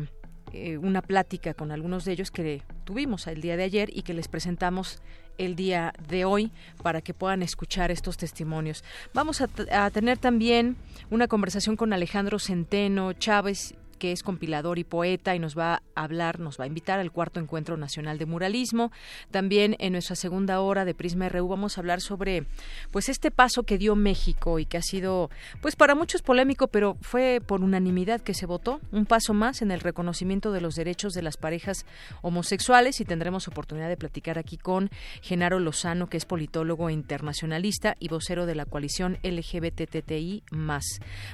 eh, 0.54 0.78
una 0.78 1.02
plática 1.02 1.56
con 1.56 1.72
algunos 1.72 2.06
de 2.06 2.12
ellos 2.12 2.30
que 2.30 2.62
tuvimos 2.84 3.26
el 3.26 3.42
día 3.42 3.58
de 3.58 3.64
ayer 3.64 3.90
y 3.92 4.04
que 4.04 4.14
les 4.14 4.28
presentamos 4.28 5.02
el 5.38 5.56
día 5.56 5.94
de 6.08 6.26
hoy 6.26 6.52
para 6.84 7.02
que 7.02 7.14
puedan 7.14 7.42
escuchar 7.42 7.92
estos 7.92 8.18
testimonios. 8.18 8.84
Vamos 9.14 9.42
a, 9.42 9.50
a 9.72 9.90
tener 9.92 10.18
también 10.18 10.78
una 11.10 11.28
conversación 11.28 11.76
con 11.76 11.94
Alejandro 11.94 12.40
Centeno 12.40 13.14
Chávez 13.14 13.76
que 13.98 14.12
es 14.12 14.24
compilador 14.24 14.80
y 14.80 14.84
poeta 14.84 15.36
y 15.36 15.40
nos 15.40 15.58
va 15.58 15.82
a 15.96 16.04
hablar, 16.04 16.40
nos 16.40 16.60
va 16.60 16.64
a 16.64 16.68
invitar 16.68 17.00
al 17.00 17.12
cuarto 17.12 17.40
encuentro 17.40 17.78
nacional 17.78 18.18
de 18.18 18.26
muralismo. 18.26 18.92
También 19.32 19.76
en 19.80 19.94
nuestra 19.94 20.16
segunda 20.16 20.62
hora 20.62 20.86
de 20.86 20.94
Prisma 20.94 21.30
RU 21.30 21.48
vamos 21.48 21.78
a 21.78 21.82
hablar 21.82 22.02
sobre 22.02 22.46
pues 22.92 23.10
este 23.10 23.32
paso 23.32 23.64
que 23.64 23.78
dio 23.78 23.96
México 23.96 24.60
y 24.60 24.66
que 24.66 24.78
ha 24.78 24.82
sido 24.82 25.30
pues 25.62 25.76
para 25.76 25.96
muchos 25.96 26.22
polémico, 26.22 26.68
pero 26.68 26.98
fue 27.02 27.42
por 27.46 27.62
unanimidad 27.62 28.22
que 28.22 28.34
se 28.34 28.46
votó, 28.46 28.80
un 28.92 29.06
paso 29.06 29.34
más 29.34 29.62
en 29.62 29.72
el 29.72 29.80
reconocimiento 29.80 30.52
de 30.52 30.62
los 30.62 30.76
derechos 30.76 31.14
de 31.14 31.22
las 31.22 31.38
parejas 31.38 31.86
homosexuales 32.22 33.02
y 33.02 33.06
tendremos 33.06 33.48
oportunidad 33.48 33.90
de 33.90 33.98
platicar 33.98 34.38
aquí 34.38 34.58
con 34.58 34.90
Genaro 35.22 35.60
Lozano, 35.60 36.08
que 36.08 36.18
es 36.18 36.26
politólogo 36.26 36.90
internacionalista 36.90 37.96
y 38.00 38.10
vocero 38.10 38.46
de 38.46 38.56
la 38.56 38.66
coalición 38.66 39.18
LGBTTI+. 39.24 40.44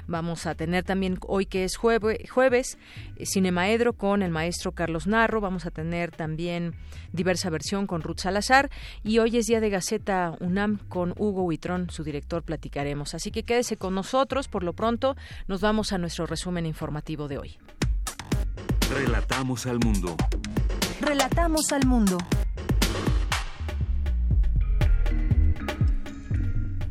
Vamos 0.06 0.46
a 0.46 0.54
tener 0.54 0.84
también 0.84 1.18
hoy 1.26 1.46
que 1.46 1.64
es 1.64 1.76
jueves 1.76 2.20
eh, 2.54 3.26
Cinemaedro 3.26 3.94
con 3.94 4.22
el 4.22 4.30
maestro 4.30 4.72
Carlos 4.72 5.06
Narro. 5.06 5.40
Vamos 5.40 5.66
a 5.66 5.70
tener 5.70 6.10
también 6.10 6.74
diversa 7.12 7.50
versión 7.50 7.86
con 7.86 8.02
Ruth 8.02 8.20
Salazar. 8.20 8.70
Y 9.02 9.18
hoy 9.18 9.36
es 9.36 9.46
día 9.46 9.60
de 9.60 9.70
Gaceta 9.70 10.36
UNAM 10.40 10.78
con 10.88 11.14
Hugo 11.16 11.42
Huitrón, 11.42 11.90
su 11.90 12.04
director, 12.04 12.42
platicaremos. 12.42 13.14
Así 13.14 13.30
que 13.30 13.42
quédese 13.42 13.76
con 13.76 13.94
nosotros. 13.94 14.48
Por 14.48 14.62
lo 14.62 14.72
pronto, 14.72 15.16
nos 15.48 15.60
vamos 15.60 15.92
a 15.92 15.98
nuestro 15.98 16.26
resumen 16.26 16.66
informativo 16.66 17.28
de 17.28 17.38
hoy. 17.38 17.58
Relatamos 18.90 19.66
al 19.66 19.80
mundo. 19.80 20.16
Relatamos 21.00 21.72
al 21.72 21.86
mundo. 21.86 22.18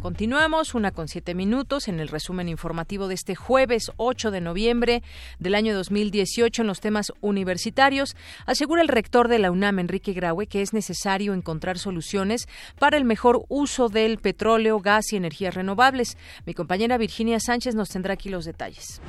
Continuamos, 0.04 0.76
una 0.76 0.92
con 0.92 1.08
siete 1.08 1.34
minutos, 1.34 1.88
en 1.88 2.02
el 2.02 2.10
resumen 2.10 2.50
informativo 2.50 3.08
de 3.08 3.14
este 3.14 3.36
jueves 3.36 3.90
8 3.96 4.32
de 4.32 4.42
noviembre 4.42 5.02
del 5.40 5.56
año 5.56 5.74
2018 5.74 6.62
en 6.62 6.68
los 6.68 6.82
temas 6.82 7.14
universitarios. 7.22 8.18
Asegura 8.46 8.82
el 8.82 8.90
rector 8.90 9.30
de 9.30 9.40
la 9.40 9.50
UNAM, 9.50 9.80
Enrique 9.80 10.12
Graue, 10.12 10.48
que 10.48 10.62
es 10.62 10.74
necesario 10.74 11.34
encontrar 11.34 11.80
soluciones 11.80 12.50
para 12.80 12.98
el 12.98 13.06
mejor 13.06 13.46
uso 13.48 13.88
del 13.88 14.18
petróleo, 14.18 14.82
gas 14.82 15.14
y 15.14 15.16
energías 15.16 15.56
renovables. 15.56 16.18
Mi 16.46 16.54
compañera 16.54 16.98
Virginia 16.98 17.40
Sánchez 17.40 17.74
nos 17.74 17.88
tendrá 17.88 18.16
aquí 18.16 18.28
los 18.28 18.44
detalles. 18.44 19.00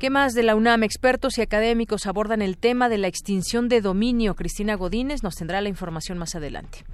¿Qué 0.00 0.10
más 0.10 0.34
de 0.34 0.42
la 0.42 0.56
UNAM? 0.56 0.82
Expertos 0.82 1.38
y 1.38 1.42
académicos 1.42 2.08
abordan 2.08 2.42
el 2.42 2.58
tema 2.58 2.88
de 2.88 2.98
la 2.98 3.06
extinción 3.06 3.68
de 3.68 3.80
dominio. 3.80 4.34
Cristina 4.34 4.74
Godínez 4.74 5.22
nos 5.22 5.36
tendrá 5.36 5.60
la 5.60 5.68
información 5.68 6.18
más 6.18 6.34
adelante. 6.34 6.84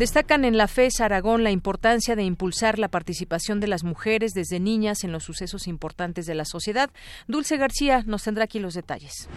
Destacan 0.00 0.46
en 0.46 0.56
la 0.56 0.66
FES 0.66 1.02
Aragón 1.02 1.44
la 1.44 1.50
importancia 1.50 2.16
de 2.16 2.22
impulsar 2.22 2.78
la 2.78 2.88
participación 2.88 3.60
de 3.60 3.66
las 3.66 3.84
mujeres 3.84 4.32
desde 4.32 4.58
niñas 4.58 5.04
en 5.04 5.12
los 5.12 5.24
sucesos 5.24 5.66
importantes 5.66 6.24
de 6.24 6.34
la 6.34 6.46
sociedad. 6.46 6.88
Dulce 7.28 7.58
García 7.58 8.02
nos 8.06 8.22
tendrá 8.22 8.44
aquí 8.44 8.60
los 8.60 8.72
detalles. 8.72 9.28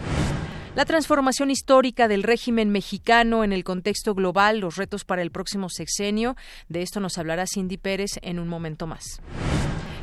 La 0.74 0.86
transformación 0.86 1.50
histórica 1.50 2.08
del 2.08 2.22
régimen 2.22 2.70
mexicano 2.70 3.44
en 3.44 3.52
el 3.52 3.62
contexto 3.62 4.14
global, 4.14 4.60
los 4.60 4.76
retos 4.76 5.04
para 5.04 5.20
el 5.20 5.30
próximo 5.30 5.68
sexenio. 5.68 6.34
De 6.70 6.80
esto 6.80 6.98
nos 6.98 7.18
hablará 7.18 7.44
Cindy 7.46 7.76
Pérez 7.76 8.12
en 8.22 8.38
un 8.38 8.48
momento 8.48 8.86
más. 8.86 9.20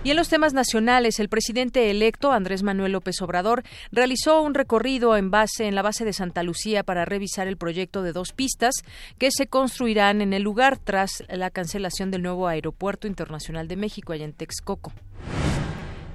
Y 0.03 0.09
en 0.09 0.17
los 0.17 0.29
temas 0.29 0.53
nacionales, 0.53 1.19
el 1.19 1.29
presidente 1.29 1.91
electo 1.91 2.31
Andrés 2.31 2.63
Manuel 2.63 2.93
López 2.93 3.21
Obrador 3.21 3.61
realizó 3.91 4.41
un 4.41 4.55
recorrido 4.55 5.15
en 5.15 5.29
base 5.29 5.67
en 5.67 5.75
la 5.75 5.83
base 5.83 6.05
de 6.05 6.13
Santa 6.13 6.41
Lucía 6.41 6.83
para 6.83 7.05
revisar 7.05 7.47
el 7.47 7.55
proyecto 7.55 8.01
de 8.01 8.11
dos 8.11 8.33
pistas 8.33 8.73
que 9.19 9.29
se 9.29 9.45
construirán 9.45 10.21
en 10.21 10.33
el 10.33 10.41
lugar 10.41 10.79
tras 10.79 11.23
la 11.29 11.51
cancelación 11.51 12.09
del 12.09 12.23
nuevo 12.23 12.47
Aeropuerto 12.47 13.05
Internacional 13.05 13.67
de 13.67 13.75
México 13.75 14.11
allá 14.11 14.25
en 14.25 14.33
Texcoco. 14.33 14.91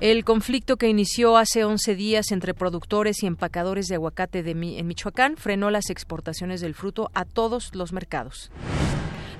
El 0.00 0.24
conflicto 0.24 0.76
que 0.78 0.88
inició 0.88 1.36
hace 1.36 1.64
11 1.64 1.94
días 1.94 2.32
entre 2.32 2.54
productores 2.54 3.22
y 3.22 3.26
empacadores 3.26 3.86
de 3.86 3.94
aguacate 3.94 4.40
en 4.40 4.86
Michoacán 4.86 5.36
frenó 5.36 5.70
las 5.70 5.90
exportaciones 5.90 6.60
del 6.60 6.74
fruto 6.74 7.08
a 7.14 7.24
todos 7.24 7.72
los 7.72 7.92
mercados. 7.92 8.50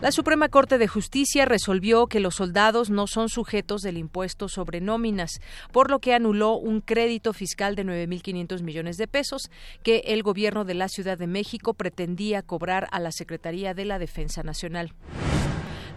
La 0.03 0.13
Suprema 0.13 0.51
Corte 0.51 0.77
de 0.77 0.89
Justicia 0.89 1.47
resolvió 1.47 2.07
que 2.07 2.21
los 2.21 2.35
soldados 2.35 2.91
no 2.91 3.07
son 3.07 3.31
sujetos 3.31 3.81
del 3.81 3.97
impuesto 3.97 4.47
sobre 4.47 4.83
nóminas, 4.83 5.41
por 5.73 5.91
lo 5.91 6.01
que 6.01 6.13
anuló 6.13 6.53
un 6.59 6.83
crédito 6.83 7.33
fiscal 7.33 7.75
de 7.77 7.85
9.500 7.87 8.63
millones 8.63 8.99
de 8.99 9.09
pesos 9.09 9.51
que 9.83 10.03
el 10.09 10.23
gobierno 10.23 10.67
de 10.67 10.75
la 10.75 10.89
Ciudad 10.89 11.17
de 11.17 11.27
México 11.27 11.73
pretendía 11.73 12.43
cobrar 12.43 12.89
a 12.93 13.01
la 13.01 13.11
Secretaría 13.11 13.73
de 13.73 13.87
la 13.87 13.99
Defensa 13.99 14.43
Nacional. 14.43 14.93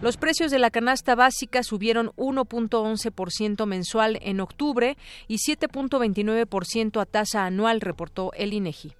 Los 0.00 0.16
precios 0.16 0.50
de 0.50 0.58
la 0.58 0.70
canasta 0.70 1.14
básica 1.14 1.62
subieron 1.62 2.08
1.11% 2.16 3.66
mensual 3.66 4.18
en 4.22 4.40
octubre 4.40 4.96
y 5.28 5.36
7.29% 5.36 7.02
a 7.02 7.04
tasa 7.04 7.44
anual, 7.44 7.82
reportó 7.82 8.32
el 8.32 8.54
INEGI. 8.54 8.94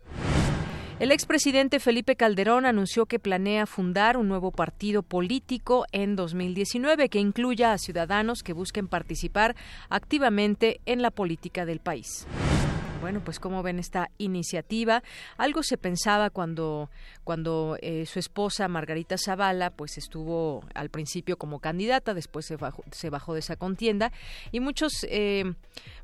El 1.00 1.12
expresidente 1.12 1.80
Felipe 1.80 2.14
Calderón 2.14 2.66
anunció 2.66 3.06
que 3.06 3.18
planea 3.18 3.64
fundar 3.64 4.18
un 4.18 4.28
nuevo 4.28 4.50
partido 4.50 5.02
político 5.02 5.86
en 5.92 6.14
2019 6.14 7.08
que 7.08 7.18
incluya 7.18 7.72
a 7.72 7.78
ciudadanos 7.78 8.42
que 8.42 8.52
busquen 8.52 8.86
participar 8.86 9.56
activamente 9.88 10.82
en 10.84 11.00
la 11.00 11.10
política 11.10 11.64
del 11.64 11.80
país. 11.80 12.26
Bueno, 13.00 13.22
pues 13.24 13.40
cómo 13.40 13.62
ven 13.62 13.78
esta 13.78 14.10
iniciativa. 14.18 15.02
Algo 15.38 15.62
se 15.62 15.78
pensaba 15.78 16.28
cuando, 16.28 16.90
cuando 17.24 17.78
eh, 17.80 18.04
su 18.04 18.18
esposa 18.18 18.68
Margarita 18.68 19.16
Zavala, 19.16 19.70
pues 19.70 19.96
estuvo 19.96 20.62
al 20.74 20.90
principio 20.90 21.38
como 21.38 21.60
candidata, 21.60 22.12
después 22.12 22.44
se 22.44 22.56
bajó, 22.56 22.84
se 22.90 23.08
bajó 23.08 23.32
de 23.32 23.40
esa 23.40 23.56
contienda 23.56 24.12
y 24.52 24.60
muchos 24.60 25.06
eh, 25.08 25.54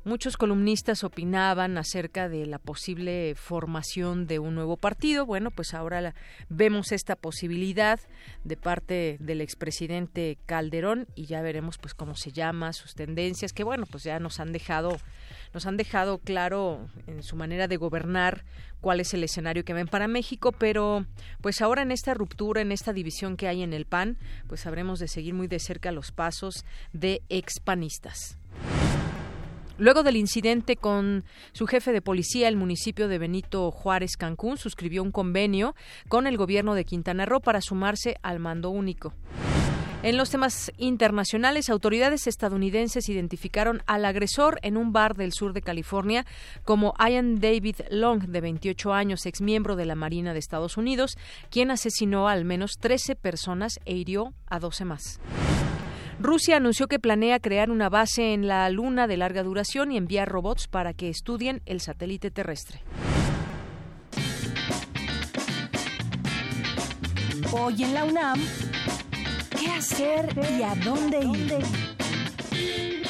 muchos 0.05 0.37
columnistas 0.37 1.03
opinaban 1.03 1.77
acerca 1.77 2.29
de 2.29 2.47
la 2.47 2.57
posible 2.57 3.35
formación 3.35 4.25
de 4.25 4.39
un 4.39 4.55
nuevo 4.55 4.75
partido. 4.75 5.27
Bueno, 5.27 5.51
pues 5.51 5.75
ahora 5.75 6.15
vemos 6.49 6.91
esta 6.91 7.15
posibilidad 7.15 7.99
de 8.43 8.57
parte 8.57 9.17
del 9.19 9.41
expresidente 9.41 10.39
Calderón 10.47 11.07
y 11.13 11.27
ya 11.27 11.43
veremos 11.43 11.77
pues 11.77 11.93
cómo 11.93 12.15
se 12.15 12.31
llama, 12.31 12.73
sus 12.73 12.95
tendencias, 12.95 13.53
que 13.53 13.63
bueno, 13.63 13.85
pues 13.85 14.03
ya 14.03 14.19
nos 14.19 14.39
han 14.39 14.51
dejado 14.51 14.97
nos 15.53 15.65
han 15.65 15.77
dejado 15.77 16.17
claro 16.19 16.86
en 17.07 17.23
su 17.23 17.35
manera 17.35 17.67
de 17.67 17.77
gobernar 17.77 18.43
cuál 18.81 18.99
es 18.99 19.13
el 19.13 19.23
escenario 19.23 19.65
que 19.65 19.73
ven 19.73 19.87
para 19.87 20.07
México, 20.07 20.51
pero 20.51 21.05
pues 21.41 21.61
ahora 21.61 21.81
en 21.81 21.91
esta 21.91 22.13
ruptura, 22.13 22.61
en 22.61 22.71
esta 22.71 22.93
división 22.93 23.37
que 23.37 23.47
hay 23.47 23.63
en 23.63 23.73
el 23.73 23.85
PAN, 23.85 24.17
pues 24.47 24.65
habremos 24.65 24.99
de 24.99 25.07
seguir 25.07 25.33
muy 25.33 25.47
de 25.47 25.59
cerca 25.59 25.91
los 25.91 26.11
pasos 26.11 26.65
de 26.93 27.21
expanistas. 27.29 28.37
Luego 29.79 30.01
del 30.01 30.15
incidente 30.15 30.75
con 30.75 31.23
su 31.51 31.67
jefe 31.67 31.91
de 31.91 32.01
policía, 32.01 32.47
el 32.47 32.55
municipio 32.55 33.07
de 33.07 33.19
Benito 33.19 33.69
Juárez, 33.69 34.17
Cancún, 34.17 34.57
suscribió 34.57 35.03
un 35.03 35.11
convenio 35.11 35.75
con 36.07 36.25
el 36.25 36.35
gobierno 36.35 36.73
de 36.73 36.83
Quintana 36.83 37.25
Roo 37.27 37.41
para 37.41 37.61
sumarse 37.61 38.17
al 38.23 38.39
mando 38.39 38.71
único. 38.71 39.13
En 40.03 40.15
los 40.15 40.29
temas 40.29 40.71
internacionales, 40.77 41.69
autoridades 41.71 42.27
estadounidenses 42.27 43.09
identificaron 43.09 43.81
al 43.87 44.05
agresor 44.05 44.59
en 44.61 44.77
un 44.77 44.93
bar 44.93 45.15
del 45.15 45.33
sur 45.33 45.53
de 45.53 45.63
California 45.63 46.23
como 46.63 46.93
Ian 46.99 47.39
David 47.39 47.77
Long, 47.89 48.27
de 48.27 48.39
28 48.39 48.93
años, 48.93 49.25
exmiembro 49.25 49.75
de 49.75 49.85
la 49.85 49.95
Marina 49.95 50.33
de 50.33 50.39
Estados 50.39 50.77
Unidos, 50.77 51.17
quien 51.49 51.71
asesinó 51.71 52.29
a 52.29 52.33
al 52.33 52.45
menos 52.45 52.77
13 52.79 53.15
personas 53.15 53.79
e 53.85 53.95
hirió 53.95 54.33
a 54.45 54.59
12 54.59 54.85
más. 54.85 55.19
Rusia 56.19 56.57
anunció 56.57 56.87
que 56.87 56.99
planea 56.99 57.39
crear 57.39 57.71
una 57.71 57.89
base 57.89 58.33
en 58.33 58.47
la 58.47 58.69
Luna 58.69 59.07
de 59.07 59.17
larga 59.17 59.41
duración 59.41 59.91
y 59.91 59.97
enviar 59.97 60.29
robots 60.29 60.67
para 60.67 60.93
que 60.93 61.09
estudien 61.09 61.61
el 61.65 61.81
satélite 61.81 62.29
terrestre. 62.29 62.81
Hoy 67.51 67.83
en 67.83 67.93
la 67.93 68.03
UNAM, 68.03 68.39
¿Qué 68.39 68.66
hacer 69.77 70.27
y 70.57 70.63
a 70.63 70.73
dónde 70.75 71.19
ir? 71.19 71.96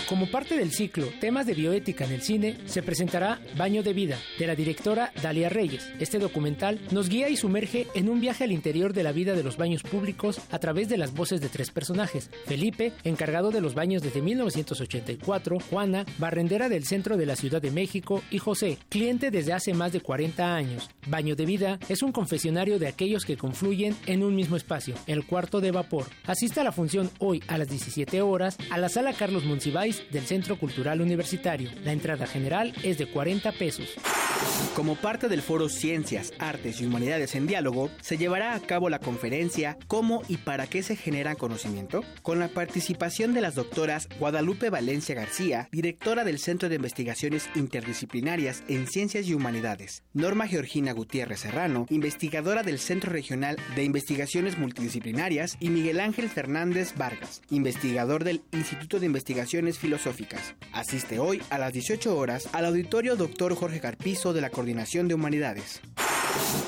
Como 0.08 0.28
parte 0.28 0.56
del 0.56 0.72
ciclo 0.72 1.08
Temas 1.20 1.46
de 1.46 1.54
bioética 1.54 2.06
en 2.06 2.14
el 2.14 2.22
cine, 2.22 2.56
se 2.66 2.82
presentará 2.82 3.42
Baño 3.58 3.84
de 3.84 3.92
Vida, 3.92 4.18
de 4.40 4.48
la 4.48 4.56
directora 4.56 5.12
Dalia 5.22 5.50
Reyes. 5.50 5.92
Este 6.00 6.18
documental 6.18 6.80
nos 6.92 7.10
guía 7.10 7.28
y 7.28 7.36
sumerge 7.36 7.88
en 7.94 8.08
un 8.08 8.22
viaje 8.22 8.46
al 8.46 8.54
interior 8.54 8.94
de 8.94 9.04
la 9.04 9.12
vida 9.12 9.36
de 9.36 9.44
los 9.44 9.58
baños 9.58 9.84
públicos 9.84 10.40
a 10.50 10.60
través 10.60 10.88
de 10.88 10.98
las 10.98 11.14
voces 11.14 11.42
de 11.42 11.50
tres 11.50 11.72
personajes. 11.72 12.30
Felipe, 12.46 12.94
encargado 13.04 13.52
de 13.52 13.60
los 13.60 13.76
baños 13.76 14.02
desde 14.02 14.22
1984, 14.22 15.60
Juana, 15.70 16.06
barrendera 16.20 16.70
del 16.70 16.86
centro 16.86 17.18
de 17.18 17.26
la 17.26 17.36
Ciudad 17.36 17.62
de 17.62 17.72
México, 17.72 18.24
y 18.32 18.38
José, 18.38 18.78
cliente 18.88 19.30
desde 19.30 19.52
hace 19.52 19.74
más 19.74 19.92
de 19.92 20.00
40 20.00 20.56
años. 20.56 20.90
Baño 21.08 21.36
de 21.36 21.46
Vida 21.46 21.80
es 21.90 22.02
un 22.02 22.14
confesionario 22.14 22.80
de 22.80 22.88
aquellos 22.88 23.26
que 23.26 23.36
confluyen 23.36 23.94
en 24.06 24.24
un 24.24 24.36
mismo 24.36 24.56
espacio, 24.56 24.96
el 25.06 25.26
cuarto 25.26 25.60
de 25.60 25.72
vapor. 25.72 26.06
Asista 26.26 26.62
a 26.62 26.64
la 26.64 26.72
función 26.72 27.12
hoy 27.20 27.44
a 27.50 27.58
las 27.58 27.68
17 27.68 28.22
horas 28.22 28.58
a 28.70 28.78
la 28.78 28.88
sala 28.88 29.12
Carlos 29.14 29.44
Monsiváis 29.44 29.97
del 30.12 30.26
Centro 30.26 30.58
Cultural 30.58 31.02
Universitario. 31.02 31.70
La 31.84 31.92
entrada 31.92 32.28
general 32.28 32.74
es 32.84 32.98
de 32.98 33.08
40 33.08 33.52
pesos. 33.54 33.96
Como 34.76 34.96
parte 34.96 35.30
del 35.30 35.42
foro 35.42 35.70
Ciencias, 35.70 36.32
Artes 36.40 36.82
y 36.82 36.86
Humanidades 36.86 37.36
en 37.36 37.48
Diálogo, 37.48 37.90
se 38.02 38.18
llevará 38.18 38.54
a 38.54 38.60
cabo 38.60 38.90
la 38.90 39.00
conferencia 39.00 39.78
¿Cómo 39.88 40.22
y 40.28 40.38
para 40.38 40.68
qué 40.68 40.84
se 40.84 40.96
genera 40.96 41.36
conocimiento? 41.36 42.04
con 42.22 42.40
la 42.40 42.50
participación 42.50 43.34
de 43.34 43.42
las 43.42 43.56
doctoras 43.56 44.08
Guadalupe 44.20 44.70
Valencia 44.70 45.16
García, 45.16 45.70
directora 45.72 46.24
del 46.24 46.40
Centro 46.40 46.70
de 46.70 46.76
Investigaciones 46.76 47.50
Interdisciplinarias 47.56 48.64
en 48.68 48.88
Ciencias 48.88 49.28
y 49.28 49.34
Humanidades, 49.34 50.04
Norma 50.14 50.48
Georgina 50.48 50.92
Gutiérrez 50.92 51.40
Serrano, 51.40 51.86
investigadora 51.90 52.64
del 52.64 52.80
Centro 52.80 53.12
Regional 53.12 53.58
de 53.76 53.84
Investigaciones 53.84 54.58
Multidisciplinarias, 54.58 55.58
y 55.60 55.70
Miguel 55.70 56.00
Ángel 56.00 56.30
Fernández 56.30 56.94
Vargas, 56.98 57.42
investigador 57.50 58.24
del 58.24 58.42
Instituto 58.52 59.00
de 59.00 59.06
Investigaciones 59.06 59.78
Filosóficas. 59.88 60.54
Asiste 60.74 61.18
hoy 61.18 61.42
a 61.50 61.58
las 61.58 61.72
18 61.72 62.18
horas 62.18 62.50
al 62.52 62.66
auditorio 62.66 63.16
Dr. 63.16 63.56
Jorge 63.56 63.80
Carpizo 63.80 64.34
de 64.34 64.42
la 64.42 64.50
Coordinación 64.50 65.08
de 65.08 65.14
Humanidades. 65.14 65.80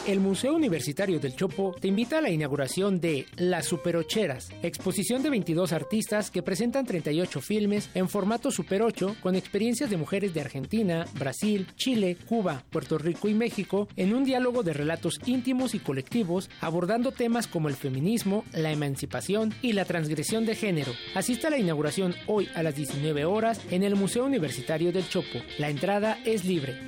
El 0.10 0.20
Museo 0.20 0.56
Universitario 0.56 1.20
del 1.20 1.36
Chopo 1.36 1.76
te 1.80 1.88
invita 1.88 2.18
a 2.18 2.22
la 2.22 2.32
inauguración 2.32 3.00
de 3.00 3.28
Las 3.36 3.68
Superocheras, 3.68 4.50
exposición 4.64 5.22
de 5.22 5.30
22 5.30 5.72
artistas 5.72 6.32
que 6.32 6.42
presentan 6.42 6.86
38 6.86 7.42
filmes 7.42 7.90
en 7.94 8.10
formato 8.10 8.50
Super 8.50 8.82
8 8.82 9.18
con 9.22 9.36
experiencias 9.36 9.90
de 9.90 9.98
mujeres 9.98 10.34
de 10.34 10.42
Argentina, 10.42 11.06
Brasil, 11.14 11.68
Chile, 11.76 12.18
Cuba, 12.28 12.64
Puerto 12.72 12.98
Rico 12.98 13.30
y 13.30 13.36
México 13.36 13.88
en 13.96 14.16
un 14.16 14.24
diálogo 14.24 14.64
de 14.64 14.74
relatos 14.74 15.20
íntimos 15.26 15.76
y 15.76 15.80
colectivos 15.80 16.50
abordando 16.60 17.12
temas 17.12 17.46
como 17.46 17.68
el 17.68 17.76
feminismo, 17.76 18.46
la 18.52 18.72
emancipación 18.72 19.54
y 19.62 19.74
la 19.74 19.86
transgresión 19.86 20.46
de 20.46 20.56
género. 20.56 20.92
Asista 21.14 21.50
a 21.50 21.52
la 21.52 21.60
inauguración 21.60 22.16
hoy 22.26 22.50
a 22.56 22.64
las 22.64 22.76
19 22.76 23.26
horas 23.26 23.62
en 23.70 23.84
el 23.84 23.96
Museo 23.96 24.26
Universitario 24.26 24.92
del 24.92 25.08
Chopo. 25.08 25.40
La 25.60 25.70
entrada 25.70 26.18
es 26.26 26.46
libre. 26.46 26.80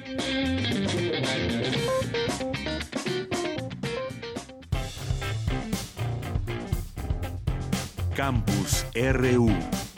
Campus 8.22 8.86
RU. 8.94 9.91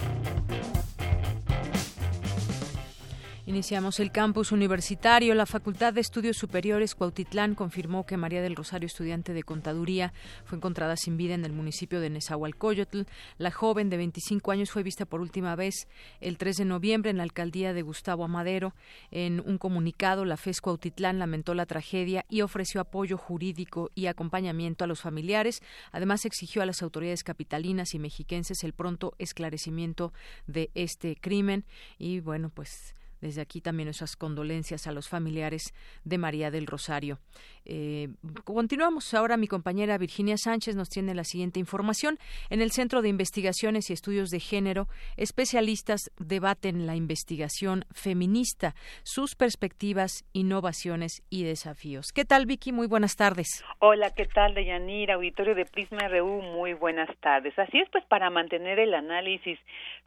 Iniciamos 3.54 4.00
el 4.00 4.12
campus 4.12 4.52
universitario. 4.52 5.36
La 5.36 5.46
Facultad 5.46 5.94
de 5.94 6.02
Estudios 6.02 6.38
Superiores 6.38 6.96
Cuautitlán 6.96 7.54
confirmó 7.54 8.04
que 8.04 8.18
María 8.18 8.42
del 8.42 8.56
Rosario, 8.56 8.88
estudiante 8.88 9.32
de 9.32 9.44
contaduría, 9.44 10.12
fue 10.44 10.58
encontrada 10.58 10.98
sin 10.98 11.18
vida 11.18 11.36
en 11.36 11.46
el 11.46 11.54
municipio 11.54 12.02
de 12.02 12.10
Nezahualcóyotl. 12.10 13.04
La 13.38 13.52
joven 13.52 13.92
de 13.92 13.98
25 13.98 14.50
años 14.50 14.72
fue 14.72 14.82
vista 14.82 15.06
por 15.06 15.22
última 15.22 15.56
vez 15.56 15.88
el 16.20 16.40
3 16.40 16.58
de 16.58 16.66
noviembre 16.66 17.12
en 17.12 17.18
la 17.18 17.24
alcaldía 17.24 17.74
de 17.74 17.84
Gustavo 17.84 18.24
Amadero. 18.24 18.74
En 19.12 19.40
un 19.40 19.60
comunicado, 19.60 20.26
la 20.26 20.38
FES 20.38 20.60
Cuautitlán 20.60 21.20
lamentó 21.20 21.54
la 21.54 21.68
tragedia 21.68 22.26
y 22.30 22.42
ofreció 22.42 22.82
apoyo 22.82 23.20
jurídico 23.20 23.92
y 23.94 24.08
acompañamiento 24.08 24.84
a 24.84 24.88
los 24.88 25.02
familiares. 25.02 25.62
Además, 25.92 26.26
exigió 26.26 26.64
a 26.64 26.66
las 26.66 26.82
autoridades 26.82 27.24
capitalinas 27.24 27.94
y 27.94 28.00
mexiquenses 28.00 28.64
el 28.64 28.74
pronto 28.74 29.14
esclarecimiento 29.20 30.12
de 30.48 30.72
este 30.74 31.16
crimen. 31.18 31.66
Y 32.00 32.20
bueno, 32.20 32.50
pues 32.50 32.96
desde 33.24 33.40
aquí 33.40 33.62
también 33.62 33.88
nuestras 33.88 34.18
condolencias 34.18 34.86
a 34.86 34.92
los 34.92 35.08
familiares 35.08 35.74
de 36.04 36.18
María 36.18 36.52
del 36.52 36.68
Rosario. 36.68 37.20
Eh, 37.65 38.10
continuamos 38.44 39.13
ahora. 39.13 39.38
Mi 39.38 39.48
compañera 39.48 39.98
Virginia 39.98 40.38
Sánchez 40.38 40.75
nos 40.75 40.89
tiene 40.89 41.13
la 41.13 41.24
siguiente 41.24 41.60
información. 41.60 42.18
En 42.50 42.62
el 42.62 42.71
Centro 42.71 43.01
de 43.01 43.10
Investigaciones 43.10 43.89
y 43.89 43.94
Estudios 43.94 44.30
de 44.30 44.39
Género, 44.39 44.88
especialistas 45.18 46.12
debaten 46.19 46.86
la 46.86 46.95
investigación 46.95 47.86
feminista, 47.92 48.74
sus 49.03 49.36
perspectivas, 49.36 50.25
innovaciones 50.34 51.24
y 51.29 51.43
desafíos. 51.43 52.12
¿Qué 52.13 52.25
tal, 52.25 52.46
Vicky? 52.46 52.72
Muy 52.72 52.88
buenas 52.88 53.15
tardes. 53.15 53.63
Hola, 53.79 54.12
¿qué 54.15 54.25
tal, 54.25 54.53
Deyanira? 54.53 55.15
Auditorio 55.15 55.55
de 55.55 55.65
Prisma 55.65 56.08
RU, 56.08 56.41
muy 56.41 56.74
buenas 56.74 57.10
tardes. 57.20 57.58
Así 57.58 57.79
es, 57.79 57.89
pues 57.89 58.03
para 58.05 58.29
mantener 58.29 58.79
el 58.79 58.93
análisis 58.93 59.60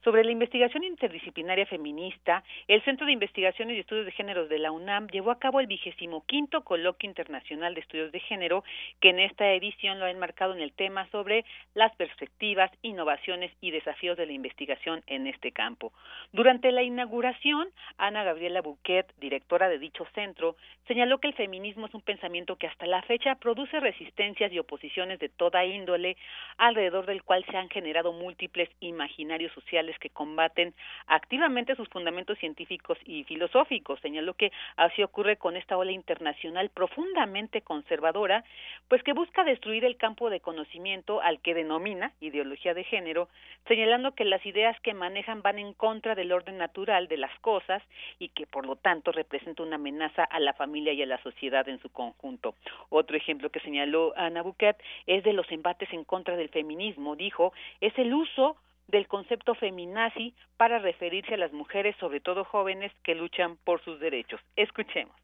sobre 0.04 0.24
la 0.24 0.30
investigación 0.30 0.84
interdisciplinaria 0.84 1.66
feminista, 1.66 2.44
el 2.68 2.82
Centro 2.84 3.06
de 3.06 3.12
Investigaciones 3.12 3.76
y 3.76 3.80
Estudios 3.80 4.06
de 4.06 4.12
Género 4.12 4.46
de 4.46 4.58
la 4.58 4.70
UNAM 4.70 5.08
llevó 5.08 5.30
a 5.30 5.38
cabo 5.38 5.60
el 5.60 5.66
vigésimo 5.66 6.24
quinto 6.26 6.62
coloquio 6.62 7.08
internacional 7.08 7.45
de 7.46 7.80
estudios 7.80 8.10
de 8.10 8.18
género, 8.18 8.64
que 9.00 9.10
en 9.10 9.20
esta 9.20 9.52
edición 9.52 10.00
lo 10.00 10.06
ha 10.06 10.10
enmarcado 10.10 10.52
en 10.52 10.60
el 10.60 10.72
tema 10.72 11.08
sobre 11.10 11.44
las 11.74 11.94
perspectivas, 11.94 12.70
innovaciones 12.82 13.52
y 13.60 13.70
desafíos 13.70 14.16
de 14.16 14.26
la 14.26 14.32
investigación 14.32 15.02
en 15.06 15.28
este 15.28 15.52
campo. 15.52 15.92
Durante 16.32 16.72
la 16.72 16.82
inauguración, 16.82 17.68
Ana 17.98 18.24
Gabriela 18.24 18.62
Bouquet, 18.62 19.06
directora 19.18 19.68
de 19.68 19.78
dicho 19.78 20.06
centro, 20.14 20.56
señaló 20.88 21.18
que 21.18 21.28
el 21.28 21.34
feminismo 21.34 21.86
es 21.86 21.94
un 21.94 22.02
pensamiento 22.02 22.56
que 22.56 22.66
hasta 22.66 22.86
la 22.86 23.02
fecha 23.02 23.36
produce 23.36 23.78
resistencias 23.78 24.52
y 24.52 24.58
oposiciones 24.58 25.20
de 25.20 25.28
toda 25.28 25.64
índole, 25.64 26.16
alrededor 26.58 27.06
del 27.06 27.22
cual 27.22 27.44
se 27.48 27.56
han 27.56 27.68
generado 27.68 28.12
múltiples 28.12 28.68
imaginarios 28.80 29.52
sociales 29.52 29.96
que 30.00 30.10
combaten 30.10 30.74
activamente 31.06 31.76
sus 31.76 31.88
fundamentos 31.88 32.38
científicos 32.38 32.98
y 33.04 33.22
filosóficos. 33.24 34.00
Señaló 34.00 34.34
que 34.34 34.50
así 34.76 35.02
ocurre 35.04 35.36
con 35.36 35.56
esta 35.56 35.76
ola 35.76 35.92
internacional 35.92 36.70
profundamente 36.70 37.35
conservadora, 37.62 38.44
pues 38.88 39.02
que 39.02 39.12
busca 39.12 39.44
destruir 39.44 39.84
el 39.84 39.96
campo 39.96 40.30
de 40.30 40.40
conocimiento 40.40 41.20
al 41.20 41.40
que 41.40 41.54
denomina 41.54 42.12
ideología 42.20 42.74
de 42.74 42.84
género, 42.84 43.28
señalando 43.68 44.14
que 44.14 44.24
las 44.24 44.44
ideas 44.46 44.78
que 44.80 44.94
manejan 44.94 45.42
van 45.42 45.58
en 45.58 45.72
contra 45.74 46.14
del 46.14 46.32
orden 46.32 46.58
natural 46.58 47.08
de 47.08 47.16
las 47.16 47.38
cosas 47.40 47.82
y 48.18 48.28
que 48.30 48.46
por 48.46 48.66
lo 48.66 48.76
tanto 48.76 49.12
representa 49.12 49.62
una 49.62 49.76
amenaza 49.76 50.24
a 50.24 50.40
la 50.40 50.54
familia 50.54 50.92
y 50.92 51.02
a 51.02 51.06
la 51.06 51.22
sociedad 51.22 51.68
en 51.68 51.80
su 51.80 51.90
conjunto. 51.90 52.54
Otro 52.88 53.16
ejemplo 53.16 53.50
que 53.50 53.60
señaló 53.60 54.12
Ana 54.16 54.42
Buquet 54.42 54.76
es 55.06 55.22
de 55.24 55.32
los 55.32 55.50
embates 55.52 55.92
en 55.92 56.04
contra 56.04 56.36
del 56.36 56.48
feminismo, 56.48 57.16
dijo, 57.16 57.52
es 57.80 57.96
el 57.98 58.14
uso 58.14 58.56
del 58.88 59.08
concepto 59.08 59.54
feminazi 59.54 60.34
para 60.56 60.78
referirse 60.78 61.34
a 61.34 61.38
las 61.38 61.52
mujeres, 61.52 61.96
sobre 61.98 62.20
todo 62.20 62.44
jóvenes, 62.44 62.92
que 63.02 63.14
luchan 63.14 63.56
por 63.64 63.82
sus 63.82 63.98
derechos. 64.00 64.40
Escuchemos. 64.54 65.14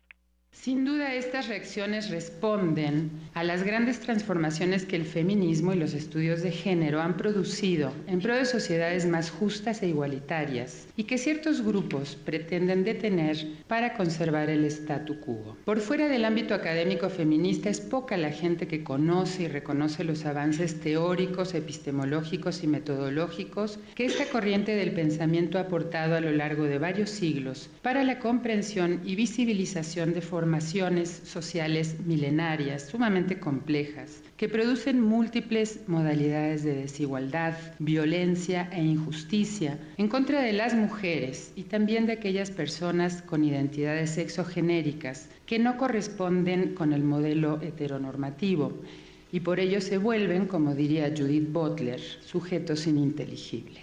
Sin 0.52 0.85
duda 0.85 1.14
estas 1.14 1.49
reacciones 1.49 2.11
responden 2.11 3.11
a 3.35 3.42
las 3.42 3.64
grandes 3.64 3.99
transformaciones 3.99 4.85
que 4.85 4.94
el 4.94 5.04
feminismo 5.04 5.73
y 5.73 5.76
los 5.76 5.92
estudios 5.92 6.40
de 6.42 6.52
género 6.52 7.00
han 7.00 7.16
producido 7.16 7.92
en 8.06 8.21
pro 8.21 8.37
de 8.37 8.44
sociedades 8.44 9.04
más 9.04 9.30
justas 9.30 9.82
e 9.82 9.88
igualitarias 9.88 10.87
y 10.97 11.02
que 11.04 11.18
ciertos 11.18 11.62
grupos 11.62 12.14
pretenden 12.14 12.85
detener 12.85 13.44
para 13.66 13.94
conservar 13.94 14.50
el 14.50 14.64
statu 14.66 15.18
quo. 15.18 15.56
Por 15.64 15.80
fuera 15.80 16.06
del 16.06 16.25
ámbito 16.25 16.54
académico 16.54 17.11
feminista 17.11 17.68
es 17.68 17.80
poca 17.80 18.16
la 18.16 18.30
gente 18.30 18.68
que 18.68 18.85
conoce 18.85 19.44
y 19.44 19.49
reconoce 19.49 20.04
los 20.04 20.26
avances 20.26 20.78
teóricos, 20.78 21.54
epistemológicos 21.54 22.62
y 22.62 22.68
metodológicos 22.68 23.80
que 23.97 24.04
esta 24.04 24.26
corriente 24.26 24.76
del 24.76 24.92
pensamiento 24.92 25.59
ha 25.59 25.62
aportado 25.62 26.14
a 26.14 26.21
lo 26.21 26.30
largo 26.30 26.64
de 26.64 26.78
varios 26.78 27.11
siglos 27.11 27.68
para 27.82 28.04
la 28.04 28.21
comprensión 28.21 29.00
y 29.04 29.16
visibilización 29.16 30.14
de 30.14 30.21
formaciones 30.42 31.22
sociales 31.25 31.94
milenarias 32.04 32.88
sumamente 32.88 33.38
complejas 33.38 34.25
que 34.37 34.49
producen 34.49 35.00
múltiples 35.00 35.78
modalidades 35.87 36.64
de 36.64 36.75
desigualdad, 36.75 37.54
violencia 37.78 38.68
e 38.72 38.82
injusticia 38.82 39.78
en 39.99 40.08
contra 40.08 40.42
de 40.42 40.52
las 40.52 40.75
mujeres 40.75 41.52
y 41.54 41.62
también 41.62 42.06
de 42.06 42.14
aquellas 42.14 42.50
personas 42.50 43.22
con 43.22 43.44
identidades 43.44 44.11
sexogenéricas 44.11 45.28
que 45.46 45.61
no 45.61 45.76
corresponden 45.76 46.75
con 46.75 46.92
el 46.92 47.04
modelo 47.04 47.62
heteronormativo 47.62 48.72
y 49.30 49.38
por 49.38 49.61
ello 49.61 49.80
se 49.80 49.96
vuelven, 49.96 50.46
como 50.46 50.75
diría 50.75 51.14
Judith 51.16 51.52
Butler, 51.52 52.00
sujetos 52.00 52.88
ininteligibles. 52.88 53.81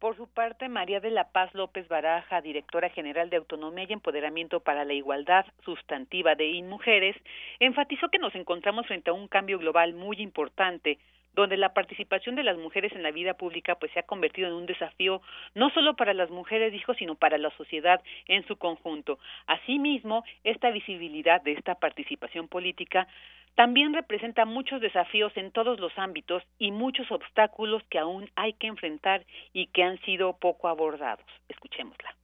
Por 0.00 0.16
su 0.16 0.28
parte, 0.28 0.70
María 0.70 0.98
de 0.98 1.10
la 1.10 1.30
Paz 1.30 1.52
López 1.52 1.86
Baraja, 1.86 2.40
directora 2.40 2.88
general 2.88 3.28
de 3.28 3.36
Autonomía 3.36 3.84
y 3.86 3.92
Empoderamiento 3.92 4.60
para 4.60 4.86
la 4.86 4.94
Igualdad 4.94 5.44
Sustantiva 5.62 6.34
de 6.34 6.46
InMujeres, 6.46 7.14
enfatizó 7.58 8.08
que 8.08 8.18
nos 8.18 8.34
encontramos 8.34 8.86
frente 8.86 9.10
a 9.10 9.12
un 9.12 9.28
cambio 9.28 9.58
global 9.58 9.92
muy 9.92 10.16
importante, 10.22 10.96
donde 11.34 11.58
la 11.58 11.74
participación 11.74 12.34
de 12.34 12.44
las 12.44 12.56
mujeres 12.56 12.92
en 12.92 13.02
la 13.02 13.10
vida 13.10 13.34
pública 13.34 13.74
pues 13.74 13.92
se 13.92 14.00
ha 14.00 14.04
convertido 14.04 14.48
en 14.48 14.54
un 14.54 14.64
desafío 14.64 15.20
no 15.54 15.68
solo 15.68 15.94
para 15.96 16.14
las 16.14 16.30
mujeres, 16.30 16.72
dijo, 16.72 16.94
sino 16.94 17.14
para 17.14 17.36
la 17.36 17.50
sociedad 17.50 18.00
en 18.26 18.46
su 18.46 18.56
conjunto. 18.56 19.18
Asimismo, 19.46 20.24
esta 20.44 20.70
visibilidad 20.70 21.42
de 21.42 21.52
esta 21.52 21.74
participación 21.74 22.48
política 22.48 23.06
también 23.54 23.92
representa 23.92 24.44
muchos 24.44 24.80
desafíos 24.80 25.32
en 25.36 25.52
todos 25.52 25.78
los 25.80 25.92
ámbitos 25.98 26.42
y 26.58 26.70
muchos 26.70 27.10
obstáculos 27.10 27.82
que 27.90 27.98
aún 27.98 28.30
hay 28.36 28.54
que 28.54 28.66
enfrentar 28.66 29.26
y 29.52 29.66
que 29.68 29.82
han 29.82 30.00
sido 30.02 30.36
poco 30.38 30.68
abordados. 30.68 31.26
Escuchémosla. 31.48 32.14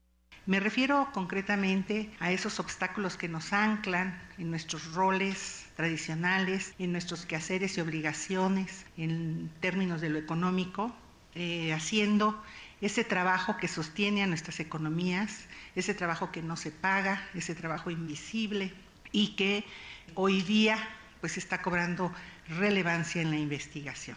Me 0.46 0.60
refiero 0.60 1.08
concretamente 1.12 2.08
a 2.20 2.30
esos 2.30 2.60
obstáculos 2.60 3.16
que 3.16 3.28
nos 3.28 3.52
anclan 3.52 4.16
en 4.38 4.50
nuestros 4.50 4.94
roles 4.94 5.68
tradicionales, 5.74 6.72
en 6.78 6.92
nuestros 6.92 7.26
quehaceres 7.26 7.76
y 7.76 7.80
obligaciones, 7.80 8.86
en 8.96 9.50
términos 9.60 10.00
de 10.00 10.08
lo 10.08 10.18
económico, 10.18 10.94
eh, 11.34 11.72
haciendo 11.72 12.40
ese 12.80 13.02
trabajo 13.02 13.56
que 13.56 13.66
sostiene 13.66 14.22
a 14.22 14.28
nuestras 14.28 14.60
economías, 14.60 15.48
ese 15.74 15.94
trabajo 15.94 16.30
que 16.30 16.42
no 16.42 16.56
se 16.56 16.70
paga, 16.70 17.28
ese 17.34 17.56
trabajo 17.56 17.90
invisible 17.90 18.72
y 19.10 19.34
que 19.34 19.64
hoy 20.14 20.42
día 20.42 20.78
pues 21.20 21.36
está 21.38 21.62
cobrando 21.62 22.12
relevancia 22.48 23.22
en 23.22 23.30
la 23.30 23.38
investigación. 23.38 24.16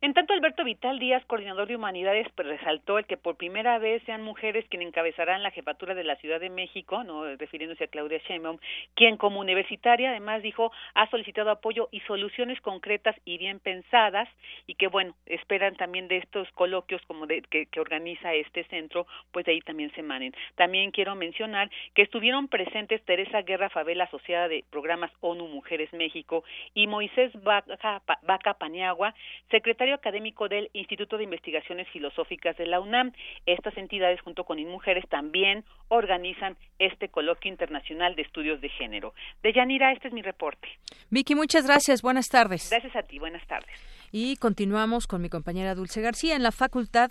En 0.00 0.14
tanto, 0.14 0.32
Alberto 0.32 0.62
Vital 0.62 1.00
Díaz, 1.00 1.24
coordinador 1.26 1.66
de 1.66 1.74
humanidades, 1.74 2.28
pues, 2.36 2.46
resaltó 2.46 2.98
el 2.98 3.06
que 3.06 3.16
por 3.16 3.36
primera 3.36 3.80
vez 3.80 4.00
sean 4.04 4.22
mujeres 4.22 4.64
quienes 4.70 4.86
encabezarán 4.86 5.42
la 5.42 5.50
jefatura 5.50 5.96
de 5.96 6.04
la 6.04 6.14
Ciudad 6.16 6.38
de 6.38 6.50
México, 6.50 7.02
no 7.02 7.24
refiriéndose 7.34 7.82
a 7.82 7.88
Claudia 7.88 8.20
Sheinbaum, 8.28 8.58
quien 8.94 9.16
como 9.16 9.40
universitaria 9.40 10.10
además 10.10 10.40
dijo 10.40 10.70
ha 10.94 11.10
solicitado 11.10 11.50
apoyo 11.50 11.88
y 11.90 11.98
soluciones 12.02 12.60
concretas 12.60 13.16
y 13.24 13.38
bien 13.38 13.58
pensadas 13.58 14.28
y 14.68 14.76
que 14.76 14.86
bueno 14.86 15.16
esperan 15.26 15.74
también 15.74 16.06
de 16.06 16.18
estos 16.18 16.48
coloquios 16.52 17.02
como 17.08 17.26
de 17.26 17.42
que, 17.42 17.66
que 17.66 17.80
organiza 17.80 18.32
este 18.34 18.62
centro, 18.64 19.08
pues 19.32 19.46
de 19.46 19.52
ahí 19.52 19.60
también 19.62 19.90
se 19.96 20.02
manen. 20.02 20.32
También 20.54 20.92
quiero 20.92 21.16
mencionar 21.16 21.70
que 21.94 22.02
estuvieron 22.02 22.46
presentes 22.46 23.04
Teresa 23.04 23.42
Guerra 23.42 23.68
Favela, 23.68 24.04
asociada 24.04 24.46
de 24.46 24.64
programas 24.70 25.10
ONU 25.20 25.48
Mujeres 25.48 25.92
México, 25.92 26.44
y 26.72 26.86
Moisés 26.86 27.32
Vaca, 27.42 28.00
Vaca 28.22 28.54
Paniagua, 28.54 29.12
secretario 29.50 29.87
académico 29.94 30.48
del 30.48 30.70
Instituto 30.72 31.16
de 31.16 31.24
Investigaciones 31.24 31.88
Filosóficas 31.92 32.56
de 32.56 32.66
la 32.66 32.80
UNAM. 32.80 33.12
Estas 33.46 33.76
entidades, 33.76 34.20
junto 34.20 34.44
con 34.44 34.58
InMujeres, 34.58 35.08
también 35.08 35.64
organizan 35.88 36.56
este 36.78 37.08
coloquio 37.08 37.50
internacional 37.50 38.14
de 38.16 38.22
estudios 38.22 38.60
de 38.60 38.68
género. 38.68 39.14
De 39.42 39.52
Yanira, 39.52 39.92
este 39.92 40.08
es 40.08 40.14
mi 40.14 40.22
reporte. 40.22 40.68
Vicky, 41.10 41.34
muchas 41.34 41.66
gracias. 41.66 42.02
Buenas 42.02 42.28
tardes. 42.28 42.70
Gracias 42.70 42.96
a 42.96 43.02
ti. 43.02 43.18
Buenas 43.18 43.46
tardes. 43.46 43.70
Y 44.12 44.36
continuamos 44.36 45.06
con 45.06 45.20
mi 45.20 45.28
compañera 45.28 45.74
Dulce 45.74 46.00
García 46.00 46.36
en 46.36 46.42
la 46.42 46.52
Facultad 46.52 47.10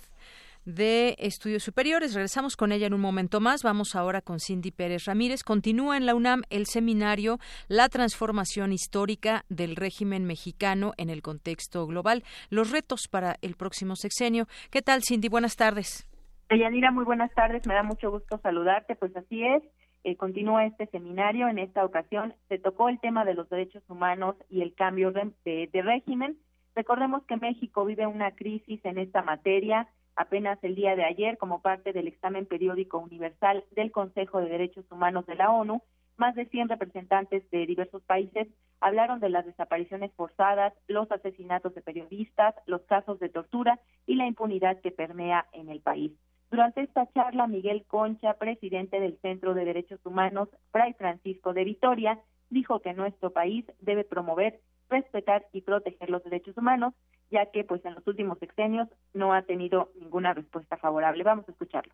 de 0.64 1.16
Estudios 1.18 1.62
Superiores. 1.62 2.14
Regresamos 2.14 2.56
con 2.56 2.72
ella 2.72 2.86
en 2.86 2.94
un 2.94 3.00
momento 3.00 3.40
más. 3.40 3.62
Vamos 3.62 3.94
ahora 3.94 4.20
con 4.20 4.40
Cindy 4.40 4.70
Pérez 4.70 5.04
Ramírez. 5.06 5.42
Continúa 5.42 5.96
en 5.96 6.06
la 6.06 6.14
UNAM 6.14 6.42
el 6.50 6.66
seminario 6.66 7.38
La 7.68 7.88
transformación 7.88 8.72
histórica 8.72 9.44
del 9.48 9.76
régimen 9.76 10.24
mexicano 10.24 10.92
en 10.96 11.10
el 11.10 11.22
contexto 11.22 11.86
global. 11.86 12.22
Los 12.50 12.70
retos 12.70 13.08
para 13.10 13.36
el 13.42 13.54
próximo 13.54 13.96
sexenio. 13.96 14.46
¿Qué 14.70 14.82
tal, 14.82 15.02
Cindy? 15.02 15.28
Buenas 15.28 15.56
tardes. 15.56 16.08
Deyanira, 16.48 16.90
muy 16.90 17.04
buenas 17.04 17.32
tardes. 17.34 17.66
Me 17.66 17.74
da 17.74 17.82
mucho 17.82 18.10
gusto 18.10 18.38
saludarte. 18.42 18.96
Pues 18.96 19.16
así 19.16 19.44
es. 19.44 19.62
Eh, 20.04 20.16
continúa 20.16 20.66
este 20.66 20.86
seminario. 20.86 21.48
En 21.48 21.58
esta 21.58 21.84
ocasión 21.84 22.34
se 22.48 22.58
tocó 22.58 22.88
el 22.88 23.00
tema 23.00 23.24
de 23.24 23.34
los 23.34 23.48
derechos 23.48 23.82
humanos 23.88 24.36
y 24.48 24.62
el 24.62 24.74
cambio 24.74 25.12
de 25.12 25.70
régimen. 25.72 26.38
Recordemos 26.78 27.24
que 27.24 27.36
México 27.36 27.84
vive 27.84 28.06
una 28.06 28.30
crisis 28.36 28.78
en 28.84 28.98
esta 28.98 29.20
materia 29.20 29.88
apenas 30.18 30.58
el 30.62 30.74
día 30.74 30.96
de 30.96 31.04
ayer 31.04 31.38
como 31.38 31.62
parte 31.62 31.92
del 31.92 32.08
examen 32.08 32.44
periódico 32.44 32.98
universal 32.98 33.64
del 33.70 33.92
Consejo 33.92 34.40
de 34.40 34.48
Derechos 34.48 34.84
Humanos 34.90 35.24
de 35.26 35.36
la 35.36 35.50
ONU, 35.52 35.80
más 36.16 36.34
de 36.34 36.46
100 36.46 36.68
representantes 36.68 37.48
de 37.50 37.64
diversos 37.66 38.02
países 38.02 38.48
hablaron 38.80 39.20
de 39.20 39.30
las 39.30 39.46
desapariciones 39.46 40.12
forzadas, 40.14 40.74
los 40.88 41.10
asesinatos 41.12 41.72
de 41.74 41.82
periodistas, 41.82 42.56
los 42.66 42.82
casos 42.82 43.20
de 43.20 43.28
tortura 43.28 43.78
y 44.06 44.16
la 44.16 44.26
impunidad 44.26 44.80
que 44.80 44.90
permea 44.90 45.46
en 45.52 45.68
el 45.68 45.80
país. 45.80 46.12
Durante 46.50 46.82
esta 46.82 47.06
charla, 47.12 47.46
Miguel 47.46 47.84
Concha, 47.86 48.34
presidente 48.34 48.98
del 48.98 49.18
Centro 49.20 49.54
de 49.54 49.64
Derechos 49.64 50.04
Humanos, 50.04 50.48
Fray 50.72 50.94
Francisco 50.94 51.52
de 51.52 51.62
Vitoria, 51.62 52.18
dijo 52.50 52.80
que 52.80 52.92
nuestro 52.92 53.30
país 53.30 53.64
debe 53.80 54.02
promover, 54.02 54.60
respetar 54.88 55.46
y 55.52 55.62
proteger 55.62 56.10
los 56.10 56.22
derechos 56.24 56.56
humanos 56.56 56.94
ya 57.30 57.50
que 57.50 57.64
pues 57.64 57.84
en 57.84 57.94
los 57.94 58.06
últimos 58.06 58.38
sexenios 58.38 58.88
no 59.12 59.32
ha 59.32 59.42
tenido 59.42 59.92
ninguna 60.00 60.34
respuesta 60.34 60.76
favorable. 60.76 61.24
Vamos 61.24 61.48
a 61.48 61.52
escucharlo. 61.52 61.92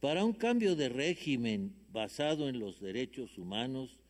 Para 0.00 0.24
un 0.24 0.32
cambio 0.32 0.74
de 0.74 0.88
régimen 0.88 1.74
basado 1.90 2.48
en 2.48 2.58
los 2.58 2.80
derechos 2.80 3.38
humanos, 3.38 4.00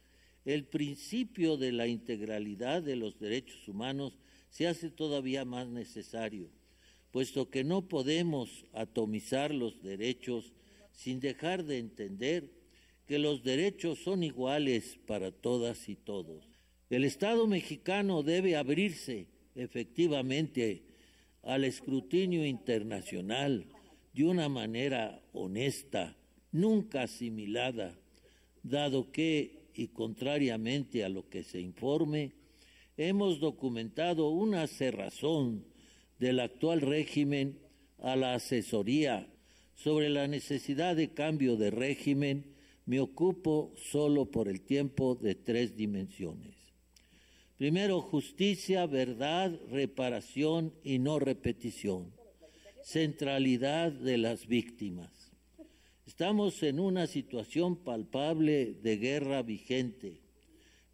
el 0.44 0.64
principio 0.64 1.56
de 1.56 1.72
la 1.72 1.86
integralidad 1.86 2.82
de 2.82 2.96
los 2.96 3.18
derechos 3.18 3.68
humanos 3.68 4.18
se 4.48 4.66
hace 4.66 4.90
todavía 4.90 5.44
más 5.44 5.68
necesario, 5.68 6.48
puesto 7.10 7.50
que 7.50 7.64
no 7.64 7.82
podemos 7.82 8.64
atomizar 8.72 9.52
los 9.52 9.82
derechos 9.82 10.52
sin 10.92 11.20
dejar 11.20 11.64
de 11.64 11.78
entender 11.78 12.50
que 13.06 13.18
los 13.18 13.42
derechos 13.42 13.98
son 13.98 14.22
iguales 14.22 14.98
para 15.06 15.30
todas 15.30 15.88
y 15.88 15.96
todos. 15.96 16.51
El 16.92 17.04
Estado 17.04 17.46
mexicano 17.46 18.22
debe 18.22 18.54
abrirse 18.54 19.26
efectivamente 19.54 20.82
al 21.42 21.64
escrutinio 21.64 22.44
internacional 22.44 23.64
de 24.12 24.24
una 24.26 24.50
manera 24.50 25.18
honesta, 25.32 26.14
nunca 26.50 27.04
asimilada, 27.04 27.98
dado 28.62 29.10
que, 29.10 29.70
y 29.74 29.88
contrariamente 29.88 31.02
a 31.02 31.08
lo 31.08 31.30
que 31.30 31.44
se 31.44 31.62
informe, 31.62 32.32
hemos 32.98 33.40
documentado 33.40 34.28
una 34.28 34.66
cerrazón 34.66 35.64
del 36.18 36.40
actual 36.40 36.82
régimen 36.82 37.58
a 38.00 38.16
la 38.16 38.34
asesoría 38.34 39.26
sobre 39.76 40.10
la 40.10 40.28
necesidad 40.28 40.94
de 40.94 41.14
cambio 41.14 41.56
de 41.56 41.70
régimen 41.70 42.52
me 42.84 43.00
ocupo 43.00 43.72
solo 43.76 44.26
por 44.26 44.46
el 44.46 44.60
tiempo 44.60 45.14
de 45.14 45.34
tres 45.34 45.74
dimensiones. 45.74 46.61
Primero, 47.62 48.00
justicia, 48.00 48.86
verdad, 48.86 49.56
reparación 49.70 50.74
y 50.82 50.98
no 50.98 51.20
repetición. 51.20 52.12
Centralidad 52.82 53.92
de 53.92 54.18
las 54.18 54.48
víctimas. 54.48 55.12
Estamos 56.04 56.60
en 56.64 56.80
una 56.80 57.06
situación 57.06 57.76
palpable 57.76 58.74
de 58.82 58.96
guerra 58.96 59.42
vigente, 59.42 60.22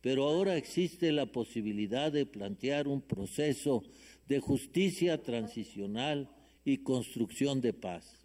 pero 0.02 0.24
ahora 0.24 0.58
existe 0.58 1.10
la 1.10 1.24
posibilidad 1.24 2.12
de 2.12 2.26
plantear 2.26 2.86
un 2.86 3.00
proceso 3.00 3.82
de 4.26 4.38
justicia 4.38 5.22
transicional 5.22 6.28
y 6.66 6.82
construcción 6.82 7.62
de 7.62 7.72
paz. 7.72 8.17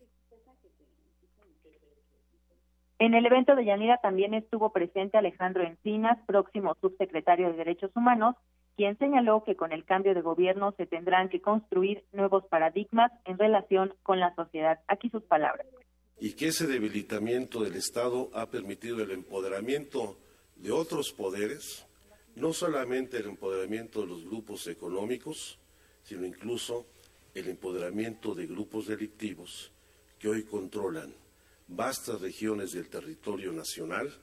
En 3.03 3.13
el 3.15 3.25
evento 3.25 3.53
de 3.53 3.65
Yanira 3.65 3.97
también 3.97 4.33
estuvo 4.33 4.71
presente 4.71 5.17
Alejandro 5.17 5.61
Encinas, 5.61 6.17
próximo 6.25 6.77
subsecretario 6.79 7.49
de 7.49 7.57
Derechos 7.57 7.91
Humanos, 7.97 8.37
quien 8.77 8.97
señaló 8.97 9.43
que 9.43 9.57
con 9.57 9.73
el 9.73 9.83
cambio 9.83 10.13
de 10.13 10.21
gobierno 10.21 10.73
se 10.77 10.85
tendrán 10.85 11.27
que 11.27 11.41
construir 11.41 12.05
nuevos 12.13 12.45
paradigmas 12.45 13.11
en 13.25 13.37
relación 13.37 13.93
con 14.03 14.21
la 14.21 14.33
sociedad. 14.35 14.79
Aquí 14.87 15.09
sus 15.09 15.23
palabras. 15.23 15.67
Y 16.17 16.31
que 16.31 16.47
ese 16.47 16.65
debilitamiento 16.65 17.61
del 17.61 17.75
Estado 17.75 18.29
ha 18.33 18.45
permitido 18.45 19.03
el 19.03 19.11
empoderamiento 19.11 20.15
de 20.55 20.71
otros 20.71 21.11
poderes, 21.11 21.85
no 22.37 22.53
solamente 22.53 23.17
el 23.17 23.25
empoderamiento 23.25 23.99
de 23.99 24.07
los 24.07 24.23
grupos 24.23 24.65
económicos, 24.67 25.59
sino 26.03 26.25
incluso 26.25 26.85
el 27.35 27.49
empoderamiento 27.49 28.33
de 28.33 28.47
grupos 28.47 28.87
delictivos 28.87 29.73
que 30.17 30.29
hoy 30.29 30.43
controlan 30.43 31.13
vastas 31.75 32.21
regiones 32.21 32.71
del 32.71 32.89
territorio 32.89 33.51
nacional 33.51 34.13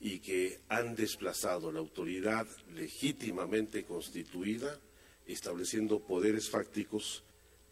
y 0.00 0.18
que 0.18 0.60
han 0.68 0.94
desplazado 0.94 1.72
la 1.72 1.78
autoridad 1.78 2.46
legítimamente 2.74 3.84
constituida, 3.84 4.78
estableciendo 5.26 6.00
poderes 6.00 6.50
fácticos. 6.50 7.24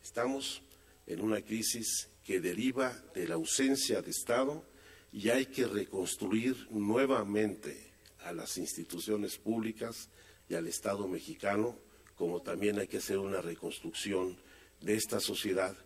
Estamos 0.03 0.63
en 1.07 1.21
una 1.21 1.43
crisis 1.43 2.09
que 2.25 2.41
deriva 2.41 2.93
de 3.15 3.29
la 3.29 3.35
ausencia 3.35 4.01
de 4.01 4.11
Estado 4.11 4.65
y 5.13 5.29
hay 5.29 5.47
que 5.47 5.67
reconstruir 5.67 6.69
nuevamente 6.71 7.93
a 8.21 8.33
las 8.33 8.57
instituciones 8.57 9.37
públicas 9.37 10.09
y 10.49 10.55
al 10.55 10.67
Estado 10.67 11.07
mexicano, 11.09 11.77
como 12.17 12.41
también 12.41 12.79
hay 12.79 12.87
que 12.87 12.99
hacer 12.99 13.19
una 13.19 13.41
reconstrucción 13.41 14.39
de 14.81 14.95
esta 14.95 15.21
sociedad 15.21 15.77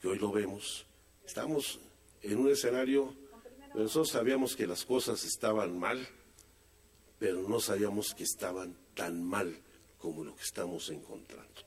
que 0.00 0.08
hoy 0.08 0.18
lo 0.18 0.32
vemos. 0.32 0.86
Estamos 1.24 1.80
en 2.24 2.38
un 2.38 2.50
escenario, 2.50 3.14
nosotros 3.74 4.08
sabíamos 4.08 4.56
que 4.56 4.66
las 4.66 4.84
cosas 4.84 5.24
estaban 5.24 5.78
mal, 5.78 6.06
pero 7.18 7.46
no 7.48 7.60
sabíamos 7.60 8.14
que 8.14 8.24
estaban 8.24 8.76
tan 8.94 9.22
mal 9.22 9.60
como 9.98 10.24
lo 10.24 10.34
que 10.34 10.42
estamos 10.42 10.88
encontrando. 10.88 11.60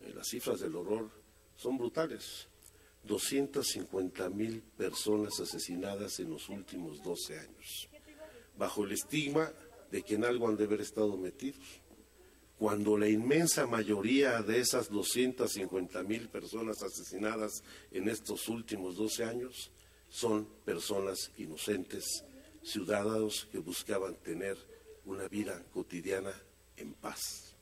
Eh, 0.00 0.12
las 0.14 0.28
cifras 0.28 0.60
del 0.60 0.76
horror 0.76 1.10
son 1.56 1.78
brutales. 1.78 2.48
250 3.04 4.28
mil 4.28 4.62
personas 4.62 5.40
asesinadas 5.40 6.20
en 6.20 6.30
los 6.30 6.48
últimos 6.48 7.02
12 7.02 7.38
años, 7.38 7.88
bajo 8.56 8.84
el 8.84 8.92
estigma 8.92 9.52
de 9.90 10.02
que 10.02 10.14
en 10.14 10.24
algo 10.24 10.48
han 10.48 10.56
de 10.56 10.64
haber 10.64 10.82
estado 10.82 11.16
metidos 11.16 11.81
cuando 12.62 12.96
la 12.96 13.08
inmensa 13.08 13.66
mayoría 13.66 14.40
de 14.40 14.60
esas 14.60 14.88
250 14.88 16.00
mil 16.04 16.28
personas 16.28 16.80
asesinadas 16.80 17.64
en 17.90 18.08
estos 18.08 18.48
últimos 18.48 18.96
12 18.96 19.24
años 19.24 19.72
son 20.08 20.46
personas 20.64 21.32
inocentes, 21.38 22.24
ciudadanos 22.62 23.48
que 23.50 23.58
buscaban 23.58 24.14
tener 24.14 24.56
una 25.06 25.26
vida 25.26 25.60
cotidiana 25.72 26.30
en 26.76 26.94
paz. 26.94 27.56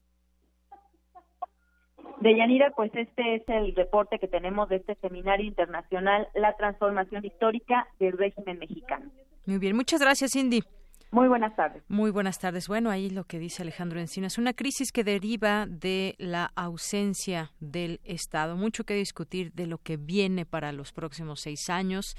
Deyanira, 2.20 2.70
pues 2.76 2.94
este 2.94 3.36
es 3.36 3.42
el 3.48 3.74
reporte 3.74 4.18
que 4.18 4.28
tenemos 4.28 4.68
de 4.68 4.76
este 4.76 4.96
seminario 4.96 5.46
internacional, 5.46 6.28
La 6.34 6.54
transformación 6.58 7.24
histórica 7.24 7.88
del 7.98 8.18
régimen 8.18 8.58
mexicano. 8.58 9.10
Muy 9.46 9.56
bien, 9.56 9.76
muchas 9.76 9.98
gracias, 9.98 10.32
Cindy. 10.32 10.62
Muy 11.12 11.26
buenas 11.26 11.56
tardes. 11.56 11.82
Muy 11.88 12.12
buenas 12.12 12.38
tardes. 12.38 12.68
Bueno, 12.68 12.88
ahí 12.88 13.10
lo 13.10 13.24
que 13.24 13.40
dice 13.40 13.62
Alejandro 13.62 13.98
Encinas, 13.98 14.38
una 14.38 14.52
crisis 14.52 14.92
que 14.92 15.02
deriva 15.02 15.66
de 15.66 16.14
la 16.18 16.52
ausencia 16.54 17.50
del 17.58 18.00
Estado. 18.04 18.56
Mucho 18.56 18.84
que 18.84 18.94
discutir 18.94 19.52
de 19.52 19.66
lo 19.66 19.78
que 19.78 19.96
viene 19.96 20.46
para 20.46 20.70
los 20.70 20.92
próximos 20.92 21.40
seis 21.40 21.68
años 21.68 22.14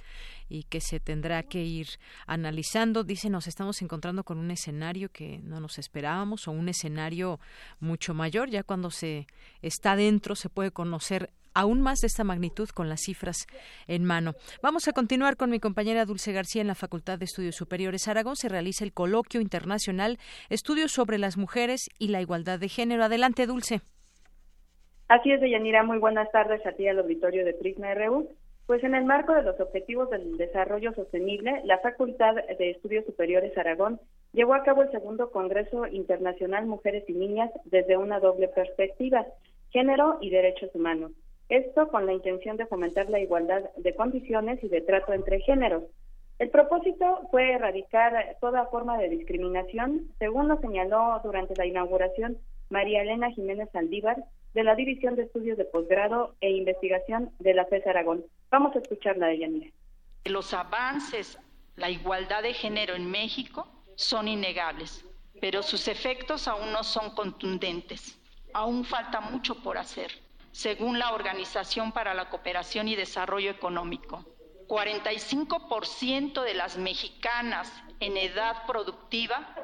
y 0.50 0.64
que 0.64 0.82
se 0.82 1.00
tendrá 1.00 1.44
que 1.44 1.64
ir 1.64 1.88
analizando. 2.28 3.06
Dice, 3.06 3.30
nos 3.30 3.48
estamos 3.48 3.82
encontrando 3.82 4.26
con 4.26 4.38
un 4.38 4.52
escenario 4.52 5.10
que 5.10 5.40
no 5.40 5.62
nos 5.62 5.80
esperábamos 5.80 6.50
o 6.50 6.52
un 6.52 6.68
escenario 6.68 7.40
mucho 7.80 8.14
mayor. 8.14 8.50
Ya 8.50 8.64
cuando 8.64 8.92
se 8.92 9.26
está 9.62 9.96
dentro 9.96 10.36
se 10.36 10.50
puede 10.50 10.72
conocer 10.72 11.32
aún 11.54 11.82
más 11.82 12.02
de 12.02 12.08
esta 12.08 12.24
magnitud 12.24 12.70
con 12.70 12.90
las 12.90 13.02
cifras 13.02 13.48
en 13.88 14.04
mano. 14.04 14.34
Vamos 14.62 14.88
a 14.88 14.94
continuar 14.94 15.38
con 15.38 15.50
mi 15.50 15.60
compañera 15.60 16.06
Dulce 16.06 16.32
García 16.32 16.62
en 16.62 16.68
la 16.68 16.76
Facultad 16.76 17.20
de 17.20 17.26
Estudios 17.26 17.56
Superiores 17.56 18.08
Aragón. 18.08 18.36
Se 18.36 18.50
realiza 18.50 18.84
el 18.84 18.94
coloquio 18.94 19.42
internacional 19.42 20.18
Estudios 20.50 20.92
sobre 20.92 21.18
las 21.18 21.38
mujeres 21.38 21.90
y 22.00 22.10
la 22.10 22.22
igualdad 22.22 22.60
de 22.60 22.70
género. 22.70 23.04
Adelante, 23.04 23.46
Dulce. 23.46 23.82
Así 25.08 25.32
es, 25.32 25.42
Deyanira. 25.42 25.84
Muy 25.84 25.98
buenas 25.98 26.32
tardes 26.32 26.66
a 26.66 26.72
ti 26.72 26.88
al 26.88 27.00
auditorio 27.00 27.44
de 27.44 27.54
Prisma 27.54 27.94
RU. 27.94 28.30
Pues 28.66 28.84
en 28.86 28.96
el 28.96 29.04
marco 29.04 29.34
de 29.34 29.44
los 29.44 29.60
Objetivos 29.60 30.10
del 30.10 30.38
Desarrollo 30.38 30.94
Sostenible, 30.94 31.62
la 31.66 31.80
Facultad 31.80 32.36
de 32.36 32.70
Estudios 32.70 33.06
Superiores 33.06 33.58
Aragón 33.58 34.00
llevó 34.32 34.54
a 34.54 34.64
cabo 34.64 34.84
el 34.84 34.92
segundo 34.92 35.30
Congreso 35.32 35.88
Internacional 35.88 36.66
Mujeres 36.66 37.04
y 37.10 37.14
Niñas 37.14 37.52
desde 37.66 37.98
una 37.98 38.22
doble 38.22 38.48
perspectiva, 38.48 39.26
género 39.72 40.20
y 40.22 40.30
derechos 40.30 40.70
humanos. 40.74 41.12
Esto 41.52 41.90
con 41.90 42.06
la 42.06 42.14
intención 42.14 42.56
de 42.56 42.66
fomentar 42.66 43.10
la 43.10 43.20
igualdad 43.20 43.72
de 43.76 43.94
condiciones 43.94 44.64
y 44.64 44.70
de 44.70 44.80
trato 44.80 45.12
entre 45.12 45.42
géneros. 45.42 45.84
El 46.40 46.50
propósito 46.50 47.28
fue 47.30 47.52
erradicar 47.52 48.38
toda 48.40 48.68
forma 48.68 48.98
de 48.98 49.10
discriminación, 49.10 50.08
según 50.18 50.48
lo 50.48 50.62
señaló 50.62 51.20
durante 51.26 51.54
la 51.58 51.66
inauguración 51.66 52.38
María 52.70 53.02
Elena 53.02 53.32
Jiménez 53.32 53.68
Saldívar, 53.74 54.24
de 54.54 54.64
la 54.64 54.76
División 54.76 55.18
de 55.18 55.24
Estudios 55.24 55.58
de 55.58 55.66
Posgrado 55.66 56.36
e 56.40 56.52
Investigación 56.52 57.32
de 57.40 57.54
la 57.54 57.66
FES 57.66 57.86
Aragón. 57.86 58.24
Vamos 58.50 58.74
a 58.78 58.80
escucharla 58.80 59.28
de 59.28 59.40
Yanira. 59.40 59.72
Los 60.24 60.54
avances, 60.54 61.38
la 61.76 61.90
igualdad 61.90 62.44
de 62.44 62.54
género 62.54 62.96
en 62.96 63.12
México 63.12 63.68
son 63.96 64.30
innegables, 64.30 65.04
pero 65.42 65.64
sus 65.64 65.90
efectos 65.90 66.48
aún 66.48 66.72
no 66.72 66.86
son 66.86 67.14
contundentes. 67.14 68.18
Aún 68.54 68.86
falta 68.86 69.20
mucho 69.20 69.62
por 69.62 69.78
hacer 69.78 70.12
según 70.52 71.00
la 71.00 71.14
Organización 71.14 71.92
para 71.92 72.14
la 72.14 72.30
Cooperación 72.30 72.88
y 72.88 72.96
Desarrollo 72.96 73.52
Económico. 73.52 74.26
45% 74.68 76.44
de 76.44 76.54
las 76.54 76.78
mexicanas 76.78 77.72
en 78.00 78.18
edad 78.18 78.66
productiva 78.66 79.56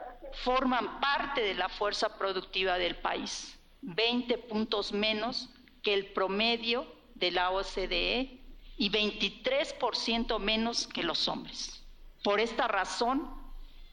forman 0.43 0.99
parte 0.99 1.41
de 1.41 1.55
la 1.55 1.69
fuerza 1.69 2.17
productiva 2.17 2.77
del 2.77 2.95
país, 2.97 3.57
20 3.81 4.37
puntos 4.39 4.91
menos 4.91 5.49
que 5.81 5.93
el 5.93 6.07
promedio 6.07 6.85
de 7.15 7.31
la 7.31 7.51
OCDE 7.51 8.41
y 8.77 8.89
23% 8.91 10.39
menos 10.39 10.87
que 10.87 11.03
los 11.03 11.27
hombres. 11.27 11.83
Por 12.23 12.39
esta 12.39 12.67
razón, 12.67 13.31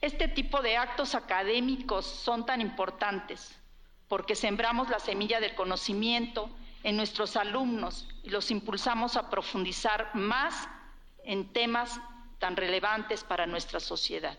este 0.01 0.27
tipo 0.27 0.61
de 0.61 0.77
actos 0.77 1.15
académicos 1.15 2.05
son 2.05 2.45
tan 2.45 2.61
importantes, 2.61 3.57
porque 4.07 4.35
sembramos 4.35 4.89
la 4.89 4.99
semilla 4.99 5.39
del 5.39 5.55
conocimiento 5.55 6.49
en 6.85 6.97
nuestros 6.97 7.35
alumnos 7.35 8.07
y 8.23 8.29
los 8.29 8.51
impulsamos 8.51 9.17
a 9.17 9.31
profundizar 9.31 10.11
más 10.13 10.69
en 11.23 11.51
temas 11.51 11.99
tan 12.37 12.55
relevantes 12.55 13.23
para 13.23 13.47
nuestra 13.47 13.79
sociedad. 13.79 14.37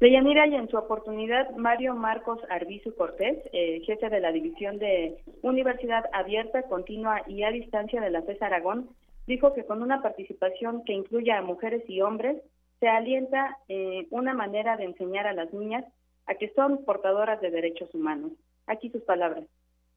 Deyanira, 0.00 0.48
y 0.48 0.56
en 0.56 0.68
su 0.68 0.76
oportunidad, 0.76 1.48
Mario 1.54 1.94
Marcos 1.94 2.40
Arbizu 2.50 2.92
Cortés, 2.96 3.38
eh, 3.52 3.82
jefe 3.86 4.10
de 4.10 4.18
la 4.18 4.32
División 4.32 4.78
de 4.80 5.22
Universidad 5.42 6.06
Abierta, 6.12 6.64
Continua 6.64 7.22
y 7.28 7.44
a 7.44 7.52
Distancia 7.52 8.00
de 8.00 8.10
la 8.10 8.22
FES 8.22 8.42
Aragón, 8.42 8.90
dijo 9.28 9.54
que 9.54 9.64
con 9.64 9.80
una 9.80 10.02
participación 10.02 10.84
que 10.84 10.92
incluya 10.92 11.38
a 11.38 11.42
mujeres 11.42 11.88
y 11.88 12.00
hombres, 12.00 12.42
se 12.80 12.88
alienta 12.88 13.58
eh, 13.68 14.08
una 14.10 14.34
manera 14.34 14.76
de 14.76 14.86
enseñar 14.86 15.28
a 15.28 15.34
las 15.34 15.52
niñas 15.52 15.84
a 16.26 16.34
que 16.34 16.52
son 16.54 16.84
portadoras 16.84 17.40
de 17.40 17.52
derechos 17.52 17.94
humanos. 17.94 18.32
Aquí 18.66 18.90
sus 18.90 19.02
palabras 19.02 19.44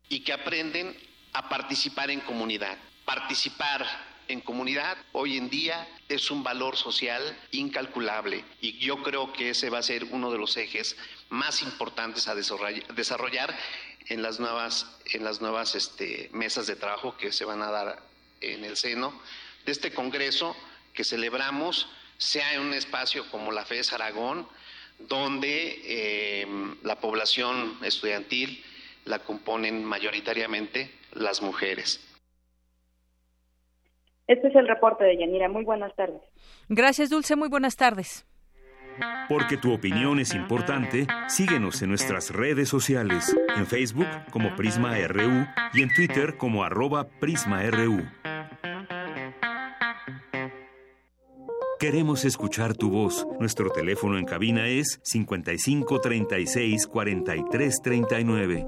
y 0.09 0.21
que 0.21 0.33
aprenden 0.33 0.97
a 1.33 1.49
participar 1.49 2.09
en 2.11 2.21
comunidad. 2.21 2.77
Participar 3.05 3.85
en 4.27 4.41
comunidad 4.41 4.97
hoy 5.13 5.37
en 5.37 5.49
día 5.49 5.87
es 6.09 6.31
un 6.31 6.43
valor 6.43 6.75
social 6.75 7.37
incalculable 7.51 8.43
y 8.61 8.77
yo 8.77 9.01
creo 9.03 9.31
que 9.31 9.51
ese 9.51 9.69
va 9.69 9.79
a 9.79 9.83
ser 9.83 10.03
uno 10.05 10.31
de 10.31 10.37
los 10.37 10.57
ejes 10.57 10.97
más 11.29 11.61
importantes 11.61 12.27
a 12.27 12.35
desarrollar 12.35 13.57
en 14.09 14.21
las 14.21 14.39
nuevas, 14.39 14.97
en 15.13 15.23
las 15.23 15.41
nuevas 15.41 15.75
este, 15.75 16.29
mesas 16.33 16.67
de 16.67 16.75
trabajo 16.75 17.17
que 17.17 17.31
se 17.31 17.45
van 17.45 17.61
a 17.61 17.71
dar 17.71 18.01
en 18.41 18.63
el 18.63 18.77
seno 18.77 19.13
de 19.65 19.71
este 19.71 19.93
Congreso 19.93 20.55
que 20.93 21.03
celebramos 21.03 21.87
sea 22.17 22.53
en 22.53 22.61
un 22.61 22.73
espacio 22.73 23.29
como 23.29 23.51
la 23.51 23.65
FES 23.65 23.93
Aragón, 23.93 24.47
donde 24.97 25.81
eh, 25.85 26.47
la 26.83 26.99
población 26.99 27.77
estudiantil 27.83 28.63
la 29.07 29.19
componen 29.19 29.83
mayoritariamente 29.83 30.91
las 31.13 31.41
mujeres. 31.41 32.03
Este 34.27 34.49
es 34.49 34.55
el 34.55 34.67
reporte 34.67 35.05
de 35.05 35.17
Yanira. 35.17 35.47
Muy 35.47 35.63
buenas 35.63 35.95
tardes. 35.95 36.21
Gracias, 36.67 37.09
Dulce. 37.09 37.35
Muy 37.35 37.47
buenas 37.47 37.77
tardes. 37.77 38.25
Porque 39.29 39.57
tu 39.57 39.73
opinión 39.73 40.19
es 40.19 40.33
importante, 40.33 41.05
síguenos 41.27 41.81
en 41.81 41.89
nuestras 41.89 42.31
redes 42.31 42.67
sociales, 42.67 43.35
en 43.55 43.67
Facebook 43.67 44.07
como 44.31 44.55
Prisma 44.55 44.97
RU 45.07 45.45
y 45.73 45.83
en 45.83 45.93
Twitter 45.93 46.35
como 46.37 46.63
arroba 46.63 47.07
PrismaRU. 47.19 48.03
Queremos 51.79 52.25
escuchar 52.25 52.73
tu 52.73 52.89
voz. 52.89 53.27
Nuestro 53.39 53.69
teléfono 53.69 54.17
en 54.17 54.25
cabina 54.25 54.67
es 54.67 54.99
55 55.03 56.01
36 56.01 56.87
43 56.87 57.81
39. 57.83 58.67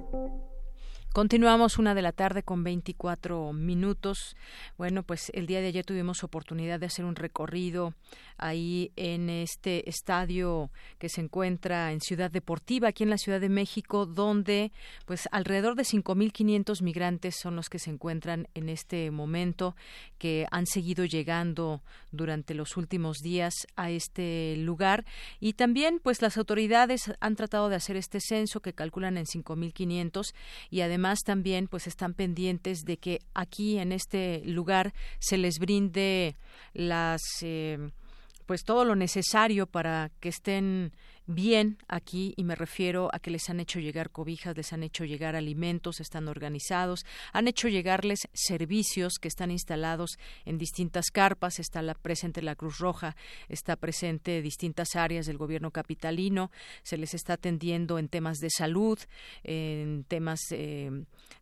Continuamos 1.11 1.79
una 1.79 1.95
de 1.95 2.03
la 2.03 2.11
tarde 2.11 2.43
con 2.43 2.63
24 2.63 3.51
minutos. 3.51 4.37
Bueno, 4.77 5.01
pues 5.01 5.31
el 5.33 5.47
día 5.47 5.59
de 5.59 5.65
ayer 5.65 5.83
tuvimos 5.83 6.23
oportunidad 6.23 6.79
de 6.79 6.85
hacer 6.85 7.03
un 7.03 7.15
recorrido 7.15 7.95
ahí 8.37 8.91
en 8.95 9.31
este 9.31 9.89
estadio 9.89 10.69
que 10.99 11.09
se 11.09 11.21
encuentra 11.21 11.91
en 11.91 11.99
Ciudad 11.99 12.29
Deportiva, 12.29 12.89
aquí 12.89 13.03
en 13.03 13.09
la 13.09 13.17
Ciudad 13.17 13.41
de 13.41 13.49
México, 13.49 14.05
donde 14.05 14.71
pues 15.07 15.27
alrededor 15.31 15.75
de 15.75 15.81
5.500 15.81 16.83
migrantes 16.83 17.35
son 17.41 17.55
los 17.55 17.69
que 17.69 17.79
se 17.79 17.89
encuentran 17.89 18.47
en 18.53 18.69
este 18.69 19.09
momento, 19.09 19.75
que 20.19 20.45
han 20.51 20.67
seguido 20.67 21.05
llegando 21.05 21.81
durante 22.11 22.53
los 22.53 22.77
últimos 22.77 23.17
días 23.17 23.55
a 23.75 23.89
este 23.89 24.55
lugar. 24.57 25.05
Y 25.39 25.53
también 25.53 25.99
pues 26.03 26.21
las 26.21 26.37
autoridades 26.37 27.11
han 27.19 27.35
tratado 27.35 27.67
de 27.67 27.77
hacer 27.77 27.95
este 27.95 28.19
censo 28.21 28.59
que 28.61 28.73
calculan 28.73 29.17
en 29.17 29.25
5.500 29.25 30.33
y 30.69 30.81
además 30.81 30.98
además 30.99 31.19
también 31.23 31.69
pues 31.69 31.87
están 31.87 32.13
pendientes 32.13 32.83
de 32.83 32.97
que 32.97 33.19
aquí 33.33 33.77
en 33.77 33.93
este 33.93 34.41
lugar 34.43 34.93
se 35.19 35.37
les 35.37 35.57
brinde 35.57 36.35
las 36.73 37.21
eh, 37.41 37.77
pues 38.45 38.63
todo 38.65 38.83
lo 38.83 38.95
necesario 38.95 39.65
para 39.65 40.11
que 40.19 40.27
estén 40.27 40.91
bien 41.29 41.77
aquí 41.87 42.33
y 42.37 42.43
me 42.43 42.55
refiero 42.55 43.09
a 43.13 43.19
que 43.19 43.29
les 43.29 43.49
han 43.49 43.59
hecho 43.59 43.79
llegar 43.79 44.09
cobijas, 44.09 44.57
les 44.57 44.73
han 44.73 44.81
hecho 44.81 45.05
llegar 45.05 45.35
alimentos, 45.35 45.99
están 45.99 46.27
organizados, 46.27 47.05
han 47.33 47.47
hecho 47.47 47.67
llegarles 47.67 48.27
servicios 48.33 49.19
que 49.21 49.27
están 49.27 49.51
instalados 49.51 50.17
en 50.45 50.57
distintas 50.57 51.11
carpas, 51.11 51.59
está 51.59 51.83
la, 51.83 51.93
presente 51.93 52.41
la 52.41 52.55
Cruz 52.55 52.79
Roja, 52.79 53.15
está 53.47 53.75
presente 53.75 54.41
distintas 54.41 54.95
áreas 54.95 55.27
del 55.27 55.37
gobierno 55.37 55.69
capitalino, 55.69 56.51
se 56.81 56.97
les 56.97 57.13
está 57.13 57.33
atendiendo 57.33 57.99
en 57.99 58.09
temas 58.09 58.39
de 58.39 58.49
salud, 58.49 58.97
en 59.43 60.05
temas 60.05 60.39
eh, 60.51 60.89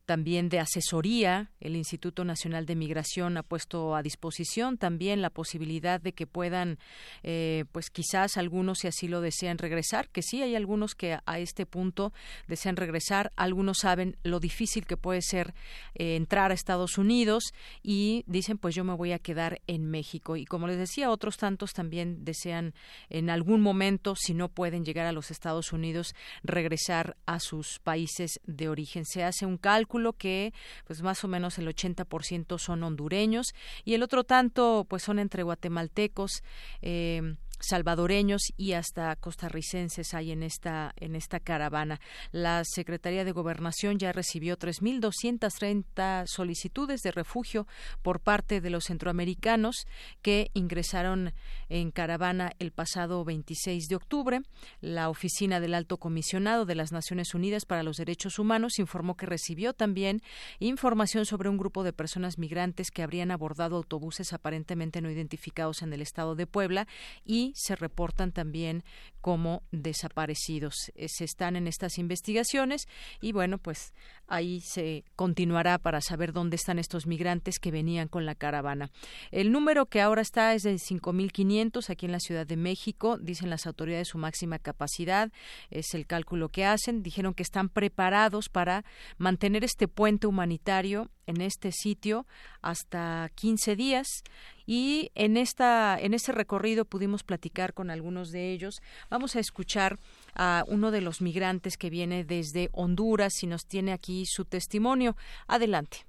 también 0.06 0.50
de 0.50 0.60
asesoría. 0.60 1.52
El 1.62 1.76
Instituto 1.76 2.26
Nacional 2.26 2.66
de 2.66 2.76
Migración 2.76 3.38
ha 3.38 3.44
puesto 3.44 3.96
a 3.96 4.02
disposición 4.02 4.78
también 4.78 5.22
la 5.22 5.30
posibilidad 5.30 6.02
de 6.02 6.14
que 6.14 6.28
puedan, 6.28 6.78
eh, 7.24 7.66
pues 7.72 7.90
quizás 7.90 8.38
algunos, 8.38 8.80
si 8.80 8.88
así 8.88 9.08
lo 9.08 9.22
desean, 9.22 9.58
regresar, 9.58 9.77
que 10.12 10.22
sí 10.22 10.42
hay 10.42 10.56
algunos 10.56 10.96
que 10.96 11.20
a 11.26 11.40
este 11.40 11.66
punto 11.66 12.14
desean 12.48 12.76
regresar. 12.76 13.32
Algunos 13.36 13.80
saben 13.80 14.18
lo 14.24 14.40
difícil 14.40 14.86
que 14.86 14.98
puede 14.98 15.22
ser 15.22 15.54
eh, 15.96 16.16
entrar 16.16 16.52
a 16.52 16.54
Estados 16.54 16.98
Unidos 16.98 17.54
y 17.84 18.24
dicen, 18.28 18.58
pues 18.58 18.76
yo 18.76 18.84
me 18.84 18.96
voy 18.96 19.12
a 19.12 19.20
quedar 19.20 19.62
en 19.68 19.86
México. 19.86 20.36
Y 20.36 20.46
como 20.46 20.68
les 20.68 20.78
decía, 20.78 21.12
otros 21.12 21.38
tantos 21.38 21.74
también 21.74 22.26
desean 22.26 22.74
en 23.10 23.30
algún 23.30 23.62
momento, 23.62 24.16
si 24.16 24.34
no 24.34 24.50
pueden 24.50 24.84
llegar 24.84 25.06
a 25.06 25.12
los 25.12 25.32
Estados 25.32 25.72
Unidos, 25.74 26.16
regresar 26.44 27.18
a 27.26 27.40
sus 27.40 27.80
países 27.80 28.40
de 28.46 28.70
origen. 28.70 29.06
Se 29.06 29.24
hace 29.24 29.46
un 29.46 29.58
cálculo 29.58 30.14
que 30.14 30.54
pues 30.86 31.02
más 31.02 31.24
o 31.24 31.28
menos 31.28 31.58
el 31.58 31.68
80% 31.68 32.58
son 32.58 32.84
hondureños 32.84 33.54
y 33.86 33.94
el 33.94 34.04
otro 34.04 34.24
tanto 34.24 34.86
pues 34.90 35.04
son 35.04 35.20
entre 35.20 35.44
guatemaltecos 35.44 36.44
eh, 36.82 37.36
salvadoreños 37.60 38.42
y 38.58 38.74
hasta 38.74 39.16
costarricenses 39.16 40.14
hay 40.14 40.32
en 40.32 40.44
esta 40.44 40.94
en 40.98 41.16
esta 41.16 41.40
caravana. 41.40 42.00
La 42.32 42.64
Secretaría 42.64 43.26
de 43.26 43.32
Gobernación 43.32 43.98
ya 44.00 44.12
recibió 44.12 44.58
3.230 44.58 46.26
solicitudes 46.28 47.02
de 47.02 47.12
refugio 47.12 47.68
por 48.02 48.20
parte 48.20 48.62
de 48.62 48.70
los 48.70 48.86
centroamericanos 48.86 49.88
que 50.22 50.52
ingresaron 50.54 51.34
en 51.70 51.92
caravana 51.92 52.52
el 52.60 52.72
pasado 52.72 53.24
26 53.26 53.88
de 53.88 53.96
octubre. 53.96 54.42
La 54.82 55.10
Oficina 55.10 55.60
del 55.60 55.74
Alto 55.74 55.98
Comisionado 55.98 56.66
de 56.66 56.76
las 56.76 56.92
Naciones 56.92 57.34
Unidas 57.34 57.66
para 57.66 57.84
los 57.84 57.98
Derechos 57.98 58.40
Humanos 58.40 58.80
informó 58.80 59.16
que 59.16 59.26
recibió 59.26 59.74
también 59.74 60.22
información 60.60 61.26
sobre 61.26 61.50
un 61.50 61.58
grupo 61.58 61.84
de 61.84 61.94
personas 61.94 62.38
migrantes 62.38 62.92
que 62.92 63.04
habrían 63.04 63.32
abordado 63.32 63.76
autobuses 63.76 64.34
aparentemente 64.34 65.02
no 65.02 65.10
identificados 65.10 65.82
en 65.82 65.94
el 65.94 66.02
estado 66.02 66.36
de 66.36 66.48
Puebla 66.48 66.88
y 67.26 67.47
se 67.56 67.76
reportan 67.76 68.32
también 68.32 68.84
como 69.22 69.64
desaparecidos. 69.72 70.92
Eh, 70.96 71.08
se 71.10 71.26
están 71.26 71.56
en 71.56 71.68
estas 71.68 71.98
investigaciones 71.98 72.88
y 73.22 73.32
bueno, 73.32 73.58
pues 73.58 73.94
ahí 74.28 74.62
se 74.62 75.04
continuará 75.16 75.78
para 75.78 76.02
saber 76.02 76.34
dónde 76.34 76.56
están 76.56 76.80
estos 76.80 77.08
migrantes 77.08 77.60
que 77.60 77.72
venían 77.72 78.08
con 78.08 78.26
la 78.26 78.36
caravana. 78.36 78.92
El 79.32 79.52
número 79.52 79.86
que 79.86 80.02
ahora 80.02 80.22
está 80.22 80.54
es 80.54 80.64
de 80.64 80.76
5.500 80.76 81.90
aquí 81.90 82.06
en 82.06 82.12
la 82.12 82.20
Ciudad 82.20 82.46
de 82.46 82.58
México, 82.58 83.18
dicen 83.18 83.50
las 83.50 83.68
autoridades 83.68 84.08
su 84.08 84.18
máxima 84.18 84.60
capacidad, 84.60 85.32
es 85.70 85.94
el 85.94 86.06
cálculo 86.06 86.50
que 86.50 86.66
hacen, 86.66 87.04
dijeron 87.04 87.34
que 87.34 87.44
están 87.44 87.70
preparados 87.70 88.50
para 88.50 88.86
mantener 89.18 89.64
este 89.64 89.88
puente 89.88 90.28
humanitario 90.28 91.10
en 91.26 91.42
este 91.42 91.72
sitio 91.72 92.26
hasta 92.62 93.30
15 93.36 93.76
días 93.76 94.24
y 94.68 95.12
en 95.16 95.38
esta 95.38 95.98
en 96.00 96.14
este 96.14 96.34
recorrido 96.34 96.86
pudimos 96.86 97.24
platicar 97.24 97.74
con 97.74 97.90
algunos 97.90 98.32
de 98.32 98.52
ellos. 98.52 98.82
Vamos 99.10 99.36
a 99.36 99.40
escuchar 99.40 99.98
a 100.36 100.64
uno 100.68 100.92
de 100.92 101.02
los 101.02 101.22
migrantes 101.22 101.78
que 101.78 101.90
viene 101.90 102.24
desde 102.24 102.70
Honduras 102.74 103.42
y 103.42 103.48
nos 103.48 103.66
tiene 103.66 103.94
aquí 103.94 104.28
su 104.28 104.46
testimonio. 104.46 105.16
Adelante. 105.48 106.06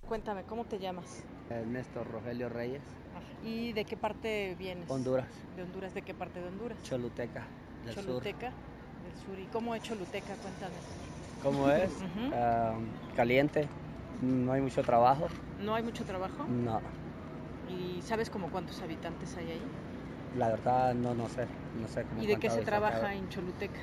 Cuéntame, 0.00 0.44
¿cómo 0.44 0.64
te 0.64 0.78
llamas? 0.78 1.22
Ernesto 1.50 2.04
Rogelio 2.04 2.48
Reyes. 2.48 2.82
¿Y 3.44 3.72
de 3.72 3.84
qué 3.84 3.96
parte 3.96 4.54
vienes? 4.58 4.88
Honduras. 4.88 5.26
¿De 5.56 5.62
Honduras? 5.62 5.92
¿De 5.94 6.02
qué 6.02 6.14
parte 6.14 6.40
de 6.40 6.46
Honduras? 6.48 6.78
Choluteca, 6.82 7.46
del 7.84 7.94
Choluteca, 7.94 8.46
del 8.50 9.24
sur. 9.24 9.38
¿Y 9.38 9.46
cómo 9.46 9.74
es 9.74 9.82
Choluteca? 9.82 10.34
Cuéntame. 10.36 10.74
¿Cómo 11.42 11.70
es? 11.70 11.90
Ah, 12.34 12.74
caliente, 13.16 13.66
no 14.20 14.52
hay 14.52 14.60
mucho 14.60 14.82
trabajo. 14.82 15.26
¿No 15.60 15.74
hay 15.74 15.82
mucho 15.82 16.04
trabajo? 16.04 16.44
No. 16.44 16.80
¿Y 17.70 18.02
sabes 18.02 18.30
como 18.30 18.48
cuántos 18.50 18.80
habitantes 18.82 19.36
hay 19.36 19.52
ahí? 19.52 19.62
La 20.36 20.48
verdad 20.48 20.94
no, 20.94 21.14
no 21.14 21.28
sé, 21.28 21.46
no 21.80 21.88
sé 21.88 22.04
¿Y 22.20 22.26
de 22.26 22.36
qué 22.36 22.50
se 22.50 22.62
trabaja 22.62 23.14
en 23.14 23.28
Choluteca? 23.28 23.80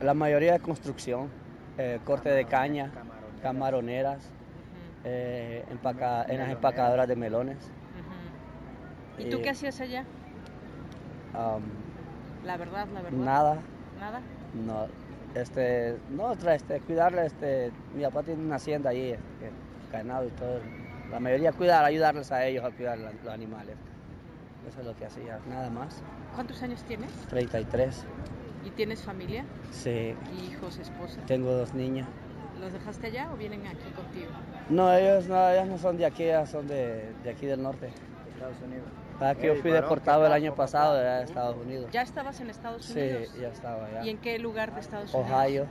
La 0.00 0.14
mayoría 0.14 0.52
de 0.54 0.60
construcción, 0.60 1.30
eh, 1.78 2.00
corte 2.04 2.30
de 2.30 2.44
caña, 2.44 2.90
camaroneras, 3.42 4.30
eh, 5.04 5.64
en 5.68 6.38
las 6.38 6.50
empacadoras 6.50 7.06
de 7.06 7.16
melones. 7.16 7.58
¿Y 9.18 9.30
tú 9.30 9.40
qué 9.42 9.50
hacías 9.50 9.80
allá? 9.80 10.04
la 12.44 12.56
verdad, 12.56 12.86
la 12.92 13.02
verdad. 13.02 13.18
Nada. 13.18 13.58
¿Nada? 13.98 14.20
No, 14.54 14.86
este, 15.34 15.96
no, 16.10 16.32
este, 16.32 16.80
cuidarle, 16.80 17.26
este, 17.26 17.72
mi 17.94 18.02
papá 18.04 18.22
tiene 18.22 18.42
una 18.42 18.56
hacienda 18.56 18.90
allí, 18.90 19.10
este, 19.10 19.50
ganado 19.90 20.26
y 20.26 20.30
todo. 20.30 20.60
La 21.10 21.20
mayoría 21.20 21.52
cuidar, 21.52 21.84
ayudarles 21.84 22.32
a 22.32 22.44
ellos 22.46 22.64
a 22.64 22.70
cuidar 22.70 22.98
los 22.98 23.32
animales. 23.32 23.76
Eso 24.68 24.80
es 24.80 24.86
lo 24.86 24.96
que 24.96 25.06
hacía, 25.06 25.38
nada 25.48 25.70
más. 25.70 26.02
¿Cuántos 26.34 26.62
años 26.62 26.82
tienes? 26.84 27.10
33. 27.28 28.04
¿Y 28.64 28.70
tienes 28.70 29.02
familia? 29.02 29.44
Sí. 29.70 30.14
¿Hijos, 30.48 30.78
esposa? 30.78 31.20
Tengo 31.26 31.52
dos 31.52 31.74
niñas. 31.74 32.08
¿Los 32.60 32.72
dejaste 32.72 33.08
allá 33.08 33.30
o 33.32 33.36
vienen 33.36 33.66
aquí 33.66 33.90
contigo? 33.94 34.30
No, 34.70 34.92
ellos 34.92 35.26
no, 35.26 35.50
ellos 35.50 35.68
no 35.68 35.78
son 35.78 35.98
de 35.98 36.06
aquí, 36.06 36.24
son 36.50 36.66
de, 36.66 37.12
de 37.22 37.30
aquí 37.30 37.46
del 37.46 37.62
norte. 37.62 37.90
Estados 38.32 38.56
Unidos. 38.66 38.86
Ah, 39.20 39.34
que 39.34 39.46
yo 39.48 39.56
fui 39.56 39.70
deportado 39.70 40.26
el 40.26 40.32
año 40.32 40.54
pasado 40.54 40.94
de 40.96 41.22
Estados 41.22 41.56
Unidos. 41.56 41.90
¿Ya 41.92 42.02
estabas 42.02 42.40
en 42.40 42.50
Estados 42.50 42.90
Unidos? 42.90 43.28
Sí, 43.32 43.40
ya 43.40 43.48
estaba 43.48 43.86
allá. 43.86 44.04
¿Y 44.04 44.10
en 44.10 44.18
qué 44.18 44.38
lugar 44.38 44.74
de 44.74 44.80
Estados 44.80 45.14
Unidos? 45.14 45.30
Ohio. 45.30 45.66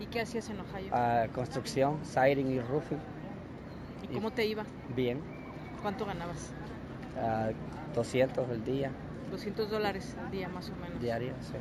¿Y 0.00 0.06
qué 0.06 0.22
hacías 0.22 0.48
en 0.48 0.60
Ohio? 0.60 0.90
Ah, 0.92 1.26
construcción, 1.34 1.98
siding 2.04 2.46
y 2.50 2.60
roofing. 2.60 2.98
¿Y 4.10 4.14
cómo 4.14 4.30
te 4.30 4.46
iba? 4.46 4.64
Bien. 4.94 5.20
¿Cuánto 5.82 6.04
ganabas? 6.04 6.52
200 7.94 8.48
al 8.48 8.64
día. 8.64 8.90
200 9.30 9.70
dólares 9.70 10.16
al 10.22 10.30
día 10.30 10.48
más 10.48 10.70
o 10.70 10.76
menos. 10.76 11.00
Diario, 11.00 11.32
sí. 11.40 11.54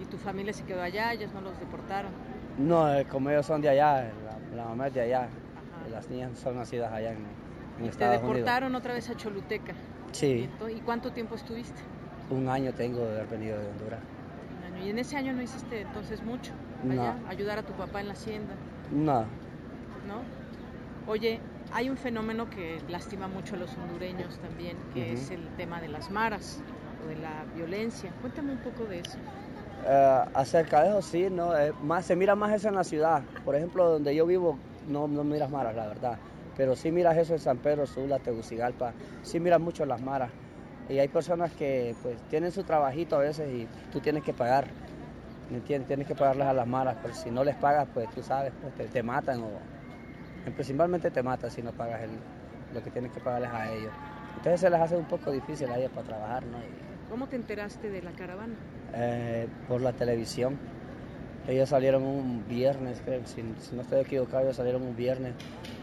¿Y 0.00 0.04
tu 0.06 0.16
familia 0.16 0.52
se 0.52 0.64
quedó 0.64 0.82
allá? 0.82 1.12
¿Ellos 1.12 1.32
no 1.32 1.40
los 1.40 1.58
deportaron? 1.58 2.12
No, 2.58 2.92
eh, 2.92 3.06
como 3.06 3.30
ellos 3.30 3.46
son 3.46 3.60
de 3.60 3.68
allá, 3.68 4.10
la, 4.54 4.64
mamá 4.64 4.88
es 4.88 4.94
de 4.94 5.00
allá. 5.02 5.28
Las 5.90 6.08
niñas 6.08 6.38
son 6.38 6.56
nacidas 6.56 6.92
allá 6.92 7.12
en, 7.12 7.18
en 7.78 7.86
¿Y 7.86 7.88
te 7.90 8.04
deportaron 8.04 8.74
otra 8.74 8.94
vez 8.94 9.08
a 9.10 9.16
Choluteca? 9.16 9.74
Sí. 10.12 10.48
¿Y 10.74 10.80
cuánto 10.80 11.12
tiempo 11.12 11.34
estuviste? 11.34 11.80
Un 12.30 12.48
año 12.48 12.72
tengo 12.72 13.00
de 13.00 13.16
haber 13.16 13.26
venido 13.26 13.58
de 13.58 13.68
Honduras. 13.68 14.00
Un 14.58 14.74
año. 14.74 14.86
¿Y 14.86 14.90
en 14.90 14.98
ese 14.98 15.16
año 15.16 15.32
no 15.32 15.42
hiciste 15.42 15.82
entonces 15.82 16.22
mucho? 16.22 16.52
No. 16.84 17.14
Ayudar 17.28 17.58
a 17.58 17.62
tu 17.62 17.72
papá 17.74 18.00
en 18.00 18.08
la 18.08 18.12
hacienda. 18.14 18.54
No. 18.90 19.20
¿No? 20.06 20.22
Oye, 21.06 21.40
hay 21.76 21.90
un 21.90 21.98
fenómeno 21.98 22.48
que 22.48 22.80
lastima 22.88 23.28
mucho 23.28 23.54
a 23.54 23.58
los 23.58 23.76
hondureños 23.76 24.38
también, 24.38 24.78
que 24.94 25.12
es 25.12 25.30
el 25.30 25.46
tema 25.58 25.78
de 25.78 25.88
las 25.88 26.10
maras 26.10 26.62
o 27.04 27.08
de 27.08 27.16
la 27.16 27.44
violencia. 27.54 28.10
Cuéntame 28.22 28.52
un 28.52 28.58
poco 28.60 28.84
de 28.86 29.00
eso. 29.00 29.18
Eh, 29.86 30.24
acerca 30.32 30.82
de 30.82 30.88
eso 30.88 31.02
sí, 31.02 31.28
no, 31.30 31.54
eh, 31.54 31.74
más, 31.82 32.06
se 32.06 32.16
mira 32.16 32.34
más 32.34 32.54
eso 32.54 32.68
en 32.68 32.76
la 32.76 32.84
ciudad. 32.84 33.22
Por 33.44 33.56
ejemplo, 33.56 33.90
donde 33.90 34.14
yo 34.14 34.24
vivo 34.24 34.58
no, 34.88 35.06
no 35.06 35.22
miras 35.22 35.50
maras, 35.50 35.76
la 35.76 35.86
verdad. 35.86 36.18
Pero 36.56 36.76
sí 36.76 36.90
miras 36.90 37.14
eso 37.18 37.34
en 37.34 37.40
San 37.40 37.58
Pedro 37.58 37.86
Sula, 37.86 38.20
Tegucigalpa, 38.20 38.94
sí 39.22 39.38
miras 39.38 39.60
mucho 39.60 39.84
las 39.84 40.00
maras. 40.00 40.30
Y 40.88 40.98
hay 40.98 41.08
personas 41.08 41.52
que 41.52 41.94
pues 42.02 42.16
tienen 42.30 42.52
su 42.52 42.64
trabajito 42.64 43.16
a 43.16 43.18
veces 43.18 43.52
y 43.52 43.68
tú 43.92 44.00
tienes 44.00 44.22
que 44.22 44.32
pagar, 44.32 44.66
¿me 45.50 45.58
entiendes? 45.58 45.88
Tienes 45.88 46.06
que 46.06 46.14
pagarles 46.14 46.46
a 46.46 46.54
las 46.54 46.66
maras, 46.66 46.96
pero 47.02 47.12
si 47.12 47.30
no 47.30 47.44
les 47.44 47.56
pagas, 47.56 47.86
pues 47.92 48.08
tú 48.14 48.22
sabes, 48.22 48.54
pues, 48.78 48.90
te, 48.90 49.02
matan 49.02 49.42
o 49.42 49.75
principalmente 50.52 51.10
te 51.10 51.22
matan 51.22 51.50
si 51.50 51.62
no 51.62 51.72
pagas 51.72 52.02
el, 52.02 52.10
lo 52.74 52.82
que 52.82 52.90
tienes 52.90 53.12
que 53.12 53.20
pagarles 53.20 53.50
a 53.50 53.72
ellos. 53.72 53.92
Entonces 54.36 54.60
se 54.60 54.70
les 54.70 54.80
hace 54.80 54.96
un 54.96 55.06
poco 55.06 55.30
difícil 55.30 55.68
a 55.70 55.78
ellos 55.78 55.90
para 55.92 56.06
trabajar, 56.06 56.44
¿no? 56.46 56.58
¿Cómo 57.10 57.28
te 57.28 57.36
enteraste 57.36 57.90
de 57.90 58.02
la 58.02 58.12
caravana? 58.12 58.54
Eh, 58.94 59.48
por 59.68 59.80
la 59.80 59.92
televisión. 59.92 60.58
Ellos 61.48 61.68
salieron 61.68 62.02
un 62.02 62.44
viernes, 62.48 63.00
creo, 63.04 63.24
si, 63.24 63.42
no 63.72 63.82
estoy 63.82 64.00
equivocado, 64.00 64.42
ellos 64.42 64.56
salieron 64.56 64.82
un 64.82 64.96
viernes. 64.96 65.34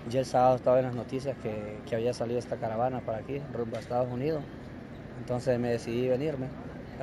Ya 0.09 0.19
el 0.19 0.25
sábado 0.25 0.57
estaba 0.57 0.79
en 0.79 0.85
las 0.85 0.95
noticias 0.95 1.37
que, 1.41 1.77
que, 1.87 1.95
había 1.95 2.13
salido 2.13 2.37
esta 2.37 2.57
caravana 2.57 2.99
para 2.99 3.19
aquí, 3.19 3.41
rumbo 3.53 3.77
a 3.77 3.79
Estados 3.79 4.11
Unidos. 4.11 4.43
Entonces 5.19 5.57
me 5.59 5.69
decidí 5.69 6.09
venirme. 6.09 6.47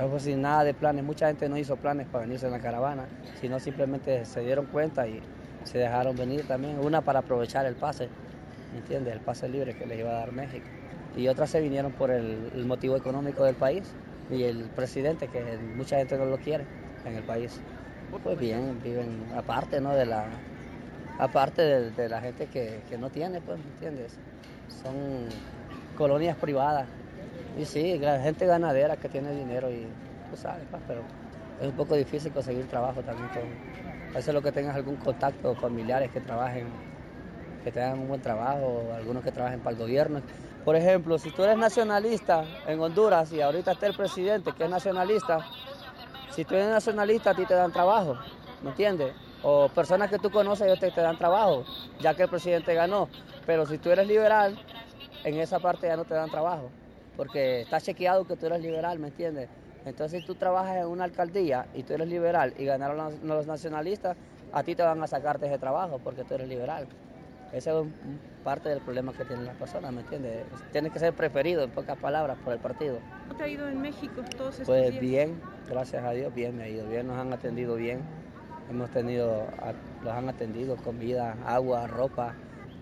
Fue 0.08 0.20
sin 0.20 0.42
nada 0.42 0.64
de 0.64 0.74
planes, 0.74 1.04
mucha 1.04 1.26
gente 1.26 1.48
no 1.48 1.56
hizo 1.56 1.76
planes 1.76 2.06
para 2.06 2.24
venirse 2.24 2.46
en 2.46 2.52
la 2.52 2.60
caravana, 2.60 3.06
sino 3.40 3.58
simplemente 3.58 4.24
se 4.24 4.40
dieron 4.40 4.66
cuenta 4.66 5.06
y 5.06 5.20
se 5.64 5.78
dejaron 5.78 6.16
venir 6.16 6.46
también. 6.46 6.78
Una 6.78 7.00
para 7.00 7.20
aprovechar 7.20 7.66
el 7.66 7.74
pase, 7.74 8.08
¿me 8.72 8.78
entiendes? 8.78 9.14
El 9.14 9.20
pase 9.20 9.48
libre 9.48 9.76
que 9.76 9.86
les 9.86 9.98
iba 9.98 10.10
a 10.10 10.14
dar 10.14 10.32
México. 10.32 10.66
Y 11.16 11.28
otras 11.28 11.50
se 11.50 11.60
vinieron 11.60 11.92
por 11.92 12.10
el, 12.10 12.64
motivo 12.66 12.96
económico 12.96 13.44
del 13.44 13.56
país 13.56 13.84
y 14.30 14.44
el 14.44 14.64
presidente, 14.64 15.28
que 15.28 15.58
mucha 15.76 15.96
gente 15.98 16.16
no 16.16 16.24
lo 16.24 16.38
quiere 16.38 16.64
en 17.04 17.16
el 17.16 17.22
país. 17.22 17.60
Pues 18.22 18.38
bien, 18.38 18.80
viven 18.82 19.24
aparte, 19.36 19.80
¿no? 19.80 19.94
De 19.94 20.06
la, 20.06 20.26
aparte 21.18 21.90
de, 21.90 22.08
la 22.08 22.20
gente 22.20 22.46
que, 22.46 22.80
no 22.98 23.10
tiene, 23.10 23.40
pues, 23.40 23.58
¿me 23.58 23.64
entiendes? 23.72 24.16
Son 24.82 25.28
colonias 25.96 26.36
privadas. 26.36 26.86
Y 27.58 27.64
sí, 27.64 27.98
la 27.98 28.20
gente 28.20 28.46
ganadera 28.46 28.96
que 28.96 29.08
tiene 29.08 29.32
dinero 29.32 29.70
y 29.70 29.86
tú 30.30 30.36
sabes, 30.36 30.62
pues, 30.70 30.82
pero 30.86 31.02
es 31.60 31.66
un 31.66 31.72
poco 31.72 31.94
difícil 31.94 32.32
conseguir 32.32 32.66
trabajo 32.68 33.02
también. 33.02 33.28
Eso 34.10 34.30
es 34.30 34.34
lo 34.34 34.42
que 34.42 34.50
tengas 34.50 34.74
algún 34.74 34.96
contacto, 34.96 35.54
familiares 35.54 36.10
que 36.10 36.20
trabajen, 36.20 36.68
que 37.62 37.70
tengan 37.70 37.98
un 37.98 38.08
buen 38.08 38.22
trabajo, 38.22 38.90
algunos 38.96 39.22
que 39.22 39.30
trabajen 39.30 39.60
para 39.60 39.72
el 39.72 39.78
gobierno. 39.78 40.22
Por 40.64 40.74
ejemplo, 40.74 41.18
si 41.18 41.30
tú 41.30 41.44
eres 41.44 41.58
nacionalista 41.58 42.44
en 42.66 42.80
Honduras 42.80 43.32
y 43.32 43.40
ahorita 43.40 43.72
está 43.72 43.86
el 43.86 43.94
presidente 43.94 44.52
que 44.52 44.64
es 44.64 44.70
nacionalista, 44.70 45.46
si 46.30 46.44
tú 46.44 46.54
eres 46.54 46.68
nacionalista 46.68 47.30
a 47.30 47.34
ti 47.34 47.44
te 47.44 47.54
dan 47.54 47.72
trabajo, 47.72 48.18
¿me 48.62 48.70
entiendes? 48.70 49.14
O 49.42 49.68
personas 49.68 50.10
que 50.10 50.18
tú 50.18 50.30
conoces 50.30 50.78
te, 50.78 50.90
te 50.90 51.00
dan 51.00 51.18
trabajo, 51.18 51.64
ya 52.00 52.14
que 52.14 52.24
el 52.24 52.28
presidente 52.30 52.74
ganó. 52.74 53.08
Pero 53.46 53.66
si 53.66 53.78
tú 53.78 53.90
eres 53.90 54.06
liberal, 54.06 54.58
en 55.24 55.38
esa 55.38 55.58
parte 55.60 55.86
ya 55.86 55.96
no 55.96 56.04
te 56.04 56.14
dan 56.14 56.30
trabajo, 56.30 56.70
porque 57.16 57.62
está 57.62 57.80
chequeado 57.80 58.26
que 58.26 58.36
tú 58.36 58.46
eres 58.46 58.60
liberal, 58.60 58.98
¿me 58.98 59.08
entiendes? 59.08 59.48
Entonces 59.84 60.20
si 60.20 60.26
tú 60.26 60.34
trabajas 60.34 60.76
en 60.76 60.86
una 60.86 61.04
alcaldía 61.04 61.66
y 61.74 61.82
tú 61.82 61.94
eres 61.94 62.08
liberal 62.08 62.54
y 62.58 62.64
ganaron 62.64 63.18
los 63.26 63.46
nacionalistas, 63.46 64.16
a 64.52 64.62
ti 64.62 64.74
te 64.74 64.82
van 64.82 65.02
a 65.02 65.06
sacarte 65.06 65.46
ese 65.46 65.58
trabajo 65.58 65.98
porque 66.02 66.24
tú 66.24 66.34
eres 66.34 66.48
liberal. 66.48 66.86
Ese 67.52 67.70
es 67.70 67.86
parte 68.44 68.68
del 68.68 68.80
problema 68.80 69.12
que 69.12 69.24
tienen 69.24 69.44
las 69.44 69.56
personas, 69.56 69.92
¿me 69.92 70.02
entiendes? 70.02 70.44
Tienes 70.70 70.92
que 70.92 70.98
ser 70.98 71.12
preferido, 71.12 71.64
en 71.64 71.70
pocas 71.70 71.98
palabras, 71.98 72.38
por 72.44 72.52
el 72.52 72.60
partido. 72.60 72.98
¿Cómo 73.26 73.36
te 73.36 73.44
ha 73.44 73.48
ido 73.48 73.68
en 73.68 73.80
México 73.80 74.22
todos 74.36 74.60
estos 74.60 74.68
Pues 74.68 74.98
bien, 75.00 75.40
gracias 75.68 76.04
a 76.04 76.12
Dios, 76.12 76.32
bien 76.34 76.56
me 76.56 76.64
ha 76.64 76.68
ido 76.68 76.88
bien, 76.88 77.08
nos 77.08 77.16
han 77.16 77.32
atendido 77.32 77.74
bien. 77.74 78.00
Hemos 78.70 78.88
tenido, 78.90 79.46
los 80.04 80.12
han 80.12 80.28
atendido 80.28 80.76
comida, 80.76 81.36
agua, 81.44 81.88
ropa, 81.88 82.34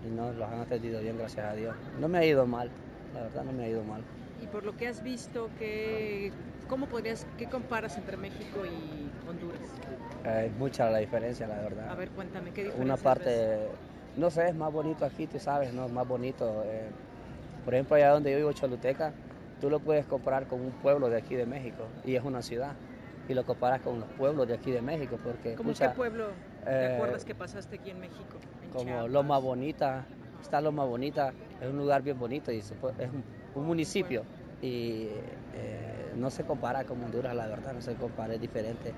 y 0.05 0.15
no, 0.15 0.31
los 0.33 0.47
han 0.47 0.59
atendido 0.59 1.01
bien, 1.01 1.17
gracias 1.17 1.47
a 1.47 1.55
Dios. 1.55 1.75
No 1.99 2.07
me 2.07 2.19
ha 2.19 2.25
ido 2.25 2.45
mal, 2.45 2.69
la 3.15 3.23
verdad 3.23 3.43
no 3.43 3.51
me 3.53 3.63
ha 3.63 3.69
ido 3.69 3.83
mal. 3.83 4.03
Y 4.41 4.45
por 4.47 4.63
lo 4.63 4.77
que 4.77 4.87
has 4.87 5.03
visto, 5.03 5.49
¿qué, 5.57 6.31
¿cómo 6.69 6.85
podrías, 6.85 7.25
qué 7.37 7.47
comparas 7.47 7.97
entre 7.97 8.15
México 8.15 8.61
y 8.65 9.27
Honduras? 9.27 9.59
Hay 10.23 10.49
mucha 10.51 10.89
la 10.89 10.99
diferencia, 10.99 11.47
la 11.47 11.57
verdad. 11.57 11.89
A 11.89 11.95
ver, 11.95 12.09
cuéntame, 12.11 12.51
¿qué 12.51 12.65
diferencia 12.65 12.85
Una 12.85 12.97
parte 12.97 13.67
no 14.19 14.29
sé, 14.29 14.47
es 14.49 14.55
más 14.55 14.71
bonito 14.71 15.05
aquí, 15.05 15.27
tú 15.27 15.39
sabes, 15.39 15.73
¿no? 15.73 15.85
Es 15.85 15.91
más 15.91 16.07
bonito. 16.07 16.63
Eh, 16.65 16.89
por 17.63 17.73
ejemplo, 17.73 17.95
allá 17.95 18.11
donde 18.11 18.31
yo 18.31 18.37
vivo, 18.37 18.51
Choluteca, 18.51 19.13
tú 19.61 19.69
lo 19.69 19.79
puedes 19.79 20.05
comparar 20.05 20.47
con 20.47 20.61
un 20.61 20.71
pueblo 20.71 21.09
de 21.09 21.17
aquí 21.17 21.35
de 21.35 21.45
México 21.45 21.85
y 22.05 22.15
es 22.15 22.23
una 22.23 22.41
ciudad. 22.41 22.73
Y 23.27 23.33
lo 23.33 23.45
comparas 23.45 23.81
con 23.81 23.99
los 23.99 24.09
pueblos 24.09 24.47
de 24.47 24.55
aquí 24.55 24.71
de 24.71 24.81
México, 24.81 25.17
porque... 25.23 25.53
¿Cómo 25.53 25.73
qué 25.73 25.89
pueblo 25.89 26.29
te 26.65 26.95
acuerdas 26.95 27.23
que 27.23 27.35
pasaste 27.35 27.75
aquí 27.75 27.91
en 27.91 27.99
México? 27.99 28.37
como 28.73 29.07
Loma 29.07 29.37
Bonita, 29.39 30.05
está 30.41 30.61
Loma 30.61 30.83
Bonita, 30.83 31.33
es 31.61 31.67
un 31.67 31.77
lugar 31.77 32.01
bien 32.01 32.19
bonito 32.19 32.51
y 32.51 32.57
es 32.57 32.73
un, 33.55 33.65
municipio 33.65 34.23
y 34.61 35.07
eh, 35.55 35.98
no 36.15 36.29
se 36.29 36.43
compara 36.43 36.83
con 36.83 37.03
Honduras, 37.03 37.35
la 37.35 37.47
verdad, 37.47 37.73
no 37.73 37.81
se 37.81 37.95
compara, 37.95 38.33
es 38.33 38.41
diferente 38.41 38.93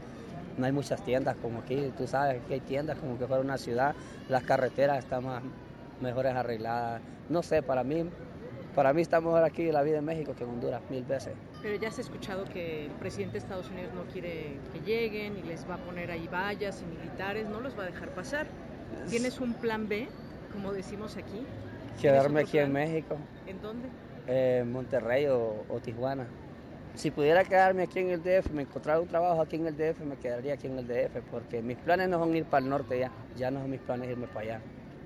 no 0.57 0.65
hay 0.65 0.71
muchas 0.71 1.03
tiendas 1.03 1.35
como 1.37 1.59
aquí, 1.59 1.91
tú 1.97 2.07
sabes, 2.07 2.41
que 2.47 2.55
hay 2.55 2.59
tiendas 2.59 2.97
como 2.97 3.17
que 3.17 3.27
fuera 3.27 3.41
una 3.41 3.57
ciudad, 3.57 3.95
las 4.29 4.43
carreteras 4.43 4.99
están 4.99 5.25
más 5.25 5.43
mejores 6.01 6.33
arregladas, 6.33 7.01
no 7.29 7.43
sé, 7.43 7.61
para 7.61 7.83
mí, 7.83 8.05
para 8.75 8.93
mí 8.93 9.01
está 9.01 9.19
mejor 9.21 9.43
aquí 9.43 9.71
la 9.71 9.81
vida 9.81 9.99
en 9.99 10.05
México 10.05 10.33
que 10.35 10.43
en 10.43 10.51
Honduras 10.51 10.81
mil 10.89 11.03
veces. 11.03 11.33
Pero 11.61 11.75
ya 11.75 11.89
has 11.89 11.99
escuchado 11.99 12.45
que 12.45 12.85
el 12.85 12.91
presidente 12.91 13.33
de 13.33 13.39
Estados 13.39 13.69
Unidos 13.69 13.93
no 13.93 14.03
quiere 14.11 14.57
que 14.73 14.79
lleguen 14.79 15.37
y 15.37 15.43
les 15.43 15.69
va 15.69 15.75
a 15.75 15.77
poner 15.77 16.11
ahí 16.11 16.27
vallas 16.27 16.81
y 16.81 16.85
militares, 16.85 17.47
no 17.47 17.59
los 17.59 17.77
va 17.77 17.83
a 17.83 17.87
dejar 17.87 18.09
pasar. 18.09 18.47
¿Tienes 19.09 19.39
un 19.39 19.53
plan 19.53 19.87
B, 19.87 20.07
como 20.51 20.73
decimos 20.73 21.17
aquí? 21.17 21.45
Quedarme 22.01 22.41
aquí 22.41 22.57
en 22.57 22.73
México. 22.73 23.15
¿En 23.47 23.61
dónde? 23.61 23.87
En 24.27 24.71
Monterrey 24.71 25.27
o 25.27 25.79
Tijuana. 25.83 26.27
Si 26.95 27.09
pudiera 27.09 27.43
quedarme 27.45 27.83
aquí 27.83 27.99
en 27.99 28.09
el 28.09 28.21
DF, 28.21 28.51
me 28.51 28.63
encontrara 28.63 28.99
un 28.99 29.07
trabajo 29.07 29.41
aquí 29.41 29.55
en 29.55 29.65
el 29.65 29.77
DF, 29.77 30.01
me 30.01 30.17
quedaría 30.17 30.53
aquí 30.53 30.67
en 30.67 30.77
el 30.77 30.87
DF, 30.87 31.21
porque 31.31 31.61
mis 31.61 31.77
planes 31.77 32.09
no 32.09 32.19
son 32.19 32.35
ir 32.35 32.45
para 32.45 32.63
el 32.63 32.69
norte 32.69 32.99
ya, 32.99 33.11
ya 33.35 33.49
no 33.49 33.61
son 33.61 33.71
mis 33.71 33.79
planes 33.79 34.09
irme 34.09 34.27
para 34.27 34.41
allá. 34.41 34.61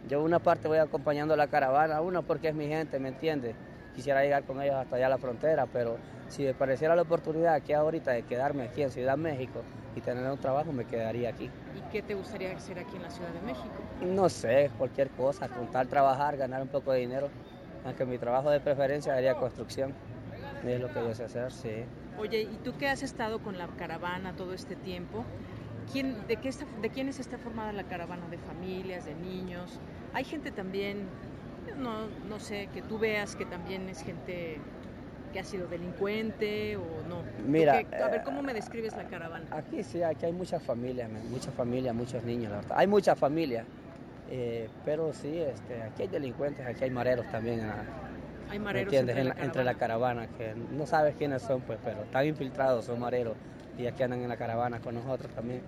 Yo 0.10 0.24
una 0.24 0.40
parte 0.40 0.68
voy 0.68 0.80
acompañando 0.80 1.36
la 1.36 1.48
caravana, 1.48 2.02
uno 2.02 2.24
porque 2.24 2.50
es 2.50 2.56
mi 2.56 2.68
gente, 2.68 3.00
¿me 3.00 3.10
entiendes? 3.10 3.56
Quisiera 3.96 4.24
llegar 4.24 4.44
con 4.44 4.62
ellos 4.62 4.76
hasta 4.76 4.96
allá 4.96 5.06
a 5.06 5.10
la 5.10 5.18
frontera, 5.20 5.68
pero 5.68 5.98
si 6.28 6.44
me 6.44 6.54
pareciera 6.54 6.96
la 6.96 7.04
oportunidad 7.04 7.54
aquí 7.54 7.72
ahorita 7.74 8.12
de 8.12 8.24
quedarme 8.24 8.64
aquí 8.64 8.82
en 8.82 8.90
Ciudad 8.90 9.16
México 9.16 9.62
y 9.96 10.02
tener 10.02 10.30
un 10.30 10.38
trabajo, 10.40 10.72
me 10.74 10.86
quedaría 10.86 11.30
aquí. 11.30 11.46
¿Y 11.76 11.92
qué 11.92 12.02
te 12.02 12.16
gustaría 12.16 12.52
hacer 12.56 12.80
aquí 12.80 12.96
en 12.96 13.04
la 13.04 13.10
Ciudad 13.10 13.30
de 13.30 13.42
México? 13.42 13.74
No 14.02 14.28
sé, 14.28 14.72
cualquier 14.78 15.10
cosa, 15.12 15.48
contar, 15.48 15.88
trabajar, 15.88 16.36
ganar 16.36 16.62
un 16.62 16.68
poco 16.68 16.92
de 16.92 17.00
dinero, 17.00 17.30
aunque 17.86 18.06
mi 18.06 18.18
trabajo 18.18 18.50
de 18.50 18.60
preferencia 18.60 19.16
sería 19.16 19.36
construcción. 19.36 19.94
Es 20.68 20.82
lo 20.82 20.88
que 20.88 21.00
yo 21.00 21.14
sé 21.14 21.24
hacer, 21.24 21.52
sí. 21.52 21.86
Oye, 22.18 22.42
¿y 22.42 22.60
tú 22.64 22.74
qué 22.78 22.88
has 22.88 23.04
estado 23.04 23.40
con 23.40 23.58
la 23.58 23.68
caravana 23.68 24.34
todo 24.34 24.54
este 24.54 24.76
tiempo? 24.76 25.24
¿Quién, 25.92 26.28
de, 26.28 26.38
qué 26.38 26.50
está, 26.50 26.66
¿De 26.82 26.90
quiénes 26.90 27.20
está 27.20 27.38
formada 27.38 27.72
la 27.72 27.84
caravana? 27.84 28.28
¿De 28.30 28.38
familias, 28.38 29.06
de 29.06 29.14
niños? 29.16 29.80
Hay 30.14 30.24
gente 30.24 30.52
también, 30.52 31.08
no, 31.78 32.08
no 32.28 32.40
sé, 32.40 32.70
que 32.74 32.82
tú 32.82 32.98
veas 32.98 33.36
que 33.36 33.46
también 33.46 33.88
es 33.90 34.02
gente 34.02 34.60
que 35.36 35.40
ha 35.42 35.44
sido 35.44 35.68
delincuente 35.68 36.78
o 36.78 36.86
no. 37.10 37.22
Mira, 37.46 37.80
a 37.80 38.08
ver, 38.08 38.24
¿cómo 38.24 38.42
me 38.42 38.54
describes 38.54 38.96
la 38.96 39.04
caravana? 39.04 39.46
Aquí 39.52 39.84
sí, 39.84 40.02
aquí 40.02 40.26
hay 40.26 40.32
muchas 40.32 40.64
familias, 40.64 41.10
muchas 41.30 41.54
familias, 41.54 41.94
muchos 41.94 42.24
niños, 42.24 42.52
la 42.52 42.58
verdad. 42.62 42.78
Hay 42.78 42.88
muchas 42.88 43.20
familias, 43.20 43.66
eh, 44.30 44.70
pero 44.86 45.12
sí, 45.14 45.38
este, 45.38 45.84
aquí 45.84 46.04
hay 46.04 46.08
delincuentes, 46.08 46.66
aquí 46.66 46.86
hay 46.86 46.90
mareros 46.90 47.30
también. 47.32 47.70
Hay 48.50 48.60
mareros 48.60 48.94
entre, 48.94 49.64
la 49.64 49.74
caravana, 49.76 50.28
que 50.28 50.54
no 50.56 50.86
sabes 50.86 51.16
quiénes 51.16 51.42
son, 51.42 51.62
pues, 51.62 51.80
pero 51.84 52.04
están 52.04 52.26
infiltrados, 52.26 52.86
son 52.86 53.00
mareros 53.00 53.36
y 53.78 53.88
aquí 53.88 54.04
andan 54.04 54.22
en 54.22 54.30
la 54.30 54.38
caravana 54.38 54.80
con 54.80 54.96
nosotros 54.96 55.32
también. 55.34 55.62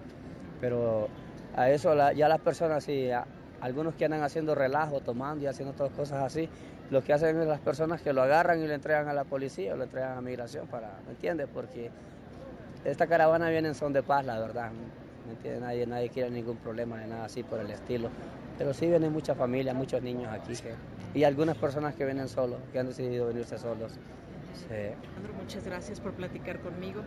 Pero 0.62 1.10
a 1.56 1.70
eso 1.70 1.94
ya 2.14 2.28
las 2.30 2.40
personas, 2.40 2.84
sí, 2.84 3.10
algunos 3.62 3.96
que 3.96 4.06
andan 4.06 4.24
haciendo 4.24 4.56
relajo, 4.56 5.02
tomando 5.02 5.44
y 5.44 5.48
haciendo 5.48 5.74
todas 5.74 5.92
cosas 5.92 6.24
así, 6.24 6.50
lo 6.90 7.04
que 7.04 7.14
hacen 7.14 7.40
es 7.40 7.48
las 7.48 7.60
personas 7.60 8.02
que 8.02 8.14
lo 8.14 8.22
agarran 8.22 8.62
y 8.62 8.68
lo 8.68 8.74
entregan 8.74 9.08
a 9.10 9.14
la 9.14 9.24
policía 9.24 9.74
o 9.74 9.78
lo 9.78 9.84
entregan 9.84 10.18
a 10.18 10.22
migración 10.22 10.68
para, 10.68 11.00
¿me 11.06 11.12
entiendes? 11.12 11.48
Porque 11.54 11.90
esta 12.86 13.08
caravana 13.08 13.50
viene 13.50 13.70
en 13.70 13.76
son 13.76 13.92
de 13.92 14.04
paz, 14.04 14.26
la 14.26 14.40
verdad. 14.40 14.72
¿Me 15.26 15.34
entiendes? 15.34 15.62
Nadie, 15.62 15.86
nadie 15.86 16.10
quiere 16.10 16.30
ningún 16.30 16.56
problema 16.58 16.98
ni 16.98 17.10
nada 17.10 17.26
así 17.26 17.44
por 17.44 17.60
el 17.60 17.70
estilo. 17.70 18.10
Pero 18.58 18.74
sí 18.74 18.88
vienen 18.88 19.14
muchas 19.14 19.38
familias, 19.38 19.76
muchos 19.76 20.02
niños 20.02 20.32
aquí 20.32 20.54
y 21.14 21.24
algunas 21.24 21.58
personas 21.58 21.96
que 21.96 22.06
vienen 22.06 22.28
solos, 22.28 22.60
que 22.72 22.80
han 22.80 22.88
decidido 22.88 23.28
venirse 23.28 23.58
solos. 23.58 23.94
Sí. 24.54 24.76
muchas 25.38 25.64
gracias 25.64 26.00
por 26.00 26.14
platicar 26.14 26.60
conmigo. 26.62 27.02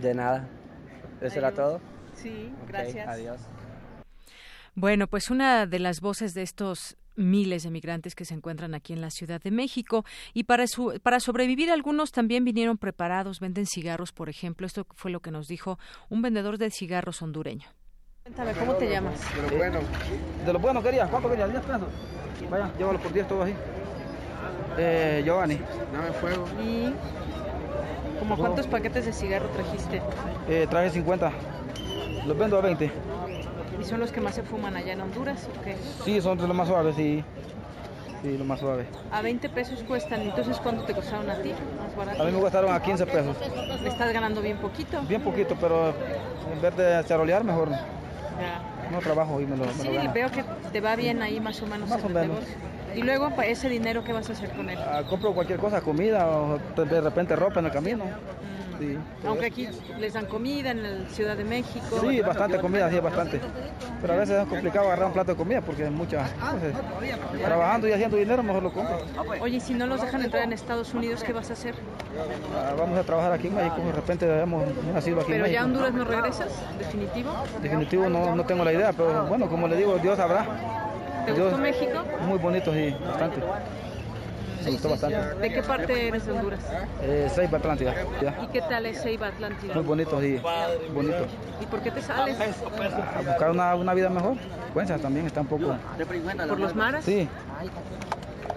De 0.00 0.14
nada. 0.14 0.48
¿Eso 1.20 1.38
era 1.38 1.52
todo? 1.52 1.80
Sí, 2.14 2.52
gracias. 2.68 3.08
Adiós. 3.08 3.40
Bueno, 4.74 5.06
pues 5.06 5.30
una 5.30 5.66
de 5.66 5.78
las 5.78 6.00
voces 6.00 6.34
de 6.34 6.42
estos 6.42 6.96
miles 7.14 7.62
de 7.62 7.70
migrantes 7.70 8.14
que 8.14 8.24
se 8.24 8.34
encuentran 8.34 8.74
aquí 8.74 8.92
en 8.92 9.00
la 9.00 9.10
Ciudad 9.10 9.40
de 9.40 9.50
México 9.50 10.04
y 10.34 10.44
para 10.44 10.66
su, 10.66 11.00
para 11.02 11.18
sobrevivir 11.18 11.70
algunos 11.70 12.12
también 12.12 12.44
vinieron 12.44 12.76
preparados, 12.76 13.40
venden 13.40 13.66
cigarros, 13.66 14.12
por 14.12 14.28
ejemplo, 14.28 14.66
esto 14.66 14.86
fue 14.94 15.10
lo 15.10 15.20
que 15.20 15.30
nos 15.30 15.48
dijo 15.48 15.78
un 16.10 16.20
vendedor 16.20 16.58
de 16.58 16.70
cigarros 16.70 17.22
hondureño. 17.22 17.68
Cuéntame, 18.26 18.54
¿cómo 18.54 18.74
te 18.74 18.90
llamas? 18.90 19.20
De 19.36 19.42
lo 19.42 19.56
bueno. 19.56 19.78
De 20.44 20.52
lo 20.52 20.58
bueno 20.58 20.82
quería, 20.82 21.06
¿cuánto 21.06 21.30
querías? 21.30 21.48
10 21.48 21.62
pesos. 21.62 21.88
Vaya, 22.50 22.70
llévalo 22.76 22.98
por 22.98 23.12
10 23.12 23.28
todo 23.28 23.44
ahí. 23.44 23.54
Eh, 24.76 25.22
Giovanni. 25.24 25.60
Dame 25.92 26.10
fuego. 26.10 26.44
¿Y 26.60 26.92
como 28.18 28.36
cuántos 28.36 28.66
paquetes 28.66 29.06
de 29.06 29.12
cigarro 29.12 29.48
trajiste? 29.50 30.02
Eh, 30.48 30.66
traje 30.68 30.90
50. 30.90 31.30
Los 32.26 32.36
vendo 32.36 32.58
a 32.58 32.62
20. 32.62 32.90
¿Y 33.80 33.84
son 33.84 34.00
los 34.00 34.10
que 34.10 34.20
más 34.20 34.34
se 34.34 34.42
fuman 34.42 34.74
allá 34.74 34.94
en 34.94 35.02
Honduras 35.02 35.48
o 35.56 35.62
qué? 35.62 35.76
Sí, 36.04 36.20
son 36.20 36.36
los 36.36 36.52
más 36.52 36.66
suaves, 36.66 36.96
sí. 36.96 37.22
Sí, 38.22 38.36
los 38.36 38.44
más 38.44 38.58
suaves. 38.58 38.88
A 39.12 39.22
20 39.22 39.48
pesos 39.50 39.84
cuestan, 39.84 40.22
entonces 40.22 40.58
¿cuánto 40.58 40.82
te 40.82 40.94
costaron 40.94 41.30
a 41.30 41.36
ti? 41.36 41.52
Más 41.78 41.94
barato. 41.94 42.24
A 42.24 42.26
mí 42.26 42.32
me 42.32 42.40
costaron 42.40 42.74
a 42.74 42.82
15 42.82 43.06
pesos. 43.06 43.36
¿Me 43.84 43.88
estás 43.88 44.12
ganando 44.12 44.40
bien 44.40 44.56
poquito? 44.56 45.00
Bien 45.02 45.22
poquito, 45.22 45.54
pero 45.60 45.94
en 46.52 46.60
vez 46.60 46.76
de 46.76 47.04
charolear, 47.06 47.44
mejor 47.44 47.68
no 48.90 48.98
trabajo 49.00 49.40
y 49.40 49.46
me 49.46 49.56
lo, 49.56 49.64
me 49.66 49.72
Sí, 49.72 49.88
lo 49.88 49.94
gano. 49.94 50.12
veo 50.12 50.30
que 50.30 50.44
te 50.72 50.80
va 50.80 50.96
bien 50.96 51.22
ahí 51.22 51.40
más 51.40 51.60
o 51.62 51.66
menos 51.66 51.88
Más 51.88 52.00
en 52.04 52.06
o 52.06 52.08
menos. 52.08 52.38
Y 52.94 53.02
luego, 53.02 53.30
ese 53.42 53.68
dinero, 53.68 54.02
¿qué 54.04 54.12
vas 54.12 54.28
a 54.30 54.32
hacer 54.32 54.50
con 54.52 54.70
él? 54.70 54.78
Ah, 54.78 55.02
compro 55.08 55.34
cualquier 55.34 55.58
cosa, 55.58 55.80
comida 55.80 56.26
o 56.28 56.58
de 56.76 57.00
repente 57.00 57.36
ropa 57.36 57.60
en 57.60 57.66
el 57.66 57.72
camino. 57.72 58.04
Sí, 58.78 58.98
Aunque 59.26 59.46
aquí 59.46 59.68
les 59.98 60.12
dan 60.12 60.26
comida 60.26 60.70
en 60.70 60.84
el 60.84 61.06
Ciudad 61.08 61.36
de 61.36 61.44
México. 61.44 61.98
Sí, 62.00 62.20
bastante 62.20 62.58
comida, 62.60 62.90
sí, 62.90 62.98
bastante. 63.00 63.40
Pero 64.00 64.12
a 64.12 64.16
veces 64.16 64.42
es 64.42 64.46
complicado 64.48 64.86
agarrar 64.86 65.06
un 65.06 65.12
plato 65.12 65.32
de 65.32 65.36
comida 65.36 65.60
porque 65.62 65.84
es 65.84 65.90
mucha. 65.90 66.26
entonces, 66.34 66.74
trabajando 67.44 67.88
y 67.88 67.92
haciendo 67.92 68.16
dinero, 68.16 68.42
mejor 68.42 68.62
lo 68.62 68.72
compro. 68.72 68.98
Oye, 69.40 69.60
si 69.60 69.74
no 69.74 69.86
los 69.86 70.00
dejan 70.02 70.22
entrar 70.22 70.42
en 70.44 70.52
Estados 70.52 70.92
Unidos, 70.94 71.22
¿qué 71.24 71.32
vas 71.32 71.50
a 71.50 71.54
hacer? 71.54 71.74
Ah, 72.54 72.74
vamos 72.78 72.98
a 72.98 73.02
trabajar 73.04 73.32
aquí 73.32 73.46
en 73.48 73.54
México, 73.54 73.76
de 73.84 73.92
repente 73.92 74.40
hemos 74.42 74.64
nacido 74.92 75.20
aquí 75.20 75.32
en 75.32 75.38
¿Pero 75.42 75.52
ya 75.52 75.62
a 75.62 75.66
México. 75.66 75.84
Honduras 75.86 75.94
no 75.94 76.04
regresas? 76.04 76.48
¿Definitivo? 76.78 77.32
Definitivo 77.62 78.08
no, 78.08 78.34
no 78.36 78.44
tengo 78.44 78.64
la 78.64 78.72
idea, 78.72 78.92
pero 78.92 79.26
bueno, 79.26 79.48
como 79.48 79.68
le 79.68 79.76
digo, 79.76 79.98
Dios 79.98 80.16
sabrá. 80.16 80.46
¿Te 81.24 81.32
Dios- 81.32 81.48
gustó 81.50 81.58
México? 81.62 81.98
Muy 82.26 82.38
bonito, 82.38 82.72
sí, 82.72 82.94
bastante. 83.06 83.40
Me 84.66 84.72
gustó 84.72 84.88
bastante. 84.90 85.16
¿De 85.36 85.52
qué 85.52 85.62
parte 85.62 86.08
eres 86.08 86.26
de 86.26 86.32
Honduras? 86.32 86.60
Eh, 87.00 87.30
Ceiba 87.32 87.58
Atlántida, 87.58 87.94
ya. 88.20 88.38
¿Y 88.42 88.46
qué 88.48 88.60
tal 88.62 88.86
es 88.86 89.00
Ceiba 89.00 89.28
Atlántida? 89.28 89.74
Muy 89.74 89.84
bonito, 89.84 90.20
sí, 90.20 90.40
bonito. 90.92 91.26
¿Y 91.60 91.66
por 91.66 91.80
qué 91.80 91.92
te 91.92 92.02
sales? 92.02 92.36
A 92.40 93.20
buscar 93.22 93.50
una, 93.50 93.74
una 93.76 93.94
vida 93.94 94.10
mejor. 94.10 94.36
Cuenza 94.74 94.98
también 94.98 95.26
está 95.26 95.42
un 95.42 95.46
poco. 95.46 95.76
¿Por 96.48 96.60
los 96.60 96.74
maras? 96.74 97.04
Sí, 97.04 97.28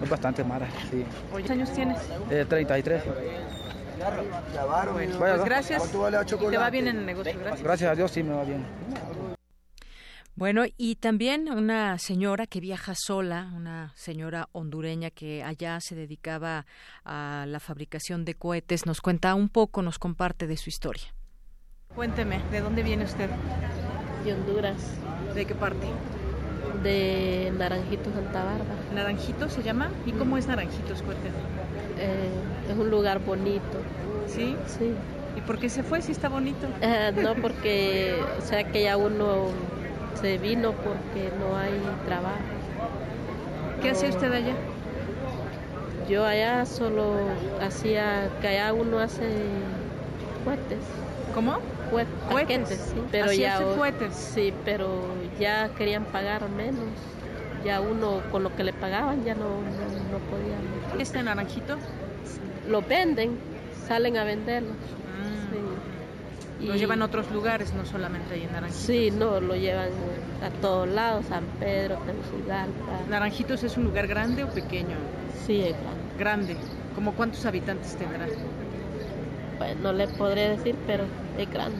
es 0.02 0.10
bastante 0.10 0.42
mara, 0.42 0.66
sí. 0.90 1.04
¿Cuántos 1.30 1.50
años 1.52 1.70
tienes? 1.72 1.98
Eh, 2.28 2.44
33. 2.48 3.02
Bueno, 5.18 5.18
pues 5.18 5.44
gracias. 5.44 5.94
Y 6.40 6.46
te 6.50 6.56
va 6.56 6.70
bien 6.70 6.88
en 6.88 6.98
el 6.98 7.06
negocio, 7.06 7.38
gracias. 7.38 7.62
Gracias 7.62 7.90
a 7.90 7.94
Dios 7.94 8.10
sí 8.10 8.22
me 8.22 8.34
va 8.34 8.44
bien. 8.44 8.64
Bueno, 10.40 10.64
y 10.78 10.94
también 10.94 11.50
una 11.52 11.98
señora 11.98 12.46
que 12.46 12.60
viaja 12.60 12.94
sola, 12.96 13.52
una 13.54 13.92
señora 13.94 14.48
hondureña 14.52 15.10
que 15.10 15.44
allá 15.44 15.78
se 15.82 15.94
dedicaba 15.94 16.64
a 17.04 17.44
la 17.46 17.60
fabricación 17.60 18.24
de 18.24 18.32
cohetes, 18.32 18.86
nos 18.86 19.02
cuenta 19.02 19.34
un 19.34 19.50
poco, 19.50 19.82
nos 19.82 19.98
comparte 19.98 20.46
de 20.46 20.56
su 20.56 20.70
historia. 20.70 21.12
Cuénteme, 21.94 22.40
¿de 22.50 22.62
dónde 22.62 22.82
viene 22.82 23.04
usted? 23.04 23.28
De 24.24 24.32
Honduras. 24.32 24.80
¿De 25.34 25.44
qué 25.44 25.54
parte? 25.54 25.86
De 26.82 27.52
Naranjito, 27.58 28.10
Santa 28.10 28.42
Bárbara. 28.42 28.80
¿Naranjito 28.94 29.50
se 29.50 29.62
llama? 29.62 29.90
¿Y 30.06 30.12
cómo 30.12 30.38
es 30.38 30.46
Naranjitos? 30.46 31.02
Cuénteme. 31.02 31.36
Eh, 31.98 32.30
es 32.70 32.78
un 32.78 32.90
lugar 32.90 33.18
bonito. 33.18 33.82
¿Sí? 34.26 34.56
Sí. 34.66 34.94
¿Y 35.36 35.42
por 35.42 35.58
qué 35.58 35.68
se 35.68 35.82
fue 35.82 36.00
si 36.00 36.12
está 36.12 36.30
bonito? 36.30 36.66
Eh, 36.80 37.12
no, 37.22 37.34
porque, 37.34 38.16
o 38.38 38.40
sea, 38.40 38.64
que 38.72 38.84
ya 38.84 38.96
uno 38.96 39.50
se 40.14 40.38
vino 40.38 40.72
porque 40.72 41.30
no 41.38 41.56
hay 41.56 41.80
trabajo. 42.06 42.38
¿Qué 43.82 43.90
hace 43.90 44.08
usted 44.08 44.32
allá? 44.32 44.54
Yo 46.08 46.24
allá 46.24 46.66
solo 46.66 47.14
hacía, 47.60 48.28
que 48.40 48.48
allá 48.48 48.72
uno 48.72 48.98
hace 48.98 49.28
cohetes. 50.44 50.78
¿Cómo? 51.34 51.58
Sí. 52.78 53.00
Pero 53.10 53.26
¿Así 53.26 53.38
ya 53.40 53.58
cohetes? 53.76 54.14
Sí, 54.14 54.52
pero 54.64 54.88
ya 55.38 55.70
querían 55.76 56.04
pagar 56.04 56.48
menos. 56.50 56.88
Ya 57.64 57.80
uno 57.80 58.22
con 58.30 58.42
lo 58.42 58.54
que 58.56 58.64
le 58.64 58.72
pagaban 58.72 59.24
ya 59.24 59.34
no, 59.34 59.44
no, 59.44 59.86
no 60.10 60.18
podía. 60.30 60.56
¿Este 60.98 61.22
naranjito? 61.22 61.76
Lo 62.68 62.82
venden, 62.82 63.38
salen 63.86 64.16
a 64.16 64.24
venderlo. 64.24 64.70
Sí. 65.50 65.58
Lo 66.62 66.76
llevan 66.76 67.02
a 67.02 67.06
otros 67.06 67.30
lugares, 67.30 67.72
no 67.72 67.84
solamente 67.86 68.34
ahí 68.34 68.42
en 68.42 68.52
Naranjitos. 68.52 68.84
Sí, 68.86 69.10
no, 69.10 69.40
lo 69.40 69.56
llevan 69.56 69.90
a 70.44 70.50
todos 70.60 70.88
lados, 70.88 71.26
San 71.26 71.44
Pedro, 71.58 71.96
Tegucigalpa. 72.06 73.00
¿Naranjitos 73.08 73.62
es 73.62 73.76
un 73.76 73.84
lugar 73.84 74.06
grande 74.06 74.44
o 74.44 74.48
pequeño? 74.48 74.96
Sí, 75.46 75.62
es 75.62 75.72
grande. 75.72 76.00
Grande. 76.18 76.56
¿Cómo 76.94 77.12
cuántos 77.14 77.46
habitantes 77.46 77.96
tendrá? 77.96 78.26
Pues 79.58 79.76
no 79.78 79.92
le 79.92 80.06
podré 80.08 80.50
decir, 80.50 80.76
pero 80.86 81.04
es 81.38 81.50
grande. 81.50 81.78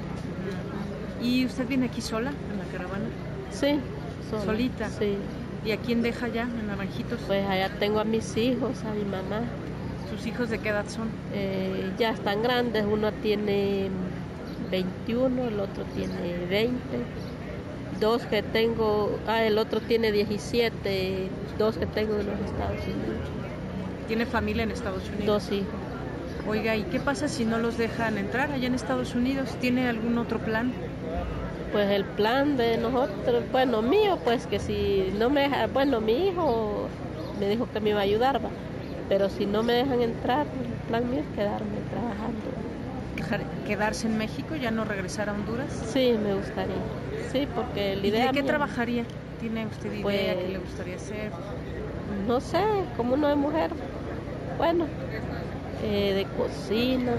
¿Y 1.22 1.44
usted 1.44 1.66
viene 1.66 1.86
aquí 1.86 2.00
sola, 2.00 2.30
en 2.30 2.58
la 2.58 2.64
caravana? 2.72 3.04
Sí, 3.50 3.78
sola. 4.30 4.44
¿Solita? 4.44 4.88
Sí. 4.88 5.16
¿Y 5.64 5.72
a 5.72 5.76
quién 5.76 6.00
deja 6.00 6.26
allá, 6.26 6.42
en 6.42 6.66
Naranjitos? 6.68 7.20
Pues 7.26 7.46
allá 7.46 7.68
tengo 7.78 8.00
a 8.00 8.04
mis 8.04 8.34
hijos, 8.38 8.82
a 8.84 8.94
mi 8.94 9.04
mamá. 9.04 9.42
¿Sus 10.10 10.26
hijos 10.26 10.48
de 10.48 10.58
qué 10.58 10.70
edad 10.70 10.86
son? 10.88 11.08
Eh, 11.34 11.92
ya 11.98 12.10
están 12.10 12.42
grandes, 12.42 12.84
uno 12.90 13.12
tiene 13.12 13.90
21, 14.70 15.48
el 15.48 15.60
otro 15.60 15.84
tiene 15.94 16.46
20. 16.48 16.78
Dos 18.00 18.22
que 18.22 18.42
tengo, 18.42 19.18
ah, 19.26 19.42
el 19.42 19.58
otro 19.58 19.80
tiene 19.80 20.10
17, 20.12 21.28
dos 21.58 21.76
que 21.76 21.86
tengo 21.86 22.18
en 22.18 22.26
los 22.26 22.40
Estados 22.40 22.82
Unidos. 22.84 23.28
¿Tiene 24.08 24.26
familia 24.26 24.62
en 24.62 24.70
Estados 24.70 25.06
Unidos? 25.08 25.26
Dos 25.26 25.52
hijos. 25.52 25.74
Oiga, 26.48 26.74
¿y 26.76 26.84
qué 26.84 26.98
pasa 26.98 27.28
si 27.28 27.44
no 27.44 27.58
los 27.58 27.76
dejan 27.76 28.16
entrar 28.16 28.50
allá 28.50 28.66
en 28.66 28.74
Estados 28.74 29.14
Unidos? 29.14 29.54
¿Tiene 29.60 29.88
algún 29.88 30.16
otro 30.16 30.38
plan? 30.38 30.72
Pues 31.72 31.90
el 31.90 32.04
plan 32.04 32.56
de 32.56 32.78
nosotros, 32.78 33.44
bueno, 33.52 33.82
mío, 33.82 34.18
pues 34.24 34.46
que 34.46 34.58
si 34.58 35.12
no 35.18 35.30
me 35.30 35.42
deja, 35.42 35.66
bueno, 35.66 36.00
mi 36.00 36.28
hijo 36.28 36.88
me 37.38 37.48
dijo 37.48 37.68
que 37.72 37.80
me 37.80 37.90
iba 37.90 38.00
a 38.00 38.02
ayudar, 38.02 38.44
va. 38.44 38.50
pero 39.08 39.28
si 39.28 39.46
no 39.46 39.62
me 39.62 39.74
dejan 39.74 40.00
entrar, 40.00 40.46
el 40.46 40.88
plan 40.88 41.08
mío 41.10 41.20
es 41.20 41.36
quedarme 41.36 41.78
trabajando. 41.90 42.69
Dejar- 43.30 43.46
¿Quedarse 43.66 44.06
en 44.08 44.18
México, 44.18 44.56
ya 44.56 44.70
no 44.72 44.84
regresar 44.84 45.28
a 45.28 45.32
Honduras? 45.34 45.68
Sí, 45.92 46.14
me 46.22 46.34
gustaría. 46.34 46.74
Sí, 47.30 47.46
porque 47.54 47.94
la 47.96 48.04
¿Y 48.06 48.08
idea 48.08 48.26
de 48.26 48.32
qué 48.32 48.42
mía- 48.42 48.50
trabajaría? 48.50 49.04
¿Tiene 49.38 49.66
usted 49.66 49.90
idea 49.92 50.02
Pues- 50.02 50.16
qué 50.36 50.48
le 50.48 50.58
gustaría 50.58 50.96
hacer? 50.96 51.30
No 52.26 52.40
sé, 52.40 52.58
como 52.96 53.14
uno 53.14 53.28
de 53.28 53.36
mujer, 53.36 53.70
bueno, 54.58 54.86
eh, 55.84 56.12
de 56.14 56.24
cocina, 56.36 57.12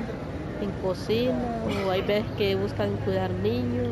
en 0.62 0.72
cocina, 0.84 1.34
o 1.88 1.92
hay 1.92 2.02
veces 2.02 2.26
que 2.38 2.56
buscan 2.56 2.98
cuidar 3.06 3.32
niños, 3.32 3.88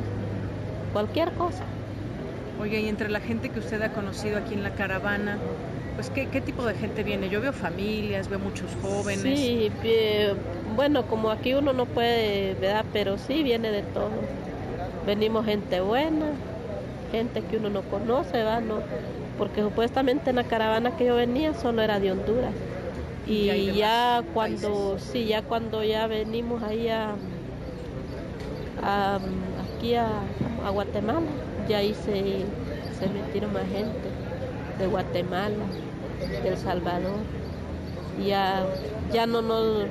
cualquier 0.93 1.32
cosa. 1.32 1.63
Oiga, 2.62 2.77
y 2.77 2.89
entre 2.89 3.10
la 3.10 3.21
gente 3.21 3.49
que 3.49 3.60
usted 3.60 3.82
ha 3.82 3.93
conocido 3.93 4.38
aquí 4.38 4.53
en 4.53 4.63
la 4.63 4.71
caravana, 4.71 5.38
pues 5.95 6.10
¿qué, 6.10 6.27
qué 6.27 6.41
tipo 6.41 6.65
de 6.65 6.73
gente 6.75 7.03
viene? 7.03 7.29
Yo 7.29 7.39
veo 7.41 7.53
familias, 7.53 8.27
veo 8.29 8.39
muchos 8.39 8.69
jóvenes. 8.82 9.21
Sí, 9.39 9.71
bueno, 10.79 11.05
como 11.07 11.31
aquí 11.31 11.53
uno 11.53 11.73
no 11.73 11.87
puede, 11.87 12.55
¿verdad? 12.55 12.87
Pero 12.91 13.17
sí 13.17 13.43
viene 13.43 13.71
de 13.71 13.83
todo. 13.83 14.31
Venimos 15.01 15.45
gente 15.45 15.81
buena, 15.81 16.43
gente 17.07 17.43
que 17.45 17.57
uno 17.57 17.69
no 17.69 17.83
conoce, 17.87 18.37
¿verdad? 18.37 18.61
No, 18.63 18.85
porque 19.35 19.61
supuestamente 19.61 20.31
en 20.31 20.37
la 20.37 20.45
caravana 20.45 20.93
que 20.93 21.05
yo 21.05 21.15
venía 21.15 21.53
solo 21.53 21.81
era 21.83 21.99
de 21.99 22.11
Honduras. 22.11 22.57
Y 23.23 23.75
ya 23.75 24.23
cuando, 24.31 24.97
sí, 24.99 25.27
ya 25.27 25.43
cuando 25.43 25.83
ya 25.83 26.07
venimos 26.07 26.63
ahí 26.63 26.89
a, 26.89 27.19
a- 28.75 29.19
aquí 29.57 29.95
a, 29.95 30.35
a 30.57 30.69
Guatemala, 30.71 31.41
ya 31.57 31.77
ahí 31.79 31.93
se, 31.95 32.55
se 32.89 33.09
metieron 33.09 33.51
más 33.51 33.69
gente 33.69 34.17
de 34.73 34.87
Guatemala, 34.87 35.79
de 36.41 36.49
El 36.49 36.57
Salvador. 36.57 37.29
Ya, 38.25 38.65
ya 39.13 39.25
no 39.25 39.41
nos, 39.41 39.88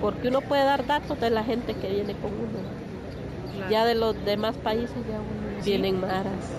porque 0.00 0.28
uno 0.28 0.40
puede 0.40 0.64
dar 0.64 0.86
datos 0.86 1.20
de 1.20 1.30
la 1.30 1.44
gente 1.44 1.74
que 1.74 1.88
viene 1.88 2.14
con 2.14 2.32
uno. 2.32 3.68
Ya 3.70 3.84
de 3.84 3.94
los 3.94 4.14
demás 4.24 4.56
países 4.56 4.96
ya 5.08 5.18
uno 5.18 5.60
¿Sí? 5.62 5.70
vienen 5.70 6.00
maras. 6.00 6.52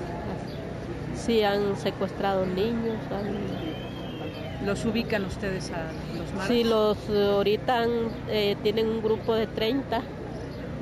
Sí, 1.15 1.43
han 1.43 1.75
secuestrado 1.77 2.45
niños, 2.45 2.97
han- 3.11 4.65
¿Los 4.65 4.85
ubican 4.85 5.23
ustedes 5.25 5.71
a 5.71 5.83
los 6.17 6.31
malos? 6.33 6.47
Sí, 6.47 6.63
los 6.63 6.97
ahorita 7.09 7.85
eh, 8.29 8.55
tienen 8.63 8.87
un 8.87 9.01
grupo 9.03 9.33
de 9.35 9.45
30, 9.47 10.01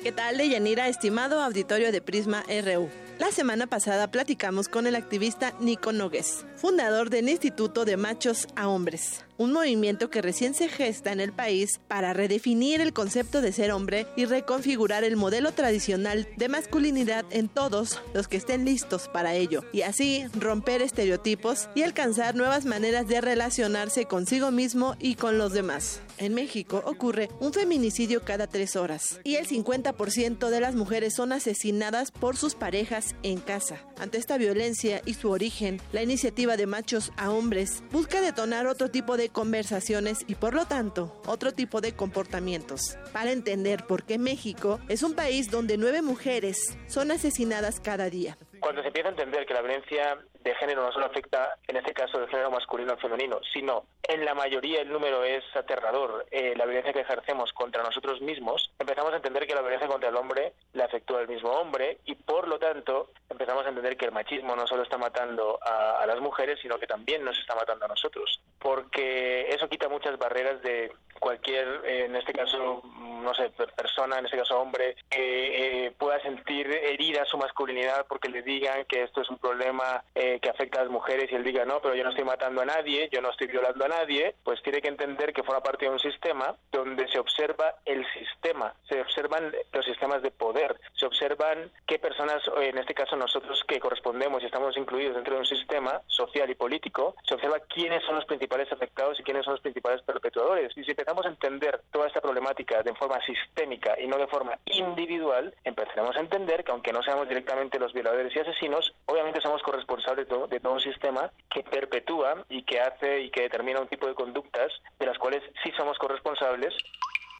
¿Qué 0.03 0.13
tal, 0.13 0.37
Deyanira, 0.37 0.89
estimado 0.89 1.41
auditorio 1.41 1.93
de 1.93 2.03
Prisma 2.03 2.43
RU? 2.49 2.91
La 3.21 3.31
semana 3.31 3.69
pasada 3.69 4.11
platicamos 4.11 4.69
con 4.69 4.89
el 4.89 4.97
activista 4.97 5.55
Nico 5.61 5.93
Nogues, 5.93 6.45
fundador 6.57 7.11
del 7.11 7.29
Instituto 7.29 7.85
de 7.85 7.97
Machos 7.97 8.49
a 8.57 8.67
Hombres, 8.69 9.25
un 9.37 9.53
movimiento 9.53 10.11
que 10.11 10.21
recién 10.21 10.53
se 10.53 10.69
gesta 10.69 11.13
en 11.13 11.21
el 11.21 11.33
país 11.33 11.81
para 11.87 12.13
redefinir 12.13 12.81
el 12.81 12.93
concepto 12.93 13.41
de 13.41 13.53
ser 13.53 13.71
hombre 13.71 14.09
y 14.17 14.25
reconfigurar 14.25 15.05
el 15.05 15.17
modelo 15.17 15.53
tradicional 15.53 16.29
de 16.37 16.49
masculinidad 16.49 17.25
en 17.31 17.49
todos 17.49 18.01
los 18.15 18.27
que 18.27 18.37
estén 18.37 18.65
listos 18.65 19.09
para 19.09 19.35
ello, 19.35 19.63
y 19.73 19.83
así 19.83 20.25
romper 20.35 20.83
estereotipos 20.83 21.69
y 21.77 21.83
alcanzar 21.83 22.35
nuevas 22.35 22.65
maneras 22.65 23.07
de 23.07 23.21
relacionarse 23.21 24.07
consigo 24.07 24.51
mismo 24.51 24.97
y 24.99 25.15
con 25.15 25.39
los 25.39 25.53
demás. 25.53 26.01
En 26.19 26.35
México 26.35 26.83
ocurre 26.85 27.29
un 27.39 27.53
feminicidio 27.53 28.23
cada 28.23 28.49
tres 28.49 28.75
horas 28.75 29.21
y 29.23 29.37
el 29.37 29.47
50% 29.47 30.49
de 30.49 30.61
las 30.61 30.75
mujeres 30.75 31.15
son 31.15 31.33
asesinadas 31.33 32.11
por 32.11 32.37
sus 32.37 32.55
parejas 32.55 33.04
en 33.23 33.41
casa. 33.41 33.81
Ante 33.99 34.19
esta 34.19 34.39
violencia 34.39 35.01
y 35.05 35.15
su 35.15 35.31
origen, 35.31 35.81
la 35.93 36.03
iniciativa 36.03 36.57
de 36.57 36.67
machos 36.67 37.13
a 37.17 37.31
hombres 37.31 37.83
busca 37.91 38.21
detonar 38.21 38.67
otro 38.67 38.91
tipo 38.91 39.17
de 39.17 39.29
conversaciones 39.29 40.25
y 40.27 40.35
por 40.35 40.55
lo 40.55 40.67
tanto 40.67 41.21
otro 41.27 41.53
tipo 41.53 41.81
de 41.81 41.95
comportamientos 41.95 42.97
para 43.13 43.33
entender 43.33 43.85
por 43.87 44.05
qué 44.05 44.19
México 44.19 44.81
es 44.89 45.03
un 45.03 45.15
país 45.15 45.51
donde 45.51 45.77
nueve 45.77 46.03
mujeres 46.03 46.79
son 46.87 47.11
asesinadas 47.11 47.81
cada 47.81 48.11
día 48.11 48.39
cuando 48.65 48.81
se 48.81 48.89
empieza 48.89 49.09
a 49.09 49.11
entender 49.11 49.45
que 49.45 49.53
la 49.53 49.61
violencia 49.61 50.19
de 50.45 50.55
género 50.57 50.83
no 50.83 50.93
solo 50.93 51.07
afecta, 51.07 51.57
en 51.67 51.77
este 51.77 51.95
caso, 51.95 52.21
del 52.21 52.29
género 52.29 52.51
masculino 52.51 52.93
o 52.93 52.99
femenino, 52.99 53.41
sino 53.53 53.87
en 54.03 54.25
la 54.25 54.35
mayoría 54.35 54.83
el 54.83 54.91
número 54.91 55.25
es 55.25 55.43
aterrador, 55.57 56.27
eh, 56.31 56.55
la 56.57 56.67
violencia 56.67 56.93
que 56.93 57.01
ejercemos 57.01 57.53
contra 57.55 57.83
nosotros 57.83 58.21
mismos, 58.21 58.71
empezamos 58.79 59.13
a 59.13 59.17
entender 59.17 59.47
que 59.47 59.55
la 59.55 59.63
violencia 59.63 59.89
contra 59.89 60.11
el 60.11 60.17
hombre 60.17 60.53
le 60.75 60.83
afectó 60.83 61.17
al 61.17 61.29
mismo 61.29 61.51
hombre 61.51 61.99
y, 62.05 62.15
por 62.15 62.47
lo 62.47 62.59
tanto, 62.59 63.11
empezamos 63.31 63.65
a 63.65 63.71
entender 63.71 63.97
que 63.97 64.05
el 64.05 64.13
machismo 64.13 64.55
no 64.55 64.67
solo 64.67 64.83
está 64.83 64.99
matando 64.99 65.59
a, 65.63 66.05
las 66.07 66.21
mujeres, 66.21 66.59
sino 66.61 66.79
que 66.79 66.87
también 66.87 67.25
nos 67.25 67.39
está 67.39 67.55
matando 67.55 67.87
a 67.87 67.89
nosotros, 67.89 68.41
porque 68.59 69.49
eso 69.49 69.69
quita 69.69 69.89
muchas 69.89 70.19
barreras 70.19 70.61
de 70.61 70.93
cualquier, 71.19 71.67
eh, 71.87 72.05
en 72.05 72.17
este 72.17 72.35
caso, 72.35 72.83
no 72.85 73.33
sé, 73.35 73.51
persona, 73.51 74.19
en 74.19 74.27
este 74.27 74.37
caso 74.37 74.61
hombre, 74.61 74.97
que 75.09 75.87
eh, 75.87 75.91
pueda 75.93 76.21
sentir 76.21 76.67
herida 76.71 77.25
su 77.25 77.39
masculinidad 77.39 78.07
porque 78.07 78.29
le 78.29 78.43
digan 78.43 78.85
que 78.85 79.05
esto 79.05 79.23
es 79.23 79.31
un 79.31 79.39
problema 79.39 80.05
eh, 80.15 80.34
que 80.41 80.51
afecta 80.51 80.81
a 80.81 80.85
las 80.85 80.93
mujeres 80.93 81.31
y 81.31 81.35
él 81.35 81.45
diga, 81.45 81.65
no, 81.65 81.81
pero 81.81 81.95
yo 81.95 82.05
no 82.05 82.11
estoy 82.11 82.25
matando 82.25 82.63
a 82.63 82.65
nadie, 82.65 83.09
yo 83.13 83.21
no 83.21 83.31
estoy 83.31 83.47
violando 83.47 83.85
a 83.85 83.89
nadie, 83.89 84.35
pues 84.43 84.63
tiene 84.63 84.81
que 84.81 84.89
entender 84.89 85.33
que 85.33 85.43
forma 85.43 85.63
parte 85.63 85.87
de 85.87 85.93
un 85.93 85.99
sistema 85.99 86.57
donde 86.71 87.09
se 87.09 87.19
observa 87.19 87.77
el 87.85 88.05
sistema, 88.13 88.75
se 88.89 89.01
observan 89.01 89.53
los 89.73 89.85
sistemas 89.85 90.23
de 90.23 90.31
poder, 90.31 90.79
se 90.95 91.07
observan 91.07 91.71
qué 91.87 91.99
personas, 91.99 92.43
en 92.57 92.79
este 92.79 92.95
caso 92.95 93.17
nosotros 93.17 93.63
que 93.67 93.81
correspondemos 93.81 94.43
y 94.43 94.47
estamos 94.47 94.77
incluidos 94.77 95.15
dentro 95.15 95.35
de 95.35 95.41
un 95.41 95.47
sistema 95.47 96.01
social 96.07 96.51
y 96.51 96.55
político, 96.55 97.15
se 97.27 97.35
observa 97.35 97.61
quiénes 97.61 98.03
son 98.05 98.17
los 98.17 98.25
principales 98.25 98.71
afectados 98.73 99.19
y 99.21 99.23
quiénes 99.23 99.45
son 99.45 99.55
los 99.55 99.61
principales 99.61 100.03
perpetuadores. 100.03 100.77
Y 100.77 100.85
si 100.85 100.91
empezamos 100.91 101.27
a 101.27 101.29
entender 101.29 101.81
toda 101.91 102.07
esta 102.07 102.21
problemática 102.21 102.83
de 102.83 102.95
forma 102.95 103.21
sistémica 103.25 103.99
y 104.01 104.07
no 104.07 104.19
de 104.19 104.27
forma 104.27 104.59
individual, 104.67 105.55
empezaremos 105.65 106.17
a 106.17 106.21
entender 106.21 106.65
que 106.65 106.73
aunque 106.73 106.93
no 106.93 107.03
seamos 107.03 107.29
directamente 107.29 107.79
los 107.79 107.93
violadores 107.93 108.35
y 108.35 108.39
asesinos, 108.39 108.95
obviamente 109.07 109.41
somos 109.41 109.63
corresponsables 109.63 110.24
de 110.49 110.61
todo, 110.61 110.73
un 110.73 110.81
sistema 110.81 111.31
que 111.53 111.63
perpetúa 111.63 112.45
y 112.49 112.65
que 112.65 112.81
hace 112.81 113.21
y 113.21 113.31
que 113.31 113.43
determina 113.43 113.81
un 113.81 113.89
tipo 113.89 114.07
de 114.07 114.15
conductas 114.15 114.73
de 114.99 115.07
las 115.07 115.19
cuales 115.19 115.43
sí 115.63 115.71
somos 115.77 115.99
corresponsables 115.99 116.75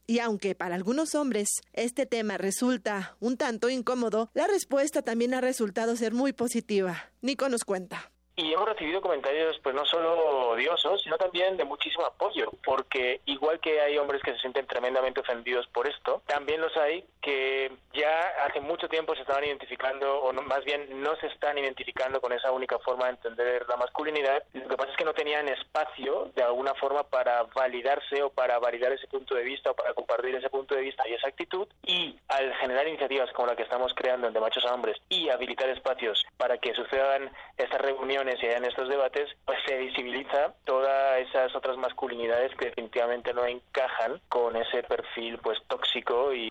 y 0.07 0.19
aunque 0.19 0.53
para 0.53 0.75
algunos 0.75 1.15
hombres 1.15 1.49
este 1.73 2.05
tema 2.05 2.37
resulta 2.37 3.15
un 3.19 3.37
tanto 3.37 3.69
incómodo, 3.69 4.29
la 4.35 4.45
respuesta 4.45 5.01
también 5.01 5.33
ha 5.33 5.41
resultado 5.41 5.95
ser 5.95 6.13
muy 6.13 6.31
positiva. 6.31 7.09
Nico 7.21 7.49
nos 7.49 7.63
cuenta. 7.63 8.11
Y 8.37 8.51
hemos 8.51 8.67
recibido 8.67 9.01
comentarios, 9.01 9.57
pues 9.63 9.73
no 9.73 9.85
solo 9.85 10.49
odiosos, 10.49 11.01
sino 11.01 11.17
también 11.17 11.55
de 11.55 11.63
muchísimo 11.63 12.05
apoyo, 12.05 12.51
porque 12.65 13.21
igual 13.25 13.61
que 13.61 13.79
hay 13.79 13.97
hombres 13.97 14.21
que 14.21 14.33
se 14.33 14.39
sienten 14.39 14.67
tremendamente 14.67 15.21
ofendidos 15.21 15.65
por 15.67 15.87
esto, 15.87 16.21
también 16.25 16.59
los 16.59 16.75
hay 16.75 17.05
que 17.21 17.71
ya 17.93 18.19
hace 18.45 18.59
mucho 18.59 18.89
tiempo 18.89 19.15
se 19.15 19.21
estaban 19.21 19.45
identificando, 19.45 20.21
o 20.21 20.33
más 20.33 20.63
bien 20.65 21.01
no 21.01 21.15
se 21.15 21.27
están 21.27 21.57
identificando 21.57 22.19
con 22.19 22.33
esa 22.33 22.51
única 22.51 22.77
forma 22.79 23.05
de 23.05 23.11
entender 23.11 23.65
la 23.69 23.77
masculinidad. 23.77 24.43
Lo 24.53 24.67
que 24.67 24.77
pasa 24.77 24.91
es 24.91 24.97
que 24.97 25.05
no 25.05 25.13
tenían 25.13 25.47
espacio 25.47 26.31
de 26.35 26.43
alguna 26.43 26.73
forma 26.75 27.03
para 27.03 27.43
validarse 27.43 28.21
o 28.21 28.29
para 28.29 28.59
validar 28.59 28.91
ese 28.91 29.07
punto 29.07 29.35
de 29.35 29.43
vista 29.43 29.71
o 29.71 29.75
para 29.75 29.93
compartir 29.93 30.35
ese 30.35 30.49
punto 30.49 30.75
de 30.75 30.81
vista 30.81 31.07
y 31.07 31.13
esa 31.13 31.29
actitud. 31.29 31.67
Y 31.83 32.19
al 32.27 32.53
generar 32.55 32.87
iniciativas 32.87 33.31
como 33.31 33.47
la 33.47 33.55
que 33.55 33.63
estamos 33.63 33.93
creando 33.95 34.27
entre 34.27 34.41
machos 34.41 34.65
a 34.65 34.73
hombres 34.73 34.97
y 35.09 35.29
habilitar 35.29 35.69
espacios 35.69 36.25
para 36.37 36.57
que 36.57 36.73
sucedan 36.73 37.31
estas 37.57 37.81
reuniones 37.81 38.24
y 38.41 38.45
en 38.47 38.65
estos 38.65 38.89
debates, 38.89 39.29
pues 39.45 39.59
se 39.67 39.77
visibiliza 39.77 40.53
todas 40.65 41.19
esas 41.19 41.55
otras 41.55 41.77
masculinidades 41.77 42.55
que 42.55 42.65
definitivamente 42.65 43.33
no 43.33 43.45
encajan 43.45 44.19
con 44.29 44.55
ese 44.55 44.81
perfil 44.83 45.37
pues 45.43 45.59
tóxico 45.67 46.33
y 46.33 46.49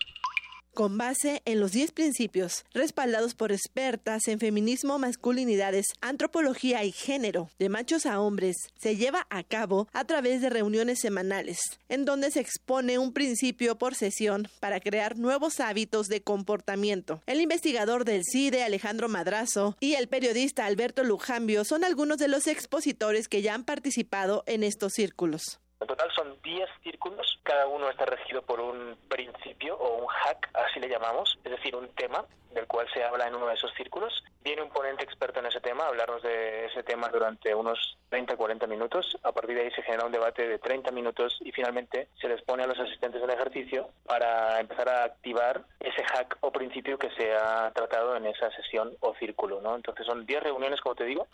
con 0.74 0.98
base 0.98 1.40
en 1.44 1.60
los 1.60 1.72
10 1.72 1.92
principios 1.92 2.64
respaldados 2.74 3.34
por 3.34 3.52
expertas 3.52 4.28
en 4.28 4.38
feminismo, 4.38 4.98
masculinidades, 4.98 5.86
antropología 6.00 6.84
y 6.84 6.92
género, 6.92 7.48
de 7.58 7.68
machos 7.68 8.06
a 8.06 8.20
hombres, 8.20 8.56
se 8.78 8.96
lleva 8.96 9.26
a 9.30 9.42
cabo 9.44 9.88
a 9.92 10.04
través 10.04 10.40
de 10.40 10.50
reuniones 10.50 11.00
semanales, 11.00 11.60
en 11.88 12.04
donde 12.04 12.30
se 12.30 12.40
expone 12.40 12.98
un 12.98 13.12
principio 13.12 13.78
por 13.78 13.94
sesión 13.94 14.48
para 14.60 14.80
crear 14.80 15.16
nuevos 15.16 15.60
hábitos 15.60 16.08
de 16.08 16.22
comportamiento. 16.22 17.22
El 17.26 17.40
investigador 17.40 18.04
del 18.04 18.22
CIDE, 18.24 18.62
Alejandro 18.62 19.08
Madrazo, 19.08 19.76
y 19.80 19.94
el 19.94 20.08
periodista 20.08 20.66
Alberto 20.66 21.04
Lujambio 21.04 21.64
son 21.64 21.84
algunos 21.84 22.18
de 22.18 22.28
los 22.28 22.46
expositores 22.46 23.28
que 23.28 23.42
ya 23.42 23.54
han 23.54 23.64
participado 23.64 24.42
en 24.46 24.64
estos 24.64 24.92
círculos. 24.94 25.60
En 25.84 25.88
total 25.88 26.10
son 26.12 26.40
10 26.42 26.66
círculos, 26.82 27.38
cada 27.42 27.66
uno 27.66 27.90
está 27.90 28.06
regido 28.06 28.40
por 28.40 28.58
un 28.58 28.96
principio 29.06 29.76
o 29.76 29.98
un 29.98 30.06
hack, 30.06 30.48
así 30.54 30.80
le 30.80 30.88
llamamos, 30.88 31.38
es 31.44 31.50
decir, 31.50 31.76
un 31.76 31.88
tema 31.88 32.24
del 32.52 32.66
cual 32.66 32.88
se 32.94 33.04
habla 33.04 33.28
en 33.28 33.34
uno 33.34 33.48
de 33.48 33.52
esos 33.52 33.70
círculos. 33.74 34.24
Viene 34.42 34.62
un 34.62 34.70
ponente 34.70 35.04
experto 35.04 35.40
en 35.40 35.46
ese 35.46 35.60
tema 35.60 35.84
a 35.84 35.88
hablarnos 35.88 36.22
de 36.22 36.64
ese 36.64 36.82
tema 36.84 37.10
durante 37.10 37.54
unos 37.54 37.98
30 38.08 38.34
40 38.34 38.66
minutos. 38.66 39.14
A 39.24 39.32
partir 39.32 39.56
de 39.56 39.64
ahí 39.64 39.70
se 39.72 39.82
genera 39.82 40.06
un 40.06 40.12
debate 40.12 40.48
de 40.48 40.58
30 40.58 40.90
minutos 40.90 41.36
y 41.42 41.52
finalmente 41.52 42.08
se 42.18 42.28
les 42.28 42.40
pone 42.40 42.62
a 42.62 42.66
los 42.66 42.78
asistentes 42.78 43.20
del 43.20 43.28
ejercicio 43.28 43.90
para 44.06 44.58
empezar 44.60 44.88
a 44.88 45.04
activar 45.04 45.66
ese 45.80 46.02
hack 46.02 46.38
o 46.40 46.50
principio 46.50 46.96
que 46.96 47.10
se 47.10 47.30
ha 47.34 47.70
tratado 47.74 48.16
en 48.16 48.24
esa 48.24 48.50
sesión 48.52 48.96
o 49.00 49.14
círculo. 49.16 49.60
¿no? 49.60 49.76
Entonces 49.76 50.06
son 50.06 50.24
10 50.24 50.44
reuniones, 50.44 50.80
como 50.80 50.94
te 50.94 51.04
digo, 51.04 51.26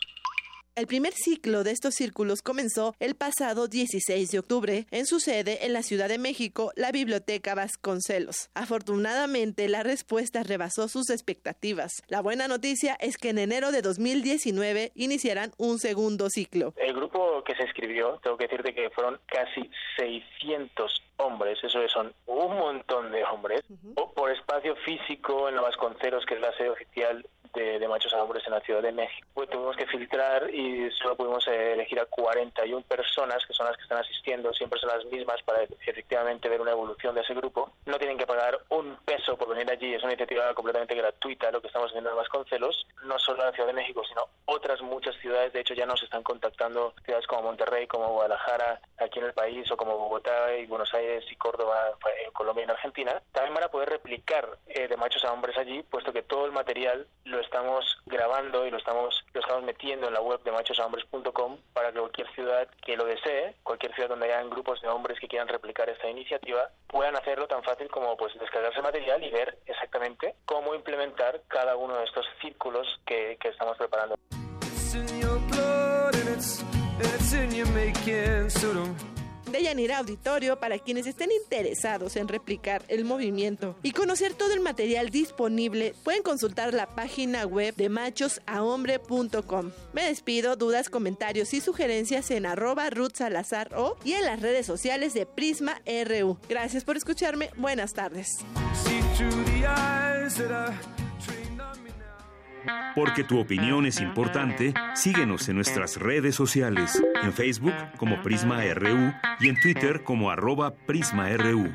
el 0.75 0.87
primer 0.87 1.13
ciclo 1.13 1.63
de 1.63 1.71
estos 1.71 1.95
círculos 1.95 2.41
comenzó 2.41 2.95
el 2.99 3.15
pasado 3.15 3.67
16 3.67 4.31
de 4.31 4.39
octubre 4.39 4.85
en 4.91 5.05
su 5.05 5.19
sede 5.19 5.65
en 5.65 5.73
la 5.73 5.83
Ciudad 5.83 6.07
de 6.07 6.17
México, 6.17 6.71
la 6.75 6.91
Biblioteca 6.91 7.55
Vasconcelos. 7.55 8.49
Afortunadamente, 8.53 9.67
la 9.67 9.83
respuesta 9.83 10.43
rebasó 10.43 10.87
sus 10.87 11.09
expectativas. 11.09 12.03
La 12.07 12.21
buena 12.21 12.47
noticia 12.47 12.95
es 12.99 13.17
que 13.17 13.29
en 13.29 13.39
enero 13.39 13.71
de 13.71 13.81
2019 13.81 14.91
iniciarán 14.95 15.51
un 15.57 15.77
segundo 15.77 16.29
ciclo. 16.29 16.73
El 16.77 16.93
grupo 16.93 17.43
que 17.43 17.55
se 17.55 17.63
inscribió, 17.63 18.19
tengo 18.23 18.37
que 18.37 18.45
decirte 18.45 18.73
que 18.73 18.89
fueron 18.91 19.19
casi 19.25 19.69
600 19.97 21.03
hombres, 21.17 21.59
eso 21.63 21.87
son 21.89 22.13
un 22.25 22.57
montón 22.57 23.11
de 23.11 23.23
hombres, 23.25 23.61
por 24.15 24.31
espacio 24.31 24.75
físico 24.77 25.49
en 25.49 25.55
la 25.55 25.61
Vasconcelos, 25.61 26.25
que 26.25 26.35
es 26.35 26.41
la 26.41 26.55
sede 26.57 26.69
oficial 26.69 27.25
de, 27.53 27.87
machos 27.87 28.13
a 28.13 28.23
hombres 28.23 28.43
en 28.45 28.53
la 28.53 28.61
Ciudad 28.61 28.81
de 28.81 28.91
México. 28.91 29.27
Pues 29.33 29.49
tuvimos 29.49 29.75
que 29.75 29.87
filtrar 29.87 30.49
y 30.53 30.89
solo 30.91 31.15
pudimos 31.15 31.45
elegir 31.47 31.99
a 31.99 32.05
41 32.05 32.83
personas, 32.83 33.45
que 33.45 33.53
son 33.53 33.65
las 33.65 33.75
que 33.75 33.83
están 33.83 33.97
asistiendo, 33.97 34.53
siempre 34.53 34.79
son 34.79 34.89
las 34.89 35.05
mismas 35.05 35.41
para 35.43 35.63
efectivamente 35.63 36.49
ver 36.49 36.61
una 36.61 36.71
evolución 36.71 37.15
de 37.15 37.21
ese 37.21 37.33
grupo. 37.33 37.71
No 37.85 37.97
tienen 37.97 38.17
que 38.17 38.25
pagar 38.25 38.57
un 38.69 38.97
peso 39.05 39.37
por 39.37 39.49
venir 39.49 39.69
allí, 39.69 39.93
es 39.93 40.03
una 40.03 40.13
iniciativa 40.13 40.53
completamente 40.53 40.95
gratuita 40.95 41.51
lo 41.51 41.61
que 41.61 41.67
estamos 41.67 41.89
haciendo 41.89 42.11
en 42.11 42.15
Vasconcelos, 42.15 42.87
no 43.03 43.19
solo 43.19 43.41
en 43.41 43.47
la 43.47 43.53
Ciudad 43.53 43.67
de 43.67 43.73
México, 43.73 44.03
sino 44.07 44.27
otras 44.45 44.81
muchas 44.81 45.15
ciudades, 45.17 45.53
de 45.53 45.61
hecho 45.61 45.73
ya 45.73 45.85
nos 45.85 46.01
están 46.03 46.23
contactando 46.23 46.93
ciudades 47.03 47.27
como 47.27 47.43
Monterrey, 47.43 47.87
como 47.87 48.09
Guadalajara, 48.09 48.81
aquí 48.99 49.19
en 49.19 49.25
el 49.25 49.33
país, 49.33 49.69
o 49.71 49.77
como 49.77 49.97
Bogotá 49.97 50.55
y 50.55 50.65
Buenos 50.65 50.93
Aires 50.93 51.25
y 51.29 51.35
Córdoba, 51.35 51.91
pues, 51.99 52.13
en 52.25 52.31
Colombia 52.31 52.61
y 52.61 52.65
en 52.65 52.71
Argentina, 52.71 53.21
también 53.31 53.55
van 53.55 53.63
a 53.63 53.71
poder 53.71 53.89
replicar 53.89 54.57
eh, 54.67 54.87
de 54.87 54.97
machos 54.97 55.23
a 55.25 55.33
hombres 55.33 55.57
allí, 55.57 55.83
puesto 55.83 56.13
que 56.13 56.23
todo 56.23 56.45
el 56.45 56.51
material 56.51 57.07
lo 57.25 57.39
estamos 57.41 57.97
grabando 58.05 58.65
y 58.65 58.71
lo 58.71 58.77
estamos, 58.77 59.23
lo 59.33 59.41
estamos 59.41 59.63
metiendo 59.63 60.07
en 60.07 60.13
la 60.13 60.21
web 60.21 60.41
de 60.43 60.51
machoshombres.com 60.51 61.57
para 61.73 61.91
que 61.91 61.99
cualquier 61.99 62.31
ciudad 62.33 62.67
que 62.83 62.95
lo 62.95 63.05
desee, 63.05 63.55
cualquier 63.63 63.93
ciudad 63.93 64.09
donde 64.09 64.25
hayan 64.25 64.49
grupos 64.49 64.81
de 64.81 64.87
hombres 64.87 65.19
que 65.19 65.27
quieran 65.27 65.47
replicar 65.47 65.89
esta 65.89 66.09
iniciativa, 66.09 66.69
puedan 66.87 67.15
hacerlo 67.15 67.47
tan 67.47 67.63
fácil 67.63 67.87
como 67.89 68.15
pues 68.17 68.33
descargarse 68.39 68.81
material 68.81 69.23
y 69.23 69.29
ver 69.29 69.57
exactamente 69.65 70.35
cómo 70.45 70.75
implementar 70.75 71.41
cada 71.47 71.75
uno 71.75 71.97
de 71.97 72.05
estos 72.05 72.25
círculos 72.41 72.87
que, 73.05 73.37
que 73.39 73.49
estamos 73.49 73.77
preparando. 73.77 74.15
Deyanira 79.51 79.97
Auditorio 79.97 80.59
para 80.59 80.79
quienes 80.79 81.07
estén 81.07 81.29
interesados 81.31 82.15
en 82.15 82.27
replicar 82.27 82.83
el 82.87 83.05
movimiento 83.05 83.75
y 83.83 83.91
conocer 83.91 84.33
todo 84.33 84.53
el 84.53 84.59
material 84.59 85.09
disponible, 85.09 85.93
pueden 86.03 86.23
consultar 86.23 86.73
la 86.73 86.87
página 86.87 87.45
web 87.45 87.75
de 87.75 87.89
machosahombre.com. 87.89 89.71
Me 89.93 90.03
despido, 90.03 90.55
dudas, 90.55 90.89
comentarios 90.89 91.53
y 91.53 91.61
sugerencias 91.61 92.31
en 92.31 92.45
arroba 92.45 92.89
Ruth 92.89 93.15
Salazar 93.15 93.73
o 93.75 93.97
y 94.03 94.13
en 94.13 94.25
las 94.25 94.41
redes 94.41 94.65
sociales 94.65 95.13
de 95.13 95.25
Prisma 95.25 95.81
RU. 95.85 96.37
Gracias 96.47 96.83
por 96.83 96.97
escucharme, 96.97 97.49
buenas 97.57 97.93
tardes. 97.93 98.37
Porque 102.95 103.23
tu 103.23 103.39
opinión 103.39 103.85
es 103.85 104.01
importante, 104.01 104.73
síguenos 104.95 105.47
en 105.49 105.55
nuestras 105.55 105.97
redes 105.97 106.35
sociales, 106.35 107.01
en 107.23 107.33
Facebook 107.33 107.73
como 107.97 108.21
Prisma 108.21 108.61
RU 108.73 109.13
y 109.39 109.49
en 109.49 109.59
Twitter 109.59 110.03
como 110.03 110.29
arroba 110.29 110.73
PrismaRU. 110.75 111.71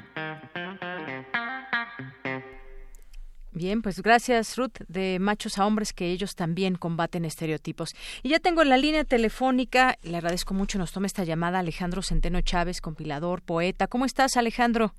Bien, 3.56 3.80
pues 3.80 4.02
gracias 4.02 4.58
Ruth 4.58 4.82
de 4.86 5.18
Machos 5.18 5.56
a 5.56 5.64
Hombres 5.64 5.94
que 5.94 6.10
ellos 6.10 6.34
también 6.34 6.74
combaten 6.74 7.24
estereotipos. 7.24 7.94
Y 8.22 8.28
ya 8.28 8.38
tengo 8.38 8.60
en 8.60 8.68
la 8.68 8.76
línea 8.76 9.04
telefónica, 9.04 9.96
le 10.02 10.18
agradezco 10.18 10.52
mucho, 10.52 10.76
nos 10.76 10.92
toma 10.92 11.06
esta 11.06 11.24
llamada 11.24 11.60
Alejandro 11.60 12.02
Centeno 12.02 12.42
Chávez, 12.42 12.82
compilador, 12.82 13.40
poeta. 13.40 13.86
¿Cómo 13.86 14.04
estás 14.04 14.36
Alejandro? 14.36 14.92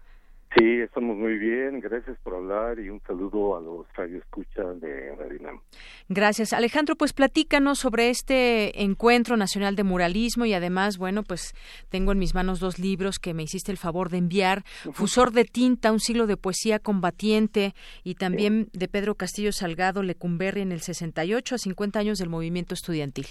Sí, 0.55 0.79
estamos 0.79 1.17
muy 1.17 1.37
bien. 1.37 1.81
Gracias 1.81 2.17
por 2.19 2.35
hablar 2.35 2.79
y 2.79 2.89
un 2.89 3.01
saludo 3.01 3.57
a 3.57 3.61
los 3.61 3.85
radioescuchas 3.93 4.79
de 4.79 5.13
Radio 5.15 5.61
Gracias. 6.07 6.53
Alejandro, 6.53 6.95
pues 6.95 7.11
platícanos 7.11 7.79
sobre 7.79 8.09
este 8.09 8.81
encuentro 8.81 9.35
nacional 9.35 9.75
de 9.75 9.83
muralismo 9.83 10.45
y 10.45 10.53
además, 10.53 10.97
bueno, 10.97 11.23
pues 11.23 11.53
tengo 11.89 12.13
en 12.13 12.19
mis 12.19 12.33
manos 12.33 12.61
dos 12.61 12.79
libros 12.79 13.19
que 13.19 13.33
me 13.33 13.43
hiciste 13.43 13.71
el 13.71 13.77
favor 13.77 14.09
de 14.09 14.19
enviar. 14.19 14.63
Fusor 14.93 15.31
de 15.31 15.43
tinta, 15.43 15.91
un 15.91 15.99
siglo 15.99 16.27
de 16.27 16.37
poesía 16.37 16.79
combatiente 16.79 17.73
y 18.03 18.15
también 18.15 18.69
de 18.71 18.87
Pedro 18.87 19.15
Castillo 19.15 19.51
Salgado 19.51 20.01
Lecumberri 20.01 20.61
en 20.61 20.71
el 20.71 20.79
68 20.79 21.55
a 21.55 21.57
50 21.57 21.99
años 21.99 22.19
del 22.19 22.29
movimiento 22.29 22.73
estudiantil. 22.73 23.27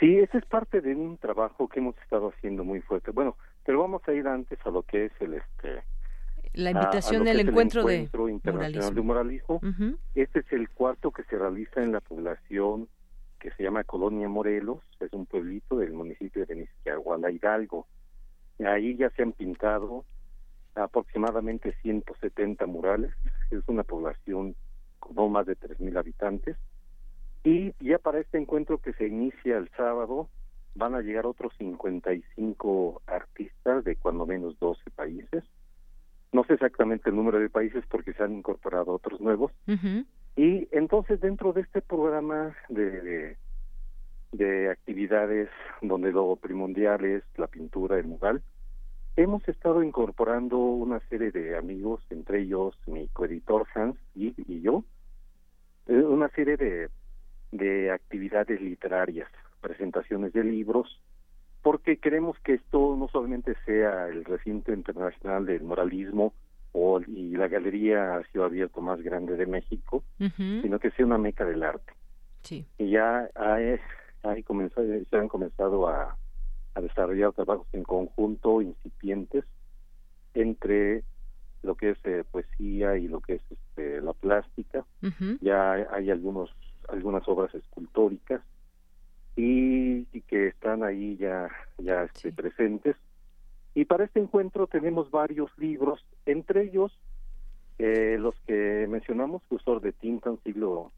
Sí, 0.00 0.18
ese 0.18 0.38
es 0.38 0.46
parte 0.46 0.80
de 0.80 0.94
un 0.94 1.16
trabajo 1.18 1.68
que 1.68 1.78
hemos 1.78 1.96
estado 1.98 2.30
haciendo 2.30 2.64
muy 2.64 2.80
fuerte. 2.80 3.12
Bueno, 3.12 3.36
pero 3.64 3.80
vamos 3.80 4.02
a 4.06 4.12
ir 4.12 4.26
antes 4.26 4.58
a 4.64 4.70
lo 4.70 4.82
que 4.82 5.06
es 5.06 5.12
el 5.20 5.34
este 5.34 5.82
la 6.54 6.70
invitación 6.70 7.24
del 7.24 7.40
encuentro, 7.40 7.84
de 7.86 8.10
internacional 8.28 8.94
de 8.94 9.00
muralismo. 9.00 9.60
Este 10.14 10.40
es 10.40 10.52
el 10.52 10.68
cuarto 10.68 11.10
que 11.10 11.22
se 11.24 11.38
realiza 11.38 11.82
en 11.82 11.92
la 11.92 12.00
población 12.00 12.88
que 13.40 13.50
se 13.52 13.64
llama 13.64 13.82
Colonia 13.82 14.28
Morelos, 14.28 14.78
es 15.00 15.12
un 15.12 15.26
pueblito 15.26 15.76
del 15.76 15.92
municipio 15.94 16.46
de 16.46 16.54
Nisquiahuala 16.54 17.30
Hidalgo. 17.30 17.88
Ahí 18.64 18.96
ya 18.96 19.10
se 19.10 19.22
han 19.22 19.32
pintado 19.32 20.04
aproximadamente 20.76 21.74
170 21.82 22.66
murales, 22.66 23.12
es 23.50 23.66
una 23.66 23.82
población 23.82 24.54
con 25.00 25.16
no 25.16 25.28
más 25.28 25.46
de 25.46 25.56
3.000 25.56 25.98
habitantes. 25.98 26.56
Y 27.42 27.74
ya 27.80 27.98
para 27.98 28.20
este 28.20 28.38
encuentro 28.38 28.78
que 28.78 28.92
se 28.92 29.08
inicia 29.08 29.58
el 29.58 29.68
sábado, 29.70 30.28
van 30.74 30.94
a 30.94 31.00
llegar 31.00 31.26
otros 31.26 31.52
55 31.58 33.02
artistas 33.06 33.84
de 33.84 33.96
cuando 33.96 34.26
menos 34.26 34.58
12 34.58 34.90
países. 34.90 35.44
No 36.32 36.44
sé 36.44 36.54
exactamente 36.54 37.10
el 37.10 37.16
número 37.16 37.38
de 37.38 37.50
países 37.50 37.84
porque 37.88 38.14
se 38.14 38.22
han 38.22 38.34
incorporado 38.34 38.92
otros 38.92 39.20
nuevos. 39.20 39.52
Y 40.36 40.68
entonces 40.72 41.20
dentro 41.20 41.52
de 41.52 41.60
este 41.60 41.82
programa 41.82 42.56
de, 42.70 43.36
de, 44.32 44.70
actividades 44.70 45.50
donde 45.82 46.10
lo 46.10 46.36
primordial 46.36 47.04
es 47.04 47.22
la 47.36 47.48
pintura, 47.48 47.98
el 47.98 48.06
mural, 48.06 48.42
hemos 49.16 49.46
estado 49.46 49.82
incorporando 49.82 50.56
una 50.56 51.00
serie 51.10 51.30
de 51.30 51.56
amigos, 51.58 52.02
entre 52.08 52.40
ellos 52.40 52.74
mi 52.86 53.08
coeditor 53.08 53.66
Hans 53.74 53.96
y, 54.14 54.32
y 54.46 54.62
yo, 54.62 54.84
eh, 55.86 55.96
una 55.96 56.30
serie 56.30 56.56
de, 56.56 56.88
de 57.50 57.90
actividades 57.90 58.58
literarias 58.58 59.28
presentaciones 59.62 60.34
de 60.34 60.44
libros, 60.44 61.00
porque 61.62 61.96
queremos 61.96 62.38
que 62.40 62.54
esto 62.54 62.96
no 62.98 63.08
solamente 63.08 63.54
sea 63.64 64.08
el 64.08 64.24
recinto 64.24 64.72
internacional 64.72 65.46
del 65.46 65.62
moralismo 65.62 66.34
o 66.72 67.00
y 67.00 67.36
la 67.36 67.48
galería 67.48 68.16
a 68.16 68.24
cielo 68.24 68.46
abierto 68.46 68.80
más 68.80 69.00
grande 69.00 69.36
de 69.36 69.46
México, 69.46 70.04
sino 70.18 70.78
que 70.78 70.90
sea 70.90 71.06
una 71.06 71.18
meca 71.18 71.44
del 71.44 71.62
arte. 71.62 71.92
Sí. 72.42 72.66
Y 72.78 72.90
ya 72.90 73.30
hay, 73.34 73.78
hay 74.22 74.42
comenzado, 74.42 74.86
se 75.08 75.16
han 75.16 75.28
comenzado 75.28 75.88
a, 75.88 76.16
a 76.74 76.80
desarrollar 76.80 77.32
trabajos 77.32 77.66
en 77.72 77.84
conjunto 77.84 78.60
incipientes 78.60 79.44
entre 80.34 81.04
lo 81.62 81.76
que 81.76 81.90
es 81.90 81.98
eh, 82.04 82.24
poesía 82.28 82.96
y 82.96 83.06
lo 83.06 83.20
que 83.20 83.34
es 83.34 83.42
este, 83.50 84.00
la 84.00 84.12
plástica. 84.12 84.84
Ya 85.40 85.72
hay 85.72 86.10
algunos 86.10 86.50
algunas 86.88 87.26
obras 87.28 87.54
escultóricas 87.54 88.42
y, 89.44 90.20
que 90.22 90.48
están 90.48 90.84
ahí 90.84 91.16
ya, 91.16 91.48
ya 91.78 92.04
este, 92.04 92.32
presentes. 92.32 92.96
Y 93.74 93.84
para 93.84 94.04
este 94.04 94.20
encuentro 94.20 94.66
tenemos 94.66 95.10
varios 95.10 95.50
libros, 95.58 96.04
entre 96.26 96.64
ellos 96.64 96.92
Eh, 97.78 98.16
los 98.16 98.34
que 98.46 98.86
mencionamos, 98.88 99.42
Cursor 99.48 99.80
de 99.80 99.92
Tinta, 99.92 100.30
un 100.30 100.40
siglo 100.44 100.92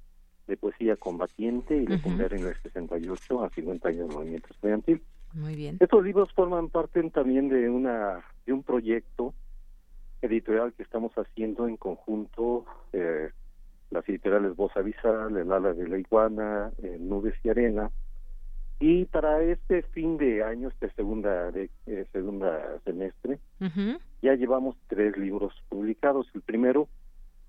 de 0.47 0.57
poesía 0.57 0.97
combatiente 0.97 1.75
y 1.75 1.87
de 1.87 1.95
uh 1.95 2.35
en 2.35 2.47
el 2.47 2.55
68 2.63 3.45
a 3.45 3.49
50 3.49 3.89
años 3.89 4.09
del 4.09 4.17
movimiento 4.17 4.49
estudiantil. 4.51 5.01
Muy 5.33 5.55
bien. 5.55 5.79
Estos 5.81 6.05
libros 6.05 6.31
forman 6.35 6.69
parte 6.69 7.03
también 7.11 7.49
de 7.49 7.71
una 7.71 8.23
de 8.45 8.53
un 8.53 8.63
proyecto 8.63 9.33
editorial 10.21 10.75
que 10.75 10.83
estamos 10.83 11.13
haciendo 11.15 11.69
en 11.69 11.79
conjunto 11.79 12.67
eh, 12.93 13.31
las 13.91 14.07
editoriales 14.07 14.55
Voz 14.55 14.77
Avisal, 14.77 15.37
El 15.37 15.53
Ala 15.53 15.73
de 15.73 15.89
la 15.89 15.99
Iguana, 15.99 16.71
eh, 16.83 16.99
Nubes 17.01 17.35
y 17.45 17.49
Arena. 17.49 17.91
Y 18.81 19.05
para 19.07 19.43
este 19.43 19.83
fin 19.83 20.17
de 20.17 20.43
año, 20.43 20.69
este 20.69 20.91
segunda 20.91 21.51
de, 21.51 21.71
eh, 21.87 22.07
segunda 22.13 22.81
semestre, 22.85 23.39
ya 24.21 24.35
llevamos 24.35 24.77
tres 24.89 25.17
libros 25.17 25.55
publicados. 25.69 26.27
El 26.35 26.43
primero 26.43 26.89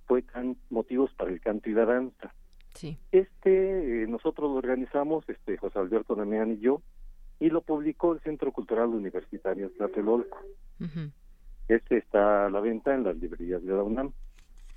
fue 0.05 0.23
Motivos 0.69 1.11
para 1.15 1.31
el 1.31 1.41
Canto 1.41 1.69
y 1.69 1.73
la 1.73 1.85
Danza. 1.85 2.33
Sí. 2.73 2.97
Este 3.11 4.03
eh, 4.03 4.07
nosotros 4.07 4.51
lo 4.51 4.57
organizamos, 4.57 5.27
este 5.27 5.57
José 5.57 5.79
Alberto 5.79 6.15
Damián 6.15 6.51
y 6.51 6.59
yo, 6.59 6.81
y 7.39 7.49
lo 7.49 7.61
publicó 7.61 8.13
el 8.13 8.19
Centro 8.21 8.51
Cultural 8.51 8.89
Universitario 8.89 9.71
Tlatelolco. 9.71 10.37
Este 11.67 11.97
está 11.97 12.45
a 12.45 12.49
la 12.49 12.59
venta 12.59 12.93
en 12.93 13.03
las 13.03 13.17
librerías 13.17 13.63
de 13.63 13.73
la 13.73 13.83
UNAM. 13.83 14.13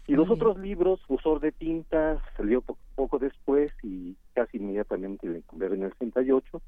Y 0.08 0.14
los 0.14 0.30
otros 0.30 0.58
libros, 0.58 1.00
Usor 1.08 1.38
de 1.38 1.52
Tinta, 1.52 2.18
salió 2.34 2.62
poco, 2.62 3.18
después 3.18 3.70
y 3.82 4.16
casi 4.32 4.56
inmediatamente 4.56 5.26
en 5.26 5.34
el 5.82 5.92
68. 5.92 6.62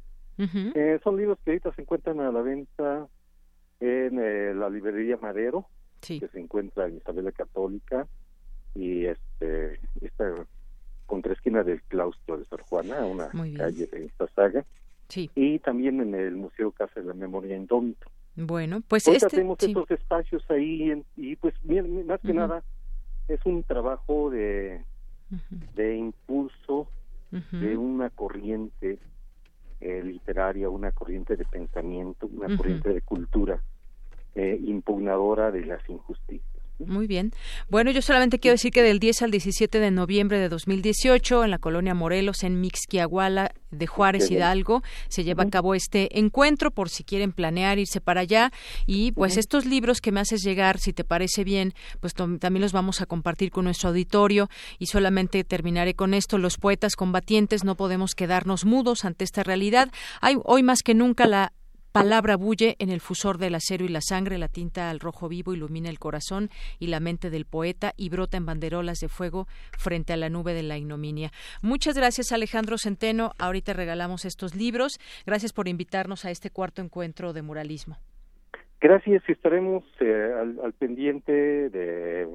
eh, 0.74 1.00
son 1.02 1.16
libros 1.16 1.38
que 1.42 1.52
ahorita 1.52 1.72
se 1.74 1.80
encuentran 1.80 2.20
a 2.20 2.30
la 2.30 2.42
venta 2.42 3.08
en 3.80 4.18
eh, 4.18 4.52
la 4.54 4.68
librería 4.68 5.16
Madero, 5.16 5.64
que 6.06 6.28
se 6.28 6.38
encuentra 6.38 6.86
en 6.86 6.98
Isabel 6.98 7.32
Católica 7.32 8.06
y 8.74 9.06
este 9.06 9.80
está 10.02 10.34
contra 11.06 11.32
esquina 11.32 11.62
del 11.62 11.80
claustro 11.84 12.36
de 12.36 12.44
Sor 12.44 12.60
Juana, 12.60 13.06
una 13.06 13.30
calle 13.56 13.86
de 13.86 14.04
esta 14.04 14.28
saga. 14.34 14.66
Y 15.34 15.60
también 15.60 16.02
en 16.02 16.14
el 16.14 16.36
Museo 16.36 16.72
Casa 16.72 17.00
de 17.00 17.06
la 17.06 17.14
Memoria 17.14 17.56
Indómito. 17.56 18.06
Bueno, 18.36 18.82
pues 18.86 19.08
Hoy 19.08 19.16
este, 19.16 19.30
tenemos 19.30 19.56
estos 19.62 19.90
espacios 19.90 20.44
ahí 20.50 21.02
y 21.16 21.36
pues 21.36 21.54
más 22.04 22.20
que 22.20 22.34
nada 22.34 22.62
es 23.30 23.46
un 23.46 23.62
trabajo 23.62 24.30
de, 24.30 24.82
de 25.74 25.96
impulso 25.96 26.88
de 27.30 27.76
una 27.76 28.10
corriente 28.10 28.98
eh, 29.80 30.02
literaria, 30.02 30.68
una 30.68 30.90
corriente 30.90 31.36
de 31.36 31.44
pensamiento, 31.44 32.26
una 32.26 32.56
corriente 32.56 32.92
de 32.92 33.02
cultura 33.02 33.62
eh, 34.34 34.60
impugnadora 34.64 35.52
de 35.52 35.64
las 35.64 35.88
injusticias. 35.88 36.59
Muy 36.86 37.06
bien. 37.06 37.32
Bueno, 37.68 37.90
yo 37.90 38.00
solamente 38.00 38.38
quiero 38.38 38.54
decir 38.54 38.72
que 38.72 38.82
del 38.82 38.98
10 39.00 39.22
al 39.22 39.30
17 39.30 39.80
de 39.80 39.90
noviembre 39.90 40.38
de 40.38 40.48
2018, 40.48 41.44
en 41.44 41.50
la 41.50 41.58
colonia 41.58 41.94
Morelos, 41.94 42.42
en 42.42 42.60
Mixquiahuala 42.60 43.52
de 43.70 43.86
Juárez 43.86 44.30
Hidalgo, 44.30 44.82
se 45.08 45.22
lleva 45.22 45.44
a 45.44 45.50
cabo 45.50 45.74
este 45.74 46.18
encuentro 46.18 46.70
por 46.70 46.88
si 46.88 47.04
quieren 47.04 47.32
planear 47.32 47.78
irse 47.78 48.00
para 48.00 48.22
allá. 48.22 48.50
Y 48.86 49.12
pues 49.12 49.36
estos 49.36 49.66
libros 49.66 50.00
que 50.00 50.10
me 50.10 50.20
haces 50.20 50.42
llegar, 50.42 50.78
si 50.78 50.92
te 50.92 51.04
parece 51.04 51.44
bien, 51.44 51.74
pues 52.00 52.14
también 52.14 52.62
los 52.62 52.72
vamos 52.72 53.00
a 53.00 53.06
compartir 53.06 53.50
con 53.50 53.64
nuestro 53.64 53.90
auditorio. 53.90 54.48
Y 54.78 54.86
solamente 54.86 55.44
terminaré 55.44 55.94
con 55.94 56.14
esto. 56.14 56.38
Los 56.38 56.56
poetas 56.56 56.96
combatientes 56.96 57.62
no 57.62 57.76
podemos 57.76 58.14
quedarnos 58.14 58.64
mudos 58.64 59.04
ante 59.04 59.24
esta 59.24 59.42
realidad. 59.42 59.90
Hay 60.20 60.36
hoy 60.44 60.62
más 60.62 60.82
que 60.82 60.94
nunca 60.94 61.26
la 61.26 61.52
palabra 61.92 62.36
bulle 62.36 62.76
en 62.78 62.90
el 62.90 63.00
fusor 63.00 63.38
del 63.38 63.54
acero 63.54 63.84
y 63.84 63.88
la 63.88 64.00
sangre, 64.00 64.38
la 64.38 64.48
tinta 64.48 64.90
al 64.90 65.00
rojo 65.00 65.28
vivo 65.28 65.52
ilumina 65.52 65.88
el 65.88 65.98
corazón 65.98 66.48
y 66.78 66.86
la 66.86 67.00
mente 67.00 67.30
del 67.30 67.46
poeta 67.46 67.92
y 67.96 68.08
brota 68.10 68.36
en 68.36 68.46
banderolas 68.46 69.00
de 69.00 69.08
fuego 69.08 69.46
frente 69.78 70.12
a 70.12 70.16
la 70.16 70.28
nube 70.28 70.54
de 70.54 70.62
la 70.62 70.78
ignominia. 70.78 71.30
Muchas 71.62 71.96
gracias 71.96 72.32
Alejandro 72.32 72.78
Centeno. 72.78 73.32
Ahorita 73.38 73.72
regalamos 73.72 74.24
estos 74.24 74.54
libros. 74.54 74.98
Gracias 75.26 75.52
por 75.52 75.68
invitarnos 75.68 76.24
a 76.24 76.30
este 76.30 76.50
cuarto 76.50 76.80
encuentro 76.82 77.32
de 77.32 77.42
muralismo. 77.42 77.98
Gracias, 78.80 79.22
estaremos 79.28 79.84
eh, 80.00 80.56
al, 80.62 80.72
pendiente 80.72 81.68
de 81.68 82.26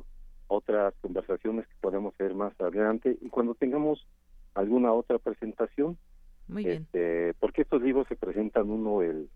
otras 0.47 0.93
conversaciones 1.01 1.65
que 1.65 1.73
podemos 1.81 2.13
hacer 2.13 2.35
más 2.35 2.53
adelante 2.61 3.17
y 3.19 3.29
cuando 3.29 3.55
tengamos 3.55 4.05
alguna 4.53 4.93
otra 4.93 5.17
presentación. 5.17 5.97
Muy 6.47 6.63
bien. 6.63 6.83
Este, 6.83 7.33
porque 7.39 7.63
estos 7.63 7.81
libros 7.81 8.07
se 8.07 8.15
presentan 8.15 8.69
uno 8.69 9.01
el 9.01 9.27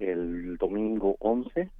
el 0.00 0.56
domingo 0.56 1.16
11, 1.20 1.70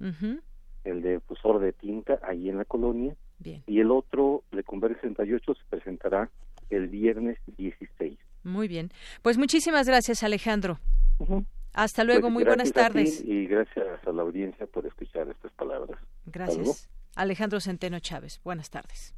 el 0.83 1.01
de 1.01 1.19
Fusor 1.19 1.59
de 1.59 1.73
Tinta, 1.73 2.19
ahí 2.23 2.49
en 2.49 2.57
la 2.57 2.65
colonia, 2.65 3.15
y 3.43 3.79
el 3.79 3.91
otro, 3.91 4.43
de 4.51 4.63
Cumber 4.63 4.93
68, 4.95 5.53
se 5.55 5.61
presentará 5.69 6.29
el 6.69 6.87
viernes 6.87 7.37
16. 7.57 8.17
Muy 8.43 8.67
bien. 8.67 8.91
Pues 9.21 9.37
muchísimas 9.37 9.87
gracias, 9.87 10.23
Alejandro. 10.23 10.79
Hasta 11.73 12.03
luego, 12.03 12.21
pues 12.21 12.33
muy 12.33 12.43
buenas 12.43 12.71
tardes. 12.71 13.23
y 13.25 13.45
gracias 13.47 14.07
a 14.07 14.11
la 14.11 14.21
audiencia 14.21 14.67
por 14.67 14.85
escuchar 14.85 15.27
estas 15.29 15.51
palabras. 15.53 15.99
Gracias. 16.25 16.89
Alejandro 17.15 17.59
Centeno 17.59 17.99
Chávez, 17.99 18.39
buenas 18.43 18.69
tardes. 18.69 19.13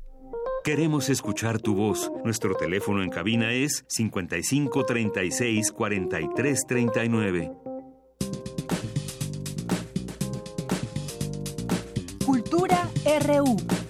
Queremos 0.64 1.10
escuchar 1.10 1.60
tu 1.60 1.76
voz. 1.76 2.12
Nuestro 2.24 2.56
teléfono 2.56 3.04
en 3.04 3.10
cabina 3.10 3.52
es 3.52 3.84
55 3.88 4.86
36 4.86 5.74
RU. 13.20 13.83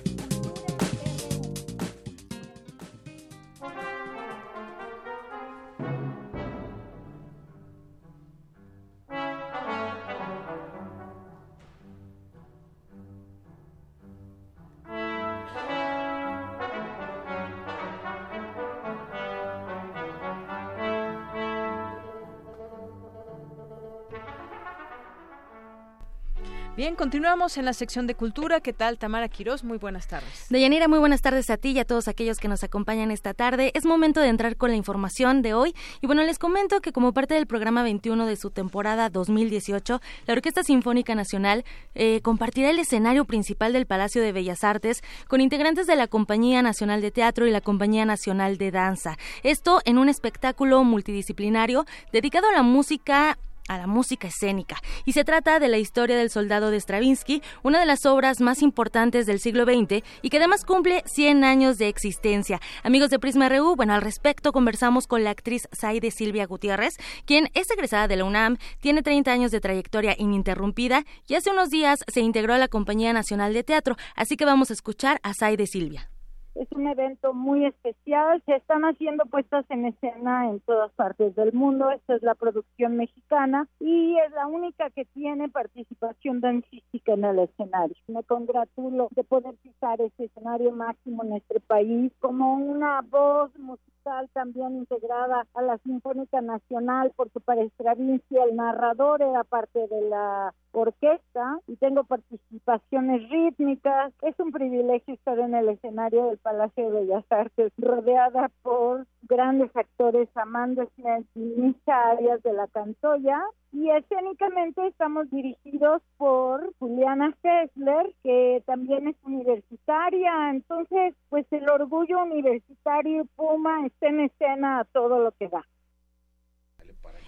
Bien, 26.76 26.96
continuamos 26.96 27.56
en 27.58 27.66
la 27.66 27.74
sección 27.74 28.08
de 28.08 28.16
cultura. 28.16 28.60
¿Qué 28.60 28.74
tal, 28.74 28.98
Tamara 28.98 29.30
Quirós? 29.30 29.64
Muy 29.64 29.78
buenas 29.78 30.08
tardes. 30.08 30.48
Deyanira, 30.50 30.88
muy 30.88 30.98
buenas 30.98 31.22
tardes 31.22 31.52
a 31.52 31.58
ti 31.58 31.70
y 31.70 31.78
a 31.78 31.86
todos 31.86 32.08
aquellos 32.08 32.40
que 32.40 32.48
nos 32.48 32.64
acompañan 32.64 33.12
esta 33.12 33.36
tarde. 33.36 33.72
Es 33.76 33.86
momento 33.86 34.22
de 34.22 34.30
entrar 34.30 34.58
con 34.58 34.72
la 34.72 34.76
información 34.76 35.44
de 35.44 35.54
hoy. 35.54 35.76
Y 36.02 36.08
bueno, 36.08 36.24
les 36.24 36.40
comento 36.40 36.82
que 36.82 36.92
como 36.92 37.14
parte 37.14 37.36
del 37.36 37.46
programa 37.46 37.84
21 37.84 38.26
de 38.26 38.36
su 38.38 38.50
temporada 38.50 39.12
2018, 39.12 40.02
la 40.26 40.34
Orquesta 40.34 40.64
Sinfónica 40.64 41.14
Nacional 41.14 41.64
eh, 41.94 42.22
compartirá 42.24 42.72
el 42.72 42.80
escenario 42.80 43.26
principal 43.26 43.72
del 43.72 43.86
Palacio 43.86 44.24
de 44.24 44.32
Bellas 44.32 44.64
Artes 44.64 45.04
con 45.28 45.42
integrantes 45.42 45.86
de 45.86 45.96
la 45.96 46.08
Compañía 46.08 46.64
Nacional 46.64 47.02
de 47.02 47.12
Teatro 47.12 47.46
y 47.46 47.52
la 47.52 47.62
Compañía 47.62 48.06
Nacional 48.06 48.58
de 48.58 48.72
Danza. 48.72 49.20
Esto 49.44 49.80
en 49.86 50.00
un 50.00 50.10
espectáculo 50.10 50.84
multidisciplinario 50.84 51.86
dedicado 52.12 52.50
a 52.50 52.52
la 52.52 52.64
música 52.64 53.38
a 53.68 53.78
la 53.78 53.88
música 53.88 54.28
escénica. 54.28 54.82
Y 55.06 55.14
se 55.14 55.24
trata 55.24 55.60
de 55.60 55.68
la 55.68 55.78
historia 55.78 56.18
del 56.18 56.30
soldado 56.30 56.72
de 56.72 56.80
Stravinsky, 56.80 57.42
una 57.64 57.80
de 57.80 57.86
las 57.86 58.06
obras 58.06 58.42
más 58.42 58.62
importantes 58.62 59.26
del 59.26 59.40
siglo 59.40 59.66
XX 59.66 60.04
y 60.22 60.30
que 60.30 60.38
además 60.38 60.66
cumple 60.66 61.04
100 61.06 61.44
años 61.44 61.78
de 61.78 61.88
existencia. 61.88 62.60
Amigos 62.84 63.10
de 63.10 63.20
Prisma 63.20 63.50
RU, 63.50 63.76
bueno, 63.76 63.94
al 63.94 64.02
respecto 64.02 64.52
conversamos 64.52 65.08
con 65.08 65.24
la 65.24 65.32
actriz 65.32 65.68
Saide 65.72 66.12
Silvia 66.12 66.46
Gutiérrez, 66.46 66.96
quien 67.26 67.50
es 67.54 67.70
egresada 67.72 68.08
de 68.08 68.18
la 68.18 68.26
UNAM, 68.26 68.58
tiene 68.80 69.02
30 69.02 69.32
años 69.32 69.52
de 69.52 69.62
trayectoria 69.62 70.16
ininterrumpida 70.18 71.06
y 71.28 71.36
hace 71.36 71.52
unos 71.52 71.70
días 71.70 72.00
se 72.08 72.22
integró 72.22 72.54
a 72.54 72.58
la 72.58 72.68
Compañía 72.68 73.14
Nacional 73.14 73.54
de 73.54 73.64
Teatro. 73.64 73.96
Así 74.16 74.38
que 74.38 74.46
vamos 74.46 74.70
a 74.70 74.74
escuchar 74.74 75.20
a 75.24 75.34
Saide 75.34 75.68
Silvia 75.68 76.13
es 76.56 76.72
un 76.72 76.88
evento 76.88 77.34
muy 77.34 77.66
especial. 77.66 78.42
Se 78.46 78.56
están 78.56 78.84
haciendo 78.84 79.26
puestas 79.26 79.66
en 79.70 79.86
escena 79.86 80.50
en 80.50 80.60
todas 80.62 80.92
partes 80.94 81.36
del 81.36 81.54
mundo. 81.54 81.92
Esta 81.92 82.16
es 82.16 82.24
la 82.24 82.36
producción 82.36 82.98
mexicana 82.98 83.68
y 83.80 84.18
es 84.18 84.32
la 84.32 84.48
única 84.48 84.90
que 84.92 85.06
tiene 85.06 85.50
participación 85.50 86.42
dancística 86.42 87.14
en 87.14 87.26
el 87.26 87.40
escenario. 87.40 87.96
Me 88.08 88.24
congratulo 88.24 89.08
de 89.12 89.24
poder 89.24 89.56
pisar 89.62 90.02
ese 90.02 90.26
escenario 90.26 90.72
máximo 90.72 91.24
en 91.24 91.30
nuestro 91.30 91.60
país 91.62 92.12
como 92.20 92.56
una 92.56 93.02
voz 93.02 93.58
musical 93.58 93.93
también 94.34 94.78
integrada 94.78 95.48
a 95.54 95.62
la 95.62 95.78
Sinfónica 95.80 96.42
Nacional, 96.42 97.12
porque 97.16 97.40
para 97.40 97.64
Stravinsky 97.64 98.38
el 98.38 98.56
narrador 98.56 99.22
era 99.22 99.44
parte 99.44 99.88
de 99.88 100.02
la 100.10 100.54
orquesta 100.72 101.60
y 101.68 101.76
tengo 101.78 102.04
participaciones 102.04 103.30
rítmicas. 103.30 104.14
Es 104.22 104.38
un 104.40 104.52
privilegio 104.52 105.14
estar 105.14 105.40
en 105.40 105.56
el 105.56 105.70
escenario 105.70 106.26
del 106.26 106.38
Palacio 106.38 106.90
de 106.90 107.02
Bellas 107.02 107.26
Artes, 107.30 107.72
rodeada 107.78 108.50
por 108.62 109.06
grandes 109.28 109.76
actores, 109.76 110.30
Amanda 110.36 110.86
Smith 110.96 111.28
y 111.36 111.40
Misha 111.40 112.12
Arias 112.12 112.42
de 112.44 112.54
la 112.54 112.68
Cantoya. 112.68 113.42
Y 113.72 113.90
escénicamente 113.90 114.86
estamos 114.88 115.30
dirigidos 115.32 116.02
por 116.18 116.74
Juliana 116.78 117.36
Fessler, 117.42 118.14
que 118.24 118.62
también 118.68 119.08
es 119.08 119.16
universitaria, 119.24 120.52
entonces 120.52 121.16
pues 121.30 121.46
el 121.52 121.68
orgullo 121.68 122.24
universitario 122.24 123.26
Puma 123.36 123.86
está 123.88 124.08
en 124.08 124.20
escena 124.20 124.80
a 124.80 124.86
todo 124.86 125.20
lo 125.20 125.32
que 125.32 125.48
da. 125.48 125.66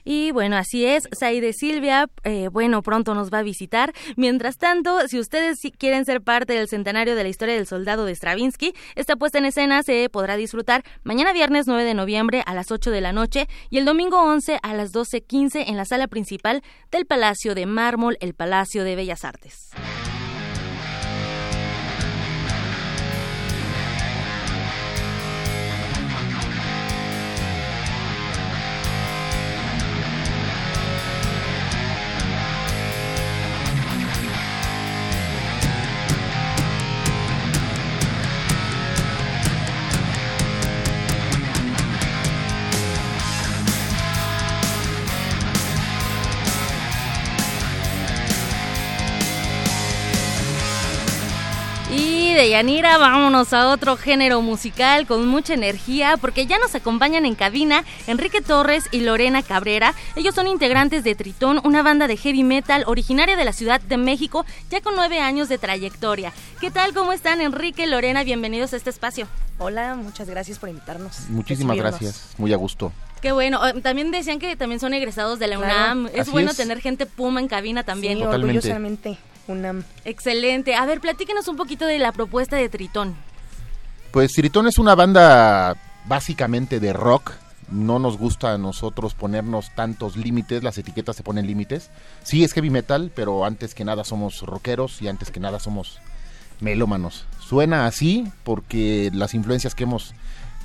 Y 0.06 0.32
bueno, 0.32 0.56
así 0.56 0.86
es, 0.86 1.10
Saide 1.12 1.52
Silvia, 1.52 2.08
eh, 2.24 2.48
bueno, 2.50 2.84
pronto 2.84 3.16
nos 3.16 3.34
va 3.34 3.40
a 3.40 3.44
visitar. 3.44 3.92
Mientras 4.16 4.58
tanto, 4.58 5.08
si 5.08 5.20
ustedes 5.20 5.60
quieren 5.78 6.06
ser 6.06 6.22
parte 6.22 6.54
del 6.54 6.68
centenario 6.68 7.16
de 7.16 7.24
la 7.24 7.30
historia 7.30 7.56
del 7.56 7.66
soldado 7.66 8.06
de 8.06 8.14
Stravinsky, 8.14 8.74
esta 8.94 9.16
puesta 9.16 9.40
en 9.40 9.46
escena 9.46 9.82
se 9.82 10.08
podrá 10.10 10.38
disfrutar 10.38 10.84
mañana 11.04 11.34
viernes 11.34 11.66
9 11.66 11.84
de 11.84 11.96
noviembre 11.96 12.44
a 12.46 12.54
las 12.54 12.72
8 12.72 12.92
de 12.92 13.02
la 13.02 13.14
noche 13.14 13.48
y 13.72 13.80
el 13.80 13.86
domingo 13.86 14.22
11 14.22 14.60
a 14.62 14.74
las 14.76 14.94
12.15 14.94 15.66
en 15.68 15.76
la 15.76 15.86
sala 15.86 16.08
principal 16.08 16.62
del 16.92 17.08
Palacio 17.08 17.56
de 17.56 17.66
Mármol, 17.66 18.18
el 18.20 18.36
Palacio 18.36 18.84
de 18.84 18.96
Bellas 18.96 19.26
Artes. 19.26 19.72
De 52.36 52.50
Yanira, 52.50 52.98
vámonos 52.98 53.54
a 53.54 53.70
otro 53.70 53.96
género 53.96 54.42
musical 54.42 55.08
con 55.08 55.26
mucha 55.26 55.54
energía 55.54 56.18
porque 56.20 56.46
ya 56.46 56.60
nos 56.60 56.76
acompañan 56.76 57.26
en 57.26 57.34
cabina 57.34 57.86
Enrique 58.08 58.42
Torres 58.42 58.90
y 58.92 59.00
Lorena 59.00 59.42
Cabrera. 59.42 59.94
Ellos 60.18 60.36
son 60.36 60.48
integrantes 60.48 61.06
de 61.06 61.16
Tritón, 61.16 61.62
una 61.64 61.82
banda 61.82 62.08
de 62.08 62.18
heavy 62.18 62.44
metal 62.44 62.84
originaria 62.88 63.38
de 63.38 63.46
la 63.46 63.54
Ciudad 63.54 63.80
de 63.80 63.96
México, 63.96 64.46
ya 64.70 64.82
con 64.82 64.96
nueve 64.98 65.20
años 65.20 65.48
de 65.48 65.58
trayectoria. 65.58 66.34
¿Qué 66.60 66.72
tal? 66.72 66.94
¿Cómo 66.94 67.14
están 67.14 67.40
Enrique, 67.40 67.88
Lorena? 67.88 68.26
Bienvenidos 68.26 68.74
a 68.74 68.76
este 68.76 68.90
espacio. 68.90 69.30
Hola, 69.58 69.96
muchas 69.96 70.30
gracias 70.30 70.60
por 70.60 70.68
invitarnos. 70.68 71.30
Muchísimas 71.30 71.78
gracias, 71.78 72.34
muy 72.38 72.52
a 72.52 72.58
gusto. 72.58 72.92
Qué 73.22 73.32
bueno. 73.32 73.62
También 73.82 74.12
decían 74.12 74.40
que 74.40 74.58
también 74.58 74.82
son 74.82 74.94
egresados 74.94 75.40
de 75.40 75.48
la 75.48 75.58
UNAM. 75.58 76.10
Es 76.14 76.30
bueno 76.30 76.54
tener 76.54 76.82
gente 76.82 77.06
puma 77.06 77.40
en 77.40 77.48
cabina 77.48 77.84
también. 77.84 78.18
Sí, 78.18 78.24
orgullosamente. 78.26 79.18
UNAM. 79.48 79.84
Excelente. 80.04 80.76
A 80.76 80.86
ver, 80.86 81.00
platíquenos 81.00 81.48
un 81.48 81.56
poquito 81.56 81.86
de 81.86 82.00
la 82.00 82.12
propuesta 82.12 82.56
de 82.56 82.70
Tritón. 82.70 83.16
Pues 84.12 84.34
Tritón 84.34 84.68
es 84.68 84.78
una 84.78 84.96
banda 84.96 85.76
básicamente 86.06 86.80
de 86.80 86.94
rock. 86.94 87.34
No 87.70 87.98
nos 87.98 88.18
gusta 88.18 88.54
a 88.54 88.58
nosotros 88.58 89.16
ponernos 89.16 89.74
tantos 89.74 90.18
límites, 90.18 90.64
las 90.64 90.78
etiquetas 90.78 91.16
se 91.16 91.24
ponen 91.24 91.48
límites. 91.48 91.90
Sí 92.24 92.44
es 92.44 92.54
heavy 92.54 92.70
metal, 92.70 93.12
pero 93.16 93.44
antes 93.44 93.74
que 93.74 93.84
nada 93.84 94.04
somos 94.04 94.42
rockeros 94.42 95.02
y 95.02 95.08
antes 95.08 95.32
que 95.32 95.40
nada 95.40 95.60
somos 95.60 96.00
melómanos. 96.60 97.26
Suena 97.40 97.88
así 97.88 98.32
porque 98.44 99.10
las 99.14 99.34
influencias 99.34 99.74
que 99.74 99.84
hemos 99.84 100.14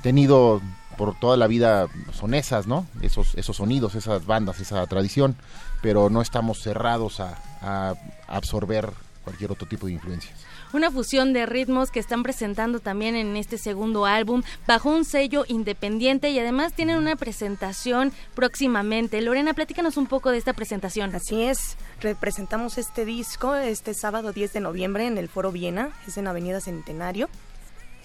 tenido 0.03 0.61
por 0.95 1.17
toda 1.19 1.37
la 1.37 1.47
vida 1.47 1.87
son 2.13 2.33
esas, 2.35 2.67
¿no? 2.67 2.85
Esos, 3.01 3.33
esos 3.35 3.57
sonidos, 3.57 3.95
esas 3.95 4.25
bandas, 4.25 4.59
esa 4.59 4.85
tradición, 4.85 5.35
pero 5.81 6.09
no 6.09 6.21
estamos 6.21 6.61
cerrados 6.61 7.19
a, 7.19 7.37
a 7.61 7.95
absorber 8.27 8.91
cualquier 9.23 9.51
otro 9.51 9.67
tipo 9.67 9.87
de 9.87 9.93
influencias. 9.93 10.33
Una 10.73 10.89
fusión 10.89 11.33
de 11.33 11.45
ritmos 11.45 11.91
que 11.91 11.99
están 11.99 12.23
presentando 12.23 12.79
también 12.79 13.15
en 13.15 13.35
este 13.35 13.57
segundo 13.57 14.05
álbum 14.05 14.41
bajo 14.67 14.89
un 14.89 15.03
sello 15.03 15.43
independiente 15.47 16.29
y 16.29 16.39
además 16.39 16.73
tienen 16.73 16.97
una 16.97 17.17
presentación 17.17 18.13
próximamente. 18.35 19.21
Lorena, 19.21 19.53
platícanos 19.53 19.97
un 19.97 20.07
poco 20.07 20.31
de 20.31 20.37
esta 20.37 20.53
presentación. 20.53 21.13
Así 21.13 21.43
es, 21.43 21.75
representamos 21.99 22.77
este 22.77 23.03
disco 23.03 23.55
este 23.55 23.93
sábado 23.93 24.31
10 24.31 24.53
de 24.53 24.59
noviembre 24.61 25.07
en 25.07 25.17
el 25.17 25.27
Foro 25.27 25.51
Viena, 25.51 25.89
es 26.07 26.17
en 26.17 26.27
Avenida 26.27 26.61
Centenario, 26.61 27.29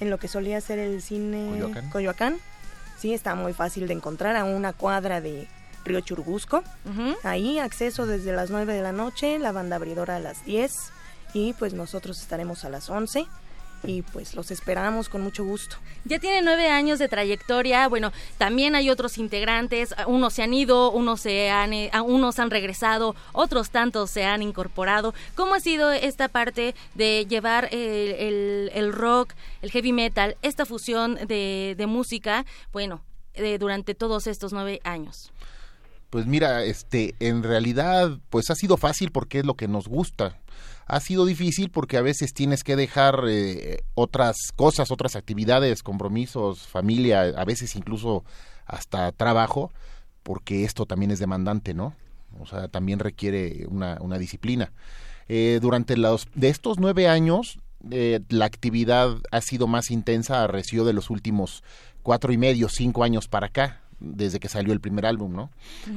en 0.00 0.10
lo 0.10 0.18
que 0.18 0.28
solía 0.28 0.60
ser 0.60 0.80
el 0.80 1.02
cine 1.02 1.62
Coyoacán. 1.92 2.38
Sí, 2.98 3.14
está 3.14 3.34
muy 3.34 3.52
fácil 3.52 3.86
de 3.86 3.94
encontrar 3.94 4.36
a 4.36 4.44
una 4.44 4.72
cuadra 4.72 5.20
de 5.20 5.46
Río 5.86 6.00
Churubusco. 6.00 6.62
Ahí 7.22 7.58
acceso 7.58 8.06
desde 8.06 8.32
las 8.32 8.50
9 8.50 8.74
de 8.74 8.82
la 8.82 8.92
noche, 8.92 9.38
la 9.38 9.52
banda 9.52 9.76
abridora 9.76 10.16
a 10.16 10.20
las 10.20 10.44
10 10.44 10.72
y 11.32 11.52
pues 11.54 11.74
nosotros 11.74 12.20
estaremos 12.20 12.64
a 12.64 12.70
las 12.70 12.90
11 12.90 13.26
y 13.82 14.02
pues 14.02 14.34
los 14.34 14.50
esperamos 14.50 15.08
con 15.08 15.20
mucho 15.22 15.44
gusto. 15.44 15.76
Ya 16.04 16.18
tiene 16.18 16.42
nueve 16.42 16.68
años 16.68 16.98
de 16.98 17.08
trayectoria, 17.08 17.88
bueno, 17.88 18.12
también 18.38 18.74
hay 18.74 18.90
otros 18.90 19.18
integrantes, 19.18 19.94
unos 20.06 20.34
se 20.34 20.42
han 20.42 20.54
ido, 20.54 20.90
unos, 20.90 21.20
se 21.20 21.50
han, 21.50 21.72
eh, 21.72 21.90
unos 22.04 22.38
han 22.38 22.50
regresado, 22.50 23.14
otros 23.32 23.70
tantos 23.70 24.10
se 24.10 24.24
han 24.24 24.42
incorporado. 24.42 25.14
¿Cómo 25.34 25.54
ha 25.54 25.60
sido 25.60 25.92
esta 25.92 26.28
parte 26.28 26.74
de 26.94 27.26
llevar 27.28 27.68
el, 27.70 28.92
rock, 28.92 29.34
el 29.62 29.70
heavy 29.70 29.92
metal, 29.92 30.36
esta 30.42 30.66
fusión 30.66 31.14
de, 31.26 31.74
de 31.76 31.86
música, 31.86 32.44
bueno, 32.72 33.02
eh, 33.34 33.58
durante 33.58 33.94
todos 33.94 34.26
estos 34.26 34.52
nueve 34.52 34.80
años? 34.84 35.32
Pues 36.10 36.26
mira, 36.26 36.64
este, 36.64 37.14
en 37.18 37.42
realidad, 37.42 38.18
pues 38.30 38.50
ha 38.50 38.54
sido 38.54 38.76
fácil 38.76 39.10
porque 39.10 39.40
es 39.40 39.44
lo 39.44 39.54
que 39.54 39.68
nos 39.68 39.88
gusta. 39.88 40.38
Ha 40.86 41.00
sido 41.00 41.26
difícil 41.26 41.70
porque 41.70 41.96
a 41.96 42.02
veces 42.02 42.32
tienes 42.32 42.62
que 42.62 42.76
dejar 42.76 43.24
eh, 43.28 43.82
otras 43.94 44.36
cosas, 44.54 44.92
otras 44.92 45.16
actividades, 45.16 45.82
compromisos, 45.82 46.60
familia, 46.68 47.22
a 47.22 47.44
veces 47.44 47.74
incluso 47.74 48.24
hasta 48.66 49.10
trabajo, 49.12 49.72
porque 50.22 50.64
esto 50.64 50.86
también 50.86 51.10
es 51.10 51.18
demandante, 51.18 51.74
¿no? 51.74 51.94
O 52.38 52.46
sea, 52.46 52.68
también 52.68 53.00
requiere 53.00 53.66
una, 53.68 53.98
una 54.00 54.18
disciplina. 54.18 54.72
Eh, 55.28 55.58
durante 55.60 55.96
los 55.96 56.28
de 56.34 56.50
estos 56.50 56.78
nueve 56.78 57.08
años, 57.08 57.58
eh, 57.90 58.20
la 58.28 58.44
actividad 58.44 59.16
ha 59.32 59.40
sido 59.40 59.66
más 59.66 59.90
intensa 59.90 60.44
a 60.44 60.46
de 60.46 60.92
los 60.92 61.10
últimos 61.10 61.64
cuatro 62.04 62.32
y 62.32 62.38
medio, 62.38 62.68
cinco 62.68 63.02
años 63.02 63.26
para 63.26 63.48
acá 63.48 63.80
desde 63.98 64.40
que 64.40 64.48
salió 64.48 64.72
el 64.72 64.80
primer 64.80 65.06
álbum, 65.06 65.32
¿no? 65.32 65.50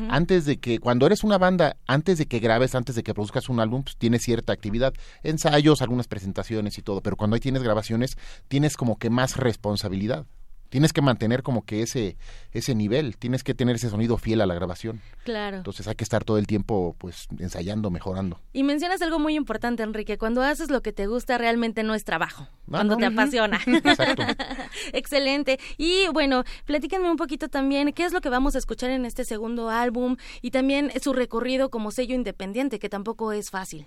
Antes 0.10 0.46
de 0.46 0.58
que, 0.58 0.80
cuando 0.80 1.06
eres 1.06 1.24
una 1.24 1.38
banda, 1.38 1.78
antes 1.88 2.18
de 2.18 2.26
que 2.26 2.40
grabes, 2.40 2.76
antes 2.76 2.96
de 2.96 3.04
que 3.04 3.14
produzcas 3.14 3.50
un 3.50 3.60
álbum, 3.60 3.84
pues 3.84 3.98
tienes 3.98 4.24
cierta 4.24 4.54
actividad, 4.54 4.94
ensayos, 5.24 5.82
algunas 5.82 6.08
presentaciones 6.08 6.78
y 6.78 6.82
todo, 6.82 7.02
pero 7.02 7.16
cuando 7.16 7.36
ahí 7.36 7.40
tienes 7.40 7.64
grabaciones, 7.64 8.18
tienes 8.48 8.78
como 8.78 8.98
que 8.98 9.10
más 9.10 9.38
responsabilidad 9.38 10.26
tienes 10.70 10.94
que 10.94 11.02
mantener 11.02 11.44
como 11.44 11.66
que 11.66 11.82
ese 11.82 12.18
ese 12.52 12.74
nivel, 12.74 13.18
tienes 13.18 13.44
que 13.44 13.54
tener 13.54 13.76
ese 13.76 13.90
sonido 13.90 14.18
fiel 14.18 14.42
a 14.42 14.46
la 14.46 14.56
grabación. 14.56 15.02
Claro. 15.24 15.58
Entonces 15.58 15.88
hay 15.88 15.96
que 15.96 16.04
estar 16.04 16.24
todo 16.24 16.38
el 16.38 16.48
tiempo 16.48 16.96
pues 16.98 17.28
ensayando, 17.38 17.92
mejorando. 17.92 18.40
Y 18.54 18.64
mencionas 18.64 19.02
algo 19.02 19.20
muy 19.20 19.36
importante, 19.36 19.84
Enrique, 19.84 20.18
cuando 20.18 20.42
haces 20.42 20.72
lo 20.72 20.82
que 20.82 20.92
te 20.92 21.08
gusta 21.08 21.38
realmente 21.38 21.84
no 21.84 21.94
es 21.94 22.04
trabajo, 22.04 22.48
ah, 22.50 22.58
cuando 22.70 22.98
te 22.98 23.06
apasiona. 23.06 23.60
Exacto. 23.66 24.24
Excelente. 24.94 25.60
Y 25.78 26.08
bueno, 26.12 26.44
platíquenme 26.66 27.10
un 27.10 27.18
poquito 27.18 27.50
también 27.50 27.92
qué 27.94 28.06
es 28.06 28.14
lo 28.14 28.22
que 28.22 28.30
vamos 28.30 28.56
a 28.56 28.58
escuchar 28.60 28.90
en 28.90 29.06
este 29.06 29.26
segundo 29.26 29.70
álbum 29.70 30.18
y 30.42 30.52
también 30.52 30.92
su 31.02 31.14
recorrido 31.14 31.70
como 31.70 31.92
sello 31.92 32.16
independiente, 32.16 32.80
que 32.80 32.90
tampoco 32.90 33.32
es 33.32 33.50
fácil 33.50 33.86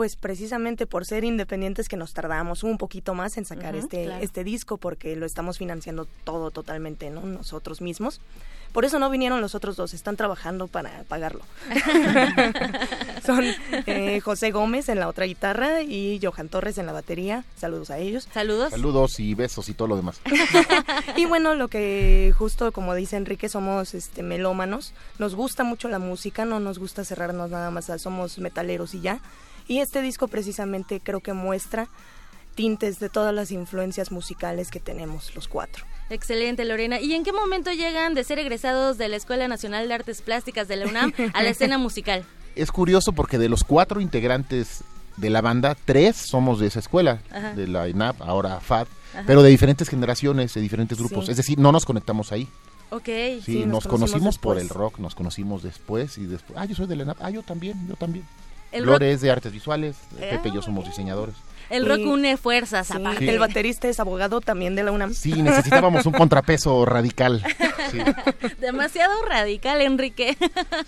pues 0.00 0.16
precisamente 0.16 0.86
por 0.86 1.04
ser 1.04 1.24
independientes 1.24 1.86
que 1.86 1.98
nos 1.98 2.14
tardamos 2.14 2.62
un 2.62 2.78
poquito 2.78 3.12
más 3.12 3.36
en 3.36 3.44
sacar 3.44 3.76
este, 3.76 4.10
este 4.24 4.44
disco 4.44 4.78
porque 4.78 5.14
lo 5.14 5.26
estamos 5.26 5.58
financiando 5.58 6.06
todo 6.24 6.50
totalmente, 6.50 7.10
¿no? 7.10 7.20
Nosotros 7.20 7.82
mismos. 7.82 8.18
Por 8.72 8.86
eso 8.86 8.98
no 8.98 9.10
vinieron 9.10 9.42
los 9.42 9.54
otros 9.54 9.76
dos, 9.76 9.92
están 9.92 10.16
trabajando 10.16 10.68
para 10.68 11.02
pagarlo. 11.06 11.42
Son 13.26 13.44
eh, 13.86 14.20
José 14.20 14.52
Gómez 14.52 14.88
en 14.88 15.00
la 15.00 15.08
otra 15.08 15.26
guitarra 15.26 15.82
y 15.82 16.18
Johan 16.22 16.48
Torres 16.48 16.78
en 16.78 16.86
la 16.86 16.92
batería. 16.92 17.44
Saludos 17.58 17.90
a 17.90 17.98
ellos. 17.98 18.26
Saludos. 18.32 18.70
Saludos 18.70 19.20
y 19.20 19.34
besos 19.34 19.68
y 19.68 19.74
todo 19.74 19.88
lo 19.88 19.96
demás. 19.96 20.18
y 21.16 21.26
bueno, 21.26 21.54
lo 21.54 21.68
que 21.68 22.32
justo 22.38 22.72
como 22.72 22.94
dice 22.94 23.18
Enrique, 23.18 23.50
somos 23.50 23.92
este 23.92 24.22
melómanos. 24.22 24.94
Nos 25.18 25.34
gusta 25.34 25.62
mucho 25.62 25.88
la 25.88 25.98
música, 25.98 26.46
no 26.46 26.58
nos 26.58 26.78
gusta 26.78 27.04
cerrarnos 27.04 27.50
nada 27.50 27.70
más, 27.70 27.92
somos 27.98 28.38
metaleros 28.38 28.94
y 28.94 29.02
ya. 29.02 29.20
Y 29.70 29.78
este 29.78 30.02
disco 30.02 30.26
precisamente 30.26 30.98
creo 30.98 31.20
que 31.20 31.32
muestra 31.32 31.86
tintes 32.56 32.98
de 32.98 33.08
todas 33.08 33.32
las 33.32 33.52
influencias 33.52 34.10
musicales 34.10 34.68
que 34.68 34.80
tenemos 34.80 35.32
los 35.36 35.46
cuatro. 35.46 35.84
Excelente, 36.10 36.64
Lorena. 36.64 36.98
¿Y 36.98 37.14
en 37.14 37.22
qué 37.22 37.32
momento 37.32 37.70
llegan 37.70 38.14
de 38.14 38.24
ser 38.24 38.40
egresados 38.40 38.98
de 38.98 39.08
la 39.08 39.14
Escuela 39.14 39.46
Nacional 39.46 39.86
de 39.86 39.94
Artes 39.94 40.22
Plásticas 40.22 40.66
de 40.66 40.74
la 40.74 40.88
UNAM 40.88 41.12
a 41.34 41.44
la 41.44 41.50
escena 41.50 41.78
musical? 41.78 42.24
Es 42.56 42.72
curioso 42.72 43.12
porque 43.12 43.38
de 43.38 43.48
los 43.48 43.62
cuatro 43.62 44.00
integrantes 44.00 44.82
de 45.16 45.30
la 45.30 45.40
banda, 45.40 45.76
tres 45.84 46.16
somos 46.16 46.58
de 46.58 46.66
esa 46.66 46.80
escuela, 46.80 47.22
de 47.54 47.68
la 47.68 47.88
INAP, 47.88 48.20
ahora 48.22 48.58
FAD, 48.58 48.88
pero 49.24 49.44
de 49.44 49.50
diferentes 49.50 49.88
generaciones, 49.88 50.52
de 50.52 50.62
diferentes 50.62 50.98
grupos. 50.98 51.28
Es 51.28 51.36
decir, 51.36 51.60
no 51.60 51.70
nos 51.70 51.84
conectamos 51.84 52.32
ahí. 52.32 52.48
Ok. 52.90 53.08
Sí, 53.44 53.66
nos, 53.66 53.86
conocimos, 53.86 54.36
por 54.36 54.58
el 54.58 54.68
rock, 54.68 54.98
nos 54.98 55.14
conocimos 55.14 55.62
después 55.62 56.18
y 56.18 56.26
después. 56.26 56.58
Ah, 56.58 56.64
yo 56.64 56.74
soy 56.74 56.88
de 56.88 56.96
la 56.96 57.04
INAP. 57.04 57.18
Ah, 57.20 57.30
yo 57.30 57.44
también, 57.44 57.86
yo 57.88 57.94
también. 57.94 58.24
Flores 58.72 59.20
de 59.20 59.30
artes 59.30 59.52
visuales, 59.52 59.96
Pepe 60.18 60.48
y 60.48 60.52
yo 60.52 60.62
somos 60.62 60.84
diseñadores. 60.86 61.34
El 61.70 61.86
rock 61.86 62.00
une 62.00 62.36
fuerzas, 62.36 62.90
aparte. 62.90 63.30
El 63.30 63.38
baterista 63.38 63.88
es 63.88 64.00
abogado 64.00 64.40
también 64.40 64.74
de 64.74 64.82
la 64.82 64.90
UNAM. 64.90 65.14
Sí, 65.14 65.40
necesitábamos 65.40 66.04
un 66.04 66.12
contrapeso 66.12 66.84
radical. 66.84 67.44
Demasiado 68.60 69.12
radical, 69.24 69.80
Enrique. 69.80 70.36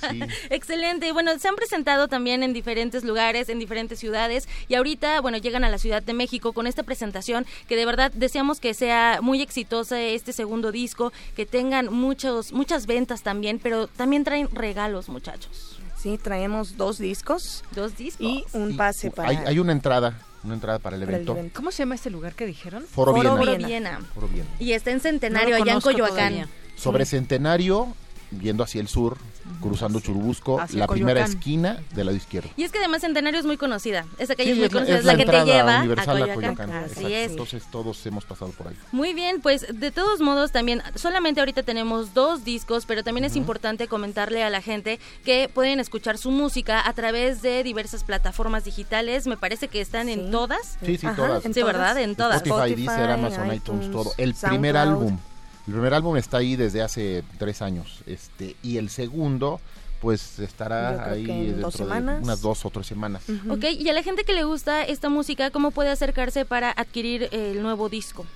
Excelente. 0.51 1.07
Y 1.07 1.13
bueno, 1.13 1.39
se 1.39 1.47
han 1.47 1.55
presentado 1.55 2.09
también 2.09 2.43
en 2.43 2.53
diferentes 2.53 3.05
lugares, 3.05 3.49
en 3.49 3.61
diferentes 3.61 4.01
ciudades. 4.01 4.49
Y 4.67 4.75
ahorita, 4.75 5.21
bueno, 5.21 5.39
llegan 5.39 5.63
a 5.63 5.69
la 5.69 5.79
Ciudad 5.79 6.03
de 6.03 6.15
México 6.15 6.53
con 6.53 6.67
esta 6.67 6.83
presentación 6.83 7.47
que 7.69 7.77
de 7.77 7.87
verdad 7.87 8.11
deseamos 8.13 8.59
que 8.59 8.75
sea 8.75 9.21
muy 9.23 9.41
exitosa 9.41 10.01
este 10.01 10.33
segundo 10.33 10.73
disco, 10.73 11.13
que 11.37 11.47
tengan 11.47 11.93
muchos, 11.93 12.53
muchas 12.53 12.87
ventas 12.87 13.23
también, 13.23 13.61
pero 13.63 13.87
también 13.87 14.25
traen 14.25 14.49
regalos, 14.53 15.09
muchachos. 15.09 15.82
Sí, 16.03 16.19
traemos 16.19 16.77
dos 16.77 16.99
discos. 16.99 17.63
Dos 17.77 17.97
discos. 17.97 18.27
Y 18.27 18.45
un 18.55 18.77
pase 18.77 19.13
para... 19.13 19.29
Hay, 19.29 19.37
hay 19.37 19.59
una 19.61 19.71
entrada 19.71 20.19
una 20.45 20.55
entrada 20.55 20.81
para 20.81 20.97
el, 20.97 21.03
evento. 21.05 21.39
¿Cómo 21.55 21.71
se 21.71 21.85
llama 21.85 21.95
este 21.95 22.11
lugar 22.11 22.35
que 22.35 22.47
dijeron? 22.47 22.83
Foro, 22.83 23.15
Foro 23.15 23.37
Viena. 23.37 24.01
Foro 24.13 24.27
Viena. 24.27 24.49
Y 24.59 24.73
está 24.73 24.91
en 24.91 24.99
Centenario, 24.99 25.55
allá 25.55 25.75
en 25.75 25.81
Coyoacán. 25.81 26.49
Sobre 26.75 27.07
Centenario, 27.07 27.95
viendo 28.33 28.65
hacia 28.65 28.81
el 28.81 28.89
sur, 28.89 29.19
cruzando 29.61 30.01
Churubusco, 30.01 30.61
la 30.73 30.87
primera 30.87 31.25
esquina 31.25 31.83
del 31.95 32.07
lado 32.07 32.17
izquierdo. 32.17 32.51
Y 32.57 32.65
es 32.65 32.73
que 32.73 32.79
además 32.79 33.03
Centenario 33.03 33.39
es 33.41 33.47
muy 33.47 33.57
conocida. 33.57 34.07
Esa 34.19 34.35
calle 34.35 34.53
es 34.53 34.59
muy 34.59 34.69
conocida, 34.69 34.99
es 34.99 35.05
la, 35.05 35.17
que 35.17 35.25
te 35.25 35.45
lleva 35.45 35.81
a 35.81 36.35
Coyoacán. 36.35 36.71
Así 36.71 37.13
es. 37.13 37.31
Entonces 37.33 37.65
todos 37.71 38.05
hemos 38.07 38.25
pasado 38.25 38.51
por 38.53 38.69
ahí. 38.69 38.77
Muy 38.93 39.15
bien, 39.15 39.41
pues 39.41 39.67
de 39.73 39.91
todos 39.91 40.21
modos 40.21 40.53
también, 40.53 40.83
solamente 40.95 41.41
ahorita 41.41 41.63
tenemos 41.63 42.15
dos 42.15 42.45
discos, 42.45 42.87
pero 42.87 43.03
también 43.03 43.25
es 43.25 43.37
importante 43.37 43.89
comentarle 43.89 44.43
a 44.43 44.51
la 44.51 44.61
gente 44.61 44.99
que 45.25 45.51
pueden 45.53 45.81
escuchar 45.81 46.19
su 46.19 46.31
música 46.31 46.87
a 46.87 46.93
través 46.93 47.43
de 47.43 47.63
diversas 47.63 48.05
plataformas 48.05 48.65
digitales. 48.65 49.27
Me 49.27 49.37
parece 49.37 49.69
que 49.69 49.81
están 49.81 50.09
en 50.09 50.31
todas. 50.31 50.79
Sí, 50.85 50.97
sí, 50.97 51.07
todas. 51.17 51.43
Sí, 51.43 51.63
¿verdad? 51.63 51.99
En 51.99 52.17
todas. 52.17 52.43
Spotify, 52.43 52.75
Deezer, 52.75 53.11
Amazon, 53.11 53.55
iTunes, 53.55 53.91
todo. 53.91 54.13
El 54.17 54.35
primer 54.35 54.77
álbum 54.77 55.19
el 55.67 55.73
primer 55.73 55.95
álbum 55.95 56.17
está 56.17 56.39
ahí 56.39 56.57
desde 56.57 56.83
hace 56.83 57.23
tres 57.39 57.63
años, 57.63 58.03
este, 58.07 58.57
y 58.63 58.79
el 58.79 58.91
segundo 58.91 59.61
pues 60.01 60.41
estará 60.41 61.13
ahí 61.13 61.25
dentro 61.25 61.87
de 61.87 61.95
unas 61.95 62.41
dos 62.43 62.65
o 62.65 62.71
tres 62.71 62.89
semanas. 62.89 63.23
Ok, 63.49 63.65
y 63.79 63.89
a 63.89 63.93
la 63.93 64.03
gente 64.03 64.25
que 64.25 64.33
le 64.33 64.43
gusta 64.43 64.83
esta 64.83 65.09
música, 65.09 65.53
¿cómo 65.53 65.71
puede 65.71 65.91
acercarse 65.91 66.45
para 66.45 66.73
adquirir 66.73 67.29
el 67.31 67.63
nuevo 67.63 67.89
disco? 67.89 68.27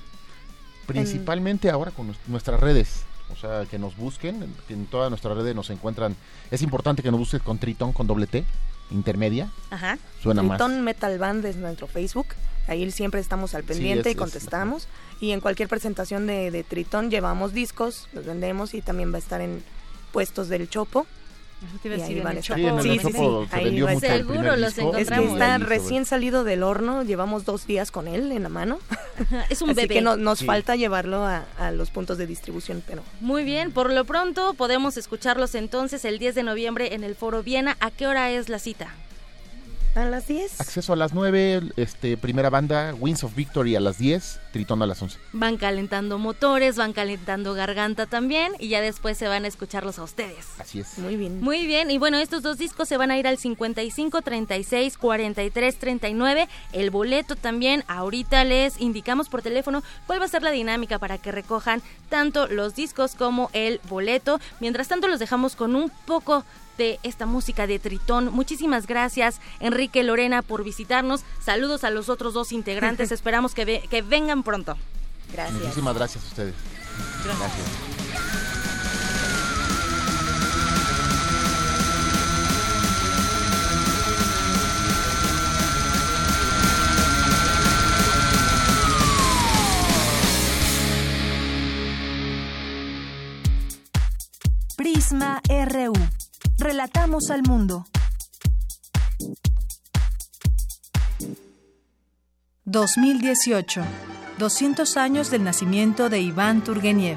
Principalmente 0.87 1.69
ahora 1.69 1.91
con 1.91 2.15
nuestras 2.29 2.61
redes, 2.61 3.03
o 3.33 3.37
sea, 3.37 3.67
que 3.69 3.81
nos 3.81 3.97
busquen, 3.97 4.55
en 4.69 4.87
todas 4.87 5.11
nuestras 5.11 5.37
redes 5.37 5.57
nos 5.57 5.69
encuentran. 5.71 6.15
Es 6.53 6.63
importante 6.63 7.03
que 7.03 7.11
nos 7.11 7.19
busquen 7.19 7.41
con 7.41 7.59
Tritón, 7.59 7.93
con 7.93 8.07
doble 8.07 8.29
T, 8.29 8.45
intermedia. 8.93 9.51
Ajá. 9.71 9.99
Suena 10.23 10.43
Tritón 10.43 10.83
Metal 10.83 11.19
Band 11.19 11.45
es 11.47 11.57
nuestro 11.57 11.89
Facebook. 11.89 12.27
Ahí 12.67 12.91
siempre 12.91 13.21
estamos 13.21 13.55
al 13.55 13.65
pendiente 13.65 14.11
y 14.11 14.15
contestamos. 14.15 14.89
y 15.21 15.33
en 15.33 15.41
cualquier 15.41 15.69
presentación 15.69 16.27
de, 16.27 16.51
de, 16.51 16.65
Tritón 16.65 17.11
llevamos 17.11 17.53
discos, 17.53 18.09
los 18.13 18.27
vendemos 18.27 18.75
y 18.75 18.83
también 18.83 19.13
va 19.13 19.17
a 19.17 19.21
estar 19.21 19.41
en 19.41 19.63
puestos 20.13 20.49
del 20.49 20.69
Chopo. 20.69 21.07
Te 21.83 21.89
iba 21.89 22.31
a 22.31 22.41
Chopo. 22.41 22.83
Sí, 22.83 22.99
Chopo 22.99 23.47
se 23.49 23.65
vendió 23.65 23.89
mucho 23.89 24.01
Seguro 24.01 24.57
los 24.57 24.77
encontramos. 24.77 25.01
Es 25.01 25.09
que 25.09 25.33
está 25.33 25.59
recién 25.59 26.05
salido 26.05 26.45
del 26.45 26.63
horno, 26.63 27.03
llevamos 27.03 27.47
dos 27.47 27.67
días 27.67 27.91
con 27.91 28.09
él 28.09 28.31
en 28.33 28.43
la 28.43 28.49
mano. 28.51 28.79
es 29.51 29.63
un 29.63 29.71
Así 29.71 29.81
bebé. 29.81 29.95
que 29.95 30.01
no, 30.03 30.17
nos 30.17 30.41
sí. 30.41 30.45
falta 30.45 30.77
llevarlo 30.77 31.25
a, 31.25 31.45
a, 31.59 31.71
los 31.71 31.91
puntos 31.91 32.19
de 32.19 32.27
distribución, 32.27 32.83
pero... 32.87 33.03
Muy 33.21 33.45
bien, 33.45 33.73
por 33.73 33.91
lo 33.91 34.05
pronto 34.05 34.53
podemos 34.55 34.99
escucharlos 34.99 35.55
entonces 35.55 36.05
el 36.05 36.19
10 36.19 36.35
de 36.35 36.43
noviembre 36.43 36.95
en 36.95 37.05
el 37.05 37.15
Foro 37.15 37.43
Viena. 37.43 37.77
¿A 37.81 37.91
qué 37.91 38.07
hora 38.07 38.31
es 38.31 38.51
la 38.51 38.59
cita? 38.59 38.95
A 39.97 40.05
las 40.05 40.29
10. 40.29 40.61
Acceso 40.61 40.93
a 40.93 40.97
las 40.97 41.15
9, 41.15 41.73
este, 41.77 42.19
primera 42.19 42.51
banda, 42.51 42.95
Winds 43.01 43.25
of 43.25 43.35
Victory 43.35 43.77
a 43.77 43.81
las 43.81 43.97
10, 43.97 44.41
Tritón 44.53 44.83
a 44.83 44.87
las 44.87 45.01
11. 45.01 45.19
Van 45.33 45.57
calentando 45.57 46.19
motores, 46.19 46.77
van 46.77 46.93
calentando 46.93 47.55
garganta 47.55 48.05
también 48.05 48.53
y 48.59 48.69
ya 48.69 48.83
después 48.83 49.17
se 49.17 49.27
van 49.27 49.47
a 49.47 49.49
escucharlos 49.49 49.99
a 49.99 50.03
ustedes. 50.03 50.49
Así 50.59 50.81
es. 50.81 50.99
Muy 50.99 51.17
bien. 51.17 51.41
Muy 51.41 51.67
bien, 51.67 51.91
y 51.91 51.97
bueno, 51.97 52.19
estos 52.19 52.43
dos 52.43 52.59
discos 52.59 52.89
se 52.89 52.99
van 52.99 53.11
a 53.11 53.17
ir 53.17 53.27
al 53.27 53.39
55, 53.39 54.21
36, 54.21 54.99
43, 54.99 55.79
39. 55.79 56.49
El 56.73 56.91
boleto 56.91 57.35
también, 57.35 57.83
ahorita 57.89 58.45
les 58.45 58.79
indicamos 58.79 59.31
por 59.31 59.41
teléfono 59.41 59.83
cuál 60.07 60.21
va 60.21 60.27
a 60.27 60.29
ser 60.29 60.43
la 60.43 60.51
dinámica 60.51 60.99
para 60.99 61.17
que 61.17 61.33
recojan 61.33 61.81
tanto 62.11 62.49
los 62.49 62.75
discos 62.75 63.15
como 63.15 63.49
el 63.55 63.81
boleto. 63.89 64.41
Mientras 64.61 64.89
tanto, 64.89 65.09
los 65.09 65.21
dejamos 65.21 65.57
con 65.57 65.75
un 65.75 65.91
poco 66.05 66.45
de 66.77 66.99
esta 67.03 67.27
música 67.27 67.67
de 67.67 67.79
Tritón. 67.79 68.33
Muchísimas 68.33 68.87
gracias, 68.87 69.41
Enrique 69.61 70.03
Lorena, 70.03 70.43
por 70.43 70.65
visitarnos. 70.65 71.23
Saludos 71.41 71.85
a 71.85 71.91
los 71.91 72.09
otros 72.09 72.35
dos 72.35 72.53
integrantes. 72.53 73.13
Esperamos 73.13 73.55
que, 73.55 73.65
ve 73.65 73.85
que 73.91 74.03
vengan 74.03 74.43
pronto. 74.43 74.77
Gracias. 75.33 75.61
Muchísimas 75.61 75.95
gracias 75.95 76.25
a 76.25 76.29
ustedes. 76.29 76.55
Gracias. 77.25 77.39
gracias. 77.39 78.46
Prisma 94.77 95.41
RU. 95.49 95.95
Relatamos 96.59 97.31
al 97.31 97.43
mundo. 97.43 97.87
2018. 102.67 103.83
200 104.37 104.97
años 104.99 105.31
del 105.31 105.45
nacimiento 105.45 106.11
de 106.11 106.21
Iván 106.21 106.63
Turgeniev. 106.63 107.17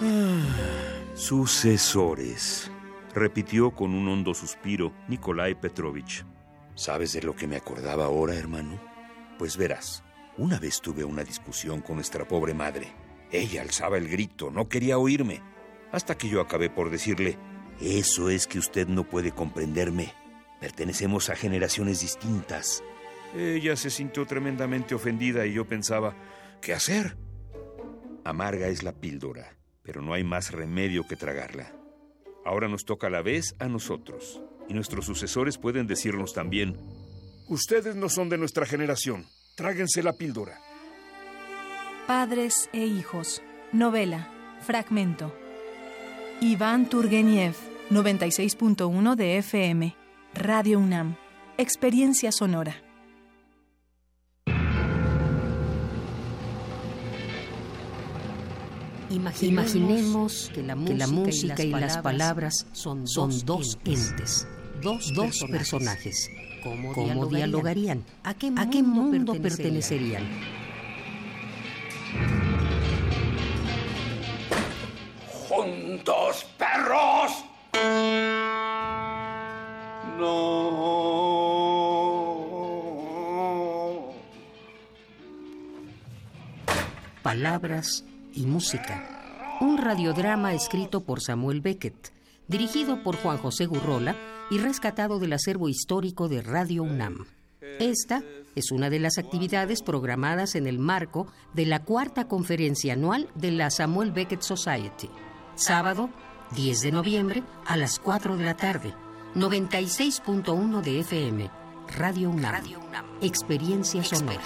Sucesores, 1.14 2.72
repitió 3.14 3.70
con 3.70 3.94
un 3.94 4.08
hondo 4.08 4.34
suspiro 4.34 4.92
Nikolai 5.06 5.54
Petrovich. 5.54 6.26
¿Sabes 6.74 7.12
de 7.12 7.22
lo 7.22 7.36
que 7.36 7.46
me 7.46 7.54
acordaba 7.54 8.06
ahora, 8.06 8.34
hermano? 8.34 8.80
Pues 9.38 9.56
verás, 9.56 10.02
una 10.36 10.58
vez 10.58 10.80
tuve 10.80 11.04
una 11.04 11.22
discusión 11.22 11.82
con 11.82 11.94
nuestra 11.94 12.26
pobre 12.26 12.52
madre. 12.52 12.88
Ella 13.30 13.62
alzaba 13.62 13.96
el 13.96 14.08
grito, 14.08 14.50
no 14.50 14.68
quería 14.68 14.98
oírme, 14.98 15.40
hasta 15.92 16.16
que 16.16 16.28
yo 16.28 16.40
acabé 16.40 16.70
por 16.70 16.90
decirle, 16.90 17.38
eso 17.80 18.30
es 18.30 18.46
que 18.46 18.58
usted 18.58 18.88
no 18.88 19.08
puede 19.08 19.32
comprenderme. 19.32 20.12
Pertenecemos 20.60 21.28
a 21.28 21.36
generaciones 21.36 22.00
distintas. 22.00 22.82
Ella 23.36 23.76
se 23.76 23.90
sintió 23.90 24.26
tremendamente 24.26 24.94
ofendida 24.94 25.46
y 25.46 25.54
yo 25.54 25.66
pensaba, 25.66 26.16
¿qué 26.60 26.72
hacer? 26.72 27.16
Amarga 28.24 28.68
es 28.68 28.82
la 28.82 28.92
píldora, 28.92 29.56
pero 29.82 30.02
no 30.02 30.14
hay 30.14 30.24
más 30.24 30.52
remedio 30.52 31.06
que 31.06 31.16
tragarla. 31.16 31.72
Ahora 32.44 32.68
nos 32.68 32.84
toca 32.84 33.06
a 33.06 33.10
la 33.10 33.22
vez 33.22 33.54
a 33.58 33.68
nosotros, 33.68 34.40
y 34.68 34.74
nuestros 34.74 35.06
sucesores 35.06 35.58
pueden 35.58 35.86
decirnos 35.86 36.32
también, 36.32 36.76
ustedes 37.48 37.96
no 37.96 38.08
son 38.08 38.28
de 38.28 38.38
nuestra 38.38 38.66
generación, 38.66 39.26
tráguense 39.56 40.02
la 40.02 40.12
píldora. 40.12 40.58
Padres 42.06 42.68
e 42.72 42.84
hijos. 42.84 43.42
Novela. 43.72 44.28
Fragmento. 44.60 45.41
Iván 46.42 46.88
Turgeniev, 46.88 47.54
96.1 47.90 49.14
de 49.14 49.38
FM. 49.38 49.94
Radio 50.34 50.80
UNAM. 50.80 51.14
Experiencia 51.56 52.32
sonora. 52.32 52.82
Imaginemos 59.08 60.50
que 60.52 60.64
la 60.64 60.74
música, 60.74 60.92
que 60.92 60.98
la 60.98 61.06
música 61.06 61.62
y, 61.62 61.70
las 61.70 61.80
y, 61.80 61.80
las 61.80 61.98
palabras 61.98 62.66
son, 62.72 63.06
son 63.06 63.30
dos 63.46 63.78
entes, 63.84 64.48
dos, 64.82 65.14
dos 65.14 65.44
personajes. 65.48 66.28
¿Cómo, 66.64 66.92
¿Cómo 66.92 67.26
dialogarían? 67.26 68.02
¿A 68.24 68.34
qué 68.34 68.46
mundo, 68.46 68.62
¿A 68.62 68.68
qué 68.68 68.82
mundo 68.82 69.34
pertenecerían? 69.40 70.24
¡Juntos, 75.62 76.44
perros! 76.58 77.44
No. 80.18 80.62
Palabras 87.22 88.04
y 88.34 88.44
música. 88.46 89.56
Un 89.60 89.78
radiodrama 89.78 90.52
escrito 90.52 91.04
por 91.04 91.20
Samuel 91.20 91.60
Beckett, 91.60 92.12
dirigido 92.48 93.04
por 93.04 93.14
Juan 93.14 93.38
José 93.38 93.66
Gurrola 93.66 94.16
y 94.50 94.58
rescatado 94.58 95.20
del 95.20 95.32
acervo 95.32 95.68
histórico 95.68 96.28
de 96.28 96.42
Radio 96.42 96.82
UNAM. 96.82 97.26
Esta 97.78 98.24
es 98.56 98.72
una 98.72 98.90
de 98.90 98.98
las 98.98 99.16
actividades 99.16 99.82
programadas 99.82 100.56
en 100.56 100.66
el 100.66 100.80
marco 100.80 101.28
de 101.54 101.66
la 101.66 101.84
cuarta 101.84 102.26
conferencia 102.26 102.94
anual 102.94 103.28
de 103.36 103.52
la 103.52 103.70
Samuel 103.70 104.10
Beckett 104.10 104.42
Society. 104.42 105.08
Sábado, 105.54 106.08
10 106.52 106.80
de 106.80 106.92
noviembre, 106.92 107.42
a 107.66 107.76
las 107.76 107.98
4 107.98 108.36
de 108.36 108.44
la 108.44 108.56
tarde. 108.56 108.94
96.1 109.34 110.80
de 110.80 111.00
FM. 111.00 111.50
Radio 111.96 112.30
UNAM. 112.30 112.52
Radio 112.52 112.80
UNAM. 112.80 113.04
Experiencia 113.20 114.02
sonora. 114.02 114.40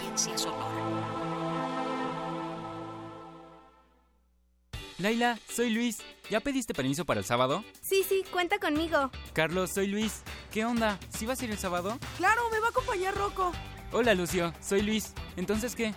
Laila, 4.98 5.38
soy 5.48 5.70
Luis. 5.70 5.98
¿Ya 6.30 6.40
pediste 6.40 6.74
permiso 6.74 7.04
para 7.04 7.20
el 7.20 7.26
sábado? 7.26 7.62
Sí, 7.82 8.02
sí, 8.08 8.24
cuenta 8.32 8.58
conmigo. 8.58 9.10
Carlos, 9.32 9.70
soy 9.70 9.86
Luis. 9.88 10.22
¿Qué 10.50 10.64
onda? 10.64 10.98
¿Sí 11.10 11.26
vas 11.26 11.40
a 11.40 11.44
ir 11.44 11.50
el 11.50 11.58
sábado? 11.58 11.98
Claro, 12.16 12.42
me 12.50 12.58
va 12.60 12.68
a 12.68 12.70
acompañar 12.70 13.14
Rocco. 13.14 13.52
Hola, 13.92 14.14
Lucio. 14.14 14.52
Soy 14.60 14.82
Luis. 14.82 15.12
¿Entonces 15.36 15.74
qué? 15.74 15.94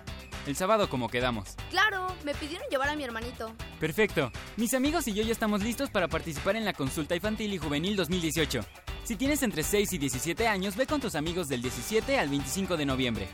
El 0.47 0.55
sábado 0.55 0.89
como 0.89 1.09
quedamos. 1.09 1.55
Claro, 1.69 2.07
me 2.23 2.33
pidieron 2.33 2.67
llevar 2.69 2.89
a 2.89 2.95
mi 2.95 3.03
hermanito. 3.03 3.53
Perfecto. 3.79 4.31
Mis 4.57 4.73
amigos 4.73 5.07
y 5.07 5.13
yo 5.13 5.23
ya 5.23 5.31
estamos 5.31 5.61
listos 5.61 5.89
para 5.89 6.07
participar 6.07 6.55
en 6.55 6.65
la 6.65 6.73
consulta 6.73 7.15
infantil 7.15 7.53
y 7.53 7.57
juvenil 7.57 7.95
2018. 7.95 8.61
Si 9.03 9.15
tienes 9.15 9.43
entre 9.43 9.63
6 9.63 9.93
y 9.93 9.97
17 9.97 10.47
años, 10.47 10.75
ve 10.75 10.85
con 10.85 11.01
tus 11.01 11.15
amigos 11.15 11.47
del 11.49 11.61
17 11.61 12.17
al 12.17 12.29
25 12.29 12.77
de 12.77 12.85
noviembre. 12.85 13.27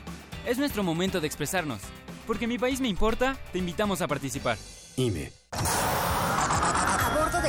Es 0.46 0.58
nuestro 0.58 0.82
momento 0.82 1.20
de 1.20 1.26
expresarnos. 1.26 1.80
Porque 2.26 2.46
mi 2.46 2.58
país 2.58 2.80
me 2.80 2.88
importa, 2.88 3.36
te 3.52 3.58
invitamos 3.58 4.02
a 4.02 4.08
participar. 4.08 4.58
IME. 4.96 5.32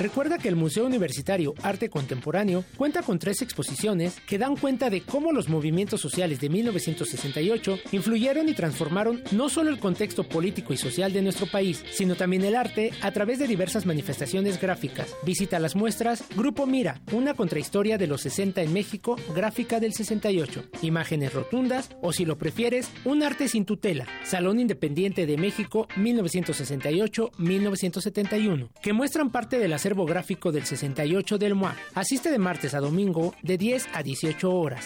Recuerda 0.02 0.40
que 0.40 0.48
el 0.48 0.56
Museo 0.56 0.88
Universitario 0.88 1.54
Arte 1.62 1.90
Contemporáneo 1.90 2.64
cuenta 2.76 3.04
con 3.04 3.20
tres 3.20 3.44
exposiciones 3.44 4.20
que 4.28 4.40
dan 4.40 4.56
cuenta 4.56 4.90
de 4.90 5.02
cómo 5.02 5.32
los 5.32 5.48
movimientos 5.48 6.02
sociales 6.02 6.42
de 6.42 6.50
1968 6.50 7.78
influyeron 7.92 8.50
y 8.50 8.54
transformaron 8.54 9.22
no 9.32 9.48
solo 9.50 9.70
el 9.70 9.78
contexto 9.78 10.24
político 10.24 10.74
y 10.74 10.78
social 10.78 11.14
de 11.14 11.22
nuestro 11.22 11.46
país, 11.46 11.86
sino 11.92 12.16
también 12.16 12.44
el 12.44 12.56
arte 12.56 12.90
a 13.02 13.12
través 13.12 13.38
de 13.38 13.48
diversas 13.48 13.86
manifestaciones 13.86 14.60
gráficas. 14.60 15.16
Visita 15.24 15.60
las 15.60 15.76
muestras 15.76 16.24
Grupo 16.36 16.66
Mira, 16.66 17.00
una 17.12 17.36
contrahistoria 17.36 18.00
de 18.00 18.08
los 18.08 18.22
60 18.22 18.64
en 18.64 18.74
México, 18.74 19.18
gráfica 19.36 19.80
del 19.80 19.94
68, 19.94 20.64
imágenes 20.82 21.32
rotundas 21.34 21.92
o 22.02 22.12
si 22.12 22.26
lo 22.26 22.40
prefieres, 22.40 22.90
un 23.06 23.22
arte 23.22 23.48
sin 23.48 23.66
tutela, 23.66 24.08
Salón 24.24 24.60
Independiente 24.60 25.28
de 25.28 25.38
México 25.38 25.88
1968-1971, 25.98 28.70
que 28.82 28.94
muestran 28.94 29.30
parte 29.30 29.51
del 29.58 29.74
acervo 29.74 30.06
gráfico 30.06 30.52
del 30.52 30.66
68 30.66 31.38
del 31.38 31.56
MOA. 31.56 31.76
Asiste 31.96 32.32
de 32.32 32.40
martes 32.40 32.74
a 32.74 32.80
domingo 32.80 33.34
de 33.42 33.58
10 33.58 33.88
a 33.94 34.04
18 34.04 34.52
horas. 34.52 34.86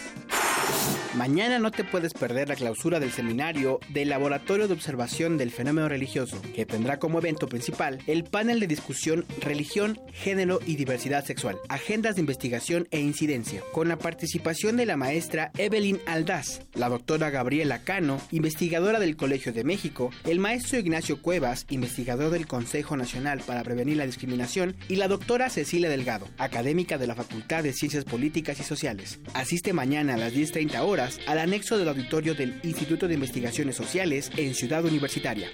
Mañana 1.15 1.59
no 1.59 1.71
te 1.71 1.85
puedes 1.85 2.13
perder 2.13 2.49
la 2.49 2.55
clausura 2.55 2.99
del 2.99 3.11
seminario 3.11 3.79
del 3.87 4.09
Laboratorio 4.09 4.67
de 4.67 4.73
Observación 4.73 5.37
del 5.37 5.49
Fenómeno 5.49 5.87
Religioso, 5.87 6.41
que 6.53 6.65
tendrá 6.65 6.99
como 6.99 7.19
evento 7.19 7.47
principal 7.47 7.99
el 8.05 8.25
panel 8.25 8.59
de 8.59 8.67
discusión 8.67 9.25
Religión, 9.39 9.97
Género 10.11 10.59
y 10.65 10.75
Diversidad 10.75 11.23
Sexual, 11.23 11.57
agendas 11.69 12.15
de 12.15 12.21
investigación 12.21 12.89
e 12.91 12.99
incidencia, 12.99 13.63
con 13.71 13.87
la 13.87 13.97
participación 13.97 14.75
de 14.75 14.85
la 14.85 14.97
maestra 14.97 15.51
Evelyn 15.57 16.01
Aldaz, 16.05 16.59
la 16.73 16.89
doctora 16.89 17.29
Gabriela 17.29 17.83
Cano, 17.83 18.19
investigadora 18.31 18.99
del 18.99 19.15
Colegio 19.15 19.53
de 19.53 19.63
México, 19.63 20.11
el 20.25 20.39
maestro 20.39 20.79
Ignacio 20.79 21.21
Cuevas, 21.21 21.65
investigador 21.69 22.29
del 22.31 22.45
Consejo 22.45 22.97
Nacional 22.97 23.41
para 23.45 23.63
Prevenir 23.63 23.95
la 23.95 24.05
Discriminación, 24.05 24.75
y 24.89 24.97
la 24.97 25.07
doctora 25.07 25.49
Cecilia 25.49 25.89
Delgado, 25.89 26.27
académica 26.37 26.97
de 26.97 27.07
la 27.07 27.15
Facultad 27.15 27.63
de 27.63 27.71
Ciencias 27.71 28.03
Políticas 28.03 28.59
y 28.59 28.63
Sociales. 28.63 29.19
Asiste 29.33 29.71
mañana 29.71 30.15
a 30.15 30.17
las 30.17 30.33
10.30 30.55 30.79
horas 30.81 31.19
al 31.27 31.39
anexo 31.39 31.77
del 31.77 31.89
auditorio 31.89 32.33
del 32.33 32.59
Instituto 32.63 33.07
de 33.07 33.15
Investigaciones 33.15 33.75
Sociales 33.75 34.31
en 34.37 34.53
Ciudad 34.53 34.85
Universitaria. 34.85 35.49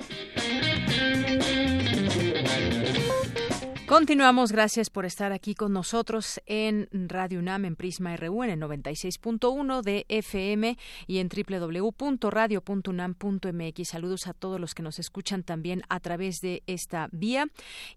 Continuamos, 3.91 4.53
gracias 4.53 4.89
por 4.89 5.05
estar 5.05 5.33
aquí 5.33 5.53
con 5.53 5.73
nosotros 5.73 6.39
en 6.45 6.87
Radio 6.93 7.39
UNAM, 7.39 7.65
en 7.65 7.75
Prisma 7.75 8.15
RU, 8.15 8.45
en 8.45 8.51
el 8.51 8.59
96.1 8.61 9.81
de 9.81 10.05
FM 10.07 10.77
y 11.07 11.17
en 11.17 11.27
www.radio.unam.mx. 11.27 13.89
Saludos 13.89 14.27
a 14.27 14.33
todos 14.33 14.61
los 14.61 14.73
que 14.73 14.81
nos 14.81 14.97
escuchan 14.97 15.43
también 15.43 15.81
a 15.89 15.99
través 15.99 16.39
de 16.39 16.63
esta 16.67 17.09
vía 17.11 17.47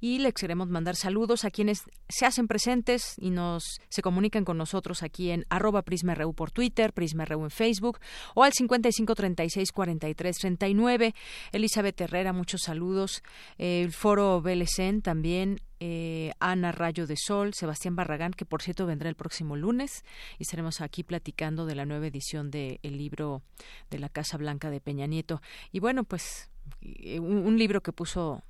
y 0.01 0.18
les 0.18 0.34
queremos 0.34 0.68
mandar 0.68 0.97
saludos 0.97 1.45
a 1.45 1.53
quienes 1.53 1.84
se 2.09 2.26
hacen 2.26 2.49
presentes 2.49 3.14
y 3.16 3.30
nos 3.30 3.62
se 3.88 4.03
comunican 4.03 4.45
con 4.45 4.59
nosotros 4.59 5.05
aquí 5.05 5.30
en 5.30 5.47
arroba 5.49 5.82
Prisma 5.82 6.16
RU 6.16 6.34
por 6.34 6.51
Twitter, 6.51 6.92
Prisma 6.92 7.24
RU 7.24 7.45
en 7.45 7.51
Facebook 7.51 8.01
o 8.34 8.42
al 8.42 8.53
55364339. 8.53 11.14
Elizabeth 11.53 12.01
Herrera, 12.01 12.32
muchos 12.32 12.62
saludos. 12.62 13.22
El 13.59 13.92
Foro 13.92 14.42
Belecén 14.42 15.01
también 15.01 15.61
eh, 15.81 16.33
Ana 16.41 16.72
Rayo 16.72 17.07
de 17.07 17.16
Sol, 17.16 17.55
Sebastián 17.55 17.97
Barragán, 17.97 18.33
que 18.33 18.45
por 18.45 18.62
cierto 18.62 18.87
vendrá 18.87 19.09
el 19.09 19.16
próximo 19.16 19.57
lunes 19.57 20.05
y 20.39 20.43
estaremos 20.43 20.81
aquí 20.81 21.03
platicando 21.03 21.66
de 21.66 21.75
la 21.75 21.85
nueva 21.85 22.07
edición 22.07 22.51
del 22.51 22.79
libro 22.83 23.43
de 23.91 23.99
la 23.99 24.09
Casa 24.09 24.37
Blanca 24.37 24.70
de 24.70 24.81
Peña 24.81 25.07
Nieto. 25.07 25.43
Y 25.72 25.81
bueno, 25.81 26.05
pues 26.05 26.51
eh, 26.81 27.20
un, 27.20 27.59
libro 27.59 27.83
que 27.83 27.93
puso 27.93 28.43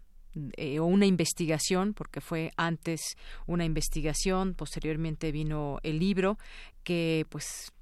eh, 0.56 0.80
una 0.80 1.06
investigación, 1.06 1.94
porque 1.94 2.20
fue 2.20 2.52
antes 2.56 3.16
una 3.46 3.64
investigación, 3.64 4.54
posteriormente 4.54 5.32
vino 5.32 5.78
el 5.82 5.98
libro, 5.98 6.38
que 6.82 7.26
pues 7.30 7.72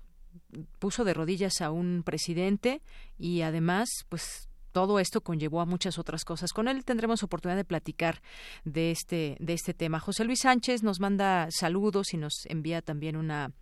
puso 0.78 1.04
de 1.04 1.14
rodillas 1.14 1.60
a 1.60 1.70
un 1.70 2.02
presidente 2.04 2.82
y 3.18 3.42
además 3.42 3.88
pues 4.08 4.48
todo 4.72 4.98
esto 4.98 5.20
conllevó 5.20 5.60
a 5.60 5.66
muchas 5.66 5.98
otras 5.98 6.24
cosas. 6.24 6.52
Con 6.52 6.68
él 6.68 6.84
tendremos 6.84 7.22
oportunidad 7.22 7.56
de 7.56 7.64
platicar 7.64 8.22
de 8.64 8.90
este, 8.90 9.36
de 9.38 9.52
este 9.52 9.74
tema. 9.74 10.00
José 10.00 10.24
Luis 10.24 10.40
Sánchez 10.40 10.82
nos 10.82 11.00
manda 11.00 11.48
saludos 11.50 12.12
y 12.14 12.16
nos 12.16 12.46
envía 12.46 12.82
también 12.82 13.16
una 13.16 13.52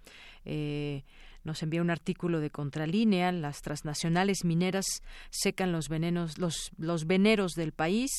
eh, 0.45 1.05
nos 1.43 1.63
envía 1.63 1.81
un 1.81 1.91
artículo 1.91 2.41
de 2.41 2.51
contralínea. 2.51 3.33
Las 3.33 3.63
transnacionales 3.63 4.45
mineras 4.45 4.85
secan 5.31 5.73
los 5.73 5.89
venenos, 5.89 6.39
los, 6.39 6.71
los 6.77 7.07
veneros 7.07 7.53
del 7.53 7.73
país. 7.73 8.11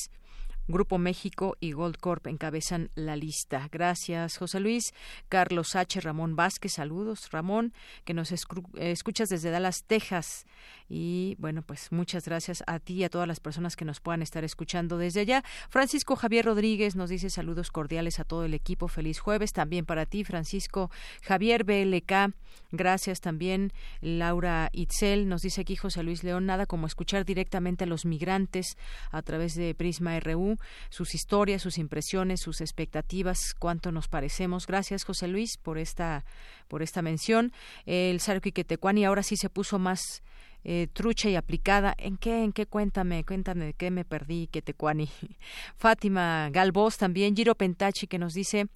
Grupo 0.72 0.98
México 0.98 1.56
y 1.60 1.72
Goldcorp 1.72 2.26
encabezan 2.26 2.90
la 2.96 3.14
lista. 3.14 3.68
Gracias, 3.70 4.38
José 4.38 4.58
Luis. 4.58 4.92
Carlos 5.28 5.76
H. 5.76 6.00
Ramón 6.00 6.34
Vázquez, 6.34 6.72
saludos, 6.72 7.30
Ramón, 7.30 7.72
que 8.04 8.14
nos 8.14 8.32
escuchas 8.32 9.28
desde 9.28 9.50
Dallas, 9.50 9.84
Texas. 9.86 10.46
Y 10.88 11.36
bueno, 11.38 11.62
pues 11.62 11.92
muchas 11.92 12.24
gracias 12.24 12.64
a 12.66 12.78
ti 12.78 12.94
y 12.94 13.04
a 13.04 13.08
todas 13.08 13.28
las 13.28 13.40
personas 13.40 13.76
que 13.76 13.84
nos 13.84 14.00
puedan 14.00 14.22
estar 14.22 14.44
escuchando 14.44 14.98
desde 14.98 15.20
allá. 15.20 15.44
Francisco 15.70 16.16
Javier 16.16 16.44
Rodríguez 16.44 16.96
nos 16.96 17.10
dice 17.10 17.30
saludos 17.30 17.70
cordiales 17.70 18.18
a 18.18 18.24
todo 18.24 18.44
el 18.44 18.54
equipo. 18.54 18.88
Feliz 18.88 19.20
jueves 19.20 19.52
también 19.52 19.86
para 19.86 20.06
ti, 20.06 20.24
Francisco 20.24 20.90
Javier 21.22 21.64
BLK. 21.64 22.34
Gracias 22.72 23.20
también, 23.20 23.72
Laura 24.00 24.70
Itzel. 24.72 25.28
Nos 25.28 25.42
dice 25.42 25.60
aquí 25.60 25.76
José 25.76 26.02
Luis 26.02 26.24
León, 26.24 26.46
nada 26.46 26.66
como 26.66 26.86
escuchar 26.86 27.24
directamente 27.24 27.84
a 27.84 27.86
los 27.86 28.04
migrantes 28.04 28.76
a 29.10 29.22
través 29.22 29.54
de 29.54 29.74
Prisma 29.74 30.18
RU, 30.20 30.56
sus 30.90 31.14
historias, 31.14 31.62
sus 31.62 31.78
impresiones, 31.78 32.40
sus 32.40 32.60
expectativas, 32.60 33.54
cuánto 33.58 33.92
nos 33.92 34.08
parecemos. 34.08 34.66
Gracias, 34.66 35.04
José 35.04 35.28
Luis, 35.28 35.56
por 35.56 35.78
esta, 35.78 36.24
por 36.68 36.82
esta 36.82 37.02
mención. 37.02 37.52
El 37.86 38.20
Sarquiquetecuani 38.20 39.04
ahora 39.04 39.22
sí 39.22 39.36
se 39.36 39.50
puso 39.50 39.78
más 39.78 40.22
eh, 40.64 40.86
trucha 40.92 41.28
y 41.28 41.36
aplicada. 41.36 41.94
¿En 41.98 42.16
qué? 42.16 42.44
¿En 42.44 42.52
qué? 42.52 42.66
Cuéntame, 42.66 43.24
cuéntame 43.24 43.66
de 43.66 43.74
qué 43.74 43.90
me 43.90 44.04
perdí, 44.04 44.46
que 44.46 44.62
te 44.62 44.74
cuani. 44.74 45.08
Fátima 45.76 46.50
Galvos 46.50 46.98
también, 46.98 47.34
Giro 47.34 47.54
Pentachi 47.54 48.06
que 48.06 48.18
nos 48.18 48.32
dice 48.34 48.68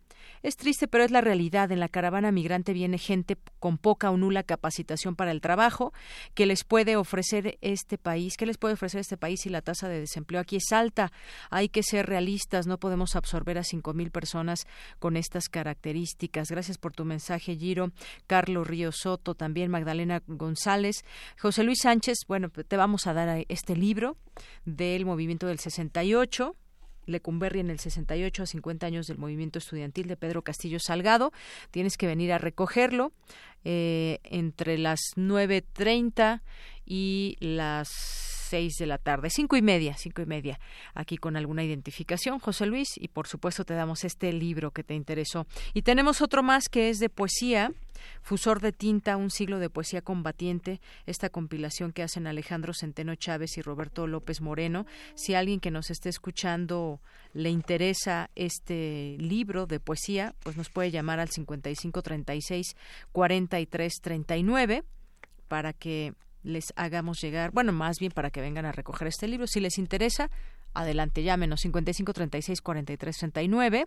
es 0.42 0.56
triste, 0.56 0.88
pero 0.88 1.04
es 1.04 1.10
la 1.10 1.20
realidad. 1.20 1.70
En 1.72 1.80
la 1.80 1.88
caravana 1.88 2.32
migrante 2.32 2.72
viene 2.72 2.98
gente 2.98 3.36
con 3.58 3.78
poca 3.78 4.10
o 4.10 4.16
nula 4.16 4.42
capacitación 4.42 5.16
para 5.16 5.30
el 5.30 5.40
trabajo 5.40 5.92
que 6.34 6.46
les 6.46 6.64
puede 6.64 6.96
ofrecer 6.96 7.58
este 7.60 7.98
país. 7.98 8.36
¿Qué 8.36 8.46
les 8.46 8.58
puede 8.58 8.74
ofrecer 8.74 9.00
este 9.00 9.16
país 9.16 9.40
si 9.42 9.48
la 9.48 9.62
tasa 9.62 9.88
de 9.88 10.00
desempleo 10.00 10.40
aquí 10.40 10.56
es 10.56 10.72
alta? 10.72 11.12
Hay 11.50 11.68
que 11.68 11.82
ser 11.82 12.06
realistas. 12.06 12.66
No 12.66 12.78
podemos 12.78 13.16
absorber 13.16 13.58
a 13.58 13.64
cinco 13.64 13.94
mil 13.94 14.10
personas 14.10 14.66
con 14.98 15.16
estas 15.16 15.48
características. 15.48 16.50
Gracias 16.50 16.78
por 16.78 16.92
tu 16.92 17.04
mensaje, 17.04 17.56
Giro. 17.56 17.90
Carlos 18.26 18.66
Río 18.66 18.92
Soto, 18.92 19.34
también 19.34 19.70
Magdalena 19.70 20.22
González. 20.26 21.04
José 21.40 21.64
Luis 21.64 21.80
Sánchez, 21.82 22.18
bueno, 22.28 22.50
te 22.50 22.76
vamos 22.76 23.06
a 23.06 23.14
dar 23.14 23.44
este 23.48 23.76
libro 23.76 24.16
del 24.64 25.04
movimiento 25.04 25.46
del 25.46 25.58
68 25.58 26.54
Lecumberri 27.06 27.60
en 27.60 27.70
el 27.70 27.78
68 27.78 28.42
a 28.42 28.46
50 28.46 28.86
años 28.86 29.06
del 29.06 29.18
movimiento 29.18 29.58
estudiantil 29.58 30.08
de 30.08 30.16
Pedro 30.16 30.42
Castillo 30.42 30.78
Salgado. 30.78 31.32
Tienes 31.70 31.96
que 31.96 32.06
venir 32.06 32.32
a 32.32 32.38
recogerlo 32.38 33.12
eh, 33.64 34.20
entre 34.24 34.78
las 34.78 35.00
9.30 35.16 36.42
y 36.84 37.36
las 37.40 38.35
seis 38.48 38.74
de 38.78 38.86
la 38.86 38.98
tarde, 38.98 39.30
cinco 39.30 39.56
y 39.56 39.62
media, 39.62 39.96
cinco 39.96 40.22
y 40.22 40.26
media, 40.26 40.58
aquí 40.94 41.16
con 41.16 41.36
alguna 41.36 41.64
identificación, 41.64 42.38
José 42.38 42.66
Luis, 42.66 42.88
y 42.96 43.08
por 43.08 43.26
supuesto 43.26 43.64
te 43.64 43.74
damos 43.74 44.04
este 44.04 44.32
libro 44.32 44.70
que 44.70 44.84
te 44.84 44.94
interesó. 44.94 45.46
Y 45.74 45.82
tenemos 45.82 46.20
otro 46.20 46.42
más 46.42 46.68
que 46.68 46.88
es 46.88 46.98
de 46.98 47.08
poesía, 47.08 47.72
Fusor 48.22 48.60
de 48.60 48.72
tinta, 48.72 49.16
un 49.16 49.30
siglo 49.30 49.58
de 49.58 49.70
poesía 49.70 50.02
combatiente, 50.02 50.80
esta 51.06 51.30
compilación 51.30 51.92
que 51.92 52.02
hacen 52.02 52.26
Alejandro 52.26 52.74
Centeno 52.74 53.14
Chávez 53.14 53.56
y 53.56 53.62
Roberto 53.62 54.06
López 54.06 54.40
Moreno. 54.40 54.86
Si 55.14 55.34
alguien 55.34 55.60
que 55.60 55.70
nos 55.70 55.90
esté 55.90 56.08
escuchando 56.08 57.00
le 57.32 57.50
interesa 57.50 58.30
este 58.34 59.16
libro 59.18 59.66
de 59.66 59.80
poesía, 59.80 60.34
pues 60.42 60.56
nos 60.56 60.70
puede 60.70 60.90
llamar 60.90 61.20
al 61.20 61.30
5536 61.30 62.76
4339 63.12 64.84
para 65.48 65.72
que 65.72 66.14
les 66.46 66.72
hagamos 66.76 67.20
llegar, 67.20 67.50
bueno, 67.50 67.72
más 67.72 67.98
bien 67.98 68.12
para 68.12 68.30
que 68.30 68.40
vengan 68.40 68.64
a 68.64 68.72
recoger 68.72 69.08
este 69.08 69.28
libro. 69.28 69.46
Si 69.46 69.60
les 69.60 69.78
interesa, 69.78 70.30
adelante, 70.74 71.22
llámenos 71.22 71.60
55 71.60 72.12
36 72.12 72.60
43 72.60 73.16
39. 73.16 73.86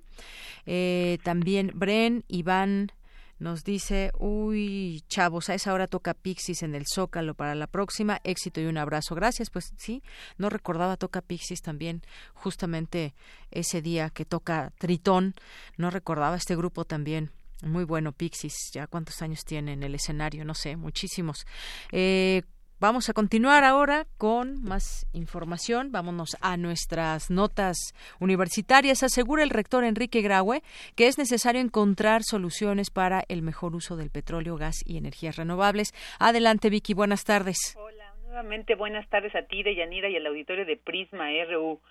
Eh, 0.65 1.17
también 1.23 1.71
Bren, 1.73 2.25
Iván 2.27 2.91
nos 3.39 3.63
dice, 3.63 4.11
uy, 4.19 5.01
chavos, 5.07 5.49
a 5.49 5.53
esa 5.53 5.73
hora 5.73 5.87
toca 5.87 6.13
Pixis 6.13 6.61
en 6.61 6.75
el 6.75 6.83
Zócalo 6.93 7.35
para 7.35 7.55
la 7.55 7.67
próxima. 7.67 8.19
Éxito 8.25 8.59
y 8.59 8.65
un 8.65 8.77
abrazo. 8.77 9.15
Gracias, 9.15 9.49
pues 9.49 9.73
sí, 9.77 10.03
no 10.37 10.49
recordaba 10.49 10.97
toca 10.97 11.21
Pixis 11.21 11.61
también 11.61 12.01
justamente 12.33 13.13
ese 13.49 13.81
día 13.81 14.09
que 14.09 14.25
toca 14.25 14.73
Tritón. 14.77 15.35
No 15.77 15.89
recordaba 15.89 16.35
este 16.35 16.57
grupo 16.57 16.83
también 16.83 17.31
muy 17.63 17.83
bueno, 17.83 18.11
Pixis. 18.11 18.71
¿Ya 18.73 18.87
cuántos 18.87 19.21
años 19.21 19.43
tiene 19.45 19.73
en 19.73 19.83
el 19.83 19.95
escenario? 19.95 20.45
No 20.45 20.53
sé, 20.53 20.75
muchísimos. 20.75 21.45
Eh, 21.91 22.43
Vamos 22.81 23.09
a 23.09 23.13
continuar 23.13 23.65
ahora 23.65 24.05
con 24.17 24.63
más 24.63 25.05
información. 25.11 25.91
Vámonos 25.91 26.37
a 26.39 26.55
nuestras 26.55 27.29
notas 27.29 27.75
universitarias. 28.21 29.03
Asegura 29.03 29.43
el 29.43 29.49
rector 29.49 29.83
Enrique 29.83 30.21
Graue 30.21 30.61
que 30.95 31.07
es 31.07 31.17
necesario 31.17 31.59
encontrar 31.59 32.23
soluciones 32.23 32.89
para 32.89 33.25
el 33.27 33.41
mejor 33.41 33.75
uso 33.75 33.97
del 33.97 34.11
petróleo, 34.11 34.55
gas 34.55 34.77
y 34.85 34.95
energías 34.95 35.35
renovables. 35.35 35.91
Adelante, 36.19 36.69
Vicky. 36.69 36.93
Buenas 36.93 37.25
tardes. 37.25 37.75
Hola, 37.77 38.13
nuevamente 38.27 38.75
buenas 38.75 39.09
tardes 39.09 39.35
a 39.35 39.41
ti, 39.41 39.61
Deyanira, 39.61 40.07
y 40.07 40.15
al 40.15 40.25
auditorio 40.27 40.65
de 40.65 40.77
Prisma 40.77 41.25
RU. 41.51 41.81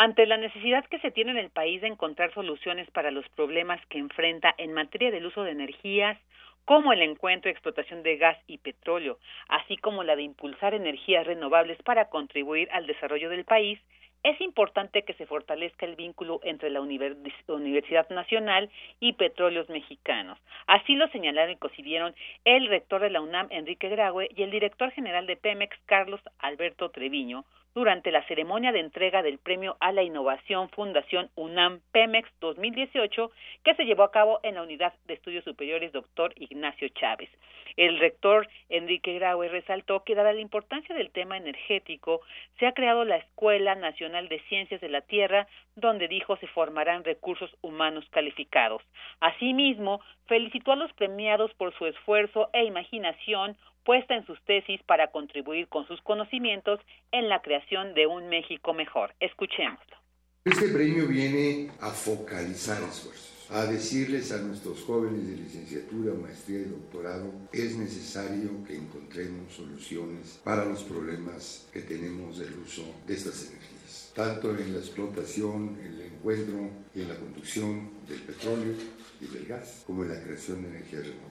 Ante 0.00 0.26
la 0.26 0.36
necesidad 0.36 0.84
que 0.84 1.00
se 1.00 1.10
tiene 1.10 1.32
en 1.32 1.38
el 1.38 1.50
país 1.50 1.80
de 1.80 1.88
encontrar 1.88 2.32
soluciones 2.32 2.88
para 2.92 3.10
los 3.10 3.28
problemas 3.30 3.84
que 3.86 3.98
enfrenta 3.98 4.54
en 4.56 4.72
materia 4.72 5.10
del 5.10 5.26
uso 5.26 5.42
de 5.42 5.50
energías, 5.50 6.16
como 6.64 6.92
el 6.92 7.02
encuentro 7.02 7.50
y 7.50 7.52
explotación 7.52 8.04
de 8.04 8.16
gas 8.16 8.38
y 8.46 8.58
petróleo, 8.58 9.18
así 9.48 9.76
como 9.76 10.04
la 10.04 10.14
de 10.14 10.22
impulsar 10.22 10.72
energías 10.72 11.26
renovables 11.26 11.82
para 11.82 12.10
contribuir 12.10 12.68
al 12.70 12.86
desarrollo 12.86 13.28
del 13.28 13.44
país, 13.44 13.80
es 14.22 14.40
importante 14.40 15.02
que 15.02 15.14
se 15.14 15.26
fortalezca 15.26 15.84
el 15.84 15.96
vínculo 15.96 16.38
entre 16.44 16.70
la 16.70 16.80
Universidad 16.80 18.08
Nacional 18.10 18.70
y 19.00 19.14
Petróleos 19.14 19.68
Mexicanos. 19.68 20.38
Así 20.68 20.94
lo 20.94 21.08
señalaron 21.08 21.54
y 21.54 21.56
coincidieron 21.56 22.14
el 22.44 22.68
rector 22.68 23.00
de 23.00 23.10
la 23.10 23.20
UNAM, 23.20 23.48
Enrique 23.50 23.88
Graue, 23.88 24.28
y 24.36 24.44
el 24.44 24.52
director 24.52 24.92
general 24.92 25.26
de 25.26 25.36
Pemex, 25.36 25.76
Carlos 25.86 26.20
Alberto 26.38 26.88
Treviño, 26.90 27.44
durante 27.78 28.10
la 28.10 28.26
ceremonia 28.26 28.72
de 28.72 28.80
entrega 28.80 29.22
del 29.22 29.38
Premio 29.38 29.76
a 29.78 29.92
la 29.92 30.02
Innovación 30.02 30.68
Fundación 30.70 31.30
UNAM 31.36 31.78
Pemex 31.92 32.28
2018 32.40 33.30
que 33.62 33.74
se 33.76 33.84
llevó 33.84 34.02
a 34.02 34.10
cabo 34.10 34.40
en 34.42 34.56
la 34.56 34.62
Unidad 34.62 34.94
de 35.06 35.14
Estudios 35.14 35.44
Superiores 35.44 35.92
Dr. 35.92 36.32
Ignacio 36.34 36.88
Chávez. 36.88 37.30
El 37.76 38.00
rector 38.00 38.48
Enrique 38.68 39.14
Graue 39.14 39.48
resaltó 39.48 40.02
que 40.02 40.16
dada 40.16 40.32
la 40.32 40.40
importancia 40.40 40.92
del 40.92 41.12
tema 41.12 41.36
energético, 41.36 42.20
se 42.58 42.66
ha 42.66 42.72
creado 42.72 43.04
la 43.04 43.18
Escuela 43.18 43.76
Nacional 43.76 44.28
de 44.28 44.40
Ciencias 44.48 44.80
de 44.80 44.88
la 44.88 45.02
Tierra, 45.02 45.46
donde 45.76 46.08
dijo 46.08 46.36
se 46.38 46.48
formarán 46.48 47.04
recursos 47.04 47.54
humanos 47.62 48.04
calificados. 48.10 48.82
Asimismo, 49.20 50.00
felicitó 50.26 50.72
a 50.72 50.76
los 50.76 50.92
premiados 50.94 51.54
por 51.54 51.72
su 51.78 51.86
esfuerzo 51.86 52.50
e 52.52 52.64
imaginación 52.64 53.56
puesta 53.88 54.14
en 54.14 54.26
sus 54.26 54.38
tesis 54.44 54.82
para 54.82 55.10
contribuir 55.10 55.66
con 55.68 55.86
sus 55.86 56.02
conocimientos 56.02 56.78
en 57.10 57.30
la 57.30 57.40
creación 57.40 57.94
de 57.94 58.06
un 58.06 58.28
México 58.28 58.74
mejor. 58.74 59.14
Escuchémoslo. 59.18 59.96
Este 60.44 60.68
premio 60.68 61.06
viene 61.06 61.70
a 61.80 61.88
focalizar 61.88 62.82
esfuerzos, 62.82 63.46
a 63.48 63.64
decirles 63.64 64.30
a 64.30 64.42
nuestros 64.42 64.82
jóvenes 64.82 65.26
de 65.26 65.36
licenciatura, 65.36 66.12
maestría 66.12 66.58
y 66.58 66.64
doctorado, 66.64 67.32
es 67.50 67.78
necesario 67.78 68.62
que 68.66 68.76
encontremos 68.76 69.54
soluciones 69.54 70.38
para 70.44 70.66
los 70.66 70.84
problemas 70.84 71.66
que 71.72 71.80
tenemos 71.80 72.38
del 72.38 72.58
uso 72.58 72.84
de 73.06 73.14
estas 73.14 73.48
energías, 73.48 74.12
tanto 74.14 74.50
en 74.50 74.74
la 74.74 74.80
explotación, 74.80 75.78
en 75.80 75.94
el 75.94 76.00
encuentro 76.12 76.68
y 76.94 77.00
en 77.00 77.08
la 77.08 77.16
conducción 77.16 77.88
del 78.06 78.20
petróleo 78.20 78.74
y 79.18 79.26
del 79.28 79.46
gas, 79.46 79.84
como 79.86 80.04
en 80.04 80.10
la 80.10 80.22
creación 80.22 80.60
de 80.60 80.68
energías 80.68 81.06
renovables. 81.06 81.27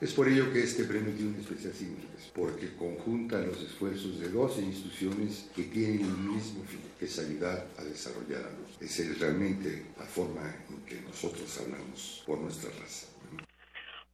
Es 0.00 0.14
por 0.14 0.28
ello 0.28 0.52
que 0.52 0.60
este 0.60 0.84
premio 0.84 1.12
tiene 1.12 1.30
una 1.30 1.40
especial 1.40 1.72
significación, 1.72 2.32
porque 2.34 2.74
conjunta 2.76 3.38
los 3.40 3.60
esfuerzos 3.62 4.18
de 4.20 4.28
12 4.28 4.62
instituciones 4.62 5.50
que 5.54 5.64
tienen 5.64 6.00
el 6.00 6.16
mismo 6.16 6.64
fin, 6.64 6.80
que 6.98 7.04
es 7.04 7.18
ayudar 7.18 7.66
a 7.78 7.84
desarrollar 7.84 8.42
a 8.42 8.50
los. 8.50 8.80
Esa 8.80 9.02
es 9.02 9.20
realmente 9.20 9.84
la 9.98 10.06
forma 10.06 10.42
en 10.70 10.84
que 10.86 11.00
nosotros 11.02 11.60
hablamos 11.60 12.22
por 12.26 12.38
nuestra 12.38 12.70
raza. 12.80 13.08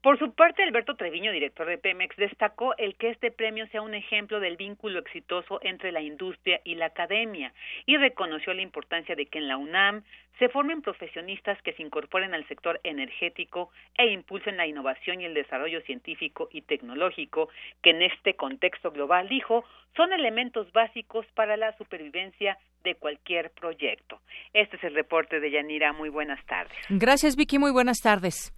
Por 0.07 0.21
su 0.21 0.33
parte, 0.35 0.63
Alberto 0.63 0.95
Treviño, 0.95 1.33
director 1.33 1.67
de 1.67 1.79
Pemex, 1.79 2.15
destacó 2.15 2.77
el 2.79 2.95
que 2.95 3.11
este 3.11 3.33
premio 3.33 3.67
sea 3.73 3.83
un 3.83 3.93
ejemplo 3.93 4.39
del 4.39 4.57
vínculo 4.57 5.01
exitoso 5.01 5.59
entre 5.63 5.91
la 5.91 6.01
industria 6.01 6.61
y 6.63 6.77
la 6.77 6.87
academia 6.87 7.53
y 7.87 7.97
reconoció 7.97 8.55
la 8.55 8.63
importancia 8.63 9.17
de 9.17 9.27
que 9.27 9.39
en 9.39 9.49
la 9.49 9.57
UNAM 9.57 10.05
se 10.39 10.49
formen 10.49 10.83
profesionistas 10.83 11.61
que 11.63 11.73
se 11.73 11.83
incorporen 11.83 12.35
al 12.35 12.47
sector 12.49 12.81
energético 12.85 13.71
e 13.97 14.07
impulsen 14.13 14.57
la 14.57 14.67
innovación 14.67 15.21
y 15.21 15.25
el 15.25 15.35
desarrollo 15.35 15.81
científico 15.83 16.49
y 16.53 16.63
tecnológico, 16.63 17.49
que 17.83 17.91
en 17.91 18.03
este 18.03 18.35
contexto 18.35 18.91
global, 18.91 19.29
dijo, 19.29 19.65
son 19.97 20.13
elementos 20.13 20.71
básicos 20.73 21.27
para 21.35 21.57
la 21.57 21.77
supervivencia 21.79 22.59
de 22.85 22.95
cualquier 22.95 23.51
proyecto. 23.51 24.21
Este 24.53 24.77
es 24.77 24.85
el 24.85 24.95
reporte 24.95 25.41
de 25.41 25.51
Yanira. 25.51 25.93
Muy 25.93 26.09
buenas 26.09 26.45
tardes. 26.47 26.77
Gracias, 26.89 27.35
Vicky. 27.35 27.59
Muy 27.59 27.73
buenas 27.73 27.99
tardes. 27.99 28.53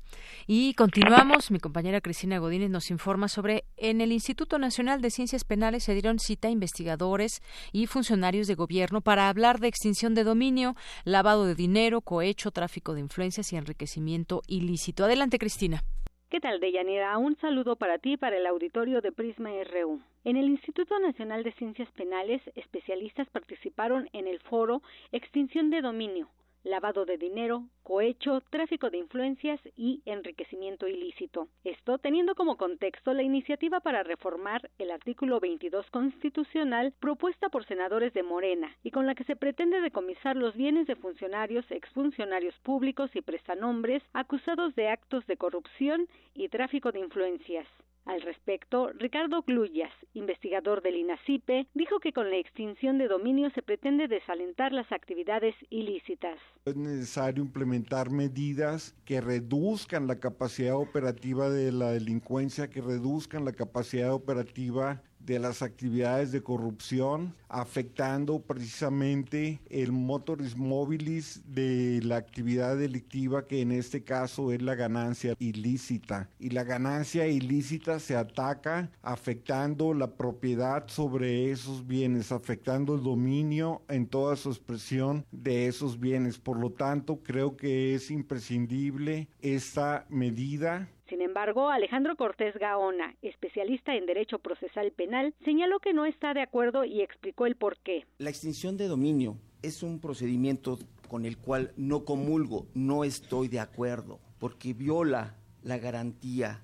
Y 0.46 0.74
continuamos. 0.74 1.50
Mi 1.50 1.58
compañera 1.58 2.00
Cristina 2.00 2.38
Godínez 2.38 2.70
nos 2.70 2.90
informa 2.90 3.28
sobre 3.28 3.64
en 3.76 4.00
el 4.00 4.12
Instituto 4.12 4.58
Nacional 4.58 5.00
de 5.00 5.10
Ciencias 5.10 5.44
Penales 5.44 5.84
se 5.84 5.94
dieron 5.94 6.18
cita 6.18 6.48
a 6.48 6.50
investigadores 6.50 7.42
y 7.72 7.86
funcionarios 7.86 8.46
de 8.46 8.54
gobierno 8.54 9.00
para 9.00 9.28
hablar 9.28 9.60
de 9.60 9.68
extinción 9.68 10.14
de 10.14 10.24
dominio, 10.24 10.74
lavado 11.04 11.46
de 11.46 11.54
dinero, 11.54 11.67
cohecho, 12.02 12.50
tráfico 12.50 12.94
de 12.94 13.00
influencias 13.00 13.52
y 13.52 13.56
enriquecimiento 13.56 14.42
ilícito. 14.46 15.04
Adelante, 15.04 15.38
Cristina. 15.38 15.82
¿Qué 16.30 16.40
tal, 16.40 16.60
Deyanira? 16.60 17.16
Un 17.18 17.36
saludo 17.36 17.76
para 17.76 17.98
ti 17.98 18.12
y 18.12 18.16
para 18.16 18.36
el 18.36 18.46
auditorio 18.46 19.00
de 19.00 19.12
Prisma 19.12 19.50
RU. 19.64 20.00
En 20.24 20.36
el 20.36 20.46
Instituto 20.46 20.98
Nacional 20.98 21.42
de 21.42 21.52
Ciencias 21.52 21.90
Penales, 21.92 22.42
especialistas 22.54 23.28
participaron 23.30 24.08
en 24.12 24.26
el 24.26 24.38
foro 24.40 24.82
Extinción 25.12 25.70
de 25.70 25.80
Dominio, 25.80 26.28
lavado 26.64 27.04
de 27.04 27.18
dinero, 27.18 27.64
cohecho, 27.82 28.42
tráfico 28.50 28.90
de 28.90 28.98
influencias 28.98 29.60
y 29.76 30.02
enriquecimiento 30.04 30.86
ilícito. 30.86 31.48
Esto 31.64 31.98
teniendo 31.98 32.34
como 32.34 32.56
contexto 32.56 33.14
la 33.14 33.22
iniciativa 33.22 33.80
para 33.80 34.02
reformar 34.02 34.70
el 34.78 34.90
artículo 34.90 35.40
22 35.40 35.90
constitucional 35.90 36.92
propuesta 37.00 37.48
por 37.48 37.66
senadores 37.66 38.12
de 38.12 38.22
Morena 38.22 38.76
y 38.82 38.90
con 38.90 39.06
la 39.06 39.14
que 39.14 39.24
se 39.24 39.36
pretende 39.36 39.80
decomisar 39.80 40.36
los 40.36 40.54
bienes 40.54 40.86
de 40.86 40.96
funcionarios, 40.96 41.64
exfuncionarios 41.70 42.54
públicos 42.60 43.10
y 43.14 43.22
prestanombres 43.22 44.02
acusados 44.12 44.74
de 44.74 44.88
actos 44.88 45.26
de 45.26 45.36
corrupción 45.36 46.08
y 46.34 46.48
tráfico 46.48 46.92
de 46.92 47.00
influencias. 47.00 47.66
Al 48.08 48.22
respecto, 48.22 48.90
Ricardo 48.94 49.42
Gluyas, 49.42 49.92
investigador 50.14 50.80
del 50.80 50.96
INACIPE, 50.96 51.66
dijo 51.74 52.00
que 52.00 52.14
con 52.14 52.30
la 52.30 52.38
extinción 52.38 52.96
de 52.96 53.06
dominio 53.06 53.50
se 53.50 53.60
pretende 53.60 54.08
desalentar 54.08 54.72
las 54.72 54.90
actividades 54.92 55.54
ilícitas. 55.68 56.38
Es 56.64 56.74
necesario 56.74 57.44
implementar 57.44 58.10
medidas 58.10 58.96
que 59.04 59.20
reduzcan 59.20 60.06
la 60.06 60.20
capacidad 60.20 60.76
operativa 60.76 61.50
de 61.50 61.70
la 61.70 61.92
delincuencia, 61.92 62.70
que 62.70 62.80
reduzcan 62.80 63.44
la 63.44 63.52
capacidad 63.52 64.14
operativa 64.14 65.02
de 65.28 65.38
las 65.38 65.60
actividades 65.60 66.32
de 66.32 66.42
corrupción, 66.42 67.34
afectando 67.48 68.40
precisamente 68.40 69.60
el 69.68 69.92
motoris 69.92 70.56
mobilis 70.56 71.42
de 71.46 72.00
la 72.02 72.16
actividad 72.16 72.78
delictiva, 72.78 73.46
que 73.46 73.60
en 73.60 73.72
este 73.72 74.02
caso 74.02 74.52
es 74.52 74.62
la 74.62 74.74
ganancia 74.74 75.34
ilícita. 75.38 76.30
Y 76.38 76.50
la 76.50 76.64
ganancia 76.64 77.26
ilícita 77.26 78.00
se 78.00 78.16
ataca 78.16 78.90
afectando 79.02 79.92
la 79.92 80.16
propiedad 80.16 80.88
sobre 80.88 81.50
esos 81.50 81.86
bienes, 81.86 82.32
afectando 82.32 82.94
el 82.94 83.02
dominio 83.02 83.82
en 83.88 84.06
toda 84.06 84.34
su 84.34 84.48
expresión 84.48 85.26
de 85.30 85.68
esos 85.68 86.00
bienes. 86.00 86.38
Por 86.38 86.58
lo 86.58 86.70
tanto, 86.70 87.22
creo 87.22 87.56
que 87.56 87.94
es 87.94 88.10
imprescindible 88.10 89.28
esta 89.40 90.06
medida 90.08 90.88
sin 91.08 91.22
embargo, 91.22 91.70
Alejandro 91.70 92.16
Cortés 92.16 92.54
Gaona, 92.58 93.14
especialista 93.22 93.94
en 93.94 94.06
Derecho 94.06 94.38
Procesal 94.38 94.92
Penal, 94.92 95.34
señaló 95.44 95.80
que 95.80 95.92
no 95.92 96.04
está 96.04 96.34
de 96.34 96.42
acuerdo 96.42 96.84
y 96.84 97.00
explicó 97.00 97.46
el 97.46 97.56
por 97.56 97.78
qué. 97.78 98.04
La 98.18 98.30
extinción 98.30 98.76
de 98.76 98.88
dominio 98.88 99.38
es 99.62 99.82
un 99.82 100.00
procedimiento 100.00 100.78
con 101.08 101.24
el 101.24 101.38
cual 101.38 101.72
no 101.76 102.04
comulgo, 102.04 102.66
no 102.74 103.04
estoy 103.04 103.48
de 103.48 103.60
acuerdo, 103.60 104.20
porque 104.38 104.74
viola 104.74 105.36
la 105.62 105.78
garantía 105.78 106.62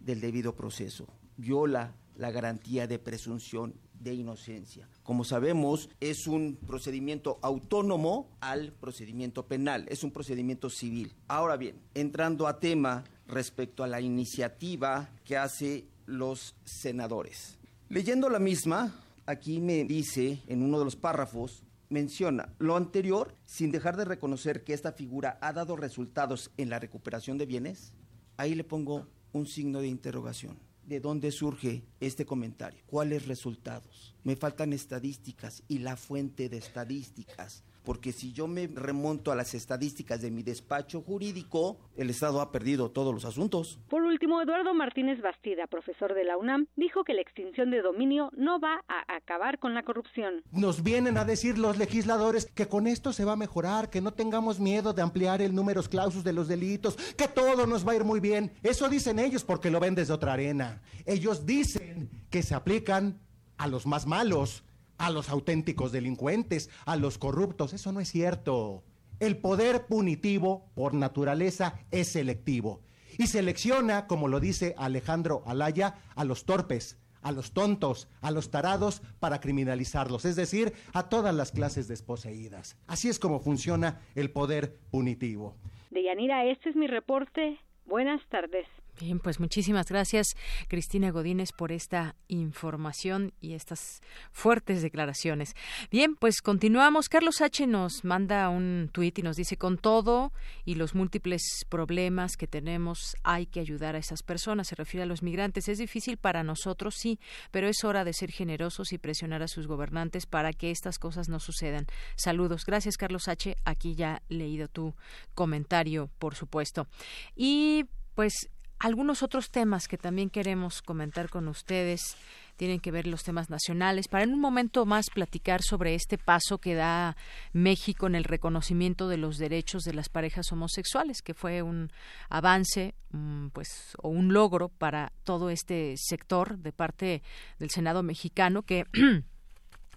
del 0.00 0.20
debido 0.20 0.54
proceso, 0.54 1.06
viola 1.36 1.94
la 2.16 2.30
garantía 2.30 2.86
de 2.86 2.98
presunción 2.98 3.74
de 4.00 4.14
inocencia. 4.14 4.88
Como 5.02 5.24
sabemos, 5.24 5.88
es 6.00 6.26
un 6.26 6.56
procedimiento 6.66 7.38
autónomo 7.42 8.28
al 8.40 8.72
procedimiento 8.72 9.46
penal, 9.46 9.86
es 9.88 10.04
un 10.04 10.10
procedimiento 10.10 10.68
civil. 10.68 11.14
Ahora 11.26 11.56
bien, 11.56 11.80
entrando 11.94 12.46
a 12.46 12.60
tema 12.60 13.04
respecto 13.26 13.84
a 13.84 13.86
la 13.86 14.00
iniciativa 14.00 15.10
que 15.24 15.36
hace 15.36 15.86
los 16.06 16.54
senadores. 16.64 17.58
Leyendo 17.88 18.28
la 18.28 18.38
misma, 18.38 18.94
aquí 19.26 19.60
me 19.60 19.84
dice 19.84 20.42
en 20.46 20.62
uno 20.62 20.78
de 20.78 20.84
los 20.84 20.96
párrafos, 20.96 21.64
menciona 21.88 22.52
lo 22.58 22.76
anterior 22.76 23.36
sin 23.46 23.70
dejar 23.70 23.96
de 23.96 24.04
reconocer 24.04 24.64
que 24.64 24.74
esta 24.74 24.92
figura 24.92 25.38
ha 25.40 25.52
dado 25.52 25.76
resultados 25.76 26.50
en 26.56 26.70
la 26.70 26.78
recuperación 26.78 27.38
de 27.38 27.46
bienes. 27.46 27.92
Ahí 28.36 28.54
le 28.54 28.64
pongo 28.64 29.06
un 29.32 29.46
signo 29.46 29.80
de 29.80 29.88
interrogación. 29.88 30.58
¿De 30.84 31.00
dónde 31.00 31.30
surge 31.30 31.84
este 32.00 32.26
comentario? 32.26 32.82
¿Cuáles 32.86 33.26
resultados? 33.26 34.14
Me 34.22 34.36
faltan 34.36 34.72
estadísticas 34.72 35.62
y 35.66 35.78
la 35.78 35.96
fuente 35.96 36.48
de 36.48 36.58
estadísticas 36.58 37.64
porque 37.84 38.12
si 38.12 38.32
yo 38.32 38.48
me 38.48 38.66
remonto 38.66 39.30
a 39.30 39.36
las 39.36 39.54
estadísticas 39.54 40.22
de 40.22 40.30
mi 40.30 40.42
despacho 40.42 41.02
jurídico, 41.02 41.78
el 41.96 42.10
Estado 42.10 42.40
ha 42.40 42.50
perdido 42.50 42.90
todos 42.90 43.14
los 43.14 43.24
asuntos. 43.24 43.78
Por 43.88 44.02
último, 44.02 44.40
Eduardo 44.40 44.74
Martínez 44.74 45.20
Bastida, 45.20 45.66
profesor 45.66 46.14
de 46.14 46.24
la 46.24 46.36
UNAM, 46.36 46.66
dijo 46.76 47.04
que 47.04 47.14
la 47.14 47.20
extinción 47.20 47.70
de 47.70 47.82
dominio 47.82 48.30
no 48.36 48.58
va 48.58 48.82
a 48.88 49.14
acabar 49.14 49.58
con 49.58 49.74
la 49.74 49.82
corrupción. 49.82 50.42
Nos 50.50 50.82
vienen 50.82 51.18
a 51.18 51.24
decir 51.24 51.58
los 51.58 51.78
legisladores 51.78 52.46
que 52.46 52.66
con 52.66 52.86
esto 52.86 53.12
se 53.12 53.24
va 53.24 53.32
a 53.32 53.36
mejorar, 53.36 53.90
que 53.90 54.00
no 54.00 54.12
tengamos 54.12 54.58
miedo 54.58 54.92
de 54.92 55.02
ampliar 55.02 55.42
el 55.42 55.54
número 55.54 55.74
clausus 55.88 56.24
de 56.24 56.32
los 56.32 56.48
delitos, 56.48 56.96
que 57.16 57.28
todo 57.28 57.66
nos 57.66 57.86
va 57.86 57.92
a 57.92 57.96
ir 57.96 58.04
muy 58.04 58.20
bien. 58.20 58.52
Eso 58.62 58.88
dicen 58.88 59.18
ellos 59.18 59.44
porque 59.44 59.70
lo 59.70 59.80
ven 59.80 59.94
desde 59.94 60.12
otra 60.12 60.32
arena. 60.32 60.82
Ellos 61.04 61.46
dicen 61.46 62.10
que 62.30 62.42
se 62.42 62.54
aplican 62.54 63.20
a 63.56 63.66
los 63.66 63.86
más 63.86 64.06
malos 64.06 64.64
a 64.98 65.10
los 65.10 65.28
auténticos 65.28 65.92
delincuentes, 65.92 66.70
a 66.86 66.96
los 66.96 67.18
corruptos. 67.18 67.72
Eso 67.72 67.92
no 67.92 68.00
es 68.00 68.08
cierto. 68.08 68.84
El 69.20 69.36
poder 69.36 69.86
punitivo, 69.86 70.70
por 70.74 70.94
naturaleza, 70.94 71.80
es 71.90 72.08
selectivo. 72.08 72.80
Y 73.18 73.28
selecciona, 73.28 74.06
como 74.06 74.28
lo 74.28 74.40
dice 74.40 74.74
Alejandro 74.76 75.42
Alaya, 75.46 75.96
a 76.16 76.24
los 76.24 76.44
torpes, 76.44 76.98
a 77.22 77.32
los 77.32 77.52
tontos, 77.52 78.08
a 78.20 78.30
los 78.30 78.50
tarados 78.50 79.02
para 79.18 79.40
criminalizarlos, 79.40 80.24
es 80.24 80.36
decir, 80.36 80.74
a 80.92 81.08
todas 81.08 81.34
las 81.34 81.52
clases 81.52 81.88
desposeídas. 81.88 82.76
Así 82.86 83.08
es 83.08 83.18
como 83.18 83.40
funciona 83.40 84.00
el 84.14 84.30
poder 84.30 84.78
punitivo. 84.90 85.56
Deyanira, 85.90 86.44
este 86.44 86.70
es 86.70 86.76
mi 86.76 86.86
reporte. 86.86 87.58
Buenas 87.86 88.20
tardes. 88.28 88.66
Bien, 89.00 89.18
pues 89.18 89.40
muchísimas 89.40 89.86
gracias, 89.86 90.36
Cristina 90.68 91.10
Godínez, 91.10 91.50
por 91.50 91.72
esta 91.72 92.14
información 92.28 93.32
y 93.40 93.54
estas 93.54 94.02
fuertes 94.30 94.82
declaraciones. 94.82 95.54
Bien, 95.90 96.14
pues 96.14 96.40
continuamos. 96.40 97.08
Carlos 97.08 97.40
H. 97.40 97.66
nos 97.66 98.04
manda 98.04 98.48
un 98.48 98.88
tuit 98.92 99.18
y 99.18 99.22
nos 99.22 99.34
dice, 99.34 99.56
con 99.56 99.78
todo 99.78 100.32
y 100.64 100.76
los 100.76 100.94
múltiples 100.94 101.42
problemas 101.68 102.36
que 102.36 102.46
tenemos, 102.46 103.16
hay 103.24 103.46
que 103.46 103.58
ayudar 103.58 103.96
a 103.96 103.98
esas 103.98 104.22
personas. 104.22 104.68
Se 104.68 104.76
refiere 104.76 105.02
a 105.02 105.06
los 105.06 105.24
migrantes. 105.24 105.68
Es 105.68 105.78
difícil 105.78 106.16
para 106.16 106.44
nosotros, 106.44 106.94
sí, 106.96 107.18
pero 107.50 107.66
es 107.66 107.82
hora 107.82 108.04
de 108.04 108.12
ser 108.12 108.30
generosos 108.30 108.92
y 108.92 108.98
presionar 108.98 109.42
a 109.42 109.48
sus 109.48 109.66
gobernantes 109.66 110.26
para 110.26 110.52
que 110.52 110.70
estas 110.70 111.00
cosas 111.00 111.28
no 111.28 111.40
sucedan. 111.40 111.86
Saludos. 112.14 112.64
Gracias, 112.64 112.96
Carlos 112.96 113.26
H. 113.26 113.56
Aquí 113.64 113.96
ya 113.96 114.22
he 114.28 114.34
leído 114.34 114.68
tu 114.68 114.94
comentario, 115.34 116.10
por 116.20 116.36
supuesto. 116.36 116.86
Y 117.34 117.86
pues 118.14 118.48
algunos 118.78 119.22
otros 119.22 119.50
temas 119.50 119.88
que 119.88 119.98
también 119.98 120.30
queremos 120.30 120.82
comentar 120.82 121.30
con 121.30 121.48
ustedes 121.48 122.16
tienen 122.56 122.80
que 122.80 122.90
ver 122.90 123.06
los 123.06 123.24
temas 123.24 123.50
nacionales. 123.50 124.08
Para 124.08 124.24
en 124.24 124.32
un 124.32 124.40
momento 124.40 124.86
más 124.86 125.10
platicar 125.10 125.62
sobre 125.62 125.94
este 125.94 126.18
paso 126.18 126.58
que 126.58 126.74
da 126.74 127.16
México 127.52 128.06
en 128.06 128.14
el 128.14 128.24
reconocimiento 128.24 129.08
de 129.08 129.16
los 129.16 129.38
derechos 129.38 129.82
de 129.82 129.94
las 129.94 130.08
parejas 130.08 130.52
homosexuales, 130.52 131.22
que 131.22 131.34
fue 131.34 131.62
un 131.62 131.90
avance, 132.28 132.94
mm, 133.10 133.48
pues, 133.48 133.96
o 134.02 134.08
un 134.08 134.32
logro 134.32 134.68
para 134.68 135.12
todo 135.24 135.50
este 135.50 135.94
sector 135.96 136.58
de 136.58 136.72
parte 136.72 137.22
del 137.58 137.70
Senado 137.70 138.02
mexicano 138.02 138.62
que 138.62 138.86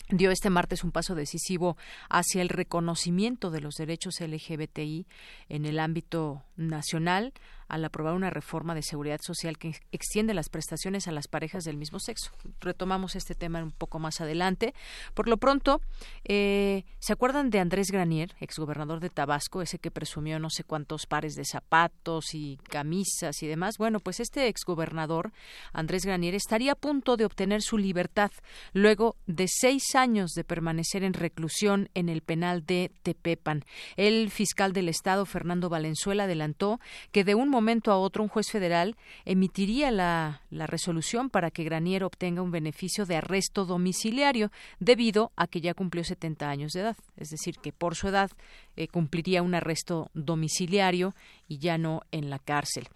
dio 0.10 0.32
este 0.32 0.50
martes 0.50 0.84
un 0.84 0.92
paso 0.92 1.16
decisivo 1.16 1.78
hacia 2.10 2.42
el 2.42 2.50
reconocimiento 2.50 3.52
de 3.52 3.62
los 3.62 3.76
derechos 3.76 4.20
LGBTI 4.20 5.06
en 5.50 5.66
el 5.66 5.80
ámbito 5.80 6.44
nacional 6.56 7.34
al 7.68 7.84
aprobar 7.86 8.14
una 8.14 8.30
reforma 8.30 8.76
de 8.76 8.82
seguridad 8.82 9.20
social 9.22 9.58
que 9.58 9.76
extiende 9.92 10.34
las 10.34 10.50
prestaciones 10.50 11.08
a 11.08 11.12
las 11.12 11.28
parejas 11.28 11.64
del 11.64 11.78
mismo 11.78 12.00
sexo. 12.00 12.32
Retomamos 12.60 13.16
este 13.16 13.36
tema 13.36 13.62
un 13.64 13.72
poco 13.72 14.00
más 14.00 14.22
adelante. 14.22 14.74
Por 15.14 15.28
lo 15.28 15.38
pronto, 15.38 15.82
eh, 16.24 16.86
¿se 17.00 17.14
acuerdan 17.14 17.50
de 17.50 17.60
Andrés 17.60 17.92
Granier, 17.92 18.36
exgobernador 18.40 19.00
de 19.00 19.10
Tabasco, 19.10 19.62
ese 19.62 19.80
que 19.80 19.92
presumió 19.92 20.40
no 20.40 20.50
sé 20.50 20.64
cuántos 20.64 21.06
pares 21.06 21.36
de 21.36 21.46
zapatos 21.46 22.34
y 22.34 22.58
camisas 22.70 23.42
y 23.44 23.48
demás? 23.48 23.78
Bueno, 23.78 24.00
pues 24.00 24.20
este 24.20 24.48
exgobernador, 24.48 25.32
Andrés 25.74 26.06
Granier, 26.06 26.36
estaría 26.36 26.74
a 26.74 26.76
punto 26.76 27.18
de 27.18 27.26
obtener 27.26 27.62
su 27.62 27.78
libertad 27.78 28.32
luego 28.74 29.16
de 29.26 29.48
seis 29.48 29.96
años 29.96 30.32
de 30.32 30.44
permanecer 30.44 31.04
en 31.04 31.14
reclusión 31.14 31.90
en 31.94 32.10
el 32.10 32.22
penal 32.22 32.66
de 32.66 32.92
Tepepan. 33.04 33.64
El 33.96 34.30
fiscal 34.32 34.74
del 34.74 34.90
Estado, 34.90 35.26
Fernando 35.26 35.70
Valenzuela, 35.70 36.24
adelantó 36.24 36.80
que 37.12 37.24
de 37.24 37.36
un 37.36 37.50
momento 37.58 37.92
a 37.92 37.98
otro 37.98 38.22
un 38.24 38.30
juez 38.30 38.52
federal 38.52 38.96
emitiría 39.26 39.90
la, 39.90 40.42
la 40.52 40.68
resolución 40.68 41.30
para 41.30 41.50
que 41.50 41.64
Granier 41.64 42.04
obtenga 42.04 42.44
un 42.44 42.52
beneficio 42.52 43.06
de 43.06 43.16
arresto 43.16 43.66
domiciliario 43.66 44.52
debido 44.80 45.32
a 45.36 45.48
que 45.48 45.60
ya 45.60 45.74
cumplió 45.74 46.04
70 46.04 46.48
años 46.48 46.74
de 46.74 46.82
edad. 46.82 46.98
Es 47.18 47.32
decir, 47.32 47.56
que 47.58 47.74
por 47.74 47.96
su 47.96 48.10
edad 48.10 48.30
eh, 48.78 48.88
cumpliría 48.88 49.42
un 49.42 49.56
arresto 49.56 50.12
domiciliario 50.14 51.16
y 51.48 51.58
ya 51.58 51.78
no 51.78 52.02
en 52.12 52.30
la 52.30 52.38
cárcel. 52.38 52.88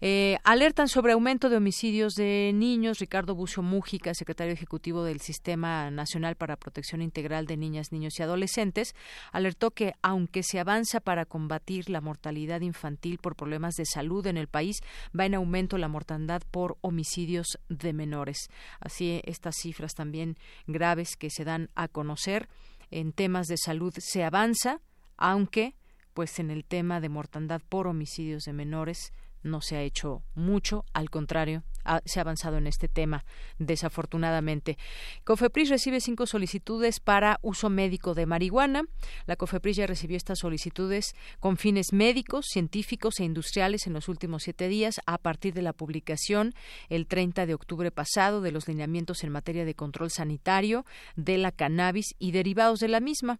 Eh, 0.00 0.38
alertan 0.44 0.88
sobre 0.88 1.12
aumento 1.12 1.50
de 1.50 1.56
homicidios 1.56 2.14
de 2.14 2.52
niños. 2.54 2.98
Ricardo 3.00 3.34
Bucio 3.34 3.62
Mújica, 3.62 4.14
secretario 4.14 4.54
ejecutivo 4.54 5.04
del 5.04 5.20
Sistema 5.20 5.90
Nacional 5.90 6.36
para 6.36 6.56
Protección 6.56 7.02
Integral 7.02 7.46
de 7.46 7.58
Niñas, 7.58 7.92
Niños 7.92 8.14
y 8.18 8.22
Adolescentes, 8.22 8.94
alertó 9.30 9.72
que 9.72 9.92
aunque 10.00 10.42
se 10.42 10.58
avanza 10.58 11.00
para 11.00 11.26
combatir 11.26 11.90
la 11.90 12.00
mortalidad 12.00 12.62
infantil 12.62 13.18
por 13.18 13.36
problemas 13.36 13.74
de 13.74 13.84
salud 13.84 14.26
en 14.26 14.38
el 14.38 14.48
país, 14.48 14.78
va 15.18 15.26
en 15.26 15.34
aumento 15.34 15.76
la 15.76 15.88
mortandad 15.88 16.42
por 16.50 16.78
homicidios 16.80 17.58
de 17.68 17.92
menores. 17.92 18.48
Así 18.80 19.20
estas 19.24 19.56
cifras 19.60 19.92
también 19.92 20.38
graves 20.66 21.16
que 21.16 21.28
se 21.28 21.44
dan 21.44 21.68
a 21.74 21.88
conocer 21.88 22.48
en 22.90 23.12
temas 23.12 23.48
de 23.48 23.56
salud 23.56 23.92
se 23.98 24.24
avanza, 24.24 24.80
aunque 25.16 25.74
pues 26.14 26.38
en 26.38 26.50
el 26.50 26.64
tema 26.64 27.00
de 27.00 27.08
mortandad 27.08 27.60
por 27.68 27.86
homicidios 27.86 28.44
de 28.44 28.52
menores 28.52 29.12
no 29.42 29.60
se 29.60 29.76
ha 29.76 29.82
hecho 29.82 30.22
mucho, 30.34 30.84
al 30.92 31.10
contrario, 31.10 31.62
se 32.04 32.20
ha 32.20 32.22
avanzado 32.22 32.58
en 32.58 32.66
este 32.66 32.88
tema, 32.88 33.24
desafortunadamente. 33.58 34.78
COFEPRIS 35.24 35.70
recibe 35.70 36.00
cinco 36.00 36.26
solicitudes 36.26 37.00
para 37.00 37.38
uso 37.42 37.70
médico 37.70 38.14
de 38.14 38.26
marihuana. 38.26 38.82
La 39.26 39.36
COFEPRIS 39.36 39.76
ya 39.76 39.86
recibió 39.86 40.16
estas 40.16 40.40
solicitudes 40.40 41.14
con 41.40 41.56
fines 41.56 41.92
médicos, 41.92 42.46
científicos 42.48 43.20
e 43.20 43.24
industriales 43.24 43.86
en 43.86 43.92
los 43.92 44.08
últimos 44.08 44.42
siete 44.42 44.68
días 44.68 45.00
a 45.06 45.18
partir 45.18 45.54
de 45.54 45.62
la 45.62 45.72
publicación 45.72 46.54
el 46.88 47.06
30 47.06 47.46
de 47.46 47.54
octubre 47.54 47.90
pasado 47.90 48.40
de 48.40 48.52
los 48.52 48.68
lineamientos 48.68 49.24
en 49.24 49.30
materia 49.30 49.64
de 49.64 49.74
control 49.74 50.10
sanitario 50.10 50.84
de 51.14 51.38
la 51.38 51.52
cannabis 51.52 52.14
y 52.18 52.32
derivados 52.32 52.80
de 52.80 52.88
la 52.88 53.00
misma. 53.00 53.38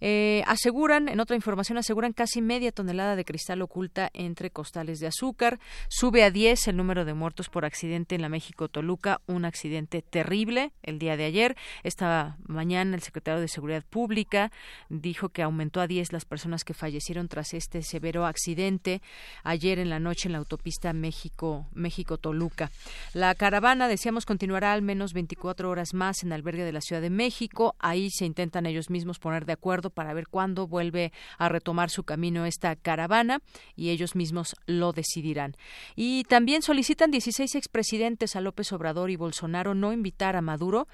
Eh, 0.00 0.42
aseguran, 0.46 1.08
en 1.08 1.20
otra 1.20 1.36
información, 1.36 1.76
aseguran 1.76 2.12
casi 2.12 2.40
media 2.40 2.72
tonelada 2.72 3.16
de 3.16 3.24
cristal 3.24 3.62
oculta 3.62 4.10
entre 4.14 4.50
costales 4.50 4.98
de 5.00 5.08
azúcar. 5.08 5.58
Sube 5.88 6.22
a 6.24 6.30
10 6.30 6.68
el 6.68 6.76
número 6.76 7.04
de 7.04 7.14
muertos 7.14 7.48
por 7.48 7.64
accidente 7.64 7.79
accidente 7.80 8.14
en 8.14 8.20
la 8.20 8.28
México 8.28 8.68
Toluca, 8.68 9.22
un 9.26 9.46
accidente 9.46 10.02
terrible 10.02 10.70
el 10.82 10.98
día 10.98 11.16
de 11.16 11.24
ayer. 11.24 11.56
Esta 11.82 12.36
mañana 12.46 12.94
el 12.94 13.00
secretario 13.00 13.40
de 13.40 13.48
Seguridad 13.48 13.82
Pública 13.88 14.52
dijo 14.90 15.30
que 15.30 15.42
aumentó 15.42 15.80
a 15.80 15.86
10 15.86 16.12
las 16.12 16.26
personas 16.26 16.62
que 16.62 16.74
fallecieron 16.74 17.28
tras 17.28 17.54
este 17.54 17.82
severo 17.82 18.26
accidente 18.26 19.00
ayer 19.44 19.78
en 19.78 19.88
la 19.88 19.98
noche 19.98 20.28
en 20.28 20.32
la 20.32 20.38
autopista 20.38 20.92
México 20.92 21.68
México 21.72 22.18
Toluca. 22.18 22.70
La 23.14 23.34
caravana, 23.34 23.88
decíamos, 23.88 24.26
continuará 24.26 24.74
al 24.74 24.82
menos 24.82 25.14
24 25.14 25.70
horas 25.70 25.94
más 25.94 26.22
en 26.22 26.34
albergue 26.34 26.64
de 26.64 26.72
la 26.72 26.82
Ciudad 26.82 27.00
de 27.00 27.08
México. 27.08 27.76
Ahí 27.78 28.10
se 28.10 28.26
intentan 28.26 28.66
ellos 28.66 28.90
mismos 28.90 29.18
poner 29.18 29.46
de 29.46 29.54
acuerdo 29.54 29.88
para 29.88 30.12
ver 30.12 30.28
cuándo 30.28 30.66
vuelve 30.66 31.14
a 31.38 31.48
retomar 31.48 31.88
su 31.88 32.04
camino 32.04 32.44
esta 32.44 32.76
caravana 32.76 33.40
y 33.74 33.88
ellos 33.88 34.16
mismos 34.16 34.54
lo 34.66 34.92
decidirán. 34.92 35.56
Y 35.96 36.24
también 36.24 36.60
solicitan 36.60 37.10
16 37.10 37.54
presidentes 37.70 38.36
a 38.36 38.40
López 38.40 38.72
Obrador 38.72 39.10
y 39.10 39.16
Bolsonaro 39.16 39.74
no 39.74 39.92
invitar 39.92 40.36
a 40.36 40.42
Maduro 40.42 40.86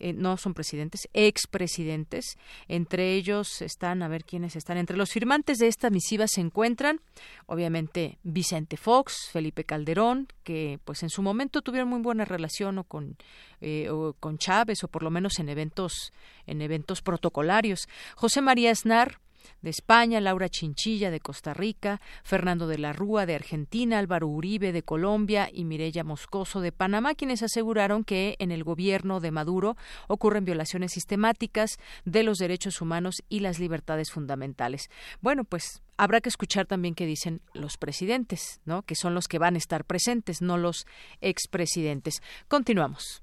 eh, 0.00 0.14
no 0.14 0.38
son 0.38 0.54
presidentes, 0.54 1.08
expresidentes. 1.12 2.38
Entre 2.68 3.14
ellos 3.14 3.60
están, 3.60 4.02
a 4.02 4.08
ver 4.08 4.24
quiénes 4.24 4.56
están. 4.56 4.78
Entre 4.78 4.96
los 4.96 5.10
firmantes 5.10 5.58
de 5.58 5.68
esta 5.68 5.90
misiva 5.90 6.26
se 6.26 6.40
encuentran, 6.40 7.00
obviamente, 7.44 8.18
Vicente 8.22 8.78
Fox, 8.78 9.28
Felipe 9.30 9.64
Calderón, 9.64 10.28
que 10.42 10.80
pues 10.86 11.02
en 11.02 11.10
su 11.10 11.22
momento 11.22 11.60
tuvieron 11.60 11.90
muy 11.90 12.00
buena 12.00 12.24
relación 12.24 12.78
o 12.78 12.84
con, 12.84 13.18
eh, 13.60 13.90
o 13.90 14.14
con 14.18 14.38
Chávez, 14.38 14.82
o 14.84 14.88
por 14.88 15.02
lo 15.02 15.10
menos 15.10 15.38
en 15.38 15.50
eventos, 15.50 16.14
en 16.46 16.62
eventos 16.62 17.02
protocolarios. 17.02 17.86
José 18.16 18.40
María 18.40 18.70
Esnar, 18.70 19.20
de 19.62 19.70
España, 19.70 20.20
Laura 20.20 20.48
Chinchilla 20.48 21.10
de 21.10 21.20
Costa 21.20 21.54
Rica, 21.54 22.00
Fernando 22.22 22.66
de 22.66 22.78
la 22.78 22.92
Rúa 22.92 23.26
de 23.26 23.34
Argentina, 23.34 23.98
Álvaro 23.98 24.28
Uribe 24.28 24.72
de 24.72 24.82
Colombia 24.82 25.48
y 25.52 25.64
Mireya 25.64 26.04
Moscoso 26.04 26.60
de 26.60 26.72
Panamá, 26.72 27.14
quienes 27.14 27.42
aseguraron 27.42 28.04
que 28.04 28.36
en 28.38 28.50
el 28.50 28.64
gobierno 28.64 29.20
de 29.20 29.30
Maduro 29.30 29.76
ocurren 30.08 30.44
violaciones 30.44 30.92
sistemáticas 30.92 31.78
de 32.04 32.22
los 32.22 32.38
derechos 32.38 32.80
humanos 32.80 33.22
y 33.28 33.40
las 33.40 33.58
libertades 33.58 34.10
fundamentales. 34.10 34.90
Bueno, 35.20 35.44
pues 35.44 35.82
habrá 35.96 36.20
que 36.20 36.28
escuchar 36.28 36.66
también 36.66 36.94
qué 36.94 37.06
dicen 37.06 37.40
los 37.52 37.76
presidentes, 37.76 38.60
¿no? 38.64 38.82
Que 38.82 38.94
son 38.94 39.14
los 39.14 39.28
que 39.28 39.38
van 39.38 39.54
a 39.54 39.58
estar 39.58 39.84
presentes, 39.84 40.40
no 40.40 40.56
los 40.56 40.86
expresidentes. 41.20 42.22
Continuamos. 42.48 43.22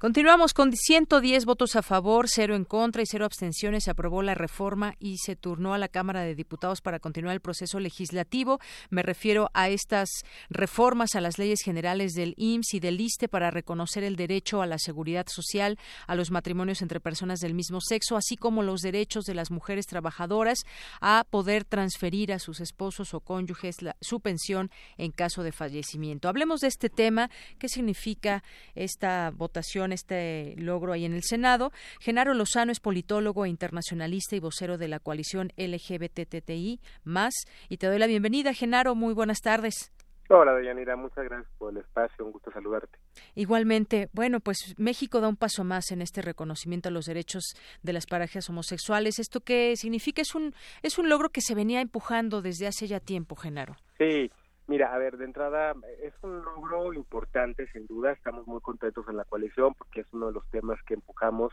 Continuamos 0.00 0.54
con 0.54 0.74
110 0.74 1.44
votos 1.44 1.76
a 1.76 1.82
favor, 1.82 2.24
cero 2.26 2.56
en 2.56 2.64
contra 2.64 3.02
y 3.02 3.06
cero 3.06 3.26
abstenciones. 3.26 3.84
Se 3.84 3.90
aprobó 3.90 4.22
la 4.22 4.34
reforma 4.34 4.94
y 4.98 5.18
se 5.18 5.36
turnó 5.36 5.74
a 5.74 5.78
la 5.78 5.88
Cámara 5.88 6.22
de 6.22 6.34
Diputados 6.34 6.80
para 6.80 7.00
continuar 7.00 7.34
el 7.34 7.42
proceso 7.42 7.78
legislativo. 7.80 8.60
Me 8.88 9.02
refiero 9.02 9.50
a 9.52 9.68
estas 9.68 10.08
reformas 10.48 11.16
a 11.16 11.20
las 11.20 11.36
leyes 11.36 11.60
generales 11.62 12.14
del 12.14 12.32
IMSS 12.38 12.72
y 12.72 12.80
del 12.80 12.98
ISTE 12.98 13.28
para 13.28 13.50
reconocer 13.50 14.02
el 14.02 14.16
derecho 14.16 14.62
a 14.62 14.66
la 14.66 14.78
seguridad 14.78 15.26
social, 15.28 15.78
a 16.06 16.14
los 16.14 16.30
matrimonios 16.30 16.80
entre 16.80 16.98
personas 16.98 17.40
del 17.40 17.52
mismo 17.52 17.82
sexo, 17.82 18.16
así 18.16 18.38
como 18.38 18.62
los 18.62 18.80
derechos 18.80 19.26
de 19.26 19.34
las 19.34 19.50
mujeres 19.50 19.84
trabajadoras 19.84 20.60
a 21.02 21.26
poder 21.28 21.66
transferir 21.66 22.32
a 22.32 22.38
sus 22.38 22.60
esposos 22.60 23.12
o 23.12 23.20
cónyuges 23.20 23.76
su 24.00 24.20
pensión 24.20 24.70
en 24.96 25.12
caso 25.12 25.42
de 25.42 25.52
fallecimiento. 25.52 26.30
Hablemos 26.30 26.62
de 26.62 26.68
este 26.68 26.88
tema. 26.88 27.28
¿Qué 27.58 27.68
significa 27.68 28.42
esta 28.74 29.30
votación? 29.36 29.89
Este 29.92 30.54
logro 30.56 30.92
ahí 30.92 31.04
en 31.04 31.12
el 31.12 31.22
Senado. 31.22 31.72
Genaro 32.00 32.34
Lozano 32.34 32.72
es 32.72 32.80
politólogo 32.80 33.44
e 33.44 33.48
internacionalista 33.48 34.36
y 34.36 34.40
vocero 34.40 34.78
de 34.78 34.88
la 34.88 35.00
coalición 35.00 35.52
LGBTTI 35.56 36.80
más. 37.04 37.34
Y 37.68 37.76
te 37.78 37.86
doy 37.86 37.98
la 37.98 38.06
bienvenida, 38.06 38.54
Genaro. 38.54 38.94
Muy 38.94 39.14
buenas 39.14 39.40
tardes. 39.40 39.92
Hola, 40.32 40.54
Deyanira, 40.54 40.94
muchas 40.94 41.24
gracias 41.24 41.50
por 41.58 41.72
el 41.72 41.78
espacio, 41.78 42.24
un 42.24 42.30
gusto 42.30 42.52
saludarte. 42.52 42.96
Igualmente, 43.34 44.08
bueno, 44.12 44.38
pues 44.38 44.76
México 44.78 45.20
da 45.20 45.26
un 45.26 45.36
paso 45.36 45.64
más 45.64 45.90
en 45.90 46.02
este 46.02 46.22
reconocimiento 46.22 46.88
a 46.88 46.92
los 46.92 47.06
derechos 47.06 47.54
de 47.82 47.92
las 47.92 48.06
parejas 48.06 48.48
homosexuales. 48.48 49.18
¿Esto 49.18 49.40
qué 49.40 49.74
significa? 49.74 50.22
Es 50.22 50.36
un, 50.36 50.54
es 50.82 50.98
un 51.00 51.08
logro 51.08 51.30
que 51.30 51.40
se 51.40 51.56
venía 51.56 51.80
empujando 51.80 52.42
desde 52.42 52.68
hace 52.68 52.86
ya 52.86 53.00
tiempo, 53.00 53.34
Genaro. 53.34 53.74
Sí, 53.98 54.30
Mira, 54.70 54.94
a 54.94 54.98
ver, 54.98 55.16
de 55.16 55.24
entrada 55.24 55.74
es 56.00 56.14
un 56.22 56.44
logro 56.44 56.92
importante, 56.92 57.66
sin 57.72 57.88
duda. 57.88 58.12
Estamos 58.12 58.46
muy 58.46 58.60
contentos 58.60 59.04
en 59.08 59.16
la 59.16 59.24
coalición 59.24 59.74
porque 59.74 60.02
es 60.02 60.06
uno 60.12 60.28
de 60.28 60.32
los 60.32 60.48
temas 60.50 60.80
que 60.84 60.94
empujamos 60.94 61.52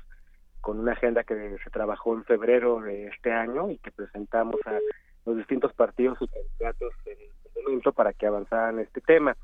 con 0.62 0.80
una 0.80 0.92
agenda 0.92 1.24
que 1.24 1.58
se 1.64 1.70
trabajó 1.72 2.14
en 2.14 2.26
febrero 2.26 2.80
de 2.80 3.08
este 3.08 3.32
año 3.32 3.72
y 3.72 3.80
que 3.80 3.90
presentamos 3.90 4.58
a 4.68 4.78
los 5.26 5.36
distintos 5.36 5.74
partidos 5.74 6.20
y 6.22 6.28
candidatos 6.28 6.94
en 7.06 7.18
el 7.20 7.64
momento 7.64 7.92
para 7.92 8.14
que 8.14 8.28
avanzaran 8.28 8.78
este 8.78 9.02
tema. 9.02 9.36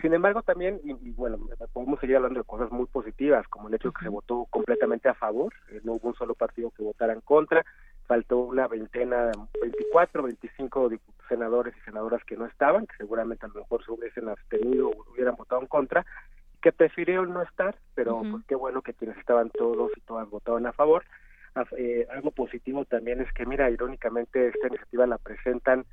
Sin 0.00 0.14
embargo, 0.14 0.40
también, 0.42 0.80
y, 0.82 1.10
bueno, 1.10 1.38
podemos 1.74 2.00
seguir 2.00 2.16
hablando 2.16 2.40
de 2.40 2.46
cosas 2.46 2.70
muy 2.70 2.86
positivas, 2.86 3.46
como 3.48 3.68
el 3.68 3.74
hecho 3.74 3.88
de 3.88 3.94
que 3.98 4.04
se 4.04 4.08
votó 4.08 4.46
completamente 4.48 5.10
a 5.10 5.14
favor, 5.14 5.52
eh, 5.70 5.82
no 5.84 5.92
hubo 5.92 6.08
un 6.08 6.14
solo 6.14 6.34
partido 6.34 6.70
que 6.70 6.82
votara 6.82 7.12
en 7.12 7.20
contra, 7.20 7.66
faltó 8.10 8.38
una 8.38 8.66
veintena, 8.66 9.30
24, 9.62 10.24
25 10.24 10.90
senadores 11.28 11.72
y 11.76 11.80
senadoras 11.84 12.24
que 12.24 12.36
no 12.36 12.44
estaban, 12.44 12.88
que 12.88 12.96
seguramente 12.96 13.46
a 13.46 13.50
lo 13.50 13.60
mejor 13.60 13.84
se 13.84 13.92
hubiesen 13.92 14.28
abstenido 14.28 14.88
o 14.88 15.12
hubieran 15.12 15.36
votado 15.36 15.60
en 15.60 15.68
contra, 15.68 16.04
que 16.60 16.72
prefirieron 16.72 17.32
no 17.32 17.40
estar, 17.40 17.76
pero 17.94 18.22
pues 18.28 18.44
qué 18.48 18.56
bueno 18.56 18.82
que 18.82 18.94
quienes 18.94 19.16
estaban 19.18 19.48
todos 19.50 19.92
y 19.96 20.00
todas 20.00 20.28
votaron 20.28 20.66
a 20.66 20.72
favor. 20.72 21.04
Eh, 21.78 22.08
algo 22.10 22.32
positivo 22.32 22.84
también 22.84 23.20
es 23.20 23.32
que, 23.32 23.46
mira, 23.46 23.70
irónicamente 23.70 24.48
esta 24.48 24.66
iniciativa 24.66 25.06
la 25.06 25.18
presentan 25.18 25.84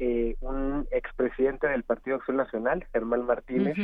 eh, 0.00 0.34
un 0.40 0.88
expresidente 0.90 1.68
del 1.68 1.84
Partido 1.84 2.16
Acción 2.16 2.36
Nacional, 2.36 2.84
Germán 2.92 3.26
Martínez, 3.26 3.76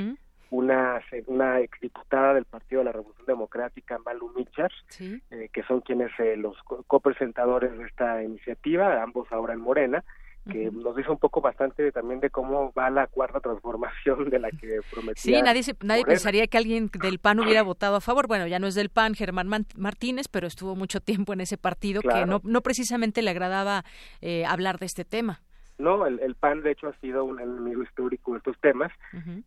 una, 0.50 1.00
una 1.26 1.60
exdiputada 1.60 2.34
del 2.34 2.44
Partido 2.44 2.80
de 2.80 2.86
la 2.86 2.92
Revolución 2.92 3.26
Democrática, 3.26 3.98
Malu 4.04 4.32
Michar, 4.36 4.72
eh, 5.00 5.48
que 5.52 5.62
son 5.64 5.80
quienes 5.80 6.10
eh, 6.18 6.36
los 6.36 6.56
copresentadores 6.86 7.76
de 7.76 7.84
esta 7.84 8.22
iniciativa, 8.22 9.02
ambos 9.02 9.30
ahora 9.32 9.54
en 9.54 9.60
Morena, 9.60 10.04
que 10.50 10.70
nos 10.70 10.94
dice 10.94 11.10
un 11.10 11.18
poco 11.18 11.40
bastante 11.40 11.90
también 11.90 12.20
de 12.20 12.30
cómo 12.30 12.72
va 12.72 12.88
la 12.88 13.06
cuarta 13.08 13.40
transformación 13.40 14.30
de 14.30 14.38
la 14.38 14.50
que 14.50 14.80
prometía. 14.92 15.16
Sí, 15.16 15.42
nadie, 15.42 15.62
nadie 15.82 16.04
pensaría 16.04 16.46
que 16.46 16.56
alguien 16.56 16.88
del 17.02 17.18
PAN 17.18 17.40
hubiera 17.40 17.62
votado 17.62 17.96
a 17.96 18.00
favor. 18.00 18.28
Bueno, 18.28 18.46
ya 18.46 18.58
no 18.58 18.66
es 18.66 18.74
del 18.74 18.90
PAN 18.90 19.14
Germán 19.14 19.48
Martínez, 19.76 20.28
pero 20.28 20.46
estuvo 20.46 20.76
mucho 20.76 21.00
tiempo 21.00 21.32
en 21.32 21.40
ese 21.40 21.58
partido 21.58 22.00
que 22.00 22.26
no, 22.26 22.40
no 22.44 22.60
precisamente 22.60 23.22
le 23.22 23.30
agradaba 23.30 23.84
eh, 24.20 24.44
hablar 24.46 24.78
de 24.78 24.86
este 24.86 25.04
tema. 25.04 25.40
No, 25.78 26.06
el, 26.06 26.34
PAN 26.36 26.62
de 26.62 26.70
hecho 26.70 26.88
ha 26.88 26.98
sido 27.00 27.24
un 27.24 27.38
enemigo 27.38 27.82
histórico 27.82 28.32
de 28.32 28.38
estos 28.38 28.58
temas. 28.60 28.90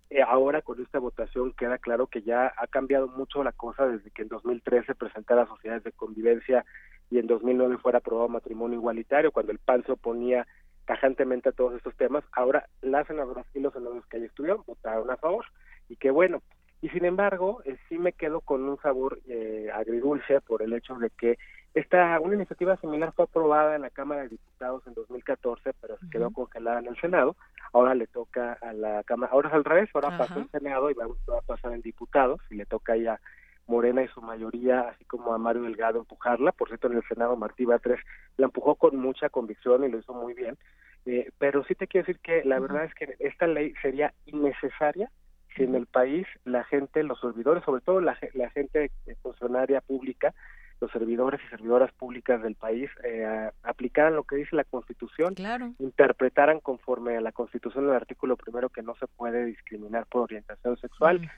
Eh, 0.09 0.21
ahora 0.21 0.61
con 0.61 0.79
esta 0.81 0.99
votación 0.99 1.53
queda 1.53 1.79
claro 1.79 2.05
que 2.07 2.21
ya 2.21 2.53
ha 2.55 2.67
cambiado 2.67 3.07
mucho 3.07 3.43
la 3.43 3.51
cosa 3.51 3.87
desde 3.87 4.11
que 4.11 4.21
en 4.21 4.27
2013 4.27 4.93
presentara 4.93 5.47
sociedades 5.47 5.83
de 5.83 5.91
convivencia 5.91 6.65
y 7.09 7.17
en 7.17 7.25
2009 7.25 7.79
fuera 7.79 7.97
aprobado 7.97 8.29
matrimonio 8.29 8.77
igualitario, 8.77 9.31
cuando 9.31 9.51
el 9.51 9.57
PAN 9.57 9.83
se 9.85 9.91
oponía 9.91 10.45
tajantemente 10.85 11.49
a 11.49 11.51
todos 11.51 11.75
estos 11.75 11.95
temas. 11.95 12.23
Ahora 12.31 12.67
las 12.81 13.07
senadoras 13.07 13.45
y 13.55 13.59
los 13.59 13.73
senadores 13.73 14.05
que 14.05 14.17
ahí 14.17 14.25
estuvieron 14.25 14.63
votaron 14.67 15.09
a 15.09 15.17
favor 15.17 15.45
y 15.87 15.95
qué 15.95 16.11
bueno. 16.11 16.43
Y 16.81 16.89
sin 16.89 17.05
embargo, 17.05 17.61
eh, 17.65 17.77
sí 17.89 17.97
me 17.97 18.13
quedo 18.13 18.41
con 18.41 18.63
un 18.63 18.77
sabor 18.81 19.19
eh, 19.27 19.69
agridulce 19.73 20.39
por 20.41 20.61
el 20.61 20.73
hecho 20.73 20.95
de 20.95 21.09
que 21.09 21.37
esta 21.73 22.19
una 22.19 22.35
iniciativa 22.35 22.77
similar 22.77 23.13
fue 23.13 23.25
aprobada 23.25 23.75
en 23.75 23.81
la 23.81 23.89
Cámara 23.89 24.21
de 24.21 24.29
Diputados 24.29 24.81
en 24.87 24.93
2014, 24.93 25.73
pero 25.79 25.97
se 25.97 26.09
quedó 26.09 26.31
congelada 26.31 26.79
en 26.79 26.87
el 26.87 26.99
Senado. 26.99 27.35
Ahora 27.73 27.93
le 27.93 28.07
toca 28.07 28.53
a 28.53 28.73
la 28.73 29.03
Cámara, 29.03 29.31
ahora 29.33 29.49
es 29.49 29.55
al 29.55 29.65
revés, 29.65 29.89
ahora 29.93 30.17
pasó 30.17 30.39
el 30.39 30.49
Senado 30.49 30.89
y 30.89 30.93
va 30.93 31.05
a 31.05 31.41
pasar 31.41 31.73
en 31.73 31.81
diputados 31.81 32.39
y 32.49 32.55
le 32.55 32.65
toca 32.65 32.95
ya 32.95 33.19
Morena 33.67 34.01
y 34.01 34.07
su 34.07 34.21
mayoría, 34.21 34.81
así 34.81 35.05
como 35.05 35.33
a 35.33 35.37
Mario 35.37 35.61
Delgado, 35.61 35.99
empujarla. 35.99 36.51
Por 36.53 36.69
cierto, 36.69 36.87
en 36.87 36.97
el 36.97 37.07
Senado 37.07 37.35
Martí 37.35 37.65
Batres 37.65 37.99
la 38.37 38.45
empujó 38.45 38.75
con 38.75 38.97
mucha 38.97 39.29
convicción 39.29 39.83
y 39.83 39.89
lo 39.89 39.99
hizo 39.99 40.13
muy 40.13 40.33
bien. 40.33 40.57
Eh, 41.05 41.29
pero 41.37 41.63
sí 41.63 41.75
te 41.75 41.87
quiero 41.87 42.05
decir 42.07 42.19
que 42.21 42.43
la 42.43 42.59
verdad 42.59 42.85
es 42.85 42.93
que 42.95 43.15
esta 43.19 43.47
ley 43.47 43.73
sería 43.81 44.13
innecesaria 44.25 45.09
si 45.55 45.63
en 45.63 45.75
el 45.75 45.85
país 45.85 46.27
la 46.45 46.63
gente, 46.63 47.03
los 47.03 47.19
servidores, 47.19 47.63
sobre 47.63 47.81
todo 47.81 48.01
la, 48.01 48.17
la 48.33 48.49
gente 48.51 48.91
funcionaria 49.21 49.81
pública, 49.81 50.33
los 50.81 50.91
servidores 50.91 51.41
y 51.45 51.49
servidoras 51.49 51.91
públicas 51.91 52.41
del 52.41 52.55
país 52.55 52.89
eh, 53.03 53.51
aplicaran 53.63 54.15
lo 54.15 54.23
que 54.23 54.37
dice 54.37 54.55
la 54.55 54.63
Constitución, 54.63 55.35
interpretaran 55.79 56.59
conforme 56.61 57.17
a 57.17 57.21
la 57.21 57.33
Constitución 57.33 57.85
el 57.85 57.95
artículo 57.95 58.37
primero 58.37 58.69
que 58.69 58.81
no 58.81 58.95
se 58.95 59.07
puede 59.07 59.45
discriminar 59.45 60.05
por 60.05 60.21
orientación 60.21 60.77
sexual 60.77 61.29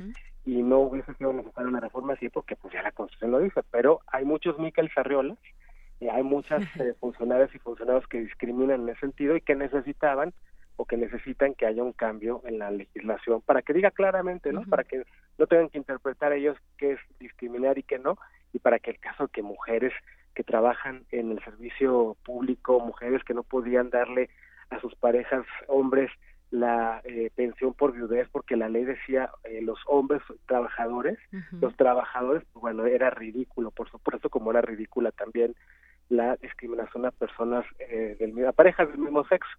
y 0.46 0.62
no 0.62 0.80
hubiese 0.80 1.14
sido 1.16 1.34
necesaria 1.34 1.70
una 1.70 1.80
reforma 1.80 2.14
así 2.14 2.30
porque 2.30 2.56
pues 2.56 2.74
ya 2.74 2.84
la 2.84 2.92
Constitución 2.92 3.32
lo 3.32 3.40
dice, 3.40 3.62
pero 3.72 4.02
hay 4.08 4.26
muchos 4.26 4.60
Miquel 4.60 4.92
Sarriolas, 4.94 5.40
y 6.02 6.10
hay 6.10 6.24
muchas 6.24 6.62
eh, 6.82 6.94
funcionarias 7.00 7.54
y 7.56 7.60
funcionarios 7.60 8.06
que 8.08 8.22
discriminan 8.22 8.82
en 8.82 8.90
ese 8.90 9.02
sentido 9.02 9.38
y 9.38 9.42
que 9.42 9.56
necesitaban 9.56 10.34
o 10.82 10.86
que 10.86 10.98
necesitan 10.98 11.54
que 11.54 11.68
haya 11.68 11.84
un 11.84 11.94
cambio 11.94 12.42
en 12.44 12.58
la 12.58 12.72
legislación 12.72 13.42
para 13.42 13.62
que 13.62 13.72
diga 13.72 13.92
claramente, 13.92 14.52
¿no? 14.52 14.64
Para 14.64 14.84
que 14.84 15.04
no 15.38 15.46
tengan 15.46 15.70
que 15.70 15.78
interpretar 15.78 16.34
ellos 16.34 16.58
qué 16.80 16.94
es 16.94 17.00
discriminar 17.20 17.78
y 17.78 17.84
qué 17.84 18.00
no, 18.00 18.18
y 18.52 18.58
para 18.58 18.80
que 18.80 18.90
el 18.90 19.00
caso 19.00 19.28
que 19.28 19.44
mujeres 19.44 19.94
que 20.34 20.44
trabajan 20.44 21.06
en 21.12 21.34
el 21.34 21.44
servicio 21.44 22.18
público, 22.26 22.80
mujeres 22.80 23.24
que 23.24 23.36
no 23.36 23.44
podían 23.44 23.92
darle 23.92 24.32
a 24.72 24.80
sus 24.80 24.96
parejas 24.96 25.46
hombres 25.68 26.10
la 26.50 27.02
eh, 27.04 27.30
pensión 27.36 27.76
por 27.76 27.94
viudez 27.94 28.28
porque 28.32 28.58
la 28.58 28.68
ley 28.68 28.84
decía 28.84 29.30
eh, 29.44 29.62
los 29.62 29.78
hombres 29.86 30.24
trabajadores, 30.48 31.20
los 31.62 31.76
trabajadores, 31.78 32.44
pues 32.52 32.62
bueno, 32.62 32.88
era 32.88 33.12
ridículo, 33.12 33.70
por 33.70 33.88
supuesto, 33.92 34.32
como 34.32 34.50
era 34.50 34.62
ridícula 34.62 35.12
también 35.12 35.54
la 36.12 36.36
discriminación 36.36 37.06
a 37.06 37.12
personas 37.12 37.66
eh, 37.80 38.18
del 38.20 38.46
a 38.46 38.52
parejas 38.52 38.90
del 38.90 39.00
mismo 39.00 39.26
sexo. 39.26 39.50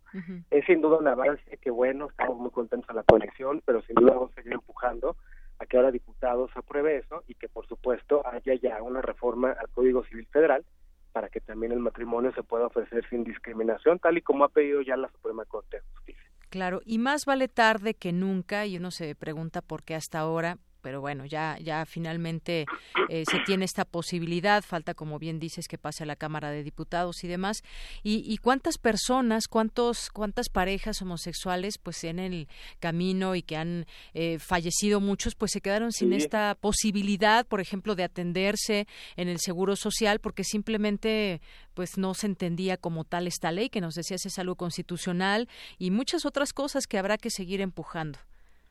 Es 0.50 0.64
sin 0.66 0.82
duda 0.82 0.98
un 0.98 1.08
avance 1.08 1.56
que 1.56 1.70
bueno, 1.70 2.08
estamos 2.10 2.38
muy 2.38 2.50
contentos 2.50 2.88
en 2.90 2.96
la 2.96 3.02
conexión, 3.04 3.62
pero 3.64 3.82
sin 3.82 3.94
duda 3.94 4.12
vamos 4.12 4.32
a 4.32 4.34
seguir 4.34 4.52
empujando 4.52 5.16
a 5.58 5.66
que 5.66 5.76
ahora 5.78 5.90
diputados 5.90 6.50
apruebe 6.54 6.98
eso 6.98 7.24
y 7.26 7.34
que 7.34 7.48
por 7.48 7.66
supuesto 7.66 8.22
haya 8.26 8.54
ya 8.54 8.82
una 8.82 9.00
reforma 9.00 9.52
al 9.52 9.68
Código 9.70 10.04
Civil 10.04 10.26
Federal 10.26 10.64
para 11.12 11.28
que 11.28 11.40
también 11.40 11.72
el 11.72 11.78
matrimonio 11.78 12.32
se 12.34 12.42
pueda 12.42 12.66
ofrecer 12.66 13.08
sin 13.08 13.24
discriminación, 13.24 13.98
tal 13.98 14.18
y 14.18 14.22
como 14.22 14.44
ha 14.44 14.48
pedido 14.48 14.82
ya 14.82 14.96
la 14.96 15.08
Suprema 15.10 15.44
Corte 15.46 15.78
de 15.78 15.82
Justicia. 15.94 16.30
Claro, 16.50 16.80
y 16.84 16.98
más 16.98 17.24
vale 17.24 17.48
tarde 17.48 17.94
que 17.94 18.12
nunca, 18.12 18.66
y 18.66 18.76
uno 18.76 18.90
se 18.90 19.14
pregunta 19.14 19.62
por 19.62 19.82
qué 19.82 19.94
hasta 19.94 20.18
ahora, 20.18 20.58
pero 20.82 21.00
bueno, 21.00 21.24
ya, 21.24 21.56
ya 21.60 21.86
finalmente 21.86 22.66
eh, 23.08 23.24
se 23.30 23.38
tiene 23.40 23.64
esta 23.64 23.84
posibilidad, 23.84 24.62
falta, 24.62 24.94
como 24.94 25.18
bien 25.18 25.38
dices, 25.38 25.68
que 25.68 25.78
pase 25.78 26.02
a 26.02 26.06
la 26.06 26.16
Cámara 26.16 26.50
de 26.50 26.62
Diputados 26.62 27.24
y 27.24 27.28
demás. 27.28 27.62
¿Y, 28.02 28.36
cuántas 28.38 28.78
personas, 28.78 29.48
cuántos, 29.48 30.10
cuántas 30.10 30.48
parejas 30.48 31.00
homosexuales, 31.00 31.78
pues 31.78 32.02
en 32.04 32.18
el 32.18 32.48
camino 32.80 33.34
y 33.34 33.42
que 33.42 33.56
han 33.56 33.86
eh, 34.14 34.38
fallecido 34.38 35.00
muchos, 35.00 35.34
pues 35.34 35.52
se 35.52 35.60
quedaron 35.60 35.92
sin 35.92 36.12
esta 36.12 36.56
posibilidad, 36.56 37.46
por 37.46 37.60
ejemplo, 37.60 37.94
de 37.94 38.04
atenderse 38.04 38.86
en 39.16 39.28
el 39.28 39.38
Seguro 39.38 39.76
Social, 39.76 40.18
porque 40.20 40.44
simplemente 40.44 41.40
pues 41.74 41.96
no 41.96 42.14
se 42.14 42.26
entendía 42.26 42.76
como 42.76 43.04
tal 43.04 43.26
esta 43.26 43.50
ley 43.50 43.70
que 43.70 43.80
nos 43.80 43.94
decía 43.94 44.16
es 44.16 44.38
algo 44.38 44.56
constitucional 44.56 45.48
y 45.78 45.90
muchas 45.90 46.26
otras 46.26 46.52
cosas 46.52 46.86
que 46.86 46.98
habrá 46.98 47.16
que 47.16 47.30
seguir 47.30 47.60
empujando. 47.60 48.18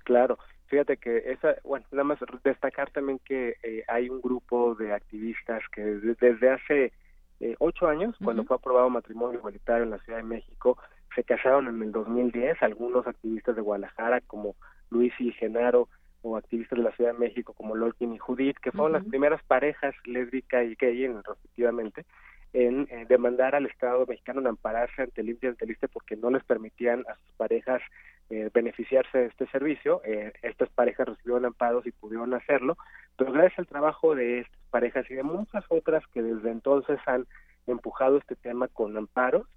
Claro, 0.03 0.37
Fíjate 0.71 0.95
que 0.95 1.17
esa, 1.25 1.57
bueno, 1.65 1.85
nada 1.91 2.05
más 2.05 2.19
destacar 2.45 2.89
también 2.91 3.19
que 3.25 3.57
eh, 3.61 3.83
hay 3.89 4.09
un 4.09 4.21
grupo 4.21 4.73
de 4.73 4.93
activistas 4.93 5.61
que 5.75 5.81
desde, 5.81 6.49
hace 6.49 6.93
eh, 7.41 7.55
ocho 7.59 7.89
años, 7.89 8.15
cuando 8.23 8.45
fue 8.45 8.55
aprobado 8.55 8.89
matrimonio 8.89 9.37
igualitario 9.37 9.83
en 9.83 9.89
la 9.89 9.99
Ciudad 9.99 10.19
de 10.19 10.23
México, 10.23 10.77
se 11.13 11.25
casaron 11.25 11.67
en 11.67 11.83
el 11.83 11.91
2010 11.91 12.63
algunos 12.63 13.05
activistas 13.05 13.57
de 13.57 13.61
Guadalajara 13.61 14.21
como 14.21 14.55
Luis 14.89 15.11
y 15.19 15.33
Genaro 15.33 15.89
o 16.21 16.37
activistas 16.37 16.79
de 16.79 16.85
la 16.85 16.95
Ciudad 16.95 17.11
de 17.11 17.19
México 17.19 17.51
como 17.51 17.75
Lolkin 17.75 18.13
y 18.13 18.17
Judith, 18.17 18.55
que 18.61 18.71
fueron 18.71 18.93
las 18.93 19.03
primeras 19.03 19.43
parejas 19.43 19.93
lésbica 20.05 20.63
y 20.63 20.75
gay 20.75 21.05
respectivamente 21.05 22.05
en 22.53 22.87
eh, 22.91 23.05
demandar 23.07 23.55
al 23.55 23.65
Estado 23.65 24.05
mexicano 24.05 24.41
en 24.41 24.47
ampararse 24.47 25.01
ante 25.01 25.21
el 25.21 25.29
INPE 25.29 25.47
y 25.47 25.49
ante 25.49 25.65
el 25.65 25.71
ISTE 25.71 25.87
porque 25.87 26.15
no 26.15 26.29
les 26.29 26.43
permitían 26.43 27.05
a 27.07 27.15
sus 27.15 27.31
parejas 27.37 27.81
eh, 28.29 28.49
beneficiarse 28.53 29.17
de 29.17 29.25
este 29.27 29.47
servicio. 29.47 30.01
Eh, 30.03 30.33
estas 30.41 30.69
parejas 30.69 31.07
recibieron 31.07 31.45
amparos 31.45 31.85
y 31.85 31.91
pudieron 31.91 32.33
hacerlo, 32.33 32.77
pero 33.17 33.31
gracias 33.31 33.59
al 33.59 33.67
trabajo 33.67 34.15
de 34.15 34.39
estas 34.39 34.59
parejas 34.69 35.09
y 35.09 35.15
de 35.15 35.23
muchas 35.23 35.63
otras 35.69 36.05
que 36.07 36.21
desde 36.21 36.51
entonces 36.51 36.99
han 37.05 37.25
empujado 37.67 38.17
este 38.17 38.35
tema 38.35 38.67
con 38.67 38.97
amparos, 38.97 39.47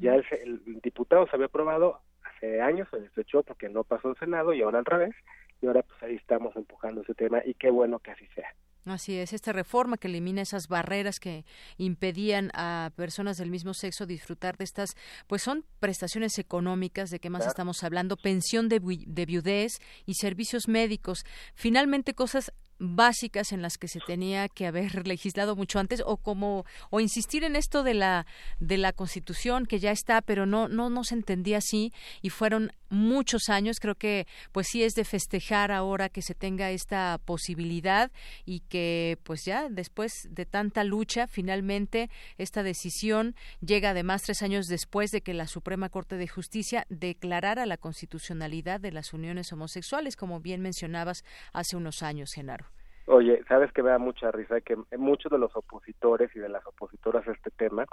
ya 0.00 0.14
el, 0.14 0.24
el, 0.42 0.80
diputado 0.80 1.26
se 1.26 1.36
había 1.36 1.46
aprobado 1.46 2.00
hace 2.22 2.62
años, 2.62 2.88
se 2.90 3.00
desechó 3.00 3.42
porque 3.42 3.68
no 3.68 3.84
pasó 3.84 4.08
el 4.08 4.16
Senado 4.16 4.54
y 4.54 4.62
ahora 4.62 4.78
al 4.78 4.86
revés, 4.86 5.14
y 5.60 5.66
ahora 5.66 5.82
pues 5.82 6.02
ahí 6.02 6.14
estamos 6.14 6.56
empujando 6.56 7.02
ese 7.02 7.14
tema 7.14 7.42
y 7.44 7.52
qué 7.54 7.70
bueno 7.70 7.98
que 7.98 8.12
así 8.12 8.26
sea. 8.34 8.54
Así 8.86 9.16
es, 9.16 9.32
esta 9.32 9.52
reforma 9.52 9.96
que 9.96 10.08
elimina 10.08 10.42
esas 10.42 10.68
barreras 10.68 11.18
que 11.18 11.46
impedían 11.78 12.50
a 12.52 12.90
personas 12.96 13.38
del 13.38 13.50
mismo 13.50 13.72
sexo 13.72 14.04
disfrutar 14.04 14.58
de 14.58 14.64
estas, 14.64 14.94
pues 15.26 15.42
son 15.42 15.64
prestaciones 15.80 16.38
económicas, 16.38 17.08
de 17.08 17.18
qué 17.18 17.30
más 17.30 17.46
estamos 17.46 17.82
hablando, 17.82 18.18
pensión 18.18 18.68
de, 18.68 18.80
de 19.06 19.26
viudez 19.26 19.78
y 20.04 20.14
servicios 20.14 20.68
médicos, 20.68 21.24
finalmente 21.54 22.12
cosas 22.14 22.52
básicas 22.78 23.52
en 23.52 23.62
las 23.62 23.78
que 23.78 23.88
se 23.88 24.00
tenía 24.00 24.48
que 24.48 24.66
haber 24.66 25.06
legislado 25.06 25.56
mucho 25.56 25.78
antes 25.78 26.02
o 26.04 26.16
como 26.16 26.64
o 26.90 27.00
insistir 27.00 27.44
en 27.44 27.56
esto 27.56 27.82
de 27.82 27.94
la 27.94 28.26
de 28.58 28.78
la 28.78 28.92
Constitución 28.92 29.66
que 29.66 29.78
ya 29.78 29.92
está 29.92 30.20
pero 30.22 30.44
no 30.44 30.68
no 30.68 30.90
no 30.90 31.04
se 31.04 31.14
entendía 31.14 31.58
así 31.58 31.92
y 32.20 32.30
fueron 32.30 32.72
muchos 32.94 33.48
años 33.48 33.78
creo 33.80 33.94
que 33.94 34.26
pues 34.52 34.68
sí 34.68 34.82
es 34.82 34.94
de 34.94 35.04
festejar 35.04 35.72
ahora 35.72 36.08
que 36.08 36.22
se 36.22 36.34
tenga 36.34 36.70
esta 36.70 37.18
posibilidad 37.24 38.10
y 38.44 38.60
que 38.60 39.18
pues 39.24 39.44
ya 39.44 39.68
después 39.68 40.28
de 40.30 40.46
tanta 40.46 40.84
lucha 40.84 41.26
finalmente 41.26 42.10
esta 42.38 42.62
decisión 42.62 43.34
llega 43.60 43.90
además 43.90 44.22
tres 44.22 44.42
años 44.42 44.66
después 44.66 45.10
de 45.10 45.20
que 45.20 45.34
la 45.34 45.46
Suprema 45.46 45.88
Corte 45.88 46.16
de 46.16 46.28
Justicia 46.28 46.86
declarara 46.88 47.66
la 47.66 47.76
constitucionalidad 47.76 48.80
de 48.80 48.92
las 48.92 49.12
uniones 49.12 49.52
homosexuales 49.52 50.16
como 50.16 50.40
bien 50.40 50.62
mencionabas 50.62 51.24
hace 51.52 51.76
unos 51.76 52.02
años 52.02 52.32
Genaro. 52.34 52.66
Oye, 53.06 53.42
sabes 53.48 53.70
que 53.72 53.82
me 53.82 53.90
da 53.90 53.98
mucha 53.98 54.30
risa 54.30 54.62
que 54.62 54.76
muchos 54.96 55.30
de 55.30 55.38
los 55.38 55.54
opositores 55.54 56.34
y 56.34 56.38
de 56.38 56.48
las 56.48 56.66
opositoras 56.66 57.26
a 57.28 57.32
este 57.32 57.50
tema 57.50 57.84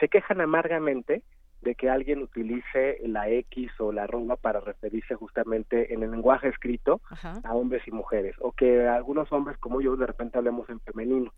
se 0.00 0.08
quejan 0.08 0.40
amargamente 0.40 1.22
de 1.64 1.74
que 1.74 1.90
alguien 1.90 2.22
utilice 2.22 2.98
la 3.02 3.28
X 3.28 3.70
o 3.80 3.90
la 3.90 4.04
arroba 4.04 4.36
para 4.36 4.60
referirse 4.60 5.14
justamente 5.14 5.92
en 5.92 6.02
el 6.02 6.10
lenguaje 6.10 6.48
escrito 6.48 7.00
a 7.42 7.54
hombres 7.54 7.82
y 7.86 7.90
mujeres, 7.90 8.36
o 8.40 8.52
que 8.52 8.86
algunos 8.86 9.32
hombres 9.32 9.56
como 9.58 9.80
yo 9.80 9.96
de 9.96 10.06
repente 10.06 10.38
hablemos 10.38 10.68
en 10.68 10.80
femenino. 10.80 11.32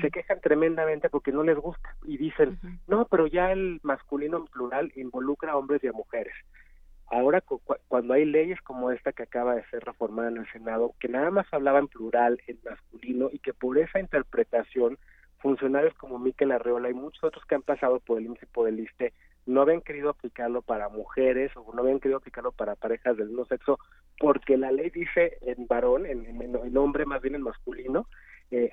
Se 0.00 0.10
quejan 0.10 0.40
tremendamente 0.40 1.08
porque 1.08 1.32
no 1.32 1.42
les 1.42 1.56
gusta 1.56 1.96
y 2.04 2.18
dicen, 2.18 2.58
no, 2.86 3.06
pero 3.06 3.26
ya 3.26 3.50
el 3.52 3.80
masculino 3.82 4.36
en 4.36 4.46
plural 4.46 4.92
involucra 4.94 5.52
a 5.52 5.56
hombres 5.56 5.82
y 5.82 5.88
a 5.88 5.92
mujeres. 5.92 6.34
Ahora, 7.10 7.42
cuando 7.88 8.14
hay 8.14 8.24
leyes 8.24 8.60
como 8.60 8.92
esta 8.92 9.12
que 9.12 9.24
acaba 9.24 9.56
de 9.56 9.64
ser 9.70 9.82
reformada 9.82 10.28
en 10.28 10.36
el 10.36 10.52
Senado, 10.52 10.94
que 11.00 11.08
nada 11.08 11.30
más 11.32 11.46
hablaba 11.52 11.80
en 11.80 11.88
plural, 11.88 12.40
en 12.46 12.58
masculino, 12.64 13.30
y 13.32 13.40
que 13.40 13.52
por 13.52 13.78
esa 13.78 13.98
interpretación, 13.98 14.96
funcionarios 15.38 15.94
como 15.94 16.18
Miquel 16.18 16.52
Arreola 16.52 16.90
y 16.90 16.94
muchos 16.94 17.24
otros 17.24 17.44
que 17.46 17.56
han 17.56 17.62
pasado 17.62 17.98
por 17.98 18.18
el 18.18 18.26
INSE 18.26 18.46
por 18.46 18.68
el 18.68 18.78
ISTE 18.78 19.12
no 19.46 19.62
habían 19.62 19.80
querido 19.80 20.10
aplicarlo 20.10 20.62
para 20.62 20.88
mujeres 20.88 21.50
o 21.56 21.74
no 21.74 21.82
habían 21.82 22.00
querido 22.00 22.18
aplicarlo 22.18 22.52
para 22.52 22.76
parejas 22.76 23.16
del 23.16 23.28
mismo 23.28 23.44
sexo, 23.46 23.78
porque 24.18 24.56
la 24.56 24.70
ley 24.70 24.90
dice 24.90 25.38
en 25.42 25.66
varón, 25.66 26.06
en, 26.06 26.76
hombre 26.76 27.06
más 27.06 27.22
bien 27.22 27.34
en 27.34 27.42
masculino, 27.42 28.06
eh, 28.50 28.70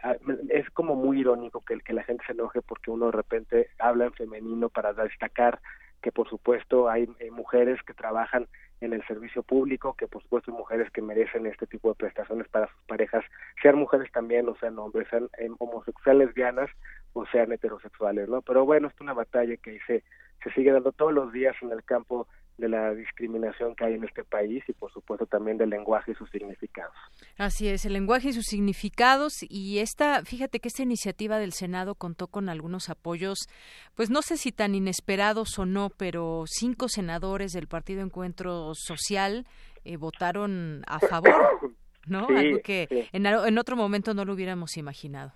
es 0.49 0.69
como 0.72 0.95
muy 0.95 1.19
irónico 1.19 1.64
que, 1.64 1.80
que 1.80 1.94
la 1.94 2.03
gente 2.03 2.23
se 2.26 2.34
enoje 2.34 2.61
porque 2.61 2.91
uno 2.91 3.07
de 3.07 3.11
repente 3.11 3.69
habla 3.80 4.06
en 4.06 4.14
femenino 4.14 4.69
para 4.69 4.94
destacar 4.94 5.60
que 6.02 6.11
por 6.11 6.30
supuesto 6.30 6.89
hay 6.89 7.07
mujeres 7.31 7.80
que 7.84 7.94
trabajan 7.94 8.48
en 8.81 8.94
el 8.94 9.06
servicio 9.07 9.41
público, 9.41 9.95
que 9.95 10.07
por 10.07 10.22
supuesto 10.22 10.52
hay 10.52 10.57
mujeres 10.57 10.91
que 10.91 11.02
merecen 11.02 11.48
este 11.48 11.65
tipo 11.65 11.89
de 11.89 11.95
prestaciones 11.95 12.48
para 12.49 12.68
sus 12.68 12.84
parejas, 12.84 13.26
sean 13.61 13.77
mujeres 13.77 14.11
también, 14.11 14.48
o 14.48 14.56
sean 14.57 14.77
hombres, 14.77 15.07
sean 15.10 15.30
homosexuales, 15.57 16.27
lesbianas 16.27 16.69
o 17.14 17.26
sean 17.27 17.52
heterosexuales, 17.52 18.30
¿no? 18.30 18.41
Pero 18.41 18.65
bueno, 18.65 18.88
es 18.88 19.02
una 19.02 19.14
batalla 19.14 19.57
que 19.57 19.80
se, 19.88 20.03
se 20.44 20.52
sigue 20.52 20.72
dando 20.72 20.92
todos 20.92 21.14
los 21.14 21.32
días 21.32 21.56
en 21.62 21.72
el 21.72 21.84
campo 21.84 22.28
de 22.58 22.70
la 22.70 22.94
discriminación 22.94 23.76
que 23.76 23.86
hay 23.86 23.94
en 23.94 24.04
este 24.04 24.24
país 24.24 24.64
y 24.68 24.74
por 24.74 24.92
supuesto 24.92 25.28
también 25.28 25.58
del 25.58 25.70
lenguaje 25.70 26.12
y 26.12 26.16
sus 26.16 26.30
significados. 26.32 26.96
Así 27.38 27.68
es, 27.68 27.86
el 27.86 27.94
lenguaje 27.94 28.30
y 28.30 28.34
sus 28.34 28.46
significados 28.46 29.34
y 29.48 29.78
esta, 29.80 30.24
fíjate 30.24 30.60
que 30.60 30.68
esta 30.68 30.82
iniciativa 30.82 31.38
del 31.38 31.54
Senado 31.54 31.94
contó 31.94 32.28
con 32.28 32.50
algunos 32.50 32.90
apoyos, 32.90 33.48
pues 33.96 34.10
no 34.10 34.24
sé 34.24 34.38
si 34.38 34.52
tan 34.52 34.74
inesperados 34.74 35.60
o 35.60 35.66
no, 35.66 35.92
pero 35.92 36.46
cinco 36.48 36.90
senadores 36.90 37.52
del 37.52 37.68
Partido 37.68 38.02
Encuentro 38.02 38.74
Social 38.74 39.46
eh, 39.86 39.98
votaron 39.98 40.82
a 40.88 41.00
favor, 41.00 41.76
¿no? 42.08 42.28
Algo 42.28 42.60
que 42.64 43.08
en, 43.12 43.28
en 43.28 43.58
otro 43.60 43.76
momento 43.76 44.16
no 44.16 44.26
lo 44.26 44.34
hubiéramos 44.34 44.78
imaginado. 44.78 45.34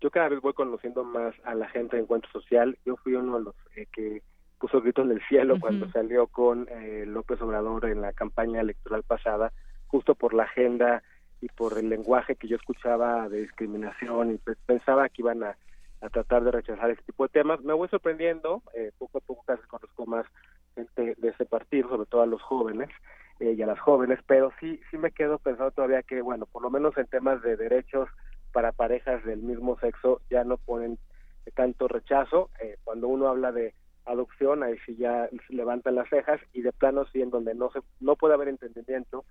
Yo 0.00 0.10
cada 0.10 0.28
vez 0.28 0.40
voy 0.40 0.52
conociendo 0.52 1.02
más 1.02 1.34
a 1.44 1.54
la 1.54 1.68
gente 1.68 1.96
de 1.96 2.02
Encuentro 2.02 2.30
Social. 2.30 2.78
Yo 2.84 2.96
fui 2.96 3.14
uno 3.14 3.38
de 3.38 3.44
los 3.44 3.54
eh, 3.74 3.86
que 3.92 4.22
puso 4.58 4.80
grito 4.80 5.02
en 5.02 5.12
el 5.12 5.22
cielo 5.28 5.58
cuando 5.60 5.88
salió 5.90 6.26
con 6.26 6.68
eh, 6.68 7.04
López 7.06 7.40
Obrador 7.40 7.86
en 7.86 8.00
la 8.00 8.12
campaña 8.12 8.60
electoral 8.60 9.02
pasada, 9.02 9.52
justo 9.86 10.14
por 10.14 10.34
la 10.34 10.44
agenda 10.44 11.02
y 11.40 11.48
por 11.48 11.78
el 11.78 11.88
lenguaje 11.88 12.36
que 12.36 12.48
yo 12.48 12.56
escuchaba 12.56 13.28
de 13.28 13.42
discriminación 13.42 14.32
y 14.32 14.38
pensaba 14.66 15.08
que 15.08 15.22
iban 15.22 15.44
a, 15.44 15.56
tratar 16.12 16.44
de 16.44 16.52
rechazar 16.52 16.90
este 16.90 17.04
tipo 17.04 17.24
de 17.24 17.30
temas. 17.30 17.60
Me 17.62 17.72
voy 17.72 17.88
sorprendiendo, 17.88 18.62
eh, 18.74 18.92
poco 18.98 19.18
a 19.18 19.20
poco 19.20 19.42
casi 19.44 19.62
conozco 19.66 20.06
más 20.06 20.26
gente 20.76 21.16
de 21.18 21.28
ese 21.28 21.44
partido, 21.44 21.88
sobre 21.88 22.06
todo 22.06 22.22
a 22.22 22.26
los 22.26 22.40
jóvenes 22.42 22.88
eh, 23.40 23.54
y 23.56 23.62
a 23.62 23.66
las 23.66 23.80
jóvenes, 23.80 24.20
pero 24.26 24.52
sí, 24.60 24.80
sí 24.90 24.98
me 24.98 25.10
quedo 25.10 25.38
pensando 25.38 25.72
todavía 25.72 26.02
que, 26.04 26.20
bueno, 26.22 26.46
por 26.46 26.62
lo 26.62 26.70
menos 26.70 26.96
en 26.98 27.06
temas 27.06 27.42
de 27.42 27.56
derechos 27.56 28.08
para 28.52 28.72
parejas 28.72 29.24
del 29.24 29.42
mismo 29.42 29.78
sexo 29.78 30.20
ya 30.30 30.44
no 30.44 30.56
ponen 30.56 30.98
tanto 31.54 31.88
rechazo. 31.88 32.50
cuando 32.84 33.08
uno 33.08 33.28
habla 33.28 33.52
de 33.52 33.74
adopción, 34.04 34.62
ahí 34.62 34.76
sí 34.86 34.96
ya 34.96 35.28
se 35.46 35.54
levantan 35.54 35.94
las 35.94 36.08
cejas 36.08 36.40
y 36.52 36.62
de 36.62 36.72
plano 36.72 37.06
sí 37.12 37.20
en 37.20 37.30
donde 37.30 37.54
no 37.54 37.70
se 37.70 37.80
no 38.00 38.16
puede 38.16 38.34
haber 38.34 38.48
entendimiento 38.48 39.24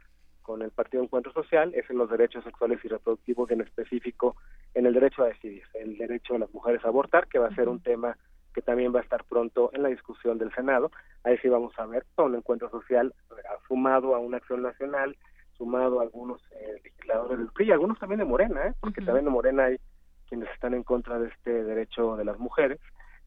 con 0.48 0.62
el 0.62 0.72
Partido 0.72 1.04
Encuentro 1.04 1.34
Social 1.34 1.74
es 1.76 1.90
en 1.90 1.98
los 1.98 2.10
derechos 2.10 2.42
sexuales 2.46 2.80
y 2.82 2.88
reproductivos 2.88 3.52
en 3.52 3.60
específico 3.60 4.38
en 4.74 4.86
el 4.86 4.94
derecho 4.94 5.24
a 5.24 5.28
decidir, 5.28 5.64
el 5.74 5.98
derecho 5.98 6.34
de 6.34 6.40
las 6.40 6.54
mujeres 6.54 6.86
a 6.86 6.88
abortar, 6.88 7.28
que 7.28 7.38
va 7.38 7.48
a 7.48 7.56
ser 7.56 7.68
un 7.68 7.82
tema 7.82 8.18
que 8.54 8.62
también 8.62 8.96
va 8.96 9.00
a 9.00 9.04
estar 9.04 9.26
pronto 9.26 9.72
en 9.74 9.84
la 9.84 9.90
discusión 9.90 10.38
del 10.38 10.54
Senado. 10.56 10.90
Ahí 11.26 11.38
sí 11.40 11.50
vamos 11.50 11.78
a 11.78 11.86
ver 11.86 12.06
todo 12.16 12.28
un 12.28 12.36
encuentro 12.36 12.70
social 12.70 13.14
eh, 13.32 13.42
sumado 13.68 14.16
a 14.16 14.20
una 14.20 14.38
acción 14.38 14.62
nacional, 14.62 15.18
sumado 15.58 16.00
a 16.00 16.04
algunos 16.04 16.42
eh, 16.52 16.80
legisladores 16.84 17.38
del 17.40 17.50
PRI, 17.50 17.72
algunos 17.72 18.00
también 18.00 18.20
de 18.20 18.26
Morena, 18.26 18.68
¿eh? 18.68 18.74
porque 18.80 19.02
también 19.02 19.26
de 19.26 19.32
Morena 19.32 19.66
hay 19.66 19.78
quienes 20.30 20.50
están 20.52 20.74
en 20.74 20.84
contra 20.84 21.20
de 21.20 21.30
este 21.30 21.64
derecho 21.64 22.16
de 22.16 22.26
las 22.26 22.38
mujeres 22.38 22.80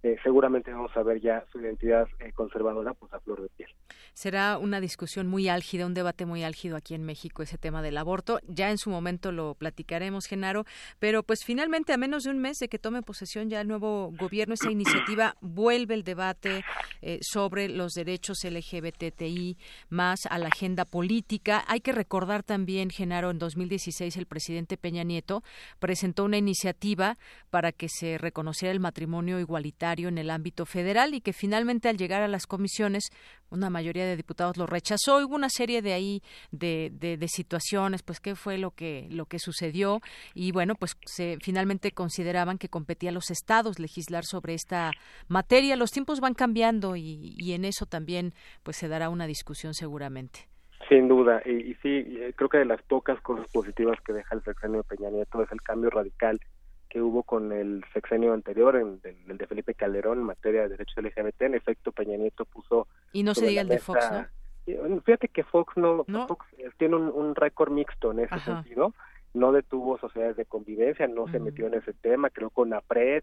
eh, 0.02 0.16
seguramente 0.22 0.72
vamos 0.72 0.96
a 0.96 1.02
ver 1.02 1.20
ya 1.20 1.44
su 1.52 1.60
identidad 1.60 2.08
eh, 2.20 2.32
conservadora 2.32 2.94
pues 2.94 3.12
a 3.12 3.20
flor 3.20 3.42
de 3.42 3.50
piel. 3.50 3.68
Será 4.14 4.56
una 4.56 4.80
discusión 4.80 5.26
muy 5.26 5.48
álgida, 5.48 5.84
un 5.84 5.92
debate 5.92 6.24
muy 6.24 6.42
álgido 6.42 6.76
aquí 6.76 6.94
en 6.94 7.04
México 7.04 7.42
ese 7.42 7.58
tema 7.58 7.82
del 7.82 7.98
aborto. 7.98 8.40
Ya 8.48 8.70
en 8.70 8.78
su 8.78 8.88
momento 8.88 9.30
lo 9.30 9.54
platicaremos, 9.54 10.24
Genaro, 10.24 10.64
pero 10.98 11.22
pues 11.22 11.40
finalmente 11.44 11.92
a 11.92 11.98
menos 11.98 12.22
de 12.22 12.30
un 12.30 12.38
mes 12.38 12.56
de 12.58 12.68
que 12.68 12.78
tome 12.78 13.02
posesión 13.02 13.50
ya 13.50 13.60
el 13.60 13.68
nuevo 13.68 14.10
gobierno, 14.18 14.54
esa 14.54 14.70
iniciativa 14.70 15.36
vuelve 15.42 15.92
el 15.92 16.02
debate 16.02 16.64
eh, 17.02 17.18
sobre 17.20 17.68
los 17.68 17.92
derechos 17.92 18.38
LGBTI 18.42 19.58
más 19.90 20.20
a 20.30 20.38
la 20.38 20.48
agenda 20.48 20.86
política. 20.86 21.62
Hay 21.66 21.80
que 21.80 21.92
recordar 21.92 22.42
también, 22.42 22.88
Genaro, 22.88 23.30
en 23.30 23.38
2016 23.38 24.16
el 24.16 24.24
presidente 24.24 24.78
Peña 24.78 25.04
Nieto 25.04 25.42
presentó 25.78 26.24
una 26.24 26.38
iniciativa 26.38 27.18
para 27.50 27.72
que 27.72 27.90
se 27.90 28.16
reconociera 28.16 28.72
el 28.72 28.80
matrimonio 28.80 29.38
igualitario 29.38 29.89
en 29.98 30.18
el 30.18 30.30
ámbito 30.30 30.66
federal 30.66 31.14
y 31.14 31.20
que 31.20 31.32
finalmente 31.32 31.88
al 31.88 31.96
llegar 31.96 32.22
a 32.22 32.28
las 32.28 32.46
comisiones 32.46 33.10
una 33.50 33.68
mayoría 33.70 34.06
de 34.06 34.16
diputados 34.16 34.56
lo 34.56 34.66
rechazó. 34.66 35.18
Hubo 35.18 35.34
una 35.34 35.48
serie 35.48 35.82
de 35.82 35.92
ahí 35.92 36.22
de, 36.52 36.90
de, 36.92 37.28
situaciones, 37.28 38.02
pues 38.02 38.20
qué 38.20 38.36
fue 38.36 38.58
lo 38.58 38.70
que 38.70 39.08
lo 39.10 39.26
que 39.26 39.38
sucedió 39.38 40.00
y 40.34 40.52
bueno, 40.52 40.74
pues 40.76 40.96
se 41.04 41.38
finalmente 41.42 41.90
consideraban 41.90 42.58
que 42.58 42.68
competía 42.68 43.10
a 43.10 43.12
los 43.12 43.30
estados 43.30 43.78
legislar 43.78 44.24
sobre 44.24 44.54
esta 44.54 44.92
materia. 45.28 45.76
Los 45.76 45.90
tiempos 45.90 46.20
van 46.20 46.34
cambiando 46.34 46.96
y, 46.96 47.34
y 47.36 47.52
en 47.52 47.64
eso 47.64 47.86
también 47.86 48.32
pues 48.62 48.76
se 48.76 48.88
dará 48.88 49.08
una 49.08 49.26
discusión 49.26 49.74
seguramente. 49.74 50.48
Sin 50.88 51.08
duda, 51.08 51.42
y, 51.44 51.70
y 51.70 51.74
sí, 51.82 52.18
creo 52.36 52.48
que 52.48 52.58
de 52.58 52.64
las 52.64 52.82
pocas 52.82 53.20
cosas 53.20 53.46
positivas 53.52 54.00
que 54.00 54.12
deja 54.12 54.34
el 54.34 54.42
sexenio 54.42 54.78
de 54.78 54.84
Peña 54.84 55.10
Nieto 55.10 55.42
es 55.42 55.52
el 55.52 55.60
cambio 55.60 55.90
radical 55.90 56.40
que 56.90 57.00
hubo 57.00 57.22
con 57.22 57.52
el 57.52 57.84
sexenio 57.94 58.34
anterior, 58.34 58.76
en, 58.76 59.00
el 59.28 59.38
de 59.38 59.46
Felipe 59.46 59.74
Calderón, 59.74 60.18
en 60.18 60.24
materia 60.24 60.62
de 60.62 60.70
derechos 60.70 61.02
LGBT. 61.02 61.42
En 61.42 61.54
efecto, 61.54 61.92
Peña 61.92 62.18
Nieto 62.18 62.44
puso... 62.44 62.88
Y 63.12 63.22
no 63.22 63.34
se 63.34 63.46
diga 63.46 63.62
el 63.62 63.68
de 63.68 63.78
Fox, 63.78 64.10
¿no? 64.12 64.26
Fíjate 65.02 65.28
que 65.28 65.42
Fox 65.44 65.76
no, 65.76 66.04
Fox 66.28 66.46
eh, 66.58 66.68
tiene 66.78 66.96
un, 66.96 67.34
récord 67.34 67.72
mixto 67.72 68.12
en 68.12 68.20
ese 68.20 68.38
sentido. 68.40 68.92
No 69.32 69.52
detuvo 69.52 69.98
sociedades 69.98 70.36
de 70.36 70.44
convivencia, 70.44 71.06
no 71.06 71.28
se 71.28 71.38
metió 71.38 71.68
en 71.68 71.74
ese 71.74 71.92
tema, 71.92 72.30
creo 72.30 72.50
con 72.50 72.74
APRED, 72.74 73.22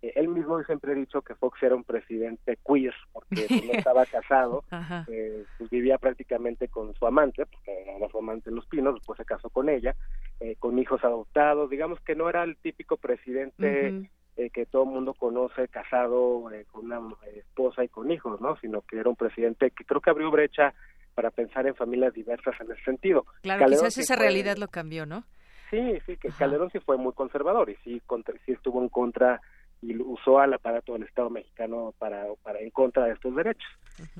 eh, 0.00 0.12
él 0.14 0.28
mismo 0.28 0.62
siempre 0.62 0.92
ha 0.92 0.94
dicho 0.94 1.22
que 1.22 1.34
Fox 1.34 1.62
era 1.62 1.74
un 1.74 1.84
presidente 1.84 2.58
queer 2.64 2.94
porque 3.12 3.46
pues, 3.48 3.64
no 3.64 3.72
estaba 3.72 4.06
casado, 4.06 4.64
eh, 5.08 5.44
pues 5.58 5.70
vivía 5.70 5.98
prácticamente 5.98 6.68
con 6.68 6.94
su 6.94 7.06
amante, 7.06 7.46
porque 7.46 7.84
era 7.96 8.08
su 8.08 8.18
amante 8.18 8.50
en 8.50 8.56
Los 8.56 8.66
Pinos, 8.66 8.94
después 8.94 9.16
se 9.16 9.24
casó 9.24 9.50
con 9.50 9.68
ella, 9.68 9.96
eh, 10.40 10.56
con 10.58 10.78
hijos 10.78 11.02
adoptados, 11.02 11.70
digamos 11.70 12.00
que 12.00 12.14
no 12.14 12.28
era 12.28 12.44
el 12.44 12.56
típico 12.56 12.96
presidente 12.96 14.08
que 14.54 14.66
todo 14.66 14.84
el 14.84 14.90
mundo 14.90 15.14
conoce, 15.14 15.66
casado 15.66 16.44
con 16.70 16.84
una 16.84 17.00
esposa 17.34 17.82
y 17.82 17.88
con 17.88 18.08
hijos, 18.12 18.40
¿no? 18.40 18.56
Sino 18.60 18.82
que 18.82 19.00
era 19.00 19.10
un 19.10 19.16
presidente 19.16 19.72
que 19.72 19.84
creo 19.84 20.00
que 20.00 20.10
abrió 20.10 20.30
brecha 20.30 20.74
para 21.12 21.32
pensar 21.32 21.66
en 21.66 21.74
familias 21.74 22.14
diversas 22.14 22.54
en 22.60 22.70
ese 22.70 22.84
sentido. 22.84 23.26
Claro, 23.42 23.66
quizás 23.66 23.98
esa 23.98 24.14
realidad 24.14 24.56
lo 24.56 24.68
cambió, 24.68 25.06
¿no? 25.06 25.24
Sí, 25.70 25.98
sí, 26.06 26.16
que 26.16 26.30
Calderón 26.30 26.70
sí 26.70 26.78
fue 26.78 26.96
muy 26.96 27.12
conservador 27.12 27.68
y 27.68 27.74
sí, 27.82 28.00
sí 28.46 28.52
estuvo 28.52 28.80
en 28.80 28.88
contra 28.88 29.40
y 29.82 29.96
usó 29.96 30.38
al 30.38 30.54
aparato 30.54 30.92
del 30.92 31.04
Estado 31.04 31.30
mexicano 31.30 31.94
para, 31.98 32.26
para 32.42 32.60
en 32.60 32.70
contra 32.70 33.04
de 33.04 33.12
estos 33.12 33.34
derechos. 33.34 33.70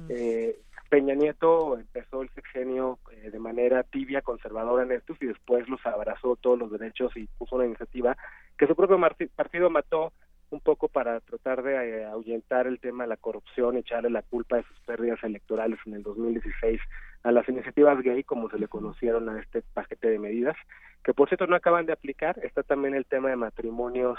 eh, 0.08 0.56
Peña 0.88 1.14
Nieto 1.14 1.78
empezó 1.78 2.22
el 2.22 2.30
sexenio 2.30 2.98
eh, 3.12 3.30
de 3.30 3.38
manera 3.38 3.82
tibia, 3.82 4.22
conservadora 4.22 4.84
en 4.84 4.92
estos 4.92 5.20
y 5.20 5.26
después 5.26 5.68
los 5.68 5.84
abrazó 5.84 6.36
todos 6.36 6.58
los 6.58 6.70
derechos 6.70 7.14
y 7.16 7.26
puso 7.38 7.56
una 7.56 7.66
iniciativa 7.66 8.16
que 8.56 8.66
su 8.66 8.74
propio 8.74 8.98
partido 9.36 9.68
mató 9.68 10.12
un 10.50 10.60
poco 10.60 10.88
para 10.88 11.20
tratar 11.20 11.62
de 11.62 11.74
eh, 11.74 12.04
ahuyentar 12.06 12.66
el 12.66 12.80
tema 12.80 13.04
de 13.04 13.10
la 13.10 13.16
corrupción 13.18 13.76
echarle 13.76 14.08
la 14.08 14.22
culpa 14.22 14.56
de 14.56 14.62
sus 14.62 14.80
pérdidas 14.80 15.22
electorales 15.22 15.78
en 15.84 15.94
el 15.94 16.02
2016 16.02 16.80
a 17.22 17.32
las 17.32 17.46
iniciativas 17.48 18.00
gay, 18.00 18.24
como 18.24 18.48
se 18.48 18.58
le 18.58 18.68
conocieron 18.68 19.28
a 19.28 19.40
este 19.40 19.62
paquete 19.74 20.08
de 20.08 20.18
medidas, 20.18 20.56
que 21.04 21.12
por 21.12 21.28
cierto 21.28 21.46
no 21.46 21.56
acaban 21.56 21.84
de 21.84 21.92
aplicar. 21.92 22.38
Está 22.42 22.62
también 22.62 22.94
el 22.94 23.04
tema 23.04 23.28
de 23.28 23.36
matrimonios 23.36 24.18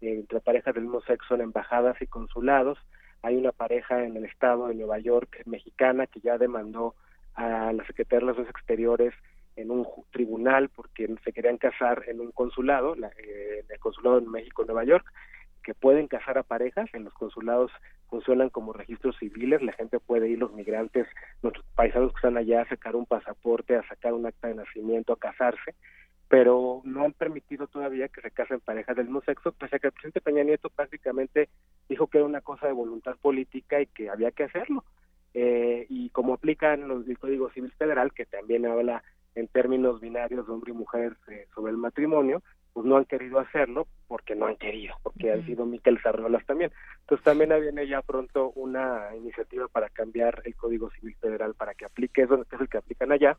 entre 0.00 0.40
parejas 0.40 0.74
del 0.74 0.84
mismo 0.84 1.02
sexo 1.02 1.34
en 1.34 1.42
embajadas 1.42 2.00
y 2.00 2.06
consulados. 2.06 2.78
Hay 3.22 3.36
una 3.36 3.52
pareja 3.52 4.04
en 4.04 4.16
el 4.16 4.24
estado 4.24 4.68
de 4.68 4.74
Nueva 4.74 4.98
York 4.98 5.42
mexicana 5.46 6.06
que 6.06 6.20
ya 6.20 6.38
demandó 6.38 6.94
a 7.34 7.72
la 7.72 7.84
Secretaría 7.86 8.18
de 8.18 8.32
Relaciones 8.32 8.50
Exteriores 8.50 9.14
en 9.56 9.70
un 9.70 9.86
tribunal 10.10 10.70
porque 10.70 11.08
se 11.24 11.32
querían 11.32 11.58
casar 11.58 12.04
en 12.06 12.20
un 12.20 12.32
consulado, 12.32 12.94
eh, 12.94 13.64
en 13.64 13.70
el 13.70 13.78
consulado 13.78 14.18
en 14.18 14.30
México, 14.30 14.64
Nueva 14.64 14.84
York, 14.84 15.04
que 15.62 15.74
pueden 15.74 16.08
casar 16.08 16.38
a 16.38 16.42
parejas, 16.42 16.88
en 16.94 17.04
los 17.04 17.12
consulados 17.14 17.70
funcionan 18.08 18.48
como 18.48 18.72
registros 18.72 19.16
civiles, 19.18 19.62
la 19.62 19.72
gente 19.72 20.00
puede 20.00 20.28
ir, 20.28 20.38
los 20.38 20.52
migrantes, 20.52 21.06
nuestros 21.42 21.64
paisanos 21.74 22.12
que 22.12 22.16
están 22.16 22.36
allá, 22.36 22.62
a 22.62 22.68
sacar 22.68 22.96
un 22.96 23.06
pasaporte, 23.06 23.76
a 23.76 23.86
sacar 23.86 24.14
un 24.14 24.26
acta 24.26 24.48
de 24.48 24.54
nacimiento, 24.54 25.12
a 25.12 25.18
casarse, 25.18 25.74
pero 26.30 26.80
no 26.84 27.04
han 27.04 27.12
permitido 27.12 27.66
todavía 27.66 28.06
que 28.06 28.20
se 28.20 28.30
casen 28.30 28.60
parejas 28.60 28.94
del 28.94 29.06
mismo 29.06 29.20
sexo, 29.22 29.50
pese 29.50 29.74
a 29.74 29.78
que 29.80 29.88
el 29.88 29.92
presidente 29.92 30.20
Peña 30.20 30.44
Nieto 30.44 30.70
prácticamente 30.70 31.48
dijo 31.88 32.06
que 32.06 32.18
era 32.18 32.24
una 32.24 32.40
cosa 32.40 32.68
de 32.68 32.72
voluntad 32.72 33.16
política 33.20 33.80
y 33.80 33.86
que 33.86 34.08
había 34.08 34.30
que 34.30 34.44
hacerlo. 34.44 34.84
Eh, 35.34 35.86
y 35.88 36.10
como 36.10 36.34
aplican 36.34 36.86
los 36.86 37.04
del 37.04 37.18
Código 37.18 37.50
Civil 37.50 37.72
Federal, 37.72 38.12
que 38.12 38.26
también 38.26 38.64
habla 38.64 39.02
en 39.34 39.48
términos 39.48 40.00
binarios 40.00 40.46
de 40.46 40.52
hombre 40.52 40.70
y 40.70 40.76
mujer 40.76 41.16
eh, 41.26 41.48
sobre 41.52 41.72
el 41.72 41.78
matrimonio, 41.78 42.44
pues 42.72 42.86
no 42.86 42.96
han 42.96 43.06
querido 43.06 43.40
hacerlo 43.40 43.88
porque 44.06 44.36
no 44.36 44.46
han 44.46 44.56
querido, 44.56 44.94
porque 45.02 45.32
han 45.32 45.44
sido 45.46 45.66
Miquel 45.66 46.00
Sarrolas 46.00 46.46
también. 46.46 46.70
Entonces 47.00 47.24
también 47.24 47.50
viene 47.60 47.88
ya 47.88 48.02
pronto 48.02 48.52
una 48.54 49.16
iniciativa 49.16 49.66
para 49.66 49.88
cambiar 49.88 50.42
el 50.44 50.54
Código 50.54 50.90
Civil 50.90 51.16
Federal 51.16 51.54
para 51.54 51.74
que 51.74 51.86
aplique 51.86 52.22
eso, 52.22 52.44
que 52.44 52.54
es 52.54 52.62
el 52.62 52.68
que 52.68 52.78
aplican 52.78 53.10
allá, 53.10 53.36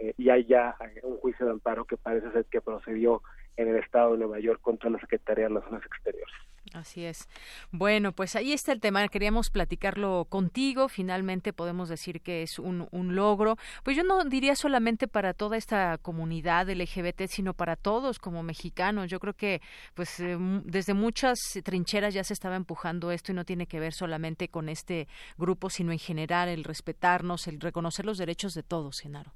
eh, 0.00 0.14
y 0.16 0.30
hay 0.30 0.44
ya 0.46 0.76
un 1.02 1.18
juicio 1.18 1.46
de 1.46 1.52
amparo 1.52 1.84
que 1.84 1.96
parece 1.96 2.30
ser 2.32 2.46
que 2.46 2.60
procedió 2.60 3.22
en 3.56 3.68
el 3.68 3.76
estado 3.76 4.12
de 4.12 4.18
Nueva 4.18 4.40
York 4.40 4.60
contra 4.62 4.88
la 4.88 4.98
Secretaría 4.98 5.44
de 5.44 5.48
Relaciones 5.50 5.84
Exteriores. 5.84 6.34
Así 6.72 7.04
es. 7.04 7.28
Bueno, 7.72 8.12
pues 8.12 8.36
ahí 8.36 8.52
está 8.52 8.72
el 8.72 8.80
tema. 8.80 9.06
Queríamos 9.08 9.50
platicarlo 9.50 10.26
contigo. 10.28 10.88
Finalmente 10.88 11.52
podemos 11.52 11.88
decir 11.88 12.20
que 12.20 12.42
es 12.42 12.58
un, 12.58 12.86
un 12.92 13.16
logro. 13.16 13.56
Pues 13.82 13.96
yo 13.96 14.04
no 14.04 14.22
diría 14.24 14.54
solamente 14.54 15.08
para 15.08 15.34
toda 15.34 15.56
esta 15.56 15.98
comunidad 15.98 16.70
LGBT, 16.70 17.22
sino 17.26 17.54
para 17.54 17.76
todos 17.76 18.18
como 18.18 18.42
mexicanos. 18.42 19.10
Yo 19.10 19.18
creo 19.18 19.34
que 19.34 19.60
pues 19.94 20.20
eh, 20.20 20.36
desde 20.64 20.94
muchas 20.94 21.38
trincheras 21.64 22.14
ya 22.14 22.24
se 22.24 22.34
estaba 22.34 22.56
empujando 22.56 23.10
esto 23.10 23.32
y 23.32 23.34
no 23.34 23.44
tiene 23.44 23.66
que 23.66 23.80
ver 23.80 23.92
solamente 23.92 24.48
con 24.48 24.68
este 24.68 25.08
grupo, 25.38 25.70
sino 25.70 25.92
en 25.92 25.98
general 25.98 26.48
el 26.48 26.64
respetarnos, 26.64 27.48
el 27.48 27.60
reconocer 27.60 28.04
los 28.06 28.16
derechos 28.16 28.54
de 28.54 28.62
todos, 28.62 29.00
Genaro. 29.00 29.32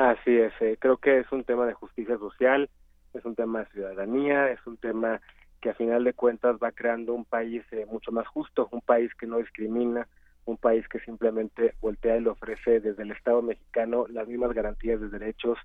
Así 0.00 0.34
es. 0.34 0.54
Eh, 0.60 0.78
creo 0.80 0.96
que 0.96 1.18
es 1.18 1.30
un 1.30 1.44
tema 1.44 1.66
de 1.66 1.74
justicia 1.74 2.16
social, 2.16 2.70
es 3.12 3.22
un 3.26 3.34
tema 3.34 3.58
de 3.60 3.66
ciudadanía, 3.66 4.50
es 4.50 4.66
un 4.66 4.78
tema 4.78 5.20
que 5.60 5.68
a 5.68 5.74
final 5.74 6.04
de 6.04 6.14
cuentas 6.14 6.56
va 6.56 6.72
creando 6.72 7.12
un 7.12 7.26
país 7.26 7.62
eh, 7.70 7.84
mucho 7.84 8.10
más 8.10 8.26
justo, 8.26 8.66
un 8.72 8.80
país 8.80 9.14
que 9.16 9.26
no 9.26 9.36
discrimina, 9.36 10.08
un 10.46 10.56
país 10.56 10.88
que 10.88 11.00
simplemente 11.00 11.74
voltea 11.82 12.16
y 12.16 12.22
le 12.22 12.30
ofrece 12.30 12.80
desde 12.80 13.02
el 13.02 13.10
Estado 13.10 13.42
mexicano 13.42 14.06
las 14.08 14.26
mismas 14.26 14.54
garantías 14.54 15.02
de 15.02 15.10
derechos, 15.10 15.58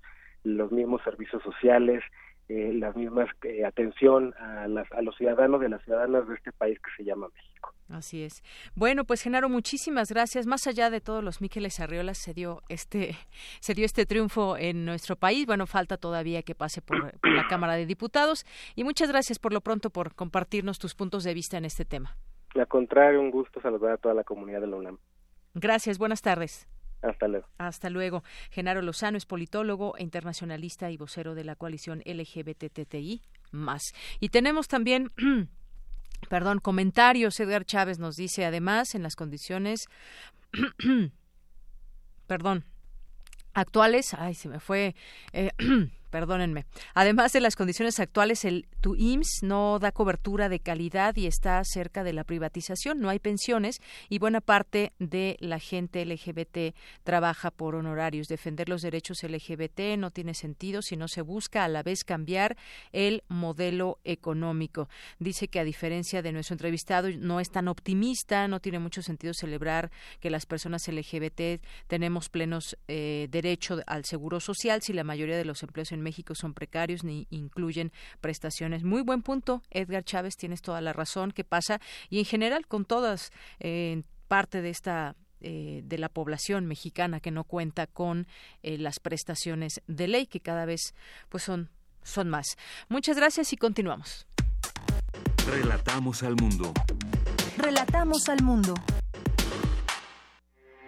los 0.44 0.70
mismos 0.70 1.00
servicios 1.02 1.42
sociales, 1.42 2.02
eh, 2.48 2.72
la 2.74 2.92
misma 2.92 3.26
eh, 3.42 3.64
atención 3.64 4.32
a, 4.38 4.68
las, 4.68 4.90
a 4.92 5.02
los 5.02 5.16
ciudadanos 5.16 5.62
y 5.64 5.68
las 5.68 5.82
ciudadanas 5.82 6.28
de 6.28 6.34
este 6.34 6.52
país 6.52 6.78
que 6.78 6.90
se 6.96 7.04
llama 7.04 7.28
México. 7.34 7.74
Así 7.88 8.22
es. 8.22 8.42
Bueno, 8.74 9.04
pues 9.04 9.22
Genaro, 9.22 9.48
muchísimas 9.48 10.10
gracias. 10.10 10.46
Más 10.46 10.66
allá 10.66 10.90
de 10.90 11.00
todos 11.00 11.22
los 11.22 11.40
Miqueles 11.40 11.80
Arriolas, 11.80 12.18
se 12.18 12.34
dio 12.34 12.62
este, 12.68 13.16
se 13.60 13.74
dio 13.74 13.84
este 13.84 14.06
triunfo 14.06 14.56
en 14.56 14.84
nuestro 14.84 15.16
país. 15.16 15.46
Bueno, 15.46 15.66
falta 15.66 15.96
todavía 15.96 16.42
que 16.42 16.54
pase 16.54 16.82
por, 16.82 17.14
la 17.22 17.46
Cámara 17.48 17.74
de 17.74 17.86
Diputados. 17.86 18.44
Y 18.74 18.84
muchas 18.84 19.08
gracias 19.08 19.38
por 19.38 19.52
lo 19.52 19.60
pronto 19.60 19.90
por 19.90 20.14
compartirnos 20.14 20.78
tus 20.78 20.94
puntos 20.94 21.24
de 21.24 21.34
vista 21.34 21.58
en 21.58 21.64
este 21.64 21.84
tema. 21.84 22.16
Al 22.54 22.68
contrario, 22.68 23.20
un 23.20 23.30
gusto 23.30 23.60
saludar 23.60 23.92
a 23.92 23.96
toda 23.98 24.14
la 24.14 24.24
comunidad 24.24 24.60
de 24.60 24.66
la 24.68 24.76
UNAM. 24.76 24.98
Gracias, 25.54 25.98
buenas 25.98 26.22
tardes. 26.22 26.66
Hasta 27.02 27.28
luego. 27.28 27.46
Hasta 27.58 27.90
luego. 27.90 28.24
Genaro 28.50 28.82
Lozano 28.82 29.18
es 29.18 29.26
politólogo 29.26 29.96
e 29.96 30.02
internacionalista 30.02 30.90
y 30.90 30.96
vocero 30.96 31.34
de 31.34 31.44
la 31.44 31.56
coalición 31.56 32.02
LGBTTI 32.04 33.22
más. 33.52 33.82
Y 34.20 34.30
tenemos 34.30 34.68
también 34.68 35.12
perdón, 36.28 36.58
comentarios. 36.60 37.38
Edgar 37.40 37.64
Chávez 37.64 37.98
nos 37.98 38.16
dice 38.16 38.44
además 38.44 38.94
en 38.94 39.02
las 39.02 39.16
condiciones 39.16 39.88
perdón, 42.26 42.64
actuales, 43.54 44.14
ay, 44.14 44.34
se 44.34 44.48
me 44.48 44.60
fue 44.60 44.94
eh, 45.32 45.50
perdónenme. 46.16 46.64
Además 46.94 47.34
de 47.34 47.42
las 47.42 47.56
condiciones 47.56 48.00
actuales, 48.00 48.46
el 48.46 48.66
TUIMS 48.80 49.42
no 49.42 49.78
da 49.78 49.92
cobertura 49.92 50.48
de 50.48 50.60
calidad 50.60 51.14
y 51.14 51.26
está 51.26 51.62
cerca 51.62 52.04
de 52.04 52.14
la 52.14 52.24
privatización. 52.24 53.00
No 53.00 53.10
hay 53.10 53.18
pensiones 53.18 53.82
y 54.08 54.18
buena 54.18 54.40
parte 54.40 54.94
de 54.98 55.36
la 55.40 55.58
gente 55.58 56.06
LGBT 56.06 56.74
trabaja 57.04 57.50
por 57.50 57.74
honorarios. 57.74 58.28
Defender 58.28 58.70
los 58.70 58.80
derechos 58.80 59.22
LGBT 59.22 59.98
no 59.98 60.10
tiene 60.10 60.32
sentido 60.32 60.80
si 60.80 60.96
no 60.96 61.06
se 61.06 61.20
busca 61.20 61.64
a 61.64 61.68
la 61.68 61.82
vez 61.82 62.02
cambiar 62.02 62.56
el 62.92 63.22
modelo 63.28 63.98
económico. 64.04 64.88
Dice 65.18 65.48
que 65.48 65.60
a 65.60 65.64
diferencia 65.64 66.22
de 66.22 66.32
nuestro 66.32 66.54
entrevistado 66.54 67.10
no 67.18 67.40
es 67.40 67.50
tan 67.50 67.68
optimista, 67.68 68.48
no 68.48 68.60
tiene 68.60 68.78
mucho 68.78 69.02
sentido 69.02 69.34
celebrar 69.34 69.90
que 70.20 70.30
las 70.30 70.46
personas 70.46 70.88
LGBT 70.88 71.62
tenemos 71.88 72.30
plenos 72.30 72.78
eh, 72.88 73.28
derecho 73.30 73.82
al 73.86 74.06
seguro 74.06 74.40
social 74.40 74.80
si 74.80 74.94
la 74.94 75.04
mayoría 75.04 75.36
de 75.36 75.44
los 75.44 75.62
empleos 75.62 75.92
en 75.92 76.05
México 76.06 76.34
son 76.36 76.54
precarios 76.54 77.02
ni 77.02 77.26
incluyen 77.30 77.92
prestaciones. 78.20 78.84
Muy 78.84 79.02
buen 79.02 79.22
punto, 79.22 79.62
Edgar 79.70 80.04
Chávez, 80.04 80.36
tienes 80.36 80.62
toda 80.62 80.80
la 80.80 80.92
razón 80.92 81.32
que 81.32 81.42
pasa 81.42 81.80
y 82.08 82.20
en 82.20 82.24
general 82.24 82.66
con 82.68 82.84
todas 82.84 83.32
eh, 83.58 84.02
parte 84.28 84.62
de 84.62 84.70
esta 84.70 85.16
eh, 85.40 85.82
de 85.84 85.98
la 85.98 86.08
población 86.08 86.66
mexicana 86.66 87.20
que 87.20 87.30
no 87.30 87.44
cuenta 87.44 87.86
con 87.86 88.26
eh, 88.62 88.78
las 88.78 89.00
prestaciones 89.00 89.82
de 89.86 90.08
ley 90.08 90.26
que 90.26 90.40
cada 90.40 90.64
vez 90.64 90.94
pues 91.28 91.42
son 91.42 91.70
son 92.02 92.30
más. 92.30 92.46
Muchas 92.88 93.16
gracias 93.16 93.52
y 93.52 93.56
continuamos. 93.56 94.26
Relatamos 95.46 96.22
al 96.22 96.36
mundo. 96.36 96.72
Relatamos 97.58 98.28
al 98.28 98.42
mundo. 98.42 98.74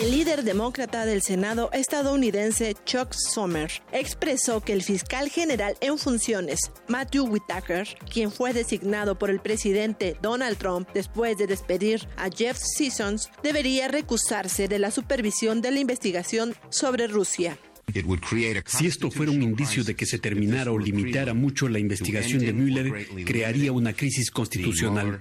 El 0.00 0.12
líder 0.12 0.44
demócrata 0.44 1.04
del 1.04 1.20
Senado 1.20 1.68
estadounidense 1.74 2.74
Chuck 2.86 3.12
Schumer 3.12 3.70
expresó 3.92 4.62
que 4.62 4.72
el 4.72 4.82
fiscal 4.82 5.28
general 5.28 5.74
en 5.82 5.98
funciones, 5.98 6.72
Matthew 6.88 7.26
Whitaker, 7.26 7.86
quien 8.10 8.32
fue 8.32 8.54
designado 8.54 9.18
por 9.18 9.28
el 9.28 9.40
presidente 9.40 10.16
Donald 10.22 10.56
Trump 10.56 10.88
después 10.94 11.36
de 11.36 11.46
despedir 11.46 12.08
a 12.16 12.30
Jeff 12.30 12.56
Sessions, 12.56 13.28
debería 13.42 13.88
recusarse 13.88 14.68
de 14.68 14.78
la 14.78 14.90
supervisión 14.90 15.60
de 15.60 15.70
la 15.70 15.80
investigación 15.80 16.54
sobre 16.70 17.06
Rusia. 17.06 17.58
Si 18.64 18.86
esto 18.86 19.10
fuera 19.10 19.32
un 19.32 19.42
indicio 19.42 19.84
de 19.84 19.96
que 19.96 20.06
se 20.06 20.18
terminara 20.18 20.72
o 20.72 20.78
limitara 20.78 21.34
mucho 21.34 21.68
la 21.68 21.78
investigación 21.78 22.40
de 22.40 22.54
Mueller, 22.54 23.06
crearía 23.26 23.70
una 23.72 23.92
crisis 23.92 24.30
constitucional. 24.30 25.20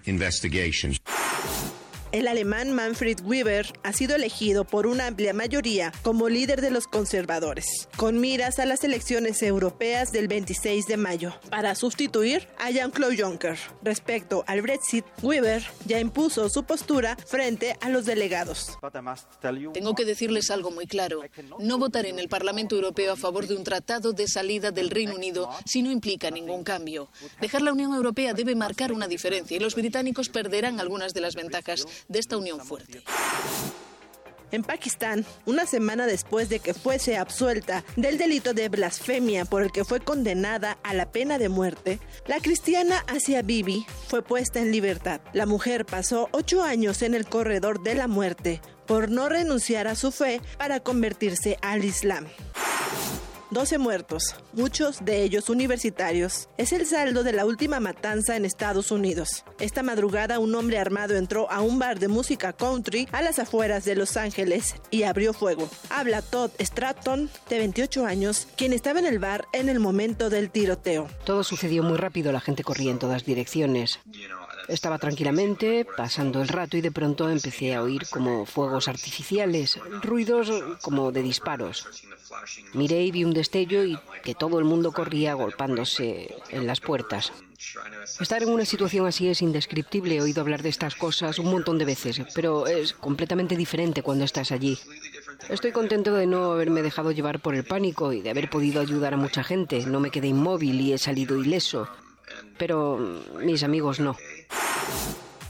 El 2.11 2.27
alemán 2.27 2.73
Manfred 2.73 3.19
Weber 3.23 3.71
ha 3.83 3.93
sido 3.93 4.15
elegido 4.15 4.65
por 4.65 4.87
una 4.87 5.05
amplia 5.05 5.31
mayoría 5.31 5.91
como 6.01 6.27
líder 6.27 6.59
de 6.59 6.71
los 6.71 6.87
conservadores, 6.87 7.87
con 7.97 8.19
miras 8.19 8.57
a 8.57 8.65
las 8.65 8.83
elecciones 8.83 9.43
europeas 9.43 10.11
del 10.11 10.27
26 10.27 10.87
de 10.87 10.97
mayo, 10.97 11.35
para 11.51 11.75
sustituir 11.75 12.47
a 12.57 12.71
Jean-Claude 12.71 13.21
Juncker. 13.21 13.59
Respecto 13.83 14.43
al 14.47 14.63
Brexit, 14.63 15.05
Weber 15.21 15.63
ya 15.85 15.99
impuso 15.99 16.49
su 16.49 16.63
postura 16.63 17.15
frente 17.15 17.77
a 17.79 17.89
los 17.89 18.05
delegados. 18.05 18.79
Tengo 19.71 19.93
que 19.93 20.05
decirles 20.05 20.49
algo 20.49 20.71
muy 20.71 20.87
claro. 20.87 21.21
No 21.59 21.77
votaré 21.77 22.09
en 22.09 22.17
el 22.17 22.27
Parlamento 22.27 22.73
Europeo 22.73 23.13
a 23.13 23.17
favor 23.17 23.45
de 23.45 23.55
un 23.55 23.63
tratado 23.63 24.13
de 24.13 24.27
salida 24.27 24.71
del 24.71 24.89
Reino 24.89 25.13
Unido 25.13 25.47
si 25.63 25.83
no 25.83 25.91
implica 25.91 26.31
ningún 26.31 26.63
cambio. 26.63 27.07
Dejar 27.39 27.61
la 27.61 27.71
Unión 27.71 27.93
Europea 27.93 28.33
debe 28.33 28.55
marcar 28.55 28.93
una 28.93 29.07
diferencia 29.07 29.55
y 29.55 29.59
los 29.59 29.75
británicos 29.75 30.29
perderán 30.29 30.79
algunas 30.79 31.13
de 31.13 31.21
las 31.21 31.35
ventajas 31.35 31.85
de 32.07 32.19
esta 32.19 32.37
unión 32.37 32.59
fuerte. 32.61 33.03
En 34.51 34.63
Pakistán, 34.63 35.25
una 35.45 35.65
semana 35.65 36.07
después 36.07 36.49
de 36.49 36.59
que 36.59 36.73
fuese 36.73 37.17
absuelta 37.17 37.83
del 37.95 38.17
delito 38.17 38.53
de 38.53 38.69
blasfemia 38.69 39.45
por 39.45 39.61
el 39.61 39.71
que 39.71 39.85
fue 39.85 39.99
condenada 39.99 40.79
a 40.83 40.93
la 40.93 41.11
pena 41.11 41.37
de 41.37 41.49
muerte, 41.49 41.99
la 42.25 42.39
cristiana 42.39 43.03
Asia 43.07 43.43
Bibi 43.43 43.85
fue 44.07 44.23
puesta 44.23 44.59
en 44.59 44.71
libertad. 44.71 45.21
La 45.33 45.45
mujer 45.45 45.85
pasó 45.85 46.29
ocho 46.31 46.63
años 46.63 47.03
en 47.03 47.13
el 47.13 47.27
corredor 47.27 47.83
de 47.83 47.95
la 47.95 48.07
muerte 48.07 48.61
por 48.87 49.11
no 49.11 49.29
renunciar 49.29 49.87
a 49.87 49.95
su 49.95 50.11
fe 50.11 50.41
para 50.57 50.79
convertirse 50.79 51.57
al 51.61 51.85
Islam. 51.85 52.25
12 53.51 53.79
muertos, 53.79 54.35
muchos 54.53 55.03
de 55.03 55.23
ellos 55.23 55.49
universitarios. 55.49 56.49
Es 56.57 56.71
el 56.71 56.85
saldo 56.85 57.23
de 57.23 57.33
la 57.33 57.47
última 57.47 57.79
matanza 57.79 58.35
en 58.35 58.45
Estados 58.45 58.91
Unidos. 58.91 59.43
Esta 59.59 59.81
madrugada 59.81 60.37
un 60.37 60.53
hombre 60.53 60.77
armado 60.77 61.15
entró 61.15 61.49
a 61.51 61.61
un 61.61 61.79
bar 61.79 61.97
de 61.97 62.07
música 62.07 62.53
country 62.53 63.07
a 63.11 63.23
las 63.23 63.39
afueras 63.39 63.85
de 63.85 63.95
Los 63.95 64.17
Ángeles 64.17 64.75
y 64.91 65.03
abrió 65.03 65.33
fuego. 65.33 65.67
Habla 65.89 66.21
Todd 66.21 66.51
Stratton, 66.59 67.29
de 67.49 67.57
28 67.57 68.05
años, 68.05 68.47
quien 68.55 68.71
estaba 68.71 68.99
en 68.99 69.07
el 69.07 69.17
bar 69.17 69.47
en 69.51 69.67
el 69.67 69.79
momento 69.79 70.29
del 70.29 70.51
tiroteo. 70.51 71.07
Todo 71.25 71.43
sucedió 71.43 71.81
muy 71.81 71.97
rápido, 71.97 72.31
la 72.31 72.41
gente 72.41 72.63
corría 72.63 72.91
en 72.91 72.99
todas 72.99 73.25
direcciones. 73.25 73.99
Estaba 74.69 74.99
tranquilamente, 74.99 75.85
pasando 75.97 76.41
el 76.41 76.47
rato 76.47 76.77
y 76.77 76.81
de 76.81 76.91
pronto 76.91 77.29
empecé 77.29 77.73
a 77.73 77.81
oír 77.81 78.03
como 78.07 78.45
fuegos 78.45 78.87
artificiales, 78.87 79.79
ruidos 80.03 80.51
como 80.81 81.11
de 81.11 81.23
disparos. 81.23 81.87
Miré 82.73 83.03
y 83.03 83.11
vi 83.11 83.23
un 83.23 83.33
destello 83.33 83.83
y 83.83 83.97
que 84.23 84.35
todo 84.35 84.59
el 84.59 84.65
mundo 84.65 84.91
corría 84.91 85.33
golpándose 85.33 86.35
en 86.49 86.67
las 86.67 86.79
puertas. 86.81 87.33
Estar 88.19 88.43
en 88.43 88.49
una 88.49 88.63
situación 88.63 89.07
así 89.07 89.27
es 89.27 89.41
indescriptible. 89.41 90.15
He 90.15 90.21
oído 90.21 90.41
hablar 90.41 90.61
de 90.61 90.69
estas 90.69 90.95
cosas 90.95 91.39
un 91.39 91.51
montón 91.51 91.77
de 91.77 91.85
veces, 91.85 92.21
pero 92.35 92.67
es 92.67 92.93
completamente 92.93 93.55
diferente 93.55 94.03
cuando 94.03 94.23
estás 94.23 94.51
allí. 94.51 94.77
Estoy 95.49 95.71
contento 95.71 96.13
de 96.13 96.27
no 96.27 96.51
haberme 96.51 96.81
dejado 96.81 97.11
llevar 97.11 97.39
por 97.39 97.55
el 97.55 97.63
pánico 97.63 98.13
y 98.13 98.21
de 98.21 98.29
haber 98.29 98.49
podido 98.49 98.81
ayudar 98.81 99.13
a 99.13 99.17
mucha 99.17 99.43
gente. 99.43 99.85
No 99.85 99.99
me 99.99 100.11
quedé 100.11 100.27
inmóvil 100.27 100.79
y 100.79 100.93
he 100.93 100.97
salido 100.97 101.41
ileso. 101.41 101.89
Pero 102.57 102.97
mis 103.43 103.63
amigos 103.63 103.99
no. 103.99 104.15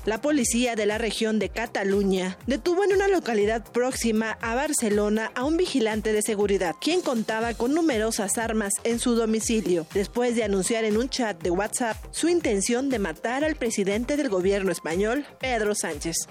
La 0.10 0.20
policía 0.20 0.76
de 0.76 0.88
la 0.88 0.98
región 0.98 1.38
de 1.38 1.50
Cataluña 1.50 2.40
detuvo 2.48 2.84
en 2.84 2.94
una 2.94 3.08
localidad 3.08 3.64
próxima 3.72 4.40
a 4.42 4.56
Barcelona 4.56 5.32
a 5.36 5.44
un 5.44 5.56
vigilante 5.56 6.14
de 6.14 6.24
seguridad, 6.24 6.74
quien 6.82 7.02
contaba 7.02 7.54
con 7.54 7.76
numerosas 7.76 8.40
armas 8.40 8.74
en 8.86 8.98
su 8.98 9.14
domicilio, 9.14 9.86
después 9.94 10.36
de 10.36 10.44
anunciar 10.44 10.84
en 10.84 10.98
un 10.98 11.10
chat 11.10 11.40
de 11.44 11.52
WhatsApp 11.52 11.96
su 12.10 12.28
intención 12.28 12.90
de 12.90 12.98
matar 12.98 13.44
al 13.44 13.56
presidente 13.56 14.18
del 14.18 14.30
gobierno 14.30 14.72
español, 14.72 15.28
Pedro 15.40 15.76
Sánchez. 15.76 16.28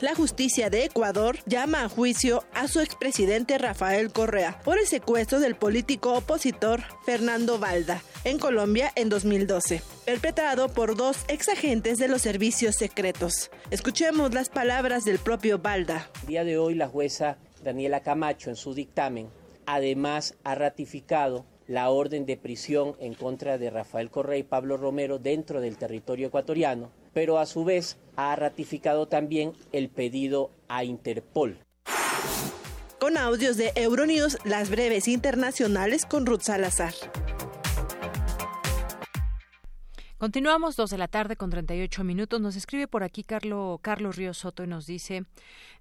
La 0.00 0.14
justicia 0.14 0.70
de 0.70 0.84
Ecuador 0.84 1.36
llama 1.44 1.84
a 1.84 1.88
juicio 1.90 2.42
a 2.54 2.68
su 2.68 2.80
expresidente 2.80 3.58
Rafael 3.58 4.10
Correa 4.10 4.58
por 4.64 4.78
el 4.78 4.86
secuestro 4.86 5.40
del 5.40 5.56
político 5.56 6.14
opositor 6.14 6.80
Fernando 7.04 7.58
Valda 7.58 8.02
en 8.24 8.38
Colombia 8.38 8.92
en 8.94 9.10
2012, 9.10 9.82
perpetrado 10.06 10.70
por 10.70 10.96
dos 10.96 11.18
exagentes 11.28 11.98
de 11.98 12.08
los 12.08 12.22
servicios 12.22 12.76
secretos. 12.76 13.50
Escuchemos 13.70 14.32
las 14.32 14.48
palabras 14.48 15.04
del 15.04 15.18
propio 15.18 15.58
Valda. 15.58 16.08
El 16.22 16.28
día 16.28 16.44
de 16.44 16.56
hoy 16.56 16.76
la 16.76 16.88
jueza 16.88 17.36
Daniela 17.62 18.00
Camacho 18.00 18.48
en 18.48 18.56
su 18.56 18.72
dictamen 18.72 19.28
además 19.66 20.34
ha 20.44 20.54
ratificado 20.54 21.44
la 21.66 21.90
orden 21.90 22.24
de 22.24 22.38
prisión 22.38 22.96
en 23.00 23.12
contra 23.12 23.58
de 23.58 23.68
Rafael 23.68 24.10
Correa 24.10 24.38
y 24.38 24.44
Pablo 24.44 24.78
Romero 24.78 25.18
dentro 25.18 25.60
del 25.60 25.76
territorio 25.76 26.28
ecuatoriano 26.28 26.90
pero 27.12 27.38
a 27.38 27.46
su 27.46 27.64
vez 27.64 27.98
ha 28.16 28.34
ratificado 28.36 29.06
también 29.06 29.52
el 29.72 29.88
pedido 29.88 30.50
a 30.68 30.84
Interpol. 30.84 31.58
Con 32.98 33.16
audios 33.16 33.56
de 33.56 33.72
Euronews, 33.76 34.38
las 34.44 34.68
breves 34.68 35.08
internacionales 35.08 36.04
con 36.04 36.26
Ruth 36.26 36.42
Salazar. 36.42 36.92
Continuamos 40.18 40.76
dos 40.76 40.90
de 40.90 40.98
la 40.98 41.08
tarde 41.08 41.34
con 41.34 41.48
38 41.48 42.04
minutos. 42.04 42.42
Nos 42.42 42.54
escribe 42.54 42.86
por 42.86 43.02
aquí 43.02 43.24
Carlos 43.24 43.78
Carlos 43.80 44.16
Río 44.16 44.34
Soto 44.34 44.62
y 44.62 44.66
nos 44.66 44.86
dice 44.86 45.24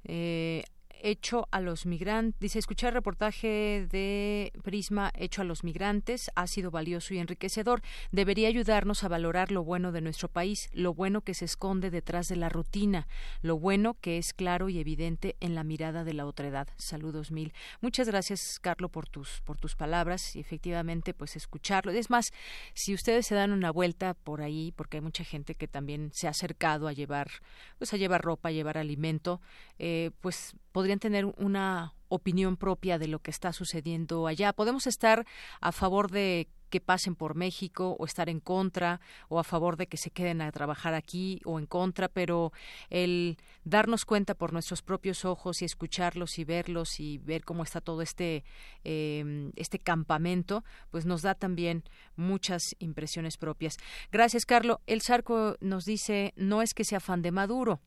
eh, 0.05 0.63
hecho 1.01 1.47
a 1.51 1.61
los 1.61 1.85
migrantes. 1.85 2.39
Dice, 2.39 2.59
escuchar 2.59 2.89
el 2.89 2.95
reportaje 2.95 3.87
de 3.91 4.51
Prisma 4.63 5.11
hecho 5.15 5.41
a 5.41 5.45
los 5.45 5.63
migrantes 5.63 6.31
ha 6.35 6.47
sido 6.47 6.71
valioso 6.71 7.13
y 7.13 7.19
enriquecedor. 7.19 7.81
Debería 8.11 8.47
ayudarnos 8.47 9.03
a 9.03 9.07
valorar 9.07 9.51
lo 9.51 9.63
bueno 9.63 9.91
de 9.91 10.01
nuestro 10.01 10.27
país, 10.29 10.69
lo 10.73 10.93
bueno 10.93 11.21
que 11.21 11.33
se 11.33 11.45
esconde 11.45 11.89
detrás 11.89 12.27
de 12.27 12.35
la 12.35 12.49
rutina, 12.49 13.07
lo 13.41 13.57
bueno 13.57 13.95
que 14.01 14.17
es 14.17 14.33
claro 14.33 14.69
y 14.69 14.79
evidente 14.79 15.35
en 15.39 15.55
la 15.55 15.63
mirada 15.63 16.03
de 16.03 16.13
la 16.13 16.25
otredad. 16.25 16.67
Saludos 16.77 17.31
mil. 17.31 17.53
Muchas 17.81 18.07
gracias, 18.07 18.59
Carlos, 18.59 18.91
por 18.91 19.07
tus, 19.07 19.41
por 19.41 19.57
tus 19.57 19.75
palabras 19.75 20.35
y 20.35 20.39
efectivamente, 20.39 21.13
pues 21.13 21.35
escucharlo. 21.35 21.91
Es 21.91 22.09
más, 22.09 22.31
si 22.73 22.93
ustedes 22.93 23.27
se 23.27 23.35
dan 23.35 23.51
una 23.51 23.71
vuelta 23.71 24.13
por 24.13 24.41
ahí, 24.41 24.73
porque 24.75 24.97
hay 24.97 25.01
mucha 25.01 25.23
gente 25.23 25.55
que 25.55 25.67
también 25.67 26.11
se 26.13 26.27
ha 26.27 26.31
acercado 26.31 26.87
a 26.87 26.93
llevar, 26.93 27.29
pues 27.77 27.93
a 27.93 27.97
llevar 27.97 28.21
ropa, 28.21 28.49
a 28.49 28.51
llevar 28.51 28.77
alimento, 28.77 29.41
eh, 29.77 30.11
pues 30.21 30.55
podrían 30.89 30.99
tener 30.99 31.25
una 31.37 31.93
opinión 32.07 32.57
propia 32.57 32.97
de 32.97 33.07
lo 33.07 33.19
que 33.19 33.29
está 33.29 33.53
sucediendo 33.53 34.25
allá. 34.25 34.53
Podemos 34.53 34.87
estar 34.87 35.23
a 35.61 35.71
favor 35.71 36.09
de 36.09 36.47
que 36.71 36.81
pasen 36.81 37.13
por 37.15 37.35
México 37.35 37.95
o 37.99 38.05
estar 38.05 38.27
en 38.27 38.39
contra 38.39 39.01
o 39.27 39.37
a 39.37 39.43
favor 39.43 39.77
de 39.77 39.85
que 39.85 39.97
se 39.97 40.09
queden 40.09 40.41
a 40.41 40.51
trabajar 40.51 40.95
aquí 40.95 41.41
o 41.45 41.59
en 41.59 41.67
contra, 41.67 42.07
pero 42.07 42.51
el 42.89 43.37
darnos 43.65 44.03
cuenta 44.03 44.33
por 44.33 44.51
nuestros 44.51 44.81
propios 44.81 45.25
ojos 45.25 45.61
y 45.61 45.65
escucharlos 45.65 46.39
y 46.39 46.43
verlos 46.43 46.99
y 46.99 47.19
ver 47.19 47.43
cómo 47.43 47.61
está 47.61 47.81
todo 47.81 48.01
este 48.01 48.43
em, 48.83 49.51
este 49.57 49.77
campamento, 49.77 50.63
pues 50.89 51.05
nos 51.05 51.21
da 51.21 51.35
también 51.35 51.83
muchas 52.15 52.75
impresiones 52.79 53.37
propias. 53.37 53.77
Gracias, 54.11 54.47
Carlos. 54.47 54.79
El 54.87 55.01
Sarco 55.01 55.55
nos 55.59 55.85
dice 55.85 56.33
no 56.35 56.63
es 56.63 56.73
que 56.73 56.83
sea 56.83 56.99
fan 56.99 57.21
de 57.21 57.29
Maduro, 57.29 57.79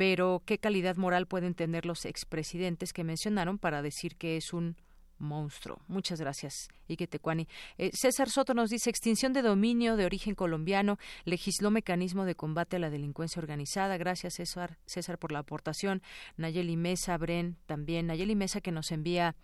pero 0.00 0.42
¿qué 0.46 0.56
calidad 0.56 0.96
moral 0.96 1.26
pueden 1.26 1.52
tener 1.52 1.84
los 1.84 2.06
expresidentes 2.06 2.94
que 2.94 3.04
mencionaron 3.04 3.58
para 3.58 3.82
decir 3.82 4.16
que 4.16 4.38
es 4.38 4.54
un 4.54 4.76
monstruo. 5.18 5.82
Muchas 5.88 6.18
gracias, 6.18 6.68
Ike 6.88 7.06
Tecuani. 7.06 7.46
Eh, 7.76 7.90
César 7.92 8.30
Soto 8.30 8.54
nos 8.54 8.70
dice 8.70 8.88
extinción 8.88 9.34
de 9.34 9.42
dominio 9.42 9.96
de 9.96 10.06
origen 10.06 10.34
colombiano, 10.34 10.96
legisló 11.26 11.70
mecanismo 11.70 12.24
de 12.24 12.34
combate 12.34 12.76
a 12.76 12.78
la 12.78 12.88
delincuencia 12.88 13.40
organizada. 13.40 13.98
Gracias, 13.98 14.36
César, 14.36 14.78
César 14.86 15.18
por 15.18 15.32
la 15.32 15.40
aportación. 15.40 16.00
Nayeli 16.38 16.78
Mesa, 16.78 17.18
Bren, 17.18 17.58
también. 17.66 18.06
Nayeli 18.06 18.36
Mesa 18.36 18.62
que 18.62 18.72
nos 18.72 18.92
envía 18.92 19.36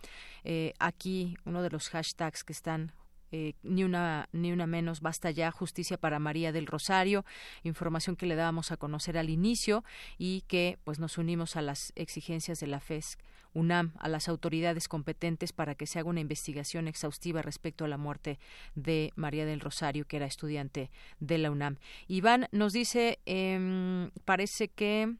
eh, 0.43 0.73
aquí 0.79 1.37
uno 1.45 1.61
de 1.61 1.69
los 1.69 1.89
hashtags 1.89 2.43
que 2.43 2.53
están 2.53 2.93
eh, 3.31 3.53
ni 3.63 3.83
una 3.83 4.29
ni 4.31 4.51
una 4.51 4.67
menos 4.67 5.01
basta 5.01 5.31
ya 5.31 5.51
justicia 5.51 5.97
para 5.97 6.19
María 6.19 6.51
del 6.51 6.65
Rosario 6.65 7.25
información 7.63 8.15
que 8.15 8.25
le 8.25 8.35
dábamos 8.35 8.71
a 8.71 8.77
conocer 8.77 9.17
al 9.17 9.29
inicio 9.29 9.83
y 10.17 10.41
que 10.47 10.79
pues 10.83 10.99
nos 10.99 11.17
unimos 11.17 11.55
a 11.55 11.61
las 11.61 11.91
exigencias 11.95 12.59
de 12.59 12.67
la 12.67 12.79
FES 12.79 13.17
UNAM 13.53 13.93
a 13.99 14.07
las 14.07 14.29
autoridades 14.29 14.87
competentes 14.87 15.51
para 15.51 15.75
que 15.75 15.87
se 15.87 15.99
haga 15.99 16.09
una 16.09 16.21
investigación 16.21 16.87
exhaustiva 16.87 17.41
respecto 17.41 17.85
a 17.85 17.87
la 17.87 17.97
muerte 17.97 18.39
de 18.75 19.11
María 19.15 19.45
del 19.45 19.59
Rosario 19.59 20.05
que 20.05 20.17
era 20.17 20.25
estudiante 20.25 20.89
de 21.19 21.37
la 21.37 21.51
UNAM. 21.51 21.77
Iván 22.07 22.47
nos 22.51 22.73
dice 22.73 23.19
eh, 23.25 24.09
parece 24.25 24.69
que 24.69 25.15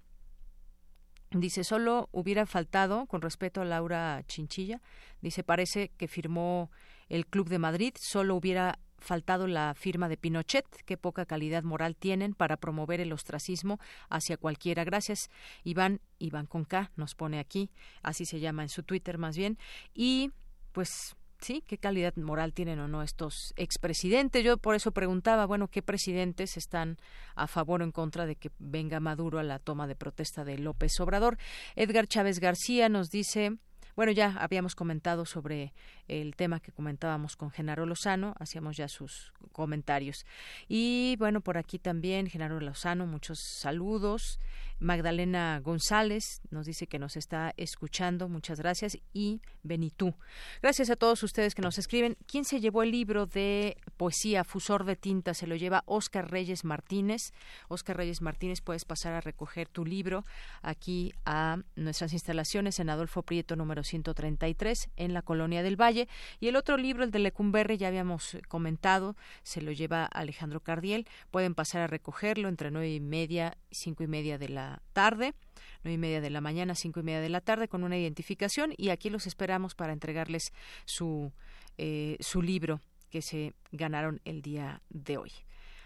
Dice, 1.31 1.65
solo 1.65 2.07
hubiera 2.13 2.45
faltado, 2.45 3.05
con 3.05 3.21
respeto 3.21 3.59
a 3.59 3.65
Laura 3.65 4.23
Chinchilla, 4.27 4.81
dice, 5.21 5.43
parece 5.43 5.89
que 5.97 6.07
firmó 6.07 6.71
el 7.09 7.25
Club 7.25 7.49
de 7.49 7.59
Madrid, 7.59 7.93
solo 7.99 8.35
hubiera 8.35 8.79
faltado 8.99 9.47
la 9.47 9.73
firma 9.75 10.09
de 10.09 10.17
Pinochet, 10.17 10.65
qué 10.85 10.97
poca 10.97 11.25
calidad 11.25 11.63
moral 11.63 11.95
tienen 11.95 12.33
para 12.33 12.57
promover 12.57 12.99
el 12.99 13.13
ostracismo 13.13 13.79
hacia 14.09 14.37
cualquiera. 14.37 14.83
Gracias, 14.83 15.29
Iván, 15.63 16.01
Iván 16.19 16.45
con 16.45 16.67
nos 16.95 17.15
pone 17.15 17.39
aquí, 17.39 17.69
así 18.01 18.25
se 18.25 18.39
llama 18.39 18.63
en 18.63 18.69
su 18.69 18.83
Twitter 18.83 19.17
más 19.17 19.37
bien, 19.37 19.57
y 19.93 20.31
pues 20.71 21.15
sí, 21.39 21.63
qué 21.65 21.77
calidad 21.77 22.15
moral 22.15 22.53
tienen 22.53 22.79
o 22.79 22.87
no 22.87 23.03
estos 23.03 23.53
expresidentes. 23.55 24.43
Yo 24.43 24.57
por 24.57 24.75
eso 24.75 24.91
preguntaba, 24.91 25.45
bueno, 25.45 25.67
¿qué 25.67 25.81
presidentes 25.81 26.57
están 26.57 26.97
a 27.35 27.47
favor 27.47 27.81
o 27.81 27.83
en 27.83 27.91
contra 27.91 28.25
de 28.25 28.35
que 28.35 28.51
venga 28.59 28.99
Maduro 28.99 29.39
a 29.39 29.43
la 29.43 29.59
toma 29.59 29.87
de 29.87 29.95
protesta 29.95 30.43
de 30.43 30.57
López 30.57 30.99
Obrador? 30.99 31.37
Edgar 31.75 32.07
Chávez 32.07 32.39
García 32.39 32.89
nos 32.89 33.09
dice, 33.09 33.57
bueno, 33.97 34.11
ya 34.11 34.35
habíamos 34.39 34.75
comentado 34.75 35.25
sobre 35.25 35.73
el 36.07 36.35
tema 36.35 36.59
que 36.59 36.71
comentábamos 36.71 37.35
con 37.35 37.49
Genaro 37.49 37.87
Lozano, 37.87 38.35
hacíamos 38.37 38.77
ya 38.77 38.87
sus 38.87 39.33
comentarios. 39.51 40.27
Y 40.69 41.15
bueno, 41.17 41.41
por 41.41 41.57
aquí 41.57 41.79
también 41.79 42.27
Genaro 42.27 42.59
Lozano, 42.59 43.07
muchos 43.07 43.39
saludos. 43.39 44.39
Magdalena 44.79 45.59
González 45.63 46.41
nos 46.49 46.65
dice 46.65 46.87
que 46.87 46.99
nos 46.99 47.17
está 47.17 47.53
escuchando, 47.57 48.29
muchas 48.29 48.59
gracias. 48.59 48.97
Y 49.13 49.41
Benitú. 49.63 50.13
Gracias 50.61 50.89
a 50.89 50.95
todos 50.95 51.23
ustedes 51.23 51.55
que 51.55 51.61
nos 51.61 51.77
escriben. 51.77 52.17
¿Quién 52.27 52.45
se 52.45 52.59
llevó 52.59 52.83
el 52.83 52.91
libro 52.91 53.25
de 53.25 53.77
poesía 53.97 54.43
Fusor 54.43 54.85
de 54.85 54.95
Tinta? 54.95 55.33
Se 55.33 55.47
lo 55.47 55.55
lleva 55.55 55.83
Oscar 55.85 56.29
Reyes 56.29 56.63
Martínez. 56.63 57.33
Oscar 57.67 57.97
Reyes 57.97 58.21
Martínez, 58.21 58.61
puedes 58.61 58.85
pasar 58.85 59.13
a 59.13 59.21
recoger 59.21 59.67
tu 59.67 59.85
libro 59.85 60.25
aquí 60.61 61.13
a 61.25 61.59
nuestras 61.75 62.13
instalaciones 62.13 62.79
en 62.79 62.89
Adolfo 62.89 63.23
Prieto 63.23 63.55
número 63.55 63.83
133 63.83 64.89
en 64.95 65.13
la 65.13 65.21
Colonia 65.21 65.63
del 65.63 65.79
Valle. 65.79 66.07
Y 66.39 66.47
el 66.47 66.55
otro 66.55 66.77
libro, 66.77 67.03
el 67.03 67.11
de 67.11 67.19
Lecumberre, 67.19 67.77
ya 67.77 67.87
habíamos 67.87 68.37
comentado, 68.47 69.15
se 69.43 69.61
lo 69.61 69.71
lleva 69.71 70.05
Alejandro 70.05 70.61
Cardiel. 70.61 71.07
Pueden 71.31 71.55
pasar 71.55 71.81
a 71.81 71.87
recogerlo 71.87 72.47
entre 72.47 72.71
nueve 72.71 72.93
y 72.93 72.99
media 72.99 73.57
cinco 73.71 74.03
y 74.03 74.07
media 74.07 74.37
de 74.37 74.49
la 74.49 74.66
tarde 74.93 75.33
nueve 75.83 75.95
y 75.95 75.97
media 75.97 76.21
de 76.21 76.29
la 76.29 76.41
mañana, 76.41 76.75
cinco 76.75 76.99
y 76.99 77.03
media 77.03 77.21
de 77.21 77.29
la 77.29 77.41
tarde, 77.41 77.67
con 77.67 77.83
una 77.83 77.97
identificación 77.97 78.73
y 78.77 78.89
aquí 78.89 79.09
los 79.09 79.27
esperamos 79.27 79.75
para 79.75 79.93
entregarles 79.93 80.53
su, 80.85 81.31
eh, 81.77 82.17
su 82.19 82.41
libro 82.41 82.81
que 83.09 83.21
se 83.21 83.53
ganaron 83.71 84.21
el 84.25 84.41
día 84.41 84.81
de 84.89 85.17
hoy. 85.17 85.31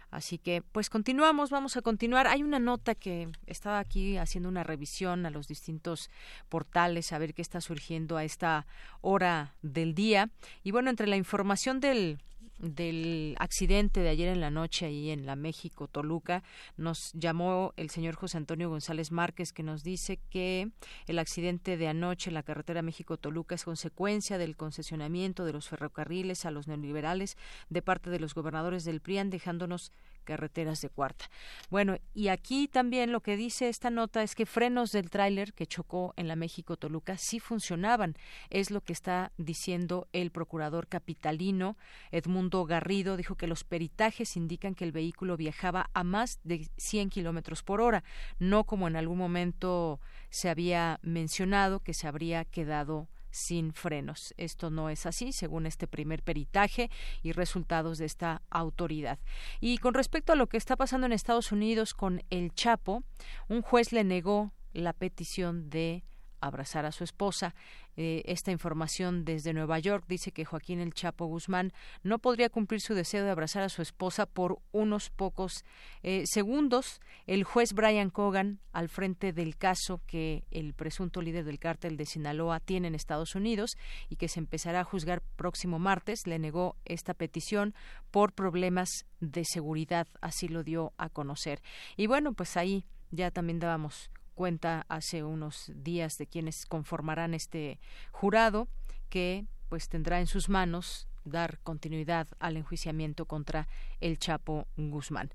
Así 0.09 0.37
que, 0.37 0.61
pues 0.61 0.89
continuamos, 0.89 1.51
vamos 1.51 1.77
a 1.77 1.81
continuar. 1.81 2.27
Hay 2.27 2.43
una 2.43 2.59
nota 2.59 2.95
que 2.95 3.29
estaba 3.47 3.79
aquí 3.79 4.17
haciendo 4.17 4.49
una 4.49 4.63
revisión 4.63 5.25
a 5.25 5.29
los 5.29 5.47
distintos 5.47 6.09
portales, 6.49 7.13
a 7.13 7.17
ver 7.17 7.33
qué 7.33 7.41
está 7.41 7.61
surgiendo 7.61 8.17
a 8.17 8.25
esta 8.25 8.67
hora 8.99 9.55
del 9.61 9.95
día. 9.95 10.29
Y 10.63 10.71
bueno, 10.71 10.89
entre 10.89 11.07
la 11.07 11.15
información 11.15 11.79
del 11.79 12.19
del 12.61 13.35
accidente 13.39 14.01
de 14.01 14.09
ayer 14.09 14.29
en 14.29 14.39
la 14.39 14.51
noche 14.51 14.85
ahí 14.85 15.09
en 15.09 15.25
la 15.25 15.35
México 15.35 15.87
Toluca 15.87 16.43
nos 16.77 17.11
llamó 17.13 17.73
el 17.75 17.89
señor 17.89 18.15
José 18.15 18.37
Antonio 18.37 18.69
González 18.69 19.11
Márquez 19.11 19.51
que 19.51 19.63
nos 19.63 19.83
dice 19.83 20.19
que 20.29 20.71
el 21.07 21.19
accidente 21.19 21.77
de 21.77 21.87
anoche 21.87 22.29
en 22.29 22.35
la 22.35 22.43
carretera 22.43 22.81
México 22.81 23.17
Toluca 23.17 23.55
es 23.55 23.63
consecuencia 23.63 24.37
del 24.37 24.55
concesionamiento 24.55 25.43
de 25.45 25.53
los 25.53 25.67
ferrocarriles 25.67 26.45
a 26.45 26.51
los 26.51 26.67
neoliberales 26.67 27.37
de 27.69 27.81
parte 27.81 28.09
de 28.09 28.19
los 28.19 28.35
gobernadores 28.35 28.83
del 28.83 29.01
PRIAN 29.01 29.29
dejándonos 29.29 29.91
carreteras 30.23 30.81
de 30.81 30.89
cuarta. 30.89 31.25
Bueno, 31.69 31.97
y 32.13 32.29
aquí 32.29 32.67
también 32.67 33.11
lo 33.11 33.21
que 33.21 33.37
dice 33.37 33.69
esta 33.69 33.89
nota 33.89 34.23
es 34.23 34.35
que 34.35 34.45
frenos 34.45 34.91
del 34.91 35.09
tráiler 35.09 35.53
que 35.53 35.67
chocó 35.67 36.13
en 36.17 36.27
la 36.27 36.35
México 36.35 36.77
Toluca 36.77 37.17
sí 37.17 37.39
funcionaban. 37.39 38.15
Es 38.49 38.71
lo 38.71 38.81
que 38.81 38.93
está 38.93 39.31
diciendo 39.37 40.07
el 40.13 40.31
procurador 40.31 40.87
capitalino 40.87 41.77
Edmundo 42.11 42.65
Garrido. 42.65 43.17
Dijo 43.17 43.35
que 43.35 43.47
los 43.47 43.63
peritajes 43.63 44.35
indican 44.37 44.75
que 44.75 44.83
el 44.83 44.91
vehículo 44.91 45.37
viajaba 45.37 45.89
a 45.93 46.03
más 46.03 46.39
de 46.43 46.67
100 46.77 47.09
kilómetros 47.09 47.63
por 47.63 47.81
hora, 47.81 48.03
no 48.39 48.63
como 48.63 48.87
en 48.87 48.95
algún 48.95 49.17
momento 49.17 49.99
se 50.29 50.49
había 50.49 50.99
mencionado 51.01 51.79
que 51.79 51.93
se 51.93 52.07
habría 52.07 52.45
quedado 52.45 53.07
sin 53.31 53.73
frenos. 53.73 54.33
Esto 54.37 54.69
no 54.69 54.89
es 54.89 55.05
así, 55.05 55.31
según 55.31 55.65
este 55.65 55.87
primer 55.87 56.21
peritaje 56.23 56.89
y 57.23 57.31
resultados 57.31 57.97
de 57.97 58.05
esta 58.05 58.41
autoridad. 58.49 59.19
Y 59.59 59.77
con 59.79 59.93
respecto 59.93 60.33
a 60.33 60.35
lo 60.35 60.47
que 60.47 60.57
está 60.57 60.75
pasando 60.75 61.07
en 61.07 61.13
Estados 61.13 61.51
Unidos 61.51 61.93
con 61.93 62.23
el 62.29 62.53
Chapo, 62.53 63.03
un 63.47 63.61
juez 63.61 63.91
le 63.91 64.03
negó 64.03 64.51
la 64.73 64.93
petición 64.93 65.69
de 65.69 66.03
abrazar 66.41 66.85
a 66.85 66.91
su 66.91 67.03
esposa. 67.03 67.55
Eh, 67.97 68.23
esta 68.25 68.51
información 68.51 69.25
desde 69.25 69.53
Nueva 69.53 69.79
York 69.79 70.05
dice 70.07 70.31
que 70.31 70.45
Joaquín 70.45 70.79
El 70.79 70.93
Chapo 70.93 71.25
Guzmán 71.25 71.73
no 72.03 72.19
podría 72.19 72.49
cumplir 72.49 72.81
su 72.81 72.93
deseo 72.93 73.23
de 73.23 73.31
abrazar 73.31 73.63
a 73.63 73.69
su 73.69 73.81
esposa 73.81 74.25
por 74.25 74.59
unos 74.71 75.09
pocos 75.09 75.63
eh, 76.03 76.23
segundos. 76.25 77.01
El 77.27 77.43
juez 77.43 77.73
Brian 77.73 78.09
Cogan, 78.09 78.59
al 78.71 78.89
frente 78.89 79.33
del 79.33 79.57
caso 79.57 80.01
que 80.07 80.43
el 80.51 80.73
presunto 80.73 81.21
líder 81.21 81.45
del 81.45 81.59
cártel 81.59 81.97
de 81.97 82.05
Sinaloa 82.05 82.59
tiene 82.59 82.87
en 82.87 82.95
Estados 82.95 83.35
Unidos 83.35 83.77
y 84.09 84.15
que 84.15 84.27
se 84.27 84.39
empezará 84.39 84.81
a 84.81 84.85
juzgar 84.85 85.21
próximo 85.35 85.79
martes, 85.79 86.27
le 86.27 86.39
negó 86.39 86.75
esta 86.85 87.13
petición 87.13 87.75
por 88.09 88.33
problemas 88.33 89.05
de 89.19 89.43
seguridad, 89.45 90.07
así 90.21 90.47
lo 90.47 90.63
dio 90.63 90.93
a 90.97 91.09
conocer. 91.09 91.61
Y 91.97 92.07
bueno, 92.07 92.33
pues 92.33 92.57
ahí 92.57 92.85
ya 93.11 93.31
también 93.31 93.59
dábamos 93.59 94.09
cuenta 94.33 94.85
hace 94.89 95.23
unos 95.23 95.71
días 95.75 96.17
de 96.17 96.27
quienes 96.27 96.65
conformarán 96.65 97.33
este 97.33 97.79
jurado 98.11 98.67
que 99.09 99.45
pues 99.69 99.89
tendrá 99.89 100.19
en 100.19 100.27
sus 100.27 100.49
manos 100.49 101.07
dar 101.23 101.59
continuidad 101.59 102.27
al 102.39 102.57
enjuiciamiento 102.57 103.25
contra 103.25 103.67
el 103.99 104.17
Chapo 104.17 104.67
Guzmán. 104.75 105.31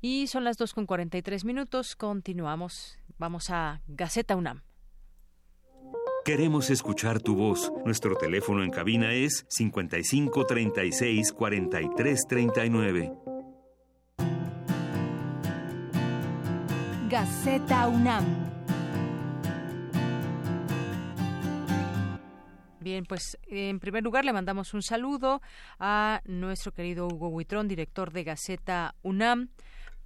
Y 0.00 0.26
son 0.26 0.44
las 0.44 0.56
dos 0.58 0.74
con 0.74 0.86
cuarenta 0.86 1.16
y 1.18 1.22
tres 1.22 1.44
minutos. 1.44 1.96
Continuamos. 1.96 2.98
Vamos 3.18 3.50
a 3.50 3.80
Gaceta 3.86 4.36
UNAM. 4.36 4.62
Queremos 6.24 6.70
escuchar 6.70 7.20
tu 7.20 7.34
voz. 7.34 7.72
Nuestro 7.84 8.14
teléfono 8.14 8.62
en 8.62 8.70
cabina 8.70 9.12
es 9.12 9.44
55 9.48 10.46
36 10.46 11.32
43 11.32 12.26
39. 12.28 13.12
Gaceta 17.12 17.88
UNAM. 17.88 18.24
Bien, 22.80 23.04
pues 23.04 23.38
en 23.48 23.80
primer 23.80 24.02
lugar 24.02 24.24
le 24.24 24.32
mandamos 24.32 24.72
un 24.72 24.80
saludo 24.80 25.42
a 25.78 26.22
nuestro 26.24 26.72
querido 26.72 27.06
Hugo 27.06 27.28
Huitrón, 27.28 27.68
director 27.68 28.14
de 28.14 28.24
Gaceta 28.24 28.94
UNAM, 29.02 29.50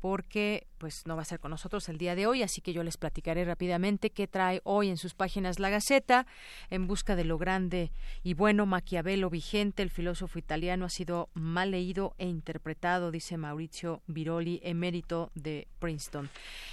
porque 0.01 0.66
pues 0.78 1.06
no 1.06 1.16
va 1.16 1.23
a 1.23 1.24
estar 1.24 1.40
con 1.40 1.51
nosotros 1.51 1.89
el 1.89 1.98
día 1.98 2.14
de 2.14 2.27
hoy, 2.27 2.43
así 2.43 2.60
que 2.60 2.73
yo 2.73 2.82
les 2.82 2.97
platicaré 2.97 3.44
rápidamente 3.44 4.10
qué 4.10 4.27
trae 4.28 4.60
hoy 4.64 4.89
en 4.89 4.97
sus 4.97 5.14
páginas 5.14 5.59
la 5.59 5.70
Gaceta. 5.70 6.27
En 6.70 6.86
busca 6.86 7.16
de 7.16 7.24
lo 7.24 7.39
grande 7.39 7.90
y 8.23 8.35
bueno, 8.35 8.66
Maquiavelo 8.66 9.31
vigente, 9.31 9.82
el 9.82 9.90
filósofo 9.90 10.39
italiano, 10.39 10.85
ha 10.85 10.90
sido 10.90 11.31
mal 11.35 11.70
leído 11.70 12.14
e 12.18 12.27
interpretado, 12.27 13.10
dice 13.10 13.36
Maurizio 13.36 14.02
Viroli, 14.06 14.60
emérito 14.62 15.31
de 15.35 15.68
Princeton. 15.78 16.31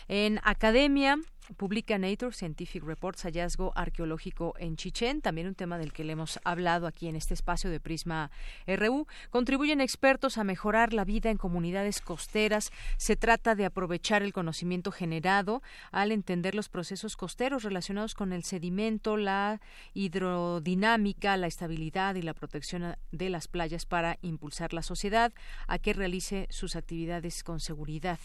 En 0.08 0.40
Academia, 0.44 1.18
publica 1.58 1.98
Nature 1.98 2.34
Scientific 2.34 2.84
Reports 2.84 3.24
hallazgo 3.24 3.74
arqueológico 3.76 4.54
en 4.58 4.76
Chichén, 4.76 5.22
también 5.22 5.48
un 5.48 5.56
tema 5.56 5.78
del 5.78 5.94
que 5.94 6.04
le 6.04 6.14
hemos 6.14 6.40
hablado 6.44 6.88
aquí 6.88 7.08
en 7.08 7.16
este 7.16 7.34
espacio 7.34 7.70
de 7.70 7.80
Prisma 7.80 8.32
RU. 8.68 9.08
Contribuyen 9.30 9.82
expertos 9.82 10.38
a 10.38 10.44
mejorar 10.44 10.94
la 10.94 11.06
vida 11.06 11.30
en 11.30 11.38
comunidades 11.38 12.02
costeras. 12.02 12.72
Se 12.98 13.16
trata 13.16 13.56
de 13.56 13.66
aprovechar 13.66 14.24
el 14.24 14.34
conocimiento 14.34 14.92
generado 14.92 15.62
al 15.92 16.12
entender 16.12 16.56
los 16.56 16.70
procesos 16.70 17.18
costeros 17.18 17.64
relacionados 17.64 18.14
con 18.14 18.34
el 18.34 18.44
sedimento, 18.44 19.18
la 19.18 19.60
hidrodinámica, 19.94 21.38
la 21.38 21.48
estabilidad 21.48 22.16
y 22.16 22.22
la 22.22 22.34
protección 22.34 22.96
de 23.12 23.30
las 23.30 23.48
playas 23.48 23.86
para 23.86 24.18
impulsar 24.22 24.74
la 24.74 24.84
sociedad 24.84 25.34
a 25.68 25.80
que 25.80 25.94
realice 25.94 26.48
sus 26.50 26.76
actividades 26.76 27.44
con 27.44 27.60
seguridad. 27.60 28.20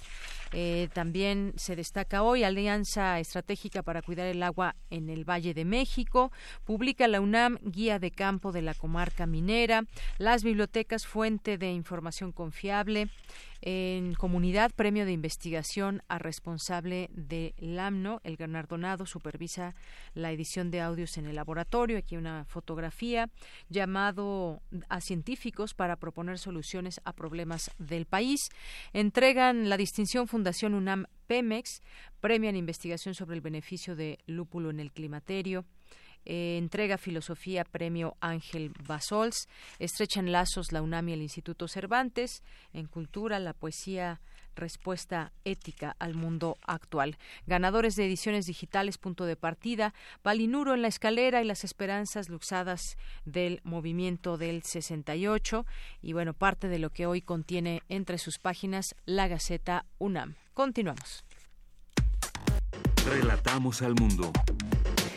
Eh, 0.52 0.88
también 0.92 1.52
se 1.56 1.76
destaca 1.76 2.22
hoy 2.22 2.44
Alianza 2.44 3.07
Estratégica 3.16 3.82
para 3.82 4.02
Cuidar 4.02 4.26
el 4.26 4.42
Agua 4.42 4.76
en 4.90 5.08
el 5.08 5.24
Valle 5.24 5.54
de 5.54 5.64
México. 5.64 6.30
Publica 6.64 7.08
la 7.08 7.20
UNAM 7.20 7.58
Guía 7.62 7.98
de 7.98 8.10
Campo 8.10 8.52
de 8.52 8.62
la 8.62 8.74
Comarca 8.74 9.26
Minera. 9.26 9.84
Las 10.18 10.44
bibliotecas 10.44 11.06
Fuente 11.06 11.58
de 11.58 11.72
Información 11.72 12.32
Confiable. 12.32 13.08
En 13.60 14.14
comunidad, 14.14 14.70
premio 14.70 15.04
de 15.04 15.12
investigación 15.12 16.02
a 16.08 16.18
responsable 16.18 17.10
de 17.12 17.54
LAMNO. 17.58 18.20
El 18.22 18.36
galardonado 18.36 19.04
supervisa 19.04 19.74
la 20.14 20.30
edición 20.30 20.70
de 20.70 20.80
audios 20.80 21.18
en 21.18 21.26
el 21.26 21.34
laboratorio. 21.34 21.98
Aquí 21.98 22.16
una 22.16 22.44
fotografía 22.44 23.30
llamado 23.68 24.62
a 24.88 25.00
científicos 25.00 25.74
para 25.74 25.96
proponer 25.96 26.38
soluciones 26.38 27.00
a 27.04 27.12
problemas 27.12 27.72
del 27.78 28.06
país. 28.06 28.48
Entregan 28.92 29.68
la 29.68 29.76
distinción 29.76 30.28
Fundación 30.28 30.74
UNAM 30.74 31.06
Pemex, 31.26 31.82
premio 32.20 32.48
en 32.48 32.56
investigación 32.56 33.14
sobre 33.14 33.34
el 33.34 33.42
beneficio 33.42 33.96
de 33.96 34.18
lúpulo 34.26 34.70
en 34.70 34.78
el 34.78 34.92
climaterio. 34.92 35.64
Eh, 36.30 36.58
entrega 36.58 36.98
Filosofía 36.98 37.64
Premio 37.64 38.18
Ángel 38.20 38.70
Basols, 38.86 39.48
estrechan 39.78 40.30
lazos 40.30 40.72
la 40.72 40.82
UNAM 40.82 41.08
y 41.08 41.14
el 41.14 41.22
Instituto 41.22 41.68
Cervantes, 41.68 42.42
en 42.74 42.86
Cultura, 42.86 43.38
la 43.38 43.54
poesía 43.54 44.20
respuesta 44.54 45.32
ética 45.44 45.96
al 45.98 46.14
mundo 46.14 46.58
actual. 46.66 47.16
Ganadores 47.46 47.94
de 47.94 48.04
ediciones 48.04 48.44
digitales 48.44 48.98
Punto 48.98 49.24
de 49.24 49.36
Partida, 49.36 49.94
Palinuro 50.20 50.74
en 50.74 50.82
la 50.82 50.88
escalera 50.88 51.40
y 51.40 51.46
las 51.46 51.64
esperanzas 51.64 52.28
luxadas 52.28 52.98
del 53.24 53.62
movimiento 53.64 54.36
del 54.36 54.62
68 54.62 55.64
y 56.02 56.12
bueno, 56.12 56.34
parte 56.34 56.68
de 56.68 56.78
lo 56.78 56.90
que 56.90 57.06
hoy 57.06 57.22
contiene 57.22 57.82
entre 57.88 58.18
sus 58.18 58.38
páginas 58.38 58.94
la 59.06 59.28
Gaceta 59.28 59.86
UNAM. 59.96 60.34
Continuamos. 60.52 61.24
Relatamos 63.06 63.80
al 63.80 63.94
mundo. 63.94 64.30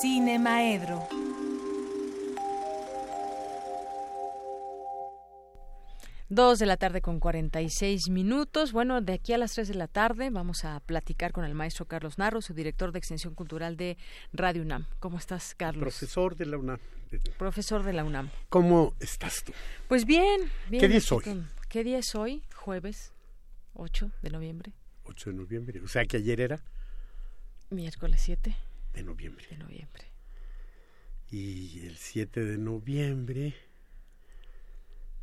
Cine 0.00 0.38
Maedro. 0.38 1.08
Dos 6.30 6.58
de 6.58 6.66
la 6.66 6.76
tarde 6.76 7.00
con 7.00 7.20
46 7.20 8.10
minutos. 8.10 8.72
Bueno, 8.72 9.00
de 9.00 9.14
aquí 9.14 9.32
a 9.32 9.38
las 9.38 9.54
tres 9.54 9.66
de 9.68 9.74
la 9.74 9.88
tarde 9.88 10.28
vamos 10.30 10.64
a 10.64 10.78
platicar 10.80 11.32
con 11.32 11.44
el 11.44 11.54
maestro 11.54 11.86
Carlos 11.86 12.18
Narro, 12.18 12.42
su 12.42 12.52
director 12.52 12.92
de 12.92 12.98
Extensión 12.98 13.34
Cultural 13.34 13.78
de 13.78 13.96
Radio 14.32 14.62
UNAM. 14.62 14.86
¿Cómo 15.00 15.16
estás, 15.16 15.54
Carlos? 15.54 15.80
Profesor 15.80 16.36
de 16.36 16.46
la 16.46 16.58
UNAM. 16.58 16.78
Profesor 17.38 17.82
de 17.82 17.94
la 17.94 18.04
UNAM. 18.04 18.30
¿Cómo 18.50 18.94
estás 19.00 19.42
tú? 19.42 19.52
Pues 19.88 20.04
bien. 20.04 20.42
bien 20.68 20.82
¿Qué 20.82 20.88
día 20.88 20.98
es 20.98 21.10
hoy? 21.10 21.24
¿Qué 21.68 21.82
día 21.82 21.98
es 21.98 22.14
hoy? 22.14 22.42
Jueves 22.68 23.14
8 23.72 24.12
de 24.20 24.28
noviembre. 24.28 24.74
8 25.04 25.30
de 25.30 25.36
noviembre. 25.36 25.80
O 25.80 25.88
sea 25.88 26.04
que 26.04 26.18
ayer 26.18 26.38
era. 26.38 26.62
Miércoles 27.70 28.20
7 28.22 28.54
de 28.92 29.02
noviembre. 29.02 29.46
De 29.48 29.56
noviembre. 29.56 30.04
Y 31.30 31.86
el 31.86 31.96
7 31.96 32.44
de 32.44 32.58
noviembre 32.58 33.54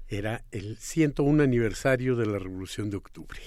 era 0.08 0.44
el 0.50 0.78
101 0.78 1.44
aniversario 1.44 2.16
de 2.16 2.26
la 2.26 2.40
Revolución 2.40 2.90
de 2.90 2.98
Octubre. 2.98 3.40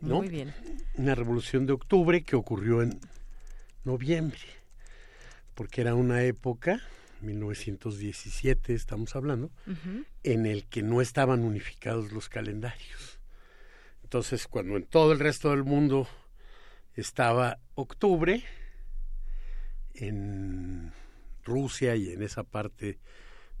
¿No? 0.00 0.16
Muy 0.16 0.30
bien. 0.30 0.54
Una 0.94 1.14
revolución 1.14 1.66
de 1.66 1.74
octubre 1.74 2.22
que 2.22 2.36
ocurrió 2.36 2.80
en 2.80 2.98
noviembre. 3.84 4.40
porque 5.54 5.82
era 5.82 5.94
una 5.94 6.22
época, 6.22 6.80
1917 7.20 8.74
estamos 8.74 9.16
hablando, 9.16 9.50
en 10.22 10.46
el 10.46 10.66
que 10.66 10.82
no 10.82 11.00
estaban 11.00 11.42
unificados 11.42 12.12
los 12.12 12.28
calendarios. 12.28 13.20
Entonces, 14.02 14.46
cuando 14.46 14.76
en 14.76 14.84
todo 14.84 15.12
el 15.12 15.18
resto 15.18 15.50
del 15.50 15.64
mundo 15.64 16.08
estaba 16.94 17.58
octubre, 17.74 18.44
en 19.94 20.92
Rusia 21.44 21.96
y 21.96 22.10
en 22.10 22.22
esa 22.22 22.42
parte 22.44 22.98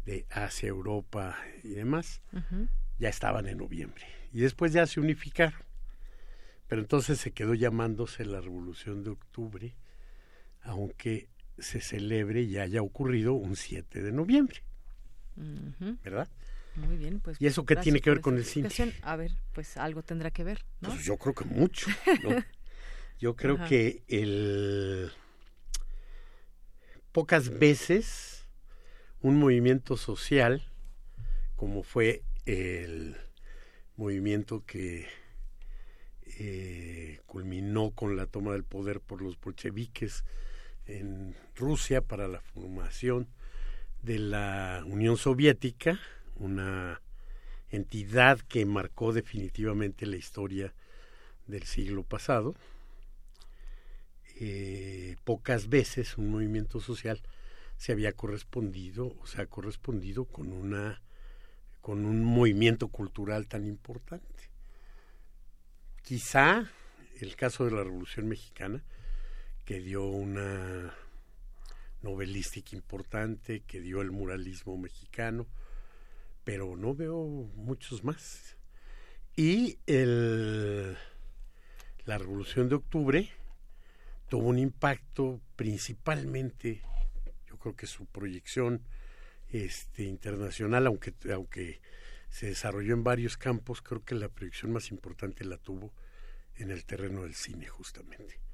de 0.04 0.26
Asia, 0.30 0.68
Europa 0.68 1.36
y 1.62 1.70
demás, 1.70 2.20
ya 2.98 3.08
estaban 3.08 3.48
en 3.48 3.58
noviembre. 3.58 4.04
Y 4.32 4.40
después 4.40 4.72
ya 4.72 4.86
se 4.86 5.00
unificaron. 5.00 5.60
Pero 6.68 6.82
entonces 6.82 7.18
se 7.18 7.32
quedó 7.32 7.54
llamándose 7.54 8.24
la 8.24 8.40
Revolución 8.40 9.04
de 9.04 9.10
Octubre, 9.10 9.76
aunque 10.62 11.28
se 11.58 11.80
celebre 11.80 12.42
y 12.42 12.58
haya 12.58 12.82
ocurrido 12.82 13.34
un 13.34 13.56
7 13.56 14.02
de 14.02 14.12
noviembre. 14.12 14.62
¿Verdad? 16.02 16.28
Muy 16.76 16.96
bien, 16.96 17.20
pues. 17.20 17.40
¿Y 17.40 17.46
eso 17.46 17.64
qué 17.64 17.76
tiene 17.76 18.00
que 18.00 18.10
ver 18.10 18.20
con 18.20 18.36
el 18.36 18.44
cine? 18.44 18.68
A 19.02 19.16
ver, 19.16 19.32
pues 19.52 19.76
algo 19.76 20.02
tendrá 20.02 20.30
que 20.30 20.44
ver, 20.44 20.64
¿no? 20.80 20.90
Pues 20.90 21.04
yo 21.04 21.16
creo 21.16 21.34
que 21.34 21.44
mucho. 21.44 21.88
yo 23.18 23.34
creo 23.36 23.64
que 23.64 24.02
el 24.08 25.10
pocas 27.12 27.58
veces 27.58 28.46
un 29.22 29.38
movimiento 29.38 29.96
social 29.96 30.62
como 31.56 31.82
fue 31.82 32.22
el 32.44 33.16
movimiento 33.96 34.64
que 34.66 35.06
eh, 36.38 37.20
culminó 37.26 37.90
con 37.92 38.16
la 38.16 38.26
toma 38.26 38.52
del 38.52 38.64
poder 38.64 39.00
por 39.00 39.22
los 39.22 39.40
bolcheviques 39.40 40.24
en 40.86 41.34
Rusia 41.54 42.00
para 42.00 42.28
la 42.28 42.40
formación 42.40 43.28
de 44.02 44.18
la 44.18 44.82
Unión 44.86 45.16
Soviética, 45.16 45.98
una 46.36 47.00
entidad 47.70 48.40
que 48.40 48.64
marcó 48.64 49.12
definitivamente 49.12 50.06
la 50.06 50.16
historia 50.16 50.74
del 51.46 51.64
siglo 51.64 52.02
pasado. 52.02 52.54
Eh, 54.38 55.16
pocas 55.24 55.68
veces 55.68 56.18
un 56.18 56.30
movimiento 56.30 56.80
social 56.80 57.20
se 57.78 57.92
había 57.92 58.12
correspondido 58.12 59.16
o 59.20 59.26
se 59.26 59.40
ha 59.40 59.46
correspondido 59.46 60.24
con 60.26 60.52
una 60.52 61.00
con 61.80 62.04
un 62.04 62.24
movimiento 62.24 62.88
cultural 62.88 63.46
tan 63.46 63.64
importante. 63.64 64.50
Quizá 66.02 66.68
el 67.20 67.36
caso 67.36 67.64
de 67.64 67.70
la 67.70 67.84
Revolución 67.84 68.26
Mexicana, 68.26 68.82
que 69.66 69.80
dio 69.80 70.04
una 70.04 70.94
novelística 72.00 72.76
importante, 72.76 73.64
que 73.66 73.80
dio 73.80 74.00
el 74.00 74.12
muralismo 74.12 74.78
mexicano, 74.78 75.48
pero 76.44 76.76
no 76.76 76.94
veo 76.94 77.26
muchos 77.56 78.04
más. 78.04 78.56
Y 79.34 79.80
el, 79.86 80.96
la 82.04 82.16
Revolución 82.16 82.68
de 82.68 82.76
Octubre 82.76 83.28
tuvo 84.28 84.46
un 84.48 84.60
impacto 84.60 85.40
principalmente, 85.56 86.80
yo 87.46 87.58
creo 87.58 87.74
que 87.74 87.88
su 87.88 88.06
proyección 88.06 88.82
este, 89.48 90.04
internacional, 90.04 90.86
aunque, 90.86 91.12
aunque 91.34 91.80
se 92.30 92.46
desarrolló 92.46 92.94
en 92.94 93.02
varios 93.02 93.36
campos, 93.36 93.82
creo 93.82 94.04
que 94.04 94.14
la 94.14 94.28
proyección 94.28 94.72
más 94.72 94.92
importante 94.92 95.44
la 95.44 95.58
tuvo 95.58 95.92
en 96.54 96.70
el 96.70 96.84
terreno 96.84 97.24
del 97.24 97.34
cine, 97.34 97.66
justamente. 97.66 98.45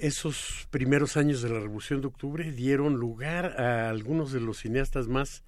Esos 0.00 0.66
primeros 0.70 1.18
años 1.18 1.42
de 1.42 1.50
la 1.50 1.60
Revolución 1.60 2.00
de 2.00 2.06
Octubre 2.06 2.50
dieron 2.52 2.94
lugar 2.94 3.60
a 3.60 3.90
algunos 3.90 4.32
de 4.32 4.40
los 4.40 4.60
cineastas 4.60 5.08
más 5.08 5.44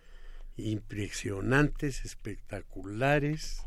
impresionantes, 0.59 2.05
espectaculares, 2.05 3.63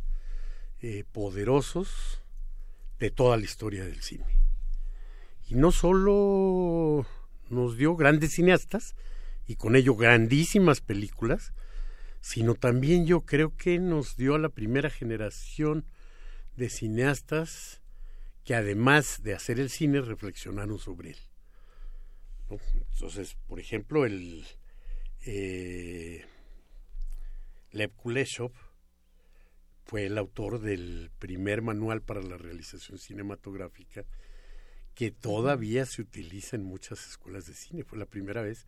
eh, 0.84 1.04
poderosos 1.12 2.22
de 3.00 3.10
toda 3.10 3.36
la 3.36 3.46
historia 3.46 3.84
del 3.84 4.04
cine. 4.04 4.28
Y 5.50 5.56
no 5.56 5.72
solo 5.72 7.08
nos 7.50 7.78
dio 7.78 7.96
grandes 7.96 8.34
cineastas, 8.34 8.96
y 9.48 9.56
con 9.56 9.76
ello 9.76 9.96
grandísimas 9.96 10.82
películas, 10.82 11.54
sino 12.22 12.54
también 12.54 13.08
yo 13.08 13.22
creo 13.22 13.58
que 13.58 13.80
nos 13.80 14.18
dio 14.18 14.36
a 14.36 14.40
la 14.40 14.50
primera 14.50 14.92
generación 14.92 15.88
de 16.56 16.70
cineastas 16.70 17.82
que 18.46 18.56
además 18.56 19.24
de 19.24 19.34
hacer 19.34 19.60
el 19.60 19.70
cine 19.70 20.02
reflexionaron 20.02 20.80
sobre 20.80 21.10
él. 21.10 21.18
Entonces, 22.94 23.36
por 23.48 23.60
ejemplo, 23.60 24.06
el 24.06 24.46
eh, 25.26 26.24
Lev 27.72 27.92
Kuleshov 27.96 28.52
fue 29.84 30.06
el 30.06 30.18
autor 30.18 30.60
del 30.60 31.12
primer 31.18 31.64
manual 31.64 32.02
para 32.02 32.22
la 32.22 32.38
realización 32.38 33.00
cinematográfica 33.00 34.06
que 34.94 35.12
todavía 35.12 35.86
se 35.86 36.04
utiliza 36.04 36.56
en 36.56 36.64
muchas 36.64 37.08
escuelas 37.08 37.48
de 37.48 37.54
cine. 37.54 37.84
Fue 37.84 37.98
la 37.98 38.06
primera 38.06 38.44
vez 38.44 38.66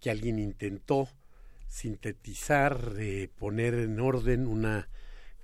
que 0.00 0.10
alguien 0.10 0.40
intentó 0.40 1.08
sintetizar, 1.68 2.92
de 2.92 3.30
poner 3.38 3.74
en 3.74 3.98
orden 3.98 4.46
una 4.46 4.88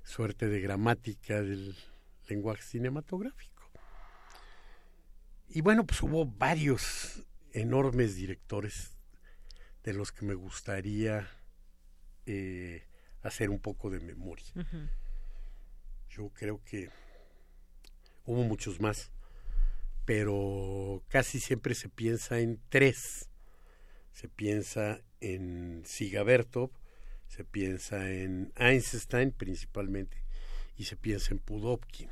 suerte 0.03 0.47
de 0.47 0.59
gramática 0.59 1.41
del 1.41 1.75
lenguaje 2.27 2.61
cinematográfico. 2.61 3.58
Y 5.49 5.61
bueno, 5.61 5.85
pues 5.85 6.01
hubo 6.01 6.25
varios 6.25 7.25
enormes 7.51 8.15
directores 8.15 8.97
de 9.83 9.93
los 9.93 10.11
que 10.11 10.25
me 10.25 10.35
gustaría 10.35 11.27
eh, 12.25 12.83
hacer 13.23 13.49
un 13.49 13.59
poco 13.59 13.89
de 13.89 13.99
memoria. 13.99 14.45
Yo 16.09 16.29
creo 16.29 16.63
que 16.63 16.89
hubo 18.25 18.43
muchos 18.43 18.79
más, 18.79 19.11
pero 20.05 21.03
casi 21.07 21.39
siempre 21.39 21.75
se 21.75 21.89
piensa 21.89 22.39
en 22.39 22.61
tres 22.69 23.29
se 24.19 24.27
piensa 24.27 25.01
en 25.21 25.83
Sigabertov, 25.85 26.71
se 27.27 27.45
piensa 27.45 28.09
en 28.09 28.51
Einstein 28.57 29.31
principalmente 29.31 30.25
y 30.75 30.83
se 30.83 30.97
piensa 30.97 31.31
en 31.31 31.39
Pudovkin. 31.39 32.09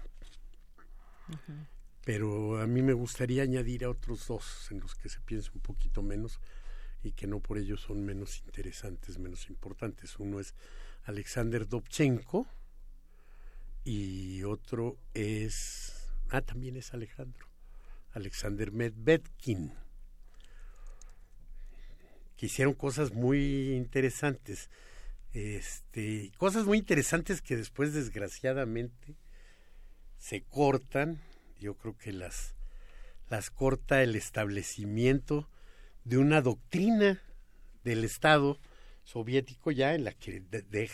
Pero 2.08 2.62
a 2.62 2.68
mí 2.68 2.82
me 2.82 2.94
gustaría 2.94 3.44
añadir 3.44 3.84
a 3.84 3.90
otros 3.90 4.28
dos 4.28 4.72
en 4.72 4.80
los 4.80 4.96
que 4.96 5.10
se 5.10 5.20
piensa 5.20 5.52
un 5.54 5.60
poquito 5.60 6.02
menos 6.02 6.40
y 7.04 7.12
que 7.12 7.28
no 7.28 7.42
por 7.42 7.58
ello 7.58 7.76
son 7.76 8.06
menos 8.06 8.40
interesantes, 8.46 9.20
menos 9.20 9.50
importantes. 9.50 10.18
Uno 10.18 10.40
es 10.40 10.56
Alexander 11.04 11.68
Dobchenko 11.68 12.48
y 13.84 14.42
otro 14.44 14.98
es, 15.14 16.08
ah, 16.30 16.40
también 16.40 16.78
es 16.78 16.94
Alejandro, 16.94 17.46
Alexander 18.14 18.72
Medvedkin 18.72 19.74
que 22.38 22.46
hicieron 22.46 22.74
cosas 22.74 23.12
muy 23.12 23.74
interesantes. 23.74 24.70
Este, 25.34 26.32
cosas 26.38 26.64
muy 26.68 26.78
interesantes 26.78 27.42
que 27.42 27.58
después 27.58 27.94
desgraciadamente 27.94 29.18
se 30.18 30.44
cortan, 30.44 31.20
yo 31.60 31.76
creo 31.76 31.98
que 31.98 32.14
las 32.14 32.56
las 33.30 33.50
corta 33.50 34.04
el 34.04 34.16
establecimiento 34.16 35.50
de 36.06 36.18
una 36.18 36.42
doctrina 36.42 37.22
del 37.84 38.06
Estado 38.06 38.58
soviético 39.04 39.72
ya 39.72 39.96
en 39.96 40.06
la 40.06 40.14
que 40.14 40.42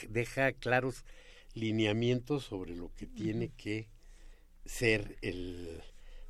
deja 0.10 0.52
claros 0.54 1.06
lineamientos 1.54 2.44
sobre 2.44 2.76
lo 2.76 2.92
que 2.96 3.06
tiene 3.06 3.50
que 3.50 3.88
ser 4.66 5.18
el, 5.22 5.84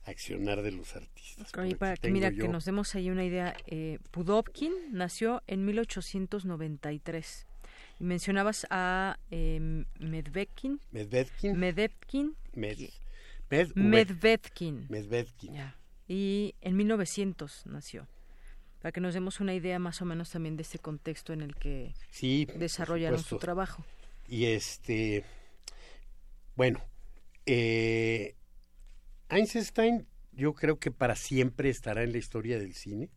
accionar 0.05 0.61
de 0.61 0.71
los 0.71 0.95
artistas. 0.95 1.51
para 1.77 1.97
que 1.97 2.11
mira 2.11 2.31
que 2.31 2.47
nos 2.47 2.65
demos 2.65 2.93
ahí 2.95 3.09
una 3.09 3.23
idea, 3.23 3.55
eh, 3.67 3.99
Pudovkin 4.11 4.73
nació 4.91 5.41
en 5.47 5.65
1893 5.65 7.47
y 7.99 8.03
mencionabas 8.03 8.67
a 8.69 9.17
eh, 9.31 9.85
Medvedkin. 9.99 10.79
Medvedkin. 10.91 11.57
Medvedkin. 11.57 12.35
Medvedkin. 13.75 14.87
Medvedkin. 14.89 15.55
Y 16.07 16.55
en 16.61 16.75
1900 16.75 17.65
nació. 17.67 18.07
Para 18.81 18.91
que 18.91 18.99
nos 18.99 19.13
demos 19.13 19.39
una 19.39 19.53
idea 19.53 19.79
más 19.79 20.01
o 20.01 20.05
menos 20.05 20.29
también 20.31 20.57
de 20.57 20.63
este 20.63 20.77
contexto 20.77 21.31
en 21.31 21.41
el 21.41 21.55
que 21.55 21.93
sí, 22.11 22.45
desarrollaron 22.57 23.23
su 23.23 23.37
trabajo. 23.37 23.85
Y 24.27 24.45
este, 24.45 25.23
bueno, 26.55 26.81
eh, 27.45 28.35
Einstein 29.29 30.05
yo 30.33 30.53
creo 30.53 30.79
que 30.79 30.91
para 30.91 31.15
siempre 31.15 31.69
estará 31.69 32.03
en 32.03 32.11
la 32.11 32.17
historia 32.17 32.59
del 32.59 32.73
cine, 32.73 33.09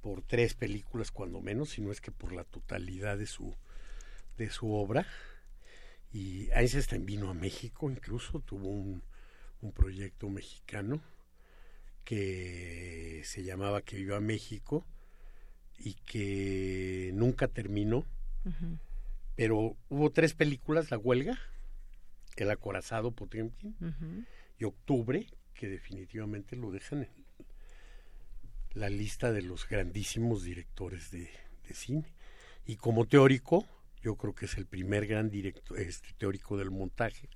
por 0.00 0.22
tres 0.22 0.54
películas 0.54 1.10
cuando 1.10 1.40
menos, 1.40 1.70
si 1.70 1.80
no 1.80 1.90
es 1.92 2.00
que 2.00 2.12
por 2.12 2.32
la 2.32 2.44
totalidad 2.44 3.18
de 3.18 3.26
su, 3.26 3.54
de 4.36 4.50
su 4.50 4.72
obra. 4.72 5.06
Y 6.12 6.48
Einstein 6.52 7.04
vino 7.04 7.30
a 7.30 7.34
México 7.34 7.90
incluso, 7.90 8.40
tuvo 8.40 8.68
un, 8.68 9.02
un 9.60 9.72
proyecto 9.72 10.28
mexicano 10.28 11.00
que 12.04 13.20
se 13.24 13.44
llamaba 13.44 13.82
Que 13.82 13.96
Viva 13.96 14.20
México 14.20 14.86
y 15.78 15.94
que 15.94 17.10
nunca 17.14 17.48
terminó. 17.48 18.06
Pero 19.36 19.76
hubo 19.88 20.10
tres 20.10 20.34
películas, 20.34 20.90
La 20.90 20.98
Huelga, 20.98 21.38
El 22.36 22.50
Acorazado 22.50 23.12
Potemkin 23.12 23.76
y 24.58 24.64
Octubre, 24.64 25.26
que 25.54 25.68
definitivamente 25.68 26.56
lo 26.56 26.70
dejan 26.70 27.02
en 27.02 27.10
la 28.72 28.88
lista 28.88 29.32
de 29.32 29.42
los 29.42 29.68
grandísimos 29.68 30.44
directores 30.44 31.10
de, 31.10 31.28
cine. 31.72 32.14
Y 32.64 32.76
como 32.76 33.06
teórico, 33.06 33.66
yo 34.02 34.16
creo 34.16 34.34
que 34.34 34.46
es 34.46 34.56
el 34.56 34.66
primer 34.66 35.06
gran 35.06 35.30
director, 35.30 35.78
este, 35.78 36.12
teórico 36.18 36.56
del 36.56 36.70
montaje, 36.70 37.28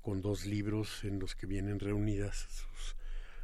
con 0.00 0.20
dos 0.20 0.46
libros 0.46 1.04
en 1.04 1.18
los 1.18 1.34
que 1.34 1.46
vienen 1.46 1.80
reunidas 1.80 2.46
sus 2.50 2.96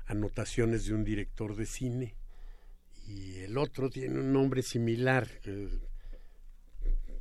anotaciones 0.07 0.87
de 0.87 0.95
un 0.95 1.05
director 1.05 1.57
de 1.57 1.67
cine. 1.67 2.15
Y 3.07 3.37
el 3.41 3.59
otro 3.59 3.91
tiene 3.91 4.21
un 4.21 4.33
nombre 4.33 4.63
similar. 4.63 5.29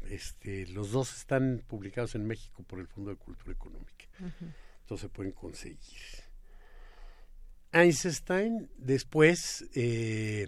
este, 0.09 0.67
los 0.67 0.91
dos 0.91 1.15
están 1.17 1.63
publicados 1.67 2.15
en 2.15 2.25
México 2.25 2.63
por 2.63 2.80
el 2.80 2.88
Fondo 2.88 3.09
de 3.09 3.17
Cultura 3.17 3.51
Económica. 3.51 4.05
Entonces 4.81 5.01
se 5.01 5.09
pueden 5.09 5.34
conseguir. 5.34 5.99
Einstein 7.73 8.69
después 8.77 9.65
eh, 9.73 10.47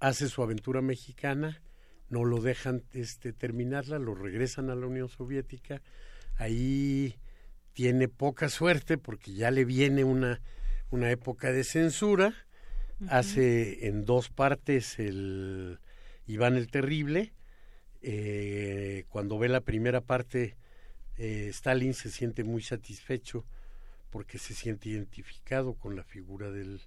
hace 0.00 0.28
su 0.28 0.42
aventura 0.42 0.82
mexicana, 0.82 1.62
no 2.10 2.24
lo 2.24 2.40
dejan 2.40 2.82
este, 2.92 3.32
terminarla, 3.32 3.98
lo 3.98 4.14
regresan 4.14 4.70
a 4.70 4.74
la 4.74 4.86
Unión 4.86 5.08
Soviética, 5.08 5.82
ahí 6.36 7.16
tiene 7.72 8.08
poca 8.08 8.48
suerte 8.48 8.98
porque 8.98 9.34
ya 9.34 9.50
le 9.50 9.64
viene 9.64 10.04
una, 10.04 10.40
una 10.90 11.10
época 11.10 11.52
de 11.52 11.64
censura, 11.64 12.34
hace 13.08 13.86
en 13.86 14.04
dos 14.04 14.28
partes 14.28 14.98
el 14.98 15.78
Iván 16.26 16.56
el 16.56 16.68
Terrible, 16.68 17.32
eh, 18.02 19.04
cuando 19.08 19.38
ve 19.38 19.48
la 19.48 19.60
primera 19.60 20.00
parte, 20.00 20.56
eh, 21.16 21.48
Stalin 21.50 21.94
se 21.94 22.10
siente 22.10 22.44
muy 22.44 22.62
satisfecho 22.62 23.44
porque 24.10 24.38
se 24.38 24.54
siente 24.54 24.88
identificado 24.88 25.74
con 25.74 25.96
la 25.96 26.04
figura 26.04 26.50
del, 26.50 26.80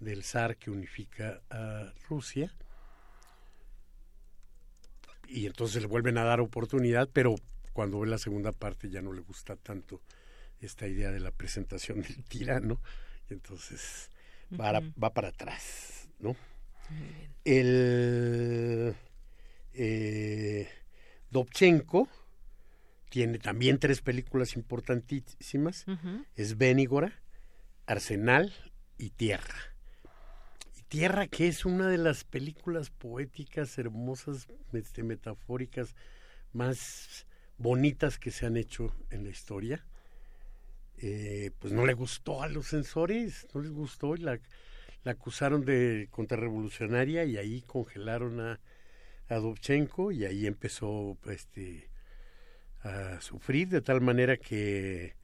del 0.00 0.24
zar 0.24 0.56
que 0.56 0.70
unifica 0.70 1.42
a 1.50 1.92
Rusia. 2.08 2.52
Y 5.32 5.46
entonces 5.46 5.82
le 5.82 5.88
vuelven 5.88 6.18
a 6.18 6.24
dar 6.24 6.40
oportunidad, 6.40 7.08
pero 7.12 7.34
cuando 7.72 8.00
ve 8.00 8.06
la 8.06 8.18
segunda 8.18 8.52
parte 8.52 8.90
ya 8.90 9.00
no 9.00 9.12
le 9.12 9.22
gusta 9.22 9.56
tanto 9.56 10.02
esta 10.60 10.86
idea 10.86 11.10
de 11.10 11.20
la 11.20 11.30
presentación 11.30 12.02
del 12.02 12.22
tirano, 12.24 12.80
y 13.30 13.34
entonces 13.34 14.10
va, 14.60 14.80
va 15.02 15.14
para 15.14 15.28
atrás, 15.28 16.08
¿no? 16.20 16.36
El 17.44 18.94
eh, 19.74 20.68
Dobchenko, 21.30 22.08
tiene 23.08 23.38
también 23.38 23.78
tres 23.78 24.00
películas 24.00 24.56
importantísimas. 24.56 25.84
Es 26.34 26.56
Benigora, 26.56 27.20
Arsenal 27.86 28.52
y 28.98 29.10
Tierra. 29.10 29.71
Tierra, 30.92 31.26
que 31.26 31.48
es 31.48 31.64
una 31.64 31.88
de 31.88 31.96
las 31.96 32.22
películas 32.22 32.90
poéticas, 32.90 33.78
hermosas, 33.78 34.46
este, 34.74 35.02
metafóricas, 35.02 35.94
más 36.52 37.26
bonitas 37.56 38.18
que 38.18 38.30
se 38.30 38.44
han 38.44 38.58
hecho 38.58 38.94
en 39.08 39.24
la 39.24 39.30
historia. 39.30 39.86
Eh, 40.98 41.50
pues 41.60 41.72
no 41.72 41.86
le 41.86 41.94
gustó 41.94 42.42
a 42.42 42.48
los 42.50 42.66
censores, 42.66 43.48
no 43.54 43.62
les 43.62 43.70
gustó 43.70 44.16
y 44.16 44.18
la, 44.18 44.38
acusaron 45.06 45.64
de 45.64 46.08
contrarrevolucionaria 46.10 47.24
y 47.24 47.38
ahí 47.38 47.62
congelaron 47.62 48.40
a, 48.40 48.60
a 49.30 49.36
Dovchenko 49.36 50.12
y 50.12 50.26
ahí 50.26 50.46
empezó 50.46 51.16
este 51.24 51.88
a 52.82 53.18
sufrir 53.22 53.68
de 53.68 53.80
tal 53.80 54.02
manera 54.02 54.36
que 54.36 55.16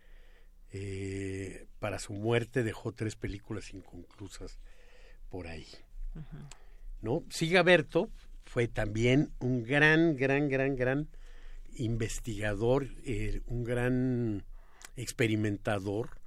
eh, 0.73 1.66
para 1.78 1.99
su 1.99 2.15
muerte 2.15 2.62
dejó 2.62 2.93
tres 2.93 3.16
películas 3.16 3.74
inconclusas 3.74 4.59
por 5.29 5.47
ahí. 5.47 5.67
¿No? 7.01 7.25
Siga 7.31 7.63
Berto 7.63 8.11
fue 8.45 8.67
también 8.67 9.31
un 9.41 9.63
gran, 9.63 10.17
gran, 10.17 10.49
gran, 10.49 10.75
gran 10.75 11.09
investigador, 11.77 12.89
eh, 13.05 13.43
un 13.47 13.63
gran 13.63 14.45
experimentador. 14.97 16.19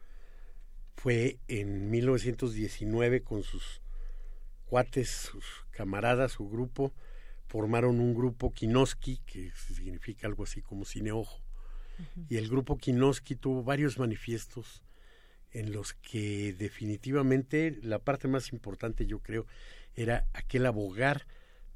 Fue 0.96 1.40
en 1.48 1.90
1919 1.90 3.24
con 3.24 3.44
sus 3.44 3.82
cuates, 4.66 5.10
sus 5.10 5.46
camaradas, 5.72 6.34
su 6.34 6.48
grupo, 6.48 6.94
formaron 7.48 8.00
un 8.00 8.14
grupo 8.14 8.54
Kinoski, 8.54 9.18
que 9.26 9.52
significa 9.56 10.28
algo 10.28 10.44
así 10.44 10.62
como 10.62 10.86
cine 10.86 11.12
ojo, 11.12 11.42
y 12.30 12.38
el 12.38 12.48
grupo 12.48 12.78
Kinoski 12.78 13.36
tuvo 13.36 13.64
varios 13.64 14.00
manifiestos 14.00 14.82
en 15.52 15.72
los 15.72 15.94
que 15.94 16.54
definitivamente 16.54 17.78
la 17.84 18.00
parte 18.00 18.28
más 18.28 18.54
importante 18.54 19.06
yo 19.06 19.20
creo 19.20 19.46
era 19.96 20.26
aquel 20.34 20.66
abogar 20.66 21.26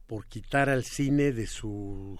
por 0.07 0.27
quitar 0.27 0.69
al 0.69 0.83
cine 0.83 1.31
de 1.31 1.47
su 1.47 2.19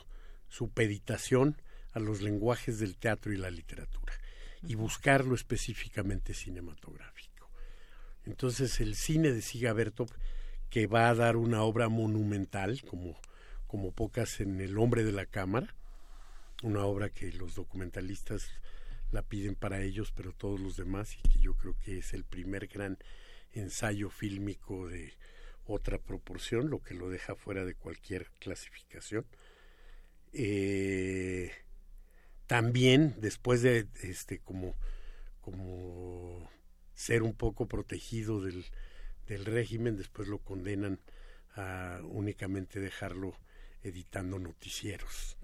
supeditación 0.50 1.62
a 1.94 2.00
los 2.00 2.22
lenguajes 2.22 2.80
del 2.80 2.98
teatro 2.98 3.32
y 3.32 3.38
la 3.38 3.52
literatura 3.52 4.14
y 4.64 4.76
buscarlo 4.76 5.36
específicamente 5.36 6.34
cinematográfico. 6.34 7.50
Entonces 8.26 8.80
el 8.80 8.96
cine 8.96 9.32
de 9.32 9.42
Siga 9.42 9.74
Bertov, 9.74 10.10
que 10.70 10.88
va 10.88 11.10
a 11.10 11.16
dar 11.16 11.38
una 11.38 11.62
obra 11.62 11.88
monumental 11.90 12.82
como 12.84 13.16
como 13.68 13.92
pocas 13.92 14.40
en 14.40 14.62
El 14.62 14.78
hombre 14.78 15.04
de 15.04 15.12
la 15.12 15.26
cámara, 15.26 15.76
una 16.64 16.86
obra 16.86 17.10
que 17.10 17.32
los 17.34 17.56
documentalistas 17.56 18.48
la 19.16 19.24
piden 19.24 19.56
para 19.56 19.82
ellos, 19.82 20.12
pero 20.12 20.34
todos 20.34 20.60
los 20.60 20.76
demás, 20.76 21.18
y 21.18 21.28
que 21.30 21.40
yo 21.40 21.56
creo 21.56 21.78
que 21.80 22.00
es 22.00 22.14
el 22.14 22.26
primer 22.26 22.68
gran 22.68 22.98
ensayo 23.54 24.10
fílmico 24.10 24.90
de 24.90 25.14
otra 25.66 25.98
proporción, 25.98 26.70
lo 26.70 26.84
que 26.84 26.94
lo 26.94 27.10
deja 27.10 27.34
fuera 27.36 27.64
de 27.64 27.76
cualquier 27.76 28.30
clasificación. 28.40 29.26
Eh, 30.34 31.50
también 32.46 33.16
después 33.18 33.62
de 33.62 33.88
este 34.04 34.40
como 34.40 34.76
como 35.40 36.50
ser 36.94 37.24
un 37.24 37.34
poco 37.34 37.68
protegido 37.68 38.42
del, 38.42 38.66
del 39.28 39.46
régimen, 39.46 39.96
después 39.96 40.28
lo 40.28 40.40
condenan 40.40 41.00
a 41.56 42.02
únicamente 42.04 42.80
dejarlo 42.80 43.38
editando 43.82 44.40
noticieros. 44.40 45.38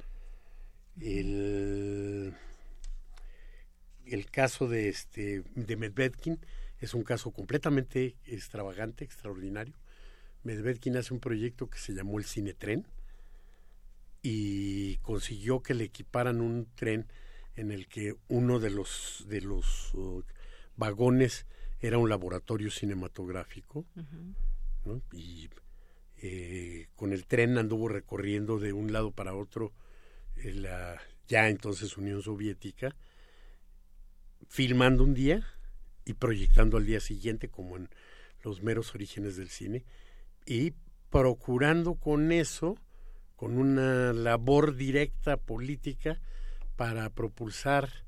El, 0.99 2.35
el 4.05 4.29
caso 4.29 4.67
de 4.67 4.89
este 4.89 5.43
de 5.55 5.75
Medvedkin 5.75 6.39
es 6.79 6.93
un 6.93 7.03
caso 7.03 7.31
completamente 7.31 8.15
extravagante, 8.25 9.03
extraordinario. 9.05 9.75
Medvedkin 10.43 10.97
hace 10.97 11.13
un 11.13 11.19
proyecto 11.19 11.69
que 11.69 11.77
se 11.77 11.93
llamó 11.93 12.17
el 12.17 12.25
Cinetren 12.25 12.87
y 14.23 14.97
consiguió 14.97 15.61
que 15.61 15.73
le 15.73 15.85
equiparan 15.85 16.41
un 16.41 16.67
tren 16.75 17.07
en 17.55 17.71
el 17.71 17.87
que 17.87 18.15
uno 18.27 18.59
de 18.59 18.69
los 18.69 19.25
de 19.27 19.41
los 19.41 19.93
uh, 19.93 20.23
vagones 20.75 21.45
era 21.79 21.97
un 21.97 22.09
laboratorio 22.09 22.71
cinematográfico 22.71 23.85
y 25.11 25.49
eh, 26.21 26.87
con 26.95 27.13
el 27.13 27.25
tren 27.25 27.57
anduvo 27.57 27.87
recorriendo 27.87 28.59
de 28.59 28.73
un 28.73 28.91
lado 28.91 29.11
para 29.11 29.33
otro 29.33 29.73
eh, 30.37 30.53
la 30.53 31.01
ya 31.27 31.47
entonces 31.47 31.97
Unión 31.97 32.21
Soviética, 32.21 32.95
filmando 34.51 35.05
un 35.05 35.13
día 35.13 35.47
y 36.03 36.13
proyectando 36.13 36.75
al 36.75 36.85
día 36.85 36.99
siguiente 36.99 37.47
como 37.47 37.77
en 37.77 37.87
los 38.43 38.61
meros 38.61 38.93
orígenes 38.93 39.37
del 39.37 39.47
cine 39.47 39.85
y 40.45 40.73
procurando 41.09 41.95
con 41.95 42.33
eso, 42.33 42.77
con 43.37 43.57
una 43.57 44.11
labor 44.11 44.75
directa 44.75 45.37
política 45.37 46.19
para 46.75 47.09
propulsar 47.11 48.03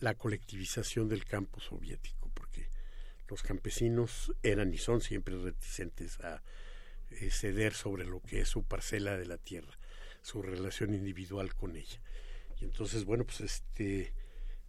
la 0.00 0.14
colectivización 0.14 1.08
del 1.08 1.24
campo 1.24 1.60
soviético, 1.60 2.32
porque 2.34 2.68
los 3.28 3.44
campesinos 3.44 4.34
eran 4.42 4.74
y 4.74 4.78
son 4.78 5.00
siempre 5.00 5.38
reticentes 5.38 6.18
a 6.18 6.42
eh, 7.10 7.30
ceder 7.30 7.74
sobre 7.74 8.06
lo 8.06 8.20
que 8.22 8.40
es 8.40 8.48
su 8.48 8.64
parcela 8.64 9.16
de 9.16 9.26
la 9.26 9.38
tierra, 9.38 9.78
su 10.20 10.42
relación 10.42 10.94
individual 10.94 11.54
con 11.54 11.76
ella. 11.76 12.00
Y 12.60 12.64
entonces, 12.64 13.04
bueno, 13.04 13.24
pues 13.24 13.40
este 13.40 14.12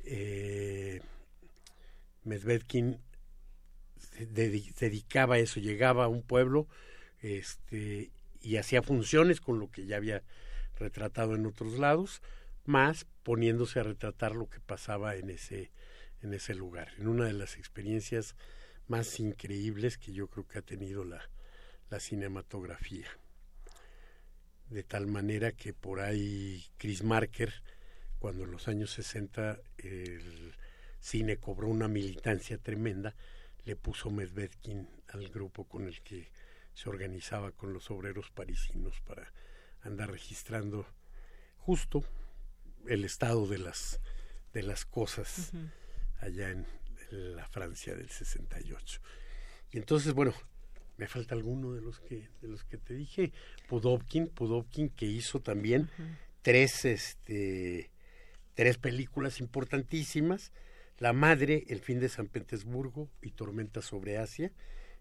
eh, 0.10 1.02
Medvedkin 2.24 3.00
dedicaba 4.20 5.36
a 5.36 5.40
eso, 5.40 5.60
llegaba 5.60 6.06
a 6.06 6.08
un 6.08 6.24
pueblo 6.24 6.68
este, 7.22 8.12
y 8.42 8.58
hacía 8.58 8.82
funciones 8.82 9.42
con 9.42 9.60
lo 9.60 9.70
que 9.70 9.86
ya 9.86 9.98
había 9.98 10.24
retratado 10.80 11.36
en 11.36 11.46
otros 11.46 11.78
lados, 11.78 12.22
más 12.66 13.06
poniéndose 13.24 13.80
a 13.80 13.84
retratar 13.84 14.36
lo 14.36 14.50
que 14.50 14.60
pasaba 14.60 15.16
en 15.16 15.30
ese, 15.30 15.72
en 16.22 16.34
ese 16.34 16.56
lugar. 16.56 16.90
En 16.98 17.08
una 17.08 17.26
de 17.26 17.34
las 17.34 17.58
experiencias 17.58 18.36
más 18.88 19.20
increíbles 19.20 19.98
que 19.98 20.14
yo 20.14 20.28
creo 20.28 20.48
que 20.48 20.60
ha 20.60 20.64
tenido 20.64 21.04
la, 21.04 21.30
la 21.90 22.00
cinematografía. 22.00 23.08
De 24.70 24.84
tal 24.84 25.08
manera 25.08 25.52
que 25.52 25.74
por 25.74 26.02
ahí 26.02 26.66
Chris 26.78 27.04
Marker, 27.04 27.54
cuando 28.20 28.44
en 28.44 28.52
los 28.52 28.68
años 28.68 28.92
60 28.92 29.60
el 29.78 30.54
cine 31.00 31.38
cobró 31.38 31.68
una 31.68 31.88
militancia 31.88 32.58
tremenda, 32.58 33.16
le 33.66 33.76
puso 33.76 34.10
Medvedkin 34.10 34.88
al 35.10 35.30
grupo 35.30 35.66
con 35.66 35.88
el 35.88 36.02
que 36.02 36.32
se 36.74 36.90
organizaba 36.90 37.52
con 37.52 37.74
los 37.74 37.90
obreros 37.92 38.30
parisinos 38.32 39.02
para 39.02 39.32
andar 39.82 40.12
registrando 40.12 40.86
justo 41.58 42.04
el 42.88 43.04
estado 43.04 43.48
de 43.48 43.58
las 43.58 44.00
de 44.54 44.64
las 44.64 44.86
cosas 44.86 45.52
allá 46.20 46.50
en 46.50 46.66
la 47.12 47.48
Francia 47.48 47.96
del 47.96 48.10
68. 48.10 49.02
Y 49.72 49.78
entonces, 49.78 50.14
bueno, 50.14 50.34
me 50.98 51.08
falta 51.08 51.36
alguno 51.36 51.74
de 51.74 51.82
los 51.82 52.00
que 52.00 52.30
de 52.42 52.48
los 52.48 52.64
que 52.64 52.78
te 52.78 52.94
dije, 52.94 53.32
Pudovkin, 53.68 54.30
Pudovkin 54.30 54.90
que 54.90 55.06
hizo 55.06 55.42
también 55.42 55.90
tres 56.42 56.86
este 56.86 57.92
tres 58.58 58.80
películas 58.80 59.40
importantísimas, 59.40 60.52
La 60.98 61.14
madre, 61.14 61.64
El 61.70 61.80
fin 61.80 62.00
de 62.00 62.10
San 62.10 62.26
Petersburgo 62.28 63.08
y 63.22 63.30
Tormenta 63.30 63.84
sobre 63.84 64.18
Asia 64.18 64.52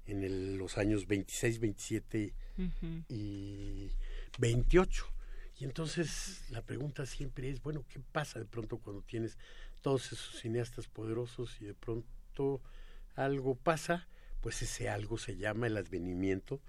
en 0.07 0.59
los 0.59 0.77
años 0.77 1.07
26, 1.07 1.59
27 1.59 2.35
y 3.09 3.91
28. 4.39 5.07
Y 5.59 5.65
entonces 5.65 6.45
la 6.51 6.61
pregunta 6.61 7.07
siempre 7.07 7.49
es, 7.49 7.63
bueno, 7.63 7.83
¿qué 7.89 7.99
pasa 7.99 8.39
de 8.39 8.45
pronto 8.45 8.77
cuando 8.77 9.01
tienes 9.01 9.39
todos 9.81 10.13
esos 10.13 10.39
cineastas 10.39 10.87
poderosos 10.87 11.57
y 11.63 11.65
de 11.65 11.75
pronto 11.75 12.61
algo 13.15 13.55
pasa? 13.55 14.07
Pues 14.43 14.61
ese 14.61 14.91
algo 14.91 15.17
se 15.17 15.39
llama 15.39 15.67
el 15.67 15.79
advenimiento 15.79 16.61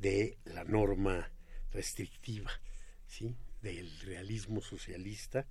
de 0.00 0.38
la 0.46 0.64
norma 0.64 1.30
restrictiva, 1.70 2.50
¿sí? 3.06 3.36
Del 3.60 4.00
realismo 4.00 4.62
socialista 4.62 5.46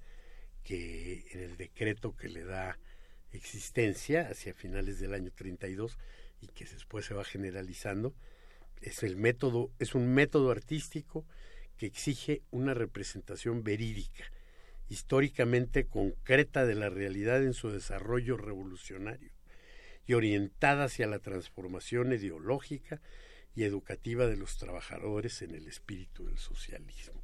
que 0.63 1.25
en 1.31 1.41
el 1.41 1.57
decreto 1.57 2.15
que 2.15 2.29
le 2.29 2.43
da 2.43 2.77
existencia 3.31 4.27
hacia 4.29 4.53
finales 4.53 4.99
del 4.99 5.13
año 5.13 5.31
32 5.33 5.97
y 6.41 6.47
que 6.47 6.65
después 6.65 7.05
se 7.05 7.13
va 7.13 7.23
generalizando, 7.23 8.13
es 8.81 9.03
el 9.03 9.15
método, 9.15 9.71
es 9.79 9.95
un 9.95 10.13
método 10.13 10.51
artístico 10.51 11.25
que 11.77 11.85
exige 11.85 12.41
una 12.51 12.73
representación 12.73 13.63
verídica, 13.63 14.25
históricamente 14.89 15.85
concreta 15.85 16.65
de 16.65 16.75
la 16.75 16.89
realidad 16.89 17.43
en 17.43 17.53
su 17.53 17.69
desarrollo 17.69 18.37
revolucionario 18.37 19.31
y 20.05 20.13
orientada 20.13 20.85
hacia 20.85 21.07
la 21.07 21.19
transformación 21.19 22.11
ideológica 22.13 23.01
y 23.55 23.63
educativa 23.63 24.27
de 24.27 24.37
los 24.37 24.57
trabajadores 24.57 25.41
en 25.41 25.55
el 25.55 25.67
espíritu 25.67 26.25
del 26.25 26.37
socialismo. 26.37 27.21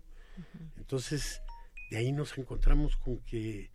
Entonces, 0.78 1.42
de 1.90 1.98
ahí 1.98 2.12
nos 2.12 2.38
encontramos 2.38 2.98
con 2.98 3.20
que 3.20 3.72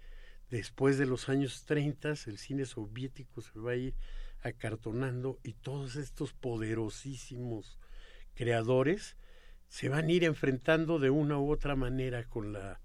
después 0.51 0.99
de 0.99 1.07
los 1.07 1.29
años 1.29 1.65
30 1.65 2.11
el 2.27 2.39
cine 2.39 2.65
soviético 2.65 3.41
se 3.41 3.59
va 3.59 3.73
a 3.73 3.77
ir 3.77 3.95
acartonando 4.43 5.41
y 5.43 5.55
todos 5.55 5.97
estos 5.97 6.33
poderosísimos 6.33 7.79
creadores 8.35 9.17
se 9.69 9.89
van 9.89 10.09
a 10.09 10.13
ir 10.13 10.25
enfrentando 10.25 10.99
de 10.99 11.11
una 11.11 11.39
u 11.39 11.51
otra 11.51 11.75
manera 11.75 12.25
con 12.25 12.53
la, 12.53 12.81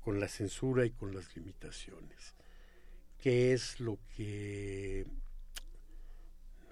con 0.00 0.20
la 0.20 0.28
censura 0.28 0.86
y 0.86 0.90
con 0.90 1.14
las 1.14 1.36
limitaciones, 1.36 2.34
que 3.18 3.52
es 3.52 3.80
lo 3.80 3.98
que 4.16 5.06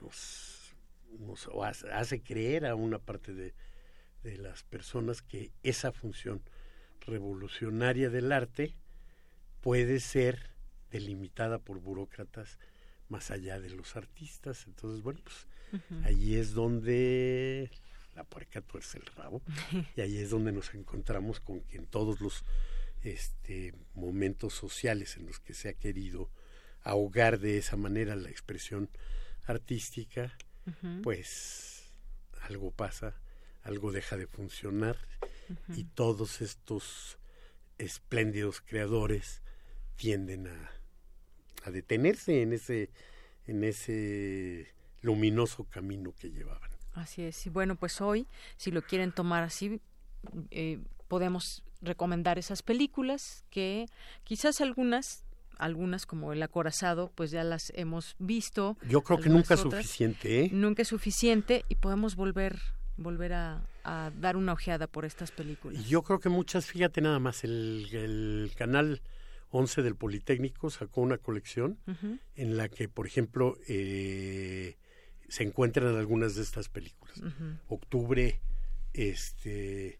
nos, 0.00 0.74
nos 1.18 1.48
hace 1.92 2.22
creer 2.22 2.64
a 2.64 2.74
una 2.74 2.98
parte 2.98 3.34
de, 3.34 3.54
de 4.22 4.38
las 4.38 4.62
personas 4.62 5.20
que 5.20 5.50
esa 5.62 5.92
función 5.92 6.42
revolucionaria 7.06 8.10
del 8.10 8.32
arte 8.32 8.74
puede 9.60 10.00
ser 10.00 10.50
delimitada 10.90 11.58
por 11.58 11.80
burócratas 11.80 12.58
más 13.08 13.30
allá 13.30 13.60
de 13.60 13.70
los 13.70 13.96
artistas. 13.96 14.66
Entonces, 14.66 15.02
bueno, 15.02 15.20
pues 15.22 15.46
allí 16.04 16.36
es 16.36 16.52
donde 16.52 17.70
la 18.14 18.24
puerca 18.24 18.60
tuerce 18.60 18.98
el 18.98 19.06
rabo 19.06 19.42
y 19.96 20.00
ahí 20.00 20.18
es 20.18 20.30
donde 20.30 20.52
nos 20.52 20.74
encontramos 20.74 21.40
con 21.40 21.60
que 21.62 21.78
en 21.78 21.86
todos 21.86 22.20
los 22.20 22.44
este, 23.02 23.74
momentos 23.94 24.52
sociales 24.54 25.16
en 25.16 25.26
los 25.26 25.40
que 25.40 25.54
se 25.54 25.68
ha 25.68 25.74
querido 25.74 26.30
ahogar 26.82 27.38
de 27.38 27.58
esa 27.58 27.76
manera 27.76 28.16
la 28.16 28.28
expresión 28.28 28.90
artística, 29.44 30.36
pues 31.02 31.92
algo 32.42 32.70
pasa, 32.70 33.20
algo 33.62 33.92
deja 33.92 34.16
de 34.16 34.26
funcionar 34.26 34.96
y 35.76 35.84
todos 35.84 36.40
estos 36.40 37.18
espléndidos 37.78 38.60
creadores 38.60 39.42
tienden 39.96 40.46
a, 40.46 40.70
a 41.64 41.70
detenerse 41.70 42.42
en 42.42 42.52
ese 42.52 42.90
en 43.46 43.64
ese 43.64 44.68
luminoso 45.00 45.64
camino 45.64 46.14
que 46.18 46.30
llevaban. 46.30 46.70
Así 46.94 47.22
es. 47.22 47.46
Y 47.46 47.50
bueno, 47.50 47.76
pues 47.76 48.00
hoy, 48.00 48.28
si 48.56 48.70
lo 48.70 48.82
quieren 48.82 49.12
tomar 49.12 49.42
así, 49.42 49.80
eh, 50.50 50.78
podemos 51.08 51.64
recomendar 51.80 52.38
esas 52.38 52.62
películas 52.62 53.44
que 53.50 53.86
quizás 54.24 54.60
algunas 54.60 55.24
algunas 55.58 56.06
como 56.06 56.32
el 56.32 56.42
acorazado 56.42 57.12
pues 57.14 57.30
ya 57.30 57.44
las 57.44 57.72
hemos 57.76 58.16
visto 58.18 58.76
yo 58.88 59.02
creo 59.02 59.20
que 59.20 59.28
nunca 59.28 59.54
es 59.54 59.60
suficiente 59.60 60.44
¿eh? 60.44 60.50
nunca 60.52 60.82
es 60.82 60.88
suficiente 60.88 61.64
y 61.68 61.74
podemos 61.74 62.16
volver 62.16 62.58
volver 62.96 63.32
a, 63.32 63.62
dar 64.20 64.36
una 64.36 64.52
ojeada 64.52 64.86
por 64.86 65.04
estas 65.04 65.32
películas 65.32 65.84
yo 65.88 66.02
creo 66.02 66.20
que 66.20 66.28
muchas 66.28 66.66
fíjate 66.66 67.00
nada 67.00 67.18
más 67.18 67.42
el, 67.42 67.88
el 67.92 68.52
canal 68.56 69.02
11 69.52 69.82
del 69.82 69.96
Politécnico 69.96 70.70
sacó 70.70 71.02
una 71.02 71.18
colección 71.18 71.78
en 72.36 72.56
la 72.56 72.68
que 72.68 72.88
por 72.88 73.06
ejemplo 73.06 73.58
eh, 73.68 74.76
se 75.28 75.44
encuentran 75.44 75.94
algunas 75.96 76.34
de 76.34 76.42
estas 76.42 76.68
películas. 76.68 77.22
Octubre, 77.68 78.40
este, 78.92 79.98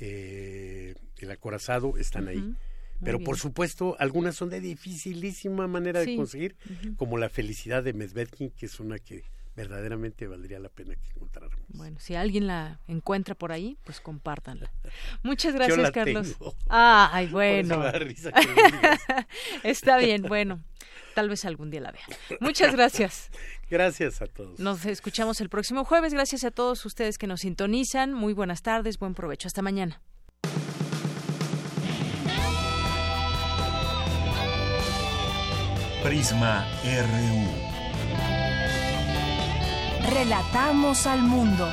eh, 0.00 0.94
El 1.18 1.30
Acorazado 1.30 1.96
están 1.96 2.26
ahí. 2.26 2.54
Pero 3.02 3.20
por 3.20 3.36
supuesto, 3.36 3.96
algunas 4.00 4.34
son 4.34 4.50
de 4.50 4.60
dificilísima 4.60 5.66
manera 5.68 6.00
de 6.00 6.16
conseguir, 6.16 6.56
como 6.96 7.18
La 7.18 7.28
Felicidad 7.28 7.84
de 7.84 7.92
Medvedkin, 7.92 8.50
que 8.50 8.66
es 8.66 8.80
una 8.80 8.98
que 8.98 9.24
verdaderamente 9.56 10.26
valdría 10.26 10.58
la 10.58 10.68
pena 10.68 10.94
que 10.96 11.08
encontráramos. 11.10 11.58
Bueno, 11.68 11.98
si 12.00 12.14
alguien 12.14 12.46
la 12.46 12.80
encuentra 12.86 13.34
por 13.34 13.52
ahí, 13.52 13.78
pues 13.84 14.00
compártanla. 14.00 14.70
Muchas 15.22 15.54
gracias, 15.54 15.90
Carlos. 15.92 16.36
Ah, 16.68 17.10
ay, 17.12 17.26
bueno. 17.32 17.82
Está 19.62 19.96
bien, 19.98 20.22
bueno. 20.22 20.62
Tal 21.14 21.28
vez 21.28 21.44
algún 21.44 21.70
día 21.70 21.80
la 21.80 21.92
vea. 21.92 22.04
Muchas 22.40 22.74
gracias. 22.74 23.30
Gracias 23.70 24.20
a 24.20 24.26
todos. 24.26 24.58
Nos 24.58 24.84
escuchamos 24.84 25.40
el 25.40 25.48
próximo 25.48 25.84
jueves. 25.84 26.12
Gracias 26.12 26.42
a 26.42 26.50
todos 26.50 26.84
ustedes 26.84 27.18
que 27.18 27.28
nos 27.28 27.42
sintonizan. 27.42 28.12
Muy 28.12 28.32
buenas 28.32 28.62
tardes, 28.62 28.98
buen 28.98 29.14
provecho. 29.14 29.46
Hasta 29.46 29.62
mañana. 29.62 30.00
Prisma 36.02 36.66
RU. 36.84 37.63
Relatamos 40.10 41.06
al 41.06 41.22
mundo. 41.22 41.66